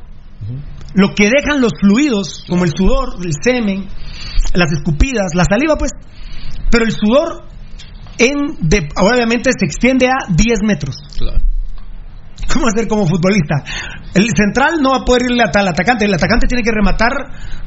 lo 0.94 1.14
que 1.14 1.24
dejan 1.28 1.60
los 1.60 1.72
fluidos, 1.78 2.44
como 2.48 2.64
el 2.64 2.70
sudor, 2.74 3.16
el 3.22 3.32
semen, 3.42 3.86
las 4.55 4.72
escupidas, 4.72 5.34
la 5.34 5.44
saliva, 5.44 5.76
pues, 5.76 5.90
pero 6.70 6.84
el 6.86 6.92
sudor, 6.92 7.44
en, 8.18 8.56
de, 8.60 8.88
obviamente 8.96 9.51
se 9.59 9.66
extiende 9.66 10.06
a 10.06 10.32
10 10.32 10.60
metros. 10.64 10.94
Claro. 11.18 11.38
¿Cómo 12.52 12.66
hacer 12.69 12.86
como 12.86 13.06
futbolista? 13.06 13.56
El 14.15 14.28
central 14.36 14.74
no 14.81 14.90
va 14.90 14.98
a 14.98 15.05
poder 15.05 15.23
irle 15.31 15.43
hasta 15.43 15.61
el 15.61 15.69
atacante, 15.69 16.05
el 16.05 16.15
atacante 16.15 16.47
tiene 16.47 16.62
que 16.62 16.70
rematar 16.70 17.11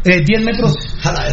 eh, 0.06 0.22
10 0.24 0.46
metros. 0.46 0.76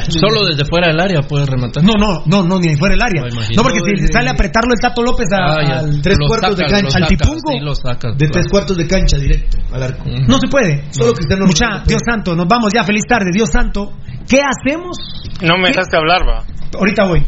Solo 0.09 0.47
desde 0.47 0.65
fuera 0.65 0.89
del 0.89 0.99
área 1.01 1.21
puedes 1.23 1.49
rematar. 1.49 1.85
No, 1.85 1.93
no, 1.95 2.23
no, 2.27 2.43
no, 2.43 2.59
ni 2.59 2.75
fuera 2.77 2.95
del 2.95 3.03
área. 3.03 3.23
No. 3.23 3.29
No, 3.57 3.63
porque 3.63 3.81
si 3.97 4.09
sale 4.13 4.29
a 4.31 4.33
apretarlo 4.33 4.73
el 4.75 4.81
Tato 4.81 5.03
López 5.03 5.29
a- 5.33 5.37
Ah, 5.45 5.79
al 5.81 6.03
Tres 6.03 6.17
Lo 6.19 6.27
cuartos 6.27 6.57
de 6.57 6.67
cancha. 6.67 6.99
al 6.99 7.07
tipungo. 7.07 7.53
sí, 7.53 7.61
lo 7.61 7.75
sacas, 7.75 8.13
De 8.17 8.27
claro. 8.27 8.33
tres 8.33 8.47
cuartos 8.51 8.77
de 8.77 8.87
cancha 8.89 9.17
directo 9.19 9.59
al 9.73 9.83
arco. 9.83 10.05
No 10.07 10.39
se 10.39 10.49
puede. 10.49 10.85
Solo 10.91 11.13
Cristiano 11.15 11.47
Mucha, 11.47 11.85
Dios 11.87 12.01
santo, 12.05 12.35
nos 12.35 12.47
vamos 12.49 12.73
ya, 12.75 12.83
feliz 12.83 13.03
tarde, 13.09 13.31
Dios 13.33 13.51
santo. 13.53 13.93
¿Qué 14.29 14.39
hacemos? 14.41 14.97
No 15.43 15.59
me 15.59 15.65
¿Qué? 15.65 15.69
dejaste 15.75 15.97
hablar, 15.97 16.23
va. 16.27 16.43
Ahorita 16.79 17.05
voy. 17.05 17.25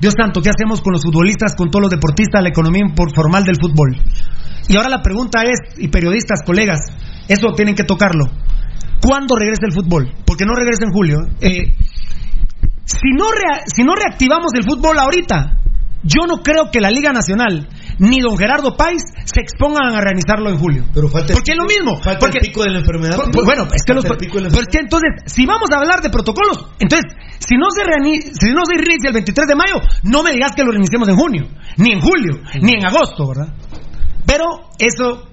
Dios 0.00 0.14
santo, 0.16 0.40
¿qué 0.40 0.50
hacemos 0.50 0.80
con 0.80 0.92
los 0.92 1.02
futbolistas, 1.02 1.54
con 1.56 1.70
todos 1.70 1.82
los 1.82 1.90
deportistas, 1.90 2.42
la 2.42 2.50
economía 2.50 2.84
formal 3.14 3.44
del 3.44 3.56
fútbol? 3.56 3.96
Y 4.68 4.76
ahora 4.76 4.88
la 4.88 5.02
pregunta 5.02 5.42
es, 5.42 5.78
y 5.78 5.88
periodistas, 5.88 6.42
colegas, 6.44 6.80
eso 7.28 7.52
tienen 7.54 7.74
que 7.74 7.84
tocarlo. 7.84 8.26
¿Cuándo 9.00 9.36
regresa 9.36 9.66
el 9.66 9.72
fútbol? 9.72 10.12
Porque 10.24 10.44
no 10.44 10.54
regresa 10.54 10.84
en 10.84 10.92
julio. 10.92 11.18
Eh, 11.40 11.74
si, 12.84 13.10
no 13.16 13.26
si 13.66 13.82
no 13.82 13.94
reactivamos 13.94 14.52
el 14.54 14.64
fútbol 14.64 14.98
ahorita, 14.98 15.60
yo 16.02 16.26
no 16.26 16.42
creo 16.42 16.70
que 16.70 16.80
la 16.80 16.90
Liga 16.90 17.12
Nacional 17.12 17.68
ni 17.98 18.20
don 18.20 18.36
Gerardo 18.36 18.76
Páez 18.76 19.02
se 19.24 19.40
expongan 19.40 19.94
a 19.94 20.00
realizarlo 20.00 20.50
en 20.50 20.58
julio. 20.58 20.84
Pero 20.94 21.08
falta 21.08 21.34
Porque 21.34 21.52
es 21.52 21.56
lo 21.58 21.64
mismo. 21.64 21.96
Falta 22.02 22.18
porque, 22.20 22.38
el 22.38 22.46
pico 22.46 22.62
de 22.62 22.70
la 22.70 22.78
enfermedad. 22.78 23.16
por- 23.16 23.30
por- 23.30 23.44
bueno, 23.44 23.64
es 23.74 23.82
que 23.84 23.94
los. 23.94 24.04
Falta 24.04 24.14
el 24.14 24.26
pico 24.28 24.38
de 24.38 24.42
la 24.44 24.48
pero 24.50 24.62
es 24.62 24.68
que 24.68 24.78
entonces, 24.78 25.10
si 25.26 25.46
vamos 25.46 25.68
a 25.72 25.78
hablar 25.78 26.00
de 26.00 26.10
protocolos, 26.10 26.66
entonces, 26.78 27.12
si 27.38 27.56
no 27.56 27.66
se 27.70 27.82
reani- 27.82 28.22
si 28.22 28.50
no 28.52 28.62
se 28.64 28.74
reinicia 28.76 29.08
el 29.08 29.14
23 29.14 29.46
de 29.48 29.54
mayo, 29.56 29.74
no 30.04 30.22
me 30.22 30.32
digas 30.32 30.52
que 30.54 30.62
lo 30.64 30.70
reiniciemos 30.70 31.08
en 31.08 31.16
junio, 31.16 31.48
ni 31.76 31.92
en 31.92 32.00
julio, 32.00 32.40
ni 32.62 32.72
en 32.74 32.86
agosto, 32.86 33.26
¿verdad? 33.28 33.54
Pero 34.26 34.44
eso, 34.78 35.28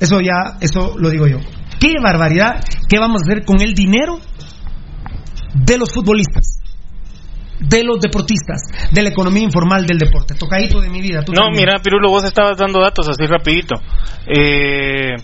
eso 0.00 0.20
ya, 0.20 0.56
eso 0.60 0.96
lo 0.98 1.10
digo 1.10 1.26
yo. 1.26 1.38
Qué 1.80 1.94
barbaridad, 2.02 2.62
¿qué 2.88 2.98
vamos 2.98 3.22
a 3.22 3.24
hacer 3.24 3.44
con 3.44 3.60
el 3.60 3.74
dinero 3.74 4.18
de 5.54 5.78
los 5.78 5.92
futbolistas? 5.92 6.60
De 7.68 7.84
los 7.84 8.00
deportistas, 8.00 8.60
de 8.92 9.02
la 9.02 9.08
economía 9.10 9.42
informal 9.44 9.86
del 9.86 9.98
deporte. 9.98 10.34
Tocadito 10.34 10.80
de 10.80 10.88
mi 10.88 11.00
vida. 11.00 11.22
tú 11.24 11.32
No, 11.32 11.42
también. 11.44 11.66
mira, 11.66 11.78
Pirulo, 11.82 12.08
vos 12.10 12.24
estabas 12.24 12.58
dando 12.58 12.80
datos 12.80 13.08
así 13.08 13.24
rapidito. 13.26 13.76
Eh, 14.26 15.16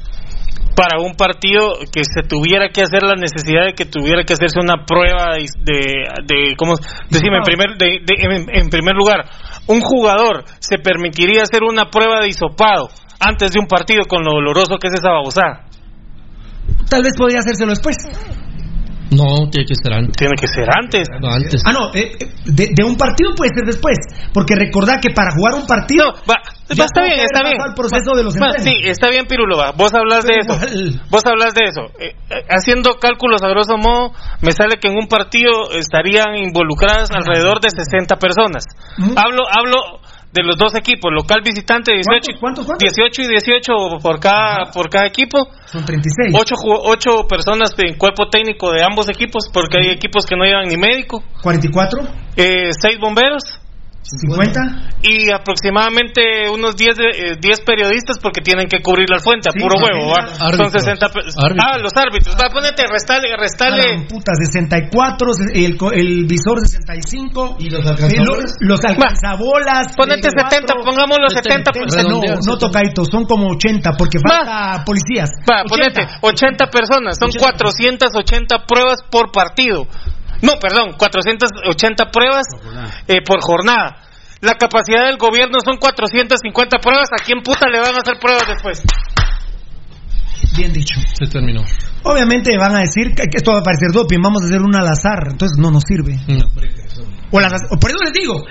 para 0.76 1.00
un 1.00 1.14
partido 1.14 1.72
que 1.92 2.02
se 2.04 2.22
tuviera 2.22 2.68
que 2.72 2.82
hacer 2.82 3.02
la 3.02 3.16
necesidad 3.16 3.66
de 3.66 3.72
que 3.74 3.84
tuviera 3.84 4.22
que 4.22 4.34
hacerse 4.34 4.60
una 4.60 4.84
prueba 4.86 5.34
de, 5.34 5.46
de, 5.64 6.04
de- 6.24 6.54
¿cómo? 6.56 6.74
Decime, 7.10 7.38
en 7.38 7.42
primer, 7.42 7.76
de- 7.76 7.98
de- 8.06 8.22
en, 8.36 8.46
en 8.54 8.68
primer 8.68 8.94
lugar, 8.94 9.24
un 9.66 9.80
jugador 9.80 10.44
se 10.60 10.78
permitiría 10.78 11.42
hacer 11.42 11.64
una 11.64 11.86
prueba 11.90 12.20
de 12.20 12.28
hisopado 12.28 12.88
antes 13.18 13.50
de 13.50 13.58
un 13.58 13.66
partido 13.66 14.04
con 14.08 14.22
lo 14.22 14.30
doloroso 14.34 14.76
que 14.78 14.86
es 14.86 14.94
esa 14.94 15.10
babosada. 15.10 15.64
Tal 16.88 17.02
vez 17.02 17.16
podría 17.18 17.40
hacérselo 17.40 17.70
después. 17.70 17.96
No, 19.10 19.48
tiene 19.50 19.66
que 19.66 19.74
ser 19.74 19.92
antes. 19.92 20.16
Tiene 20.16 20.34
que 20.38 20.46
ser 20.46 20.68
antes. 20.68 21.08
No, 21.20 21.28
antes. 21.28 21.62
Ah, 21.64 21.72
no, 21.72 21.88
eh, 21.94 22.12
eh, 22.20 22.28
de, 22.44 22.68
de 22.74 22.84
un 22.84 22.96
partido 22.96 23.34
puede 23.34 23.50
ser 23.54 23.64
después. 23.64 23.96
Porque 24.32 24.54
recordad 24.54 25.00
que 25.00 25.10
para 25.10 25.30
jugar 25.32 25.54
un 25.54 25.66
partido. 25.66 26.12
va, 26.28 26.36
ya 26.68 26.84
está 26.84 27.02
bien, 27.04 27.20
está 27.20 27.42
bien. 27.42 27.56
el 27.66 27.74
proceso 27.74 28.12
de 28.14 28.24
los 28.24 28.34
Va, 28.36 28.52
sí, 28.58 28.74
está 28.84 29.08
bien, 29.08 29.26
Pirulo. 29.26 29.56
va. 29.56 29.72
Vos 29.72 29.92
hablas 29.94 30.24
de 30.24 30.34
eso. 30.40 30.54
igual. 30.54 31.00
Vos 31.10 31.22
hablas 31.24 31.54
de 31.54 31.62
eso. 31.64 31.82
Eh, 31.98 32.14
eh, 32.30 32.44
haciendo 32.50 32.94
cálculos 33.00 33.42
a 33.42 33.48
grosso 33.48 33.76
modo, 33.78 34.12
me 34.42 34.52
sale 34.52 34.76
que 34.80 34.88
en 34.88 34.96
un 34.98 35.08
partido 35.08 35.72
estarían 35.72 36.36
involucradas 36.36 37.10
alrededor 37.10 37.60
de 37.60 37.70
60 37.70 38.16
personas. 38.16 38.64
Hablo, 39.16 39.42
hablo 39.48 40.00
de 40.32 40.42
los 40.42 40.56
dos 40.58 40.74
equipos, 40.74 41.10
local 41.12 41.40
visitante 41.42 41.92
18, 41.92 42.38
¿Cuántos, 42.40 42.66
18 42.78 43.22
y 43.22 43.28
18 43.28 43.72
por 44.02 44.20
cada 44.20 44.70
por 44.72 44.90
cada 44.90 45.06
equipo. 45.06 45.48
Son 45.66 45.84
36. 45.84 46.34
Ocho, 46.38 46.54
ju- 46.56 46.80
ocho 46.84 47.26
personas 47.26 47.72
en 47.78 47.96
cuerpo 47.96 48.28
técnico 48.28 48.70
de 48.70 48.82
ambos 48.84 49.08
equipos, 49.08 49.48
porque 49.52 49.78
hay 49.78 49.90
equipos 49.90 50.26
que 50.26 50.36
no 50.36 50.44
llevan 50.44 50.68
ni 50.68 50.76
médico. 50.76 51.22
44, 51.42 52.02
Eh, 52.36 52.70
seis 52.78 52.98
bomberos 53.00 53.58
50. 54.08 54.60
y 55.02 55.30
aproximadamente 55.30 56.48
unos 56.52 56.76
10, 56.76 56.96
de- 56.96 57.10
eh, 57.32 57.36
10 57.40 57.60
periodistas 57.60 58.18
porque 58.18 58.40
tienen 58.40 58.66
que 58.66 58.80
cubrir 58.82 59.08
la 59.10 59.20
fuente 59.20 59.48
a 59.48 59.52
Sí, 59.52 59.60
puro 59.60 59.76
huevo. 59.78 60.10
¿va? 60.10 60.26
Son 60.34 60.46
Árbitros. 60.48 60.72
60 60.72 61.08
pe- 61.08 61.20
Árbitros. 61.36 61.64
Ah, 61.68 61.78
los 61.78 61.92
árbitros. 61.94 62.34
Va, 62.36 62.50
ponete, 62.50 62.82
restale, 62.90 63.28
restale. 63.36 64.06
puta, 64.08 64.32
64, 64.34 65.32
se- 65.34 65.64
el, 65.64 65.76
el 65.92 66.24
visor 66.26 66.60
65. 66.60 67.56
¿Y 67.60 67.70
los 67.70 67.84
alcanzabolas? 67.86 68.56
lo- 68.60 68.68
Los 68.68 68.84
alcanzabolas. 68.84 69.94
Ponete 69.96 70.30
70, 70.30 70.48
34. 70.72 70.84
pongamos 70.84 71.16
los 71.20 71.32
70. 71.32 71.70
No, 72.08 72.20
no 72.46 72.58
tocaito, 72.58 73.04
son 73.04 73.24
como 73.24 73.48
80 73.52 73.92
porque 73.98 74.18
falta 74.18 74.82
policías. 74.84 75.30
Va, 75.50 75.62
80. 75.62 75.68
ponete, 75.68 76.00
80 76.22 76.66
personas, 76.70 77.18
son 77.18 77.30
480 77.30 78.64
pruebas 78.66 79.02
por 79.10 79.30
partido. 79.32 79.86
No, 80.42 80.58
perdón, 80.60 80.94
480 80.96 82.10
pruebas 82.10 82.46
eh, 83.06 83.22
por 83.26 83.40
jornada. 83.40 84.04
La 84.40 84.54
capacidad 84.54 85.06
del 85.06 85.18
gobierno 85.18 85.58
son 85.64 85.78
450 85.78 86.78
pruebas. 86.78 87.08
¿A 87.10 87.24
quién 87.24 87.42
puta 87.42 87.66
le 87.68 87.80
van 87.80 87.94
a 87.94 87.98
hacer 87.98 88.18
pruebas 88.20 88.46
después? 88.46 88.82
Bien 90.56 90.72
dicho. 90.72 90.94
Se 91.18 91.26
terminó. 91.26 91.62
Obviamente 92.04 92.56
van 92.56 92.76
a 92.76 92.80
decir 92.80 93.14
que 93.14 93.24
esto 93.34 93.52
va 93.52 93.58
a 93.58 93.62
parecer 93.62 93.88
doping, 93.92 94.20
vamos 94.22 94.42
a 94.42 94.46
hacer 94.46 94.62
un 94.62 94.74
al 94.76 94.86
azar, 94.86 95.28
entonces 95.30 95.58
no 95.58 95.70
nos 95.70 95.82
sirve. 95.82 96.14
O 97.30 97.40
las, 97.40 97.52
o 97.70 97.76
por 97.78 97.90
eso 97.90 97.98
les 98.02 98.12
digo, 98.12 98.44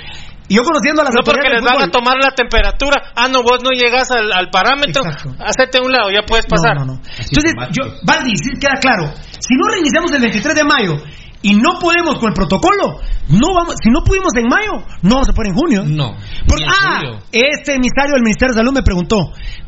y 0.49 0.55
yo 0.55 0.63
conociendo 0.63 1.01
a 1.01 1.05
las 1.05 1.13
No 1.15 1.23
porque 1.23 1.49
les 1.49 1.61
van 1.61 1.81
a 1.81 1.89
tomar 1.89 2.15
la 2.21 2.31
temperatura. 2.31 3.11
Ah, 3.15 3.27
no, 3.27 3.43
vos 3.43 3.63
no 3.63 3.71
llegas 3.71 4.11
al, 4.11 4.31
al 4.31 4.49
parámetro. 4.49 5.01
Hacete 5.39 5.79
a 5.79 5.81
un 5.81 5.91
lado, 5.91 6.11
ya 6.11 6.23
puedes 6.27 6.45
pasar. 6.45 6.75
No, 6.75 6.85
no, 6.85 6.93
no. 6.95 7.01
Entonces, 7.19 7.53
yo, 7.71 7.83
Valdi, 8.03 8.35
sí 8.35 8.51
queda 8.59 8.79
claro, 8.79 9.11
si 9.39 9.55
no 9.55 9.67
reiniciamos 9.71 10.11
el 10.11 10.21
23 10.21 10.55
de 10.55 10.63
mayo 10.63 10.95
y 11.41 11.53
no 11.55 11.79
podemos 11.79 12.15
con 12.19 12.29
el 12.29 12.33
protocolo, 12.33 12.99
no 13.29 13.47
vamos, 13.53 13.75
si 13.81 13.89
no 13.89 14.01
pudimos 14.03 14.33
en 14.35 14.45
mayo, 14.49 14.83
no 15.03 15.15
vamos 15.15 15.29
a 15.29 15.33
poder 15.33 15.51
en 15.51 15.55
junio. 15.55 15.83
No. 15.85 16.15
Porque, 16.47 16.65
ah, 16.67 16.99
julio. 17.01 17.19
este 17.31 17.75
emisario 17.75 18.13
del 18.13 18.23
Ministerio 18.23 18.53
de 18.53 18.59
Salud 18.59 18.73
me 18.73 18.83
preguntó, 18.83 19.17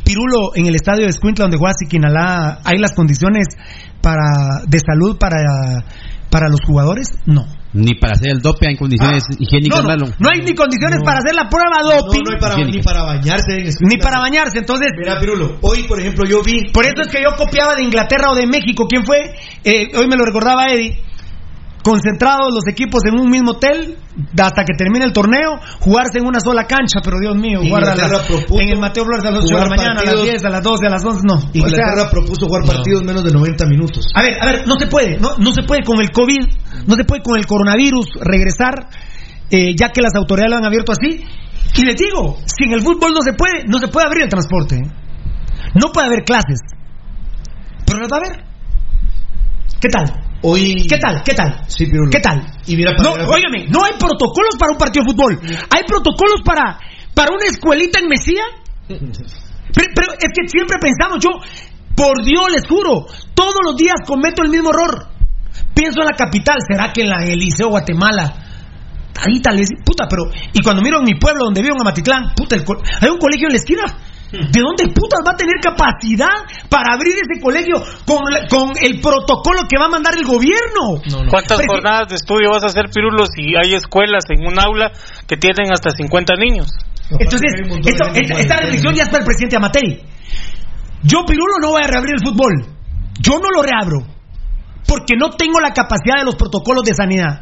Pirulo, 0.03 0.55
en 0.55 0.65
el 0.65 0.75
estadio 0.75 1.03
de 1.03 1.09
Escuintla 1.09 1.43
donde 1.45 1.57
juega 1.57 1.73
Siquinalá, 1.77 2.59
¿hay 2.63 2.77
las 2.79 2.93
condiciones 2.93 3.47
para 4.01 4.63
de 4.67 4.79
salud 4.79 5.17
para, 5.19 5.83
para 6.29 6.49
los 6.49 6.59
jugadores? 6.65 7.09
No. 7.25 7.45
Ni 7.71 7.93
para 7.93 8.13
hacer 8.13 8.31
el 8.31 8.41
dope 8.41 8.67
en 8.67 8.77
condiciones 8.77 9.23
higiénicas, 9.37 9.79
Ah. 9.79 9.81
No, 9.83 9.83
no, 9.83 9.89
Marlon. 9.89 10.15
no 10.17 10.29
hay 10.33 10.41
ni 10.41 10.55
condiciones 10.55 11.01
para 11.05 11.19
hacer 11.19 11.35
la 11.35 11.47
prueba 11.49 11.83
doping. 11.83 12.23
No, 12.25 12.31
no 12.31 12.33
hay 12.33 12.39
para, 12.41 12.55
ni 12.65 12.81
para 12.81 13.03
bañarse. 13.03 13.57
en 13.59 13.69
Ni 13.87 13.97
para 13.97 14.17
bañarse, 14.19 14.57
entonces. 14.57 14.89
Mira, 14.97 15.19
Pirulo, 15.19 15.59
hoy, 15.61 15.83
por 15.83 15.99
ejemplo, 15.99 16.25
yo 16.25 16.41
vi. 16.41 16.71
Por 16.71 16.85
eso 16.85 17.01
es 17.03 17.09
que 17.09 17.21
yo 17.21 17.35
copiaba 17.37 17.75
de 17.75 17.83
Inglaterra 17.83 18.31
o 18.31 18.35
de 18.35 18.47
México. 18.47 18.87
¿Quién 18.89 19.05
fue? 19.05 19.35
Eh, 19.63 19.91
hoy 19.95 20.07
me 20.07 20.15
lo 20.15 20.25
recordaba 20.25 20.65
Eddie. 20.65 20.97
Concentrados 21.83 22.53
los 22.53 22.67
equipos 22.67 23.01
en 23.05 23.17
un 23.19 23.29
mismo 23.29 23.51
hotel 23.51 23.97
hasta 24.37 24.65
que 24.65 24.73
termine 24.77 25.05
el 25.05 25.13
torneo, 25.13 25.59
jugarse 25.79 26.19
en 26.19 26.25
una 26.25 26.39
sola 26.41 26.65
cancha, 26.65 26.99
pero 27.03 27.17
Dios 27.19 27.35
mío, 27.37 27.59
jugar 27.63 27.83
a 27.87 27.91
Inglaterra 27.93 28.17
las- 28.17 28.27
propuso 28.27 28.59
en 28.61 28.69
el 28.69 28.79
Mateo 28.79 29.05
Flores 29.05 29.25
a 29.25 29.31
las 29.31 29.43
8 29.45 29.55
de 29.55 29.61
la 29.61 29.69
mañana, 29.69 29.91
a 29.91 29.93
las 29.95 30.03
partidos- 30.03 30.23
10, 30.29 30.43
a 30.45 30.49
las 30.49 30.63
12, 30.63 30.85
a 30.85 30.89
las 30.89 31.05
11, 31.05 31.21
no. 31.25 31.33
O 31.35 31.49
Inglaterra 31.53 32.01
sea, 32.01 32.09
propuso 32.11 32.47
jugar 32.47 32.63
partidos 32.65 33.03
menos 33.03 33.23
de 33.23 33.31
90 33.31 33.65
minutos. 33.65 34.05
a 34.13 34.21
ver, 34.21 34.33
a 34.41 34.45
ver, 34.45 34.67
no 34.67 34.75
se 34.77 34.87
puede, 34.87 35.19
no, 35.19 35.37
no 35.37 35.53
se 35.53 35.63
puede 35.63 35.83
con 35.83 36.01
el 36.01 36.11
COVID, 36.11 36.45
no 36.85 36.95
se 36.95 37.03
puede 37.05 37.21
con 37.23 37.37
el 37.37 37.45
coronavirus 37.47 38.07
regresar, 38.21 38.89
eh, 39.49 39.73
ya 39.79 39.89
que 39.89 40.01
las 40.01 40.13
autoridades 40.15 40.51
lo 40.51 40.57
han 40.57 40.65
abierto 40.65 40.91
así. 40.91 41.23
Y 41.77 41.85
les 41.85 41.95
digo, 41.95 42.37
si 42.45 42.65
en 42.65 42.73
el 42.73 42.81
fútbol 42.81 43.13
no 43.13 43.21
se 43.21 43.33
puede, 43.33 43.63
no 43.67 43.79
se 43.79 43.87
puede 43.87 44.05
abrir 44.05 44.23
el 44.23 44.29
transporte. 44.29 44.75
¿eh? 44.75 44.91
No 45.75 45.91
puede 45.93 46.07
haber 46.07 46.23
clases. 46.25 46.59
Pero 47.85 47.99
las 47.99 48.09
va 48.11 48.17
a 48.17 48.19
haber. 48.19 48.48
¿Qué 49.79 49.87
tal? 49.89 50.05
Hoy. 50.41 50.85
¿Qué 50.87 50.97
tal? 50.97 51.23
¿Qué 51.23 51.33
tal? 51.33 51.63
Sí, 51.67 51.85
Pirulo. 51.85 52.09
¿Qué 52.11 52.19
tal? 52.19 52.41
Y 52.65 52.75
mira, 52.75 52.93
No, 53.01 53.13
óigame, 53.13 53.67
no 53.69 53.83
hay 53.83 53.93
protocolos 53.99 54.55
para 54.57 54.71
un 54.71 54.77
partido 54.77 55.05
de 55.05 55.11
fútbol. 55.11 55.39
Hay 55.69 55.83
protocolos 55.87 56.41
para, 56.43 56.79
para 57.13 57.31
una 57.31 57.45
escuelita 57.45 57.99
en 57.99 58.07
Mesía. 58.07 58.43
Pero, 59.71 59.85
pero 59.93 60.13
es 60.13 60.29
que 60.33 60.49
siempre 60.49 60.77
pensamos, 60.81 61.23
yo, 61.23 61.29
por 61.95 62.25
Dios 62.25 62.51
les 62.51 62.65
juro, 62.67 63.05
todos 63.35 63.59
los 63.63 63.77
días 63.77 63.97
cometo 64.03 64.41
el 64.41 64.49
mismo 64.49 64.71
error. 64.71 65.09
Pienso 65.75 66.01
en 66.01 66.07
la 66.07 66.17
capital, 66.17 66.57
¿será 66.67 66.91
que 66.91 67.01
en, 67.01 67.09
la, 67.09 67.23
en 67.23 67.33
el 67.33 67.37
Liceo 67.37 67.69
Guatemala? 67.69 68.33
Ahí 69.21 69.39
tal 69.41 69.57
vez, 69.57 69.69
puta, 69.85 70.07
pero. 70.09 70.23
Y 70.53 70.63
cuando 70.63 70.81
miro 70.81 70.97
en 70.97 71.03
mi 71.03 71.19
pueblo 71.19 71.45
donde 71.45 71.61
vivo 71.61 71.75
en 71.75 71.81
Amatitlán, 71.81 72.33
puta, 72.35 72.55
el 72.55 72.63
hay 73.01 73.09
un 73.09 73.19
colegio 73.19 73.47
en 73.47 73.53
la 73.53 73.57
esquina. 73.57 73.83
¿De 74.53 74.59
dónde 74.61 74.85
putas 74.93 75.19
va 75.25 75.31
a 75.31 75.35
tener 75.35 75.55
capacidad 75.61 76.29
para 76.69 76.93
abrir 76.93 77.15
ese 77.15 77.41
colegio 77.41 77.75
con, 78.05 78.19
la- 78.31 78.47
con 78.47 78.73
el 78.81 79.01
protocolo 79.01 79.63
que 79.67 79.77
va 79.79 79.85
a 79.85 79.89
mandar 79.89 80.13
el 80.15 80.25
gobierno? 80.25 81.01
¿Cuántas 81.29 81.57
Presi- 81.59 81.67
jornadas 81.67 82.09
de 82.09 82.15
estudio 82.15 82.49
vas 82.51 82.63
a 82.63 82.67
hacer, 82.67 82.85
Pirulo, 82.93 83.25
si 83.25 83.55
hay 83.55 83.73
escuelas 83.73 84.23
en 84.29 84.45
un 84.45 84.59
aula 84.59 84.91
que 85.27 85.35
tienen 85.37 85.71
hasta 85.73 85.89
50 85.91 86.33
niños? 86.35 86.67
Entonces, 87.19 87.51
esto- 87.89 88.05
esta, 88.13 88.39
esta 88.39 88.55
reflexión 88.57 88.93
ya 88.93 89.03
está 89.03 89.17
el 89.17 89.25
presidente 89.25 89.55
Amatei. 89.57 90.03
Yo, 91.03 91.25
Pirulo, 91.25 91.55
no 91.61 91.69
voy 91.69 91.81
a 91.83 91.87
reabrir 91.87 92.13
el 92.15 92.23
fútbol. 92.23 92.53
Yo 93.21 93.39
no 93.39 93.49
lo 93.49 93.63
reabro. 93.63 94.05
Porque 94.87 95.15
no 95.17 95.29
tengo 95.31 95.59
la 95.59 95.71
capacidad 95.73 96.17
de 96.19 96.25
los 96.25 96.35
protocolos 96.35 96.83
de 96.83 96.93
sanidad. 96.93 97.41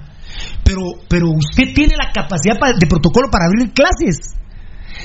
Pero, 0.63 0.81
pero 1.09 1.27
usted 1.31 1.73
tiene 1.73 1.95
la 1.97 2.11
capacidad 2.11 2.57
pa- 2.59 2.73
de 2.73 2.87
protocolo 2.87 3.29
para 3.31 3.45
abrir 3.45 3.73
clases. 3.73 4.35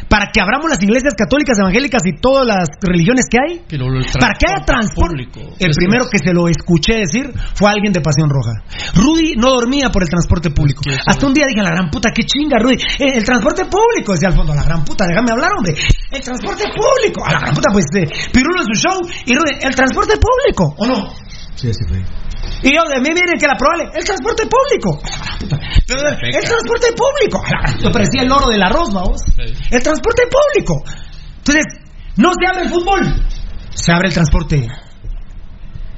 Para 0.09 0.31
que 0.33 0.41
abramos 0.41 0.71
las 0.71 0.83
iglesias 0.83 1.15
católicas, 1.15 1.59
evangélicas 1.59 2.03
y 2.05 2.21
todas 2.21 2.47
las 2.47 2.69
religiones 2.81 3.27
que 3.31 3.39
hay. 3.39 3.63
Pero 3.69 3.87
Para 4.19 4.35
que 4.35 4.47
haya 4.47 4.65
transporte. 4.65 5.27
público. 5.29 5.41
El 5.59 5.73
primero 5.75 6.07
que 6.11 6.19
se 6.19 6.33
lo 6.33 6.49
escuché 6.49 6.99
decir 7.05 7.33
fue 7.55 7.71
alguien 7.71 7.93
de 7.93 8.01
Pasión 8.01 8.31
Roja. 8.31 8.53
Rudy 8.95 9.37
no 9.37 9.51
dormía 9.51 9.91
por 9.91 10.03
el 10.03 10.09
transporte 10.09 10.51
público. 10.51 10.83
Hasta 11.07 11.27
un 11.27 11.35
día 11.35 11.47
dije, 11.47 11.63
la 11.63 11.71
gran 11.71 11.91
puta, 11.91 12.11
qué 12.15 12.25
chinga, 12.25 12.59
Rudy. 12.59 12.77
Eh, 12.99 13.17
el 13.17 13.25
transporte 13.25 13.65
público, 13.67 14.13
decía 14.13 14.29
al 14.29 14.35
fondo, 14.35 14.55
la 14.55 14.65
gran 14.65 14.85
puta, 14.85 15.07
déjame 15.07 15.33
hablar, 15.33 15.51
hombre. 15.57 15.75
El 16.11 16.21
transporte 16.21 16.65
público. 16.69 17.25
A 17.25 17.33
la 17.33 17.41
gran 17.41 17.55
puta, 17.55 17.71
pues, 17.73 17.85
eh, 17.97 18.07
Pirulo 18.33 18.61
en 18.61 18.67
su 18.67 18.81
show 18.81 18.99
y 19.27 19.35
Rudy, 19.35 19.59
el 19.63 19.75
transporte 19.75 20.15
público, 20.17 20.75
¿o 20.79 20.87
no? 20.87 21.09
Sí, 21.55 21.69
así 21.71 21.85
fue. 21.89 21.99
Y 22.63 22.75
yo, 22.75 22.83
de 22.89 23.01
mí 23.01 23.09
miren 23.15 23.39
que 23.39 23.47
la 23.47 23.57
probable, 23.57 23.91
el 23.95 24.05
transporte 24.05 24.45
público. 24.47 25.01
El 26.39 26.45
transporte 26.45 26.87
público. 26.97 27.43
Yo 27.83 27.93
parecía 27.93 28.23
el 28.23 28.29
loro 28.29 28.49
del 28.49 28.63
arroz, 28.63 28.93
vamos. 28.93 29.21
El 29.71 29.83
transporte 29.83 30.23
público. 30.31 30.83
Entonces, 31.39 31.65
no 32.17 32.31
se 32.39 32.47
abre 32.47 32.63
el 32.65 32.71
fútbol, 32.71 33.01
se 33.75 33.93
abre 33.93 34.09
el 34.09 34.15
transporte. 34.15 34.67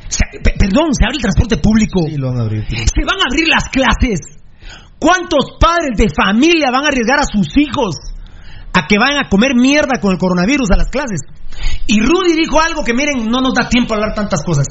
Se- 0.09 0.41
perdón, 0.43 0.93
se 0.95 1.05
abre 1.07 1.17
el 1.17 1.23
transporte 1.23 1.57
público. 1.59 2.03
Sí, 2.09 2.17
lo 2.17 2.29
van 2.31 2.39
a 2.41 2.43
abrir. 2.43 2.65
Se 2.69 3.05
van 3.05 3.19
a 3.19 3.25
abrir 3.31 3.49
las 3.49 3.65
clases. 3.69 4.21
¿Cuántos 4.99 5.57
padres 5.61 5.97
de 5.97 6.09
familia 6.09 6.71
van 6.71 6.85
a 6.85 6.89
arriesgar 6.89 7.19
a 7.19 7.25
sus 7.25 7.57
hijos 7.57 7.97
a 8.75 8.87
que 8.89 8.97
vayan 8.99 9.25
a 9.25 9.29
comer 9.29 9.55
mierda 9.55 10.01
con 10.01 10.13
el 10.13 10.19
coronavirus 10.19 10.71
a 10.73 10.77
las 10.77 10.89
clases. 10.89 11.21
Y 11.87 12.01
Rudy 12.01 12.35
dijo 12.35 12.61
algo 12.61 12.83
que 12.83 12.93
miren, 12.93 13.27
no 13.31 13.41
nos 13.41 13.55
da 13.55 13.69
tiempo 13.69 13.95
a 13.95 13.97
hablar 13.99 14.15
tantas 14.15 14.43
cosas. 14.45 14.67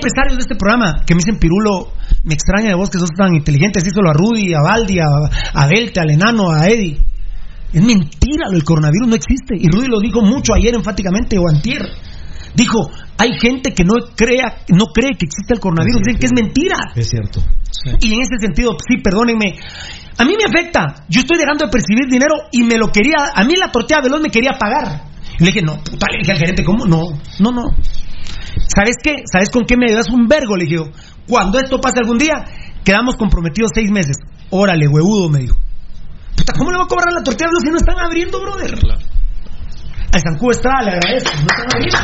Empresarios 0.00 0.36
de 0.36 0.42
este 0.42 0.56
programa 0.56 1.04
que 1.04 1.14
me 1.14 1.18
dicen, 1.18 1.38
Pirulo, 1.38 1.92
me 2.24 2.32
extraña 2.32 2.68
de 2.68 2.74
vos 2.74 2.88
que 2.88 2.98
sos 2.98 3.10
tan 3.10 3.34
inteligente, 3.34 3.80
díselo 3.84 4.08
a 4.08 4.14
Rudy, 4.14 4.54
a 4.54 4.62
Valdi, 4.62 4.98
a, 4.98 5.04
a 5.52 5.66
Belte, 5.66 6.00
al 6.00 6.10
enano, 6.10 6.50
a 6.50 6.66
Eddie. 6.68 6.96
Es 7.72 7.82
mentira, 7.84 8.48
el 8.50 8.64
coronavirus 8.64 9.08
no 9.08 9.14
existe. 9.14 9.54
Y 9.60 9.68
Rudy 9.68 9.88
lo 9.88 10.00
dijo 10.00 10.22
mucho 10.22 10.54
ayer 10.54 10.74
enfáticamente, 10.74 11.36
o 11.38 11.48
antier. 11.48 11.82
Dijo, 12.54 12.90
hay 13.18 13.38
gente 13.38 13.74
que 13.74 13.84
no, 13.84 13.94
crea, 14.16 14.64
no 14.68 14.86
cree 14.86 15.12
que 15.18 15.26
existe 15.26 15.54
el 15.54 15.60
coronavirus, 15.60 16.00
dicen 16.00 16.18
que 16.18 16.26
es 16.26 16.32
mentira. 16.32 16.78
Es 16.96 17.08
cierto. 17.08 17.42
Y 18.00 18.14
en 18.14 18.20
ese 18.22 18.40
sentido, 18.40 18.76
sí, 18.88 18.96
perdónenme. 19.02 19.54
A 20.18 20.24
mí 20.24 20.34
me 20.36 20.44
afecta. 20.44 21.04
Yo 21.08 21.20
estoy 21.20 21.38
dejando 21.38 21.66
de 21.66 21.70
percibir 21.70 22.08
dinero 22.10 22.34
y 22.50 22.62
me 22.62 22.76
lo 22.76 22.88
quería. 22.88 23.32
A 23.34 23.44
mí 23.44 23.54
la 23.56 23.70
tortilla 23.70 24.00
veloz 24.02 24.20
me 24.20 24.30
quería 24.30 24.52
pagar. 24.58 25.04
Y 25.38 25.44
le 25.44 25.52
dije, 25.52 25.62
no, 25.62 25.76
puta, 25.76 26.06
le 26.10 26.18
dije 26.18 26.32
al 26.32 26.38
gerente, 26.38 26.64
¿cómo? 26.64 26.84
No, 26.86 27.02
no, 27.38 27.52
no. 27.52 27.70
¿Sabes 28.66 28.96
qué? 29.02 29.22
¿Sabes 29.30 29.50
con 29.50 29.64
qué 29.64 29.76
me 29.76 29.86
ayudas 29.86 30.08
un 30.10 30.28
vergo? 30.28 30.56
Le 30.56 30.64
dije, 30.64 30.76
yo. 30.76 30.90
cuando 31.26 31.58
esto 31.58 31.80
pase 31.80 32.00
algún 32.00 32.18
día, 32.18 32.44
quedamos 32.84 33.16
comprometidos 33.16 33.70
seis 33.74 33.90
meses. 33.90 34.16
Órale, 34.50 34.88
huevudo, 34.88 35.28
me 35.28 35.40
dijo. 35.40 35.56
Puta, 36.36 36.52
¿cómo 36.56 36.70
le 36.70 36.76
voy 36.78 36.86
a 36.86 36.88
cobrar 36.88 37.12
la 37.12 37.22
tortilla 37.22 37.50
si 37.62 37.70
no 37.70 37.76
están 37.76 37.98
abriendo, 37.98 38.40
brother? 38.40 38.74
Al 40.12 40.20
Zancudo 40.20 40.50
está, 40.50 40.82
le 40.82 40.90
agradezco, 40.92 41.30
no 41.36 41.46
están 41.46 41.68
abriendo. 41.74 41.98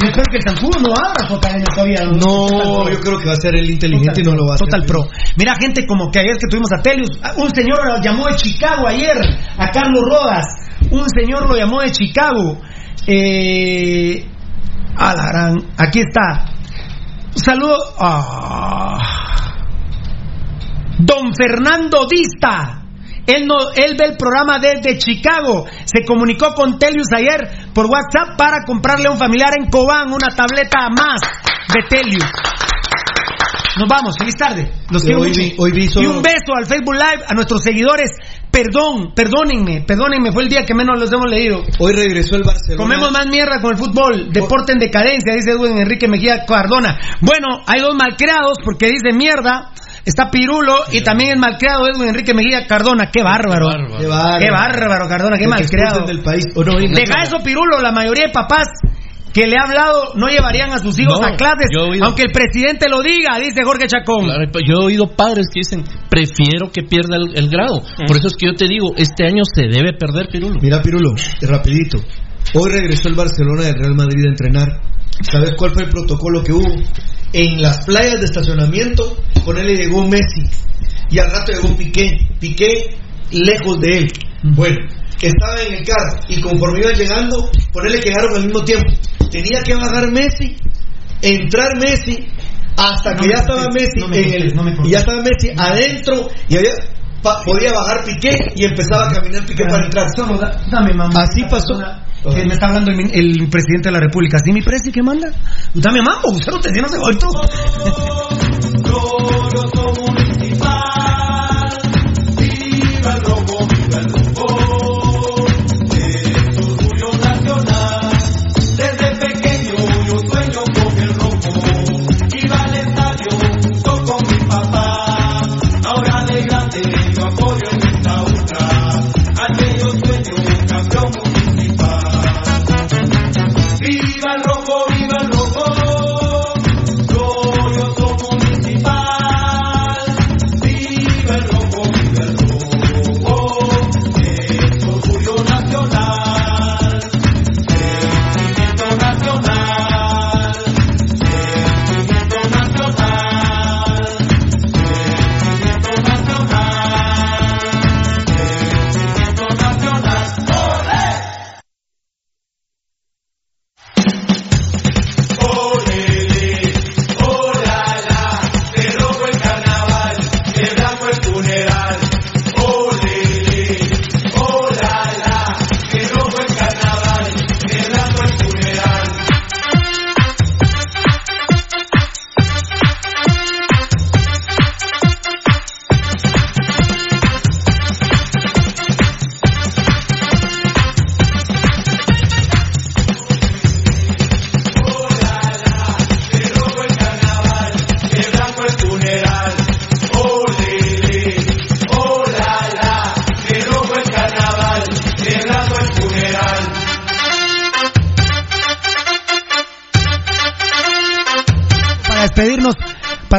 Yo 0.00 0.06
espero 0.06 0.24
que 0.30 0.36
el 0.36 0.42
Zancudo 0.42 0.80
no 0.80 0.94
abra 0.94 1.28
JN 1.28 1.64
todavía. 1.64 2.04
No, 2.04 2.88
yo 2.88 3.00
creo 3.00 3.18
que 3.18 3.26
va 3.26 3.32
a 3.32 3.40
ser 3.40 3.56
el 3.56 3.68
inteligente 3.68 4.20
y 4.20 4.24
no 4.24 4.34
lo 4.34 4.46
va 4.46 4.52
a 4.52 4.54
hacer. 4.54 4.68
Total 4.68 4.84
Pro. 4.86 5.04
Mira, 5.36 5.54
gente 5.60 5.86
como 5.86 6.10
que 6.10 6.20
ayer 6.20 6.38
que 6.38 6.46
tuvimos 6.48 6.70
a 6.72 6.80
Telius, 6.80 7.10
un 7.36 7.54
señor 7.54 7.84
lo 7.84 8.00
llamó 8.00 8.26
de 8.26 8.36
Chicago 8.36 8.86
ayer, 8.86 9.16
a 9.56 9.70
Carlos 9.70 10.02
Rodas. 10.08 10.46
Un 10.90 11.04
señor 11.10 11.48
lo 11.48 11.56
llamó 11.56 11.82
de 11.82 11.90
Chicago. 11.90 12.60
Eh, 13.06 14.24
a 14.98 15.14
la 15.14 15.26
gran. 15.26 15.54
Aquí 15.78 16.00
está. 16.00 16.44
Saludo. 17.34 17.76
ah. 18.00 18.98
Don 20.98 21.32
Fernando 21.34 22.06
Dista. 22.06 22.82
Él, 23.26 23.46
él 23.76 23.96
ve 23.98 24.06
el 24.06 24.16
programa 24.16 24.58
desde 24.58 24.98
Chicago. 24.98 25.66
Se 25.84 26.04
comunicó 26.04 26.54
con 26.54 26.78
Telius 26.78 27.08
ayer 27.14 27.68
por 27.74 27.86
WhatsApp 27.86 28.36
para 28.38 28.64
comprarle 28.64 29.08
a 29.08 29.12
un 29.12 29.18
familiar 29.18 29.52
en 29.58 29.70
Cobán 29.70 30.08
una 30.08 30.34
tableta 30.34 30.88
más 30.88 31.20
de 31.74 31.82
Telius. 31.88 32.24
Nos 33.78 33.88
vamos, 33.88 34.16
feliz 34.18 34.34
tarde. 34.36 34.70
Los 34.90 35.02
quiero 35.02 35.20
hoy 35.20 35.28
mucho. 35.28 35.40
vi- 35.40 35.54
hoy 35.58 35.72
vi 35.72 35.84
Y 35.84 35.88
solo- 35.88 36.10
un 36.16 36.22
beso 36.22 36.52
al 36.56 36.66
Facebook 36.66 36.94
Live, 36.94 37.24
a 37.26 37.34
nuestros 37.34 37.62
seguidores. 37.62 38.10
Perdón, 38.50 39.12
perdónenme, 39.14 39.84
perdónenme, 39.86 40.32
fue 40.32 40.42
el 40.42 40.48
día 40.48 40.62
que 40.64 40.74
menos 40.74 40.98
los 40.98 41.12
hemos 41.12 41.30
leído. 41.30 41.62
Hoy 41.78 41.92
regresó 41.92 42.36
el 42.36 42.42
Barcelona. 42.42 42.76
Comemos 42.82 43.12
más 43.12 43.26
mierda 43.28 43.60
con 43.60 43.72
el 43.72 43.78
fútbol. 43.78 44.30
Deporte 44.32 44.72
en 44.72 44.78
decadencia, 44.78 45.34
dice 45.34 45.52
Edwin 45.52 45.78
Enrique 45.78 46.08
Mejía 46.08 46.44
Cardona. 46.46 46.98
Bueno, 47.20 47.62
hay 47.66 47.80
dos 47.80 47.94
malcriados 47.94 48.58
porque 48.64 48.86
dice 48.88 49.12
mierda. 49.14 49.70
Está 50.04 50.30
Pirulo 50.30 50.74
y 50.90 51.02
también 51.02 51.32
es 51.32 51.38
malcriado 51.38 51.86
Edwin 51.86 52.08
Enrique 52.08 52.32
Mejía 52.32 52.66
Cardona. 52.66 53.10
Qué 53.12 53.22
bárbaro. 53.22 53.68
Qué 53.98 54.06
bárbaro. 54.06 54.38
Qué 54.40 54.50
bárbaro, 54.50 55.08
Cardona, 55.08 55.36
qué 55.36 55.46
malcriado. 55.46 56.06
del 56.06 56.22
país. 56.22 56.44
O 56.56 56.64
no, 56.64 56.80
y- 56.80 56.88
Deja 56.88 57.22
eso, 57.22 57.38
Pirulo. 57.44 57.78
La 57.82 57.92
mayoría 57.92 58.26
de 58.28 58.32
papás 58.32 58.66
que 59.38 59.46
le 59.46 59.56
ha 59.56 59.62
hablado 59.68 60.12
no 60.16 60.26
llevarían 60.28 60.72
a 60.72 60.78
sus 60.78 60.98
hijos 60.98 61.20
No, 61.20 61.26
a 61.26 61.36
clases, 61.36 61.68
oído- 61.78 62.04
aunque 62.04 62.22
el 62.22 62.32
presidente 62.32 62.88
lo 62.88 63.00
diga, 63.02 63.38
dice 63.38 63.62
Jorge 63.64 63.86
Chacón. 63.86 64.26
Yo 64.66 64.74
he 64.80 64.84
oído 64.84 65.06
padres 65.14 65.46
que 65.52 65.60
dicen, 65.60 65.84
prefiero 66.10 66.72
que 66.72 66.82
pierda 66.82 67.16
el, 67.16 67.36
el 67.36 67.48
grado. 67.48 67.80
Por 68.06 68.16
eso 68.16 68.26
es 68.28 68.34
que 68.36 68.46
yo 68.46 68.54
te 68.54 68.66
digo, 68.66 68.94
este 68.96 69.24
año 69.26 69.42
se 69.44 69.62
debe 69.68 69.92
perder, 69.92 70.26
Pirulo. 70.32 70.58
Mira, 70.60 70.82
Pirulo, 70.82 71.14
rapidito. 71.42 71.98
Hoy 72.54 72.70
regresó 72.72 73.08
el 73.08 73.14
Barcelona 73.14 73.64
del 73.64 73.74
Real 73.74 73.94
Madrid 73.94 74.24
a 74.26 74.28
entrenar. 74.30 74.68
¿Sabes 75.20 75.52
cuál 75.56 75.70
fue 75.72 75.84
el 75.84 75.90
protocolo 75.90 76.42
que 76.42 76.52
hubo? 76.52 76.74
En 77.32 77.60
las 77.60 77.84
playas 77.84 78.18
de 78.20 78.24
estacionamiento, 78.24 79.16
con 79.44 79.58
él 79.58 79.66
le 79.66 79.76
llegó 79.76 80.06
Messi. 80.06 80.42
Y 81.10 81.18
al 81.18 81.30
rato 81.30 81.52
llegó 81.52 81.76
Piqué. 81.76 82.10
Piqué 82.40 82.96
lejos 83.32 83.80
de 83.80 83.98
él. 83.98 84.12
Bueno, 84.42 84.78
estaba 85.26 85.60
en 85.66 85.74
el 85.74 85.84
carro 85.84 86.20
y 86.28 86.40
conforme 86.40 86.78
iban 86.80 86.94
llegando, 86.94 87.50
ponerle 87.72 87.98
que 88.00 88.08
llegaron 88.10 88.36
al 88.36 88.44
mismo 88.44 88.62
tiempo. 88.64 88.92
Tenía 89.30 89.60
que 89.62 89.74
bajar 89.74 90.10
Messi, 90.12 90.56
entrar 91.22 91.76
Messi, 91.80 92.28
hasta 92.76 93.14
que 93.16 93.26
No 93.26 93.32
ya 93.34 93.40
estaba 93.40 93.66
Messi 93.72 93.98
no 94.00 94.08
me 94.08 94.18
en 94.18 94.32
el- 94.42 94.54
no 94.54 94.62
me 94.62 94.70
contés. 94.74 94.88
y 94.88 94.92
ya 94.92 94.98
estaba 95.00 95.18
Messi 95.22 95.50
adentro 95.56 96.28
y 96.48 96.56
había 96.56 96.70
pa- 97.22 97.42
podía 97.42 97.72
bajar 97.72 98.04
Piqué 98.04 98.52
y 98.54 98.64
empezaba 98.64 99.08
a 99.08 99.12
caminar 99.12 99.44
Piqué 99.44 99.64
para 99.64 99.84
entrar. 99.84 100.06
Solo 100.16 100.38
da- 100.38 100.56
dame, 100.70 100.94
mamá. 100.94 101.22
Así 101.24 101.42
pasó. 101.50 101.74
Que 102.34 102.44
me 102.44 102.54
está 102.54 102.66
hablando 102.66 102.90
el, 102.90 102.98
el 103.12 103.48
presidente 103.48 103.88
de 103.88 103.92
la 103.92 104.00
República. 104.00 104.38
¿Sí, 104.44 104.52
mi 104.52 104.60
presi, 104.62 104.90
qué 104.92 105.02
manda? 105.02 105.28
Dame 105.74 106.00
mambo, 106.02 106.30
usted 106.30 106.50
no 106.52 106.60
te 106.60 106.70
no 106.72 106.88
se 106.88 106.98
vuelto. 106.98 107.28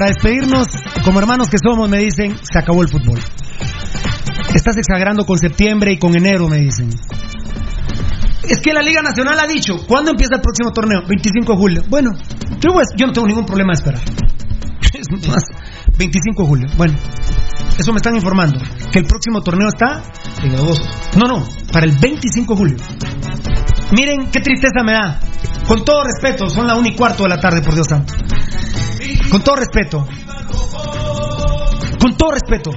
Despedirnos, 0.09 0.67
como 1.03 1.19
hermanos 1.19 1.49
que 1.49 1.57
somos, 1.57 1.89
me 1.89 1.99
dicen, 1.99 2.35
se 2.41 2.59
acabó 2.59 2.81
el 2.81 2.89
fútbol. 2.89 3.19
Estás 4.53 4.77
exagerando 4.77 5.25
con 5.25 5.37
septiembre 5.37 5.93
y 5.93 5.97
con 5.97 6.15
enero, 6.15 6.47
me 6.47 6.57
dicen. 6.57 6.89
Es 8.43 8.59
que 8.61 8.73
la 8.73 8.81
Liga 8.81 9.01
Nacional 9.01 9.39
ha 9.39 9.47
dicho, 9.47 9.77
¿cuándo 9.87 10.11
empieza 10.11 10.35
el 10.35 10.41
próximo 10.41 10.71
torneo? 10.71 11.01
25 11.07 11.53
de 11.53 11.57
julio. 11.57 11.83
Bueno, 11.87 12.11
yo, 12.59 12.73
pues, 12.73 12.87
yo 12.97 13.05
no 13.05 13.13
tengo 13.13 13.27
ningún 13.27 13.45
problema 13.45 13.73
de 13.73 13.77
esperar. 13.77 14.01
Es 14.99 15.27
más, 15.27 15.43
25 15.97 16.41
de 16.41 16.47
julio. 16.47 16.67
Bueno, 16.75 16.95
eso 17.77 17.93
me 17.93 17.97
están 17.97 18.15
informando. 18.15 18.59
Que 18.91 18.99
el 18.99 19.05
próximo 19.05 19.41
torneo 19.41 19.67
está... 19.67 20.03
En 20.43 20.55
agosto. 20.55 20.85
No, 21.17 21.27
no, 21.27 21.47
para 21.71 21.85
el 21.85 21.95
25 21.97 22.53
de 22.53 22.57
julio. 22.57 22.77
Miren 23.91 24.31
qué 24.31 24.39
tristeza 24.39 24.83
me 24.83 24.93
da. 24.93 25.19
Con 25.67 25.85
todo 25.85 26.03
respeto, 26.03 26.49
son 26.49 26.65
la 26.65 26.75
1 26.75 26.87
y 26.87 26.95
cuarto 26.95 27.23
de 27.23 27.29
la 27.29 27.39
tarde, 27.39 27.61
por 27.61 27.75
Dios 27.75 27.87
santo. 27.87 28.13
Con 29.29 29.43
todo 29.43 29.55
respeto. 29.57 30.07
Con 31.99 32.15
todo 32.17 32.31
respeto. 32.31 32.71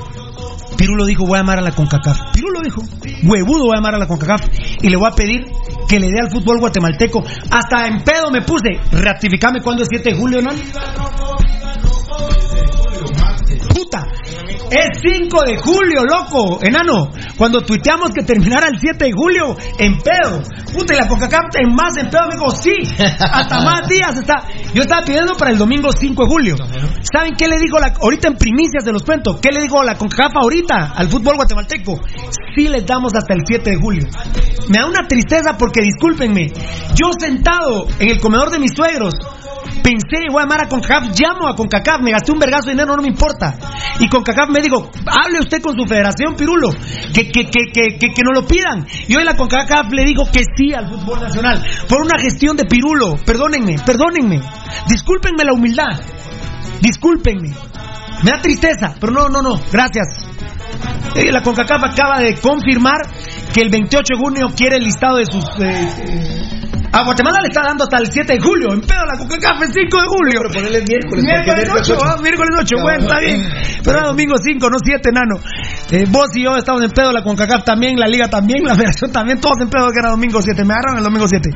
Pirulo 0.77 1.07
dijo, 1.07 1.25
voy 1.27 1.39
a 1.39 1.41
amar 1.41 1.59
a 1.59 1.63
la 1.63 1.73
CONCACAF. 1.73 2.33
Pirulo 2.33 2.61
dijo, 2.63 2.83
huevudo 3.23 3.67
voy 3.67 3.77
a 3.77 3.79
amar 3.79 3.95
a 3.95 3.99
la 3.99 4.07
CONCACAF 4.07 4.43
y 4.83 4.89
le 4.89 4.97
voy 4.97 5.09
a 5.09 5.15
pedir 5.15 5.47
que 5.89 6.01
le 6.01 6.09
dé 6.09 6.21
al 6.21 6.31
fútbol 6.31 6.59
guatemalteco. 6.59 7.23
Hasta 7.51 7.87
en 7.87 8.03
pedo 8.03 8.31
me 8.31 8.43
puse, 8.43 8.81
ratificame 8.91 9.61
cuando 9.63 9.83
es 9.83 9.89
7 9.91 10.11
de 10.11 10.17
julio, 10.17 10.41
¿no? 10.43 10.51
Es 14.73 15.01
5 15.03 15.43
de 15.45 15.57
julio, 15.59 16.05
loco, 16.05 16.59
enano. 16.63 17.11
Cuando 17.37 17.61
tuiteamos 17.61 18.11
que 18.11 18.23
terminara 18.23 18.69
el 18.69 18.79
7 18.81 19.05
de 19.05 19.13
julio, 19.13 19.55
en 19.79 19.99
pedo. 19.99 20.43
Puta, 20.73 20.95
y 20.95 20.97
la 20.97 21.09
CONCACAF 21.09 21.55
en 21.61 21.75
más 21.75 21.97
en 21.99 22.09
pedo 22.09 22.23
me 22.29 22.35
dijo, 22.35 22.51
sí, 22.51 22.73
hasta 22.99 23.61
más 23.65 23.87
días 23.89 24.17
está. 24.17 24.45
Yo 24.73 24.83
estaba 24.83 25.05
pidiendo 25.05 25.35
para 25.35 25.51
el 25.51 25.59
domingo 25.59 25.91
5 25.93 26.23
de 26.23 26.29
julio. 26.29 26.57
¿Saben 27.13 27.35
qué 27.37 27.49
le 27.49 27.59
digo 27.59 27.79
la, 27.79 27.93
ahorita 28.01 28.29
en 28.29 28.37
primicias 28.37 28.85
de 28.85 28.93
los 28.93 29.03
cuentos? 29.03 29.39
¿Qué 29.41 29.51
le 29.53 29.61
digo 29.61 29.83
la 29.83 29.97
CONCACAF 29.97 30.37
ahorita 30.37 30.93
al 30.97 31.09
fútbol 31.09 31.37
guatemalteco? 31.37 32.01
Sí 32.57 32.69
les 32.69 32.87
damos 32.87 33.15
hasta 33.15 33.35
el 33.35 33.43
7 33.47 33.71
de 33.71 33.77
julio. 33.77 34.07
Me 34.69 34.79
da 34.79 34.87
una 34.87 35.07
tristeza 35.07 35.57
porque, 35.59 35.83
discúlpenme, 35.83 36.49
yo 36.95 37.11
sentado 37.19 37.87
en 37.99 38.11
el 38.11 38.21
comedor 38.21 38.51
de 38.51 38.59
mis 38.59 38.73
suegros, 38.75 39.15
Pensé, 39.83 40.27
voy 40.31 40.41
a 40.41 40.45
amar 40.45 40.63
a 40.63 40.69
CONCACAF, 40.69 41.19
llamo 41.19 41.49
a 41.49 41.57
CONCACAF, 41.57 42.01
me 42.03 42.13
gasté 42.13 42.33
un 42.33 42.39
vergazo 42.39 42.67
de 42.67 42.73
dinero, 42.73 42.97
no 42.97 43.03
me 43.03 43.09
importa. 43.09 43.55
Y 43.99 44.09
CONCACAF 44.09 44.49
me 44.51 44.61
dijo, 44.61 44.91
hable 45.07 45.41
usted 45.41 45.61
con 45.61 45.77
su 45.77 45.87
federación, 45.87 46.35
Pirulo, 46.37 46.71
que, 47.15 47.31
que, 47.31 47.45
que, 47.51 47.99
que, 47.99 48.23
no 48.23 48.33
lo 48.33 48.47
pidan. 48.47 48.87
Y 49.09 49.17
hoy 49.17 49.25
la 49.25 49.37
CONCACAF 49.37 49.93
le 49.93 50.05
dijo 50.05 50.25
que 50.31 50.43
sí 50.57 50.73
al 50.75 50.89
fútbol 50.89 51.21
nacional, 51.21 51.65
por 51.89 52.03
una 52.03 52.19
gestión 52.19 52.57
de 52.57 52.65
Pirulo. 52.65 53.17
Perdónenme, 53.25 53.77
perdónenme. 53.85 54.41
Discúlpenme 54.89 55.45
la 55.45 55.53
humildad. 55.53 56.01
Discúlpenme. 56.81 57.51
Me 58.23 58.31
da 58.31 58.41
tristeza, 58.41 58.95
pero 59.01 59.13
no, 59.13 59.29
no, 59.29 59.43
no, 59.43 59.61
gracias. 59.73 60.25
Eh, 61.17 61.31
la 61.31 61.43
CONCACAF 61.43 61.85
acaba 61.85 62.21
de 62.21 62.37
confirmar 62.37 63.03
que 63.53 63.61
el 63.61 63.69
28 63.69 64.15
de 64.15 64.19
junio 64.19 64.49
quiere 64.57 64.77
el 64.77 64.85
listado 64.85 65.17
de 65.17 65.27
sus... 65.27 65.45
eh, 65.61 65.89
eh, 66.07 66.62
a 66.93 67.05
Guatemala 67.05 67.41
le 67.41 67.49
está 67.49 67.63
dando 67.65 67.85
hasta 67.85 67.97
el 67.99 68.13
7 68.13 68.35
de 68.35 68.41
julio. 68.41 68.73
En 68.73 68.81
pedo 68.83 69.05
la 69.07 69.17
CONCACAF 69.17 69.63
el 69.63 69.73
5 69.73 69.81
de 69.81 70.09
julio. 70.09 70.41
Pero 70.43 70.53
ponerle 70.53 70.85
miércoles. 70.87 71.25
Miércoles 71.25 71.69
porque 71.73 71.93
8, 71.93 72.05
ah, 72.05 72.17
miércoles 72.23 72.51
8, 72.61 72.77
bueno, 72.83 73.01
está 73.01 73.19
bien. 73.21 73.41
Pero 73.83 73.99
era 73.99 74.09
domingo 74.09 74.35
5, 74.37 74.71
no 74.71 74.77
7, 74.79 75.11
nano. 75.13 75.37
Eh, 75.91 76.05
vos 76.09 76.29
y 76.37 76.45
yo 76.45 76.57
estamos 76.57 76.85
en 76.85 76.91
pedo, 76.91 77.13
la 77.13 77.23
CONCACAF 77.23 77.65
también, 77.65 77.99
la 77.99 78.07
Liga 78.07 78.29
también, 78.29 78.63
la 78.65 78.75
Federación 78.75 79.11
también, 79.11 79.41
todos 79.41 79.57
en 79.61 79.71
pedo 79.71 79.89
que 79.89 80.01
era 80.01 80.11
domingo 80.11 80.43
7. 80.43 80.65
Me 80.65 80.75
agarran 80.75 80.99
el 80.99 81.05
domingo 81.05 81.27
7. 81.27 81.49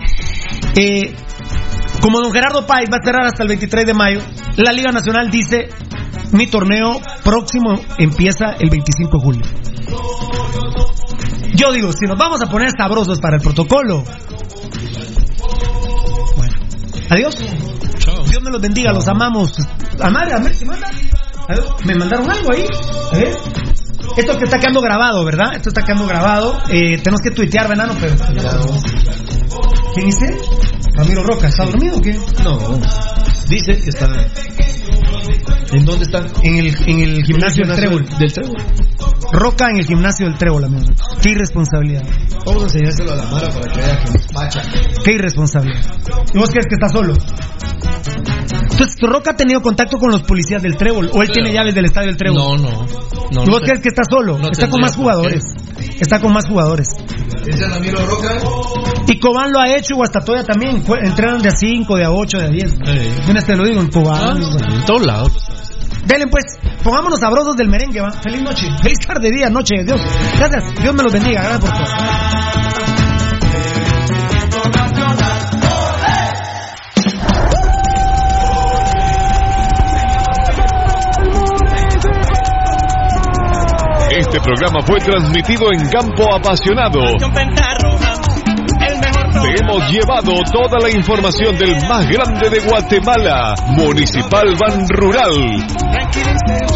Eh, 0.80 1.14
como 2.00 2.20
don 2.20 2.32
Gerardo 2.32 2.66
Páez 2.66 2.88
va 2.90 2.96
a 2.96 3.04
cerrar 3.04 3.26
hasta 3.26 3.42
el 3.42 3.48
23 3.48 3.86
de 3.86 3.94
mayo, 3.94 4.20
la 4.56 4.72
Liga 4.72 4.90
Nacional 4.90 5.30
dice: 5.30 5.68
mi 6.32 6.46
torneo 6.46 7.00
próximo 7.22 7.74
empieza 7.98 8.56
el 8.58 8.70
25 8.70 9.18
de 9.18 9.22
julio. 9.22 9.42
Yo 11.54 11.72
digo, 11.72 11.92
si 11.92 12.06
nos 12.06 12.18
vamos 12.18 12.40
a 12.42 12.46
poner 12.46 12.70
sabrosos 12.76 13.20
para 13.20 13.36
el 13.36 13.42
protocolo. 13.42 14.02
Adiós. 17.08 17.36
Dios 18.28 18.42
me 18.42 18.50
los 18.50 18.60
bendiga, 18.60 18.92
los 18.92 19.06
amamos. 19.08 19.52
Amar, 20.00 20.32
a 20.32 20.40
ver 20.40 20.54
si 20.54 20.64
manda. 20.64 20.90
Me 21.84 21.94
mandaron 21.94 22.30
algo 22.30 22.52
ahí. 22.52 22.66
A 23.12 23.16
ver. 23.16 23.36
Esto 24.16 24.38
que 24.38 24.44
está 24.44 24.58
quedando 24.58 24.80
grabado, 24.80 25.24
¿verdad? 25.24 25.54
Esto 25.54 25.68
está 25.68 25.82
quedando 25.82 26.06
grabado. 26.06 26.58
Eh, 26.70 26.98
tenemos 26.98 27.20
que 27.20 27.30
tuitear, 27.30 27.68
venano, 27.68 27.94
pero. 28.00 28.14
¿Quién 29.94 30.08
él? 30.08 30.36
Ramiro 30.94 31.22
Roca, 31.22 31.48
¿está 31.48 31.64
dormido 31.64 31.98
o 31.98 32.00
qué? 32.00 32.18
No. 32.42 32.80
Dice 33.48 33.78
que 33.78 33.88
está. 33.90 34.08
¿En 35.77 35.85
dónde 35.85 36.05
está? 36.05 36.24
En 36.43 36.57
el, 36.57 36.74
en 36.86 36.98
el 37.01 37.23
gimnasio 37.23 37.66
del 37.66 37.77
Trébol. 37.77 38.09
Del 38.19 38.32
Trébol. 38.32 38.57
Roca 39.31 39.69
en 39.69 39.77
el 39.77 39.85
gimnasio 39.85 40.27
del 40.27 40.39
Trébol, 40.39 40.65
amigo. 40.65 40.86
Qué 41.20 41.31
irresponsabilidad. 41.31 42.03
Vamos 42.47 42.62
a 42.62 42.66
enseñárselo 42.66 43.12
a 43.12 43.16
la 43.16 43.24
Mara 43.24 43.48
para 43.51 43.73
que 43.73 43.81
vea 43.81 44.03
que 44.03 44.11
nos 44.12 44.27
pacha. 44.28 44.62
Qué 45.05 45.12
irresponsabilidad. 45.12 45.81
¿Y 46.32 46.39
vos 46.39 46.51
crees 46.51 46.66
que 46.66 46.77
está 46.77 46.89
solo? 46.89 47.12
Entonces, 48.70 48.97
¿Roca 49.03 49.32
ha 49.32 49.36
tenido 49.36 49.61
contacto 49.61 49.98
con 49.98 50.11
los 50.11 50.23
policías 50.23 50.62
del 50.62 50.77
Trébol? 50.77 51.11
¿O 51.12 51.23
él 51.23 51.31
tiene 51.31 51.53
llaves 51.53 51.74
del 51.74 51.85
estadio 51.85 52.09
del 52.09 52.16
Trébol? 52.16 52.39
No, 52.39 52.57
no. 52.57 52.86
no 53.32 53.44
¿Y 53.44 53.51
vos 53.51 53.61
crees 53.61 53.81
que 53.82 53.89
está 53.89 54.03
solo? 54.09 54.39
no 54.39 54.48
está 54.48 54.70
con 54.70 54.81
más 54.81 54.97
jugadores. 54.97 55.44
Está 56.01 56.20
con 56.20 56.32
más 56.32 56.47
jugadores. 56.47 56.86
¿Ese 57.47 57.65
es 57.65 57.70
Ramiro 57.70 57.98
Roca? 58.07 58.39
Y 59.09 59.19
Cobán 59.20 59.53
lo 59.53 59.61
ha 59.61 59.77
hecho, 59.77 59.94
o 59.94 60.03
hasta 60.03 60.20
todavía 60.20 60.47
también. 60.47 60.82
Entrenan 61.03 61.43
de 61.43 61.48
a 61.48 61.53
5, 61.53 61.97
de 61.97 62.05
a 62.05 62.11
8, 62.11 62.39
de 62.39 62.44
a 62.44 62.48
10. 62.48 62.78
Vienes 63.24 63.44
te 63.44 63.57
lo 63.57 63.65
digo, 63.65 63.81
en 63.81 63.89
Cobán. 63.89 64.39
En 64.43 64.85
todos 64.85 65.07
lados. 65.07 65.32
Delen 66.06 66.28
pues, 66.30 66.58
pongámonos 66.82 67.18
sabrosos 67.18 67.56
del 67.56 67.68
merengue, 67.68 68.00
va. 68.00 68.12
Feliz 68.12 68.42
noche, 68.42 68.66
feliz 68.80 68.98
tarde, 69.04 69.30
día, 69.30 69.50
noche, 69.50 69.82
Dios. 69.84 70.00
Gracias, 70.38 70.74
Dios 70.80 70.94
me 70.94 71.02
los 71.02 71.12
bendiga, 71.12 71.42
gracias 71.42 71.60
por 71.60 71.70
todo. 71.70 71.86
Este 84.16 84.40
programa 84.40 84.80
fue 84.86 84.98
transmitido 85.00 85.66
en 85.72 85.88
Campo 85.90 86.32
Apasionado. 86.32 87.00
Te 89.42 89.54
hemos 89.60 89.90
llevado 89.90 90.32
toda 90.52 90.78
la 90.80 90.90
información 90.90 91.56
del 91.58 91.76
más 91.88 92.06
grande 92.08 92.48
de 92.50 92.60
Guatemala, 92.60 93.54
Municipal 93.68 94.56
Ban 94.58 94.88
Rural. 94.88 95.66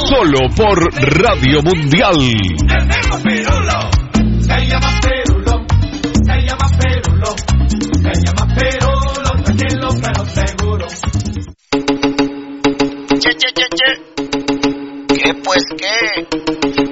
Solo 0.09 0.39
por 0.55 0.79
Radio 1.19 1.63
Mundial. 1.63 2.15
Se 4.41 4.67
llama 4.67 5.01
Perulo, 5.03 5.65
se 6.21 6.37
llama 6.43 6.69
Perulo, 6.79 7.37
se 8.03 8.13
llama 8.25 8.55
Perulo, 8.55 9.31
tranquilo 9.45 9.89
pero 10.03 10.25
seguro. 10.27 10.87
Che, 13.21 13.31
che, 13.37 13.53
che, 13.55 13.67
che. 13.77 13.91
¿Qué 15.23 15.35
pues 15.45 15.65
qué? 15.77 15.99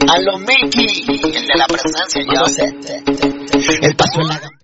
A 0.08 0.18
lo 0.20 0.38
Mickey, 0.38 1.04
el 1.08 1.46
de 1.46 1.56
la 1.56 1.66
presencia, 1.66 2.22
ya 2.34 2.44
sé. 2.46 2.66
El 3.82 3.96
paso 3.96 4.20
en 4.20 4.28
la 4.28 4.57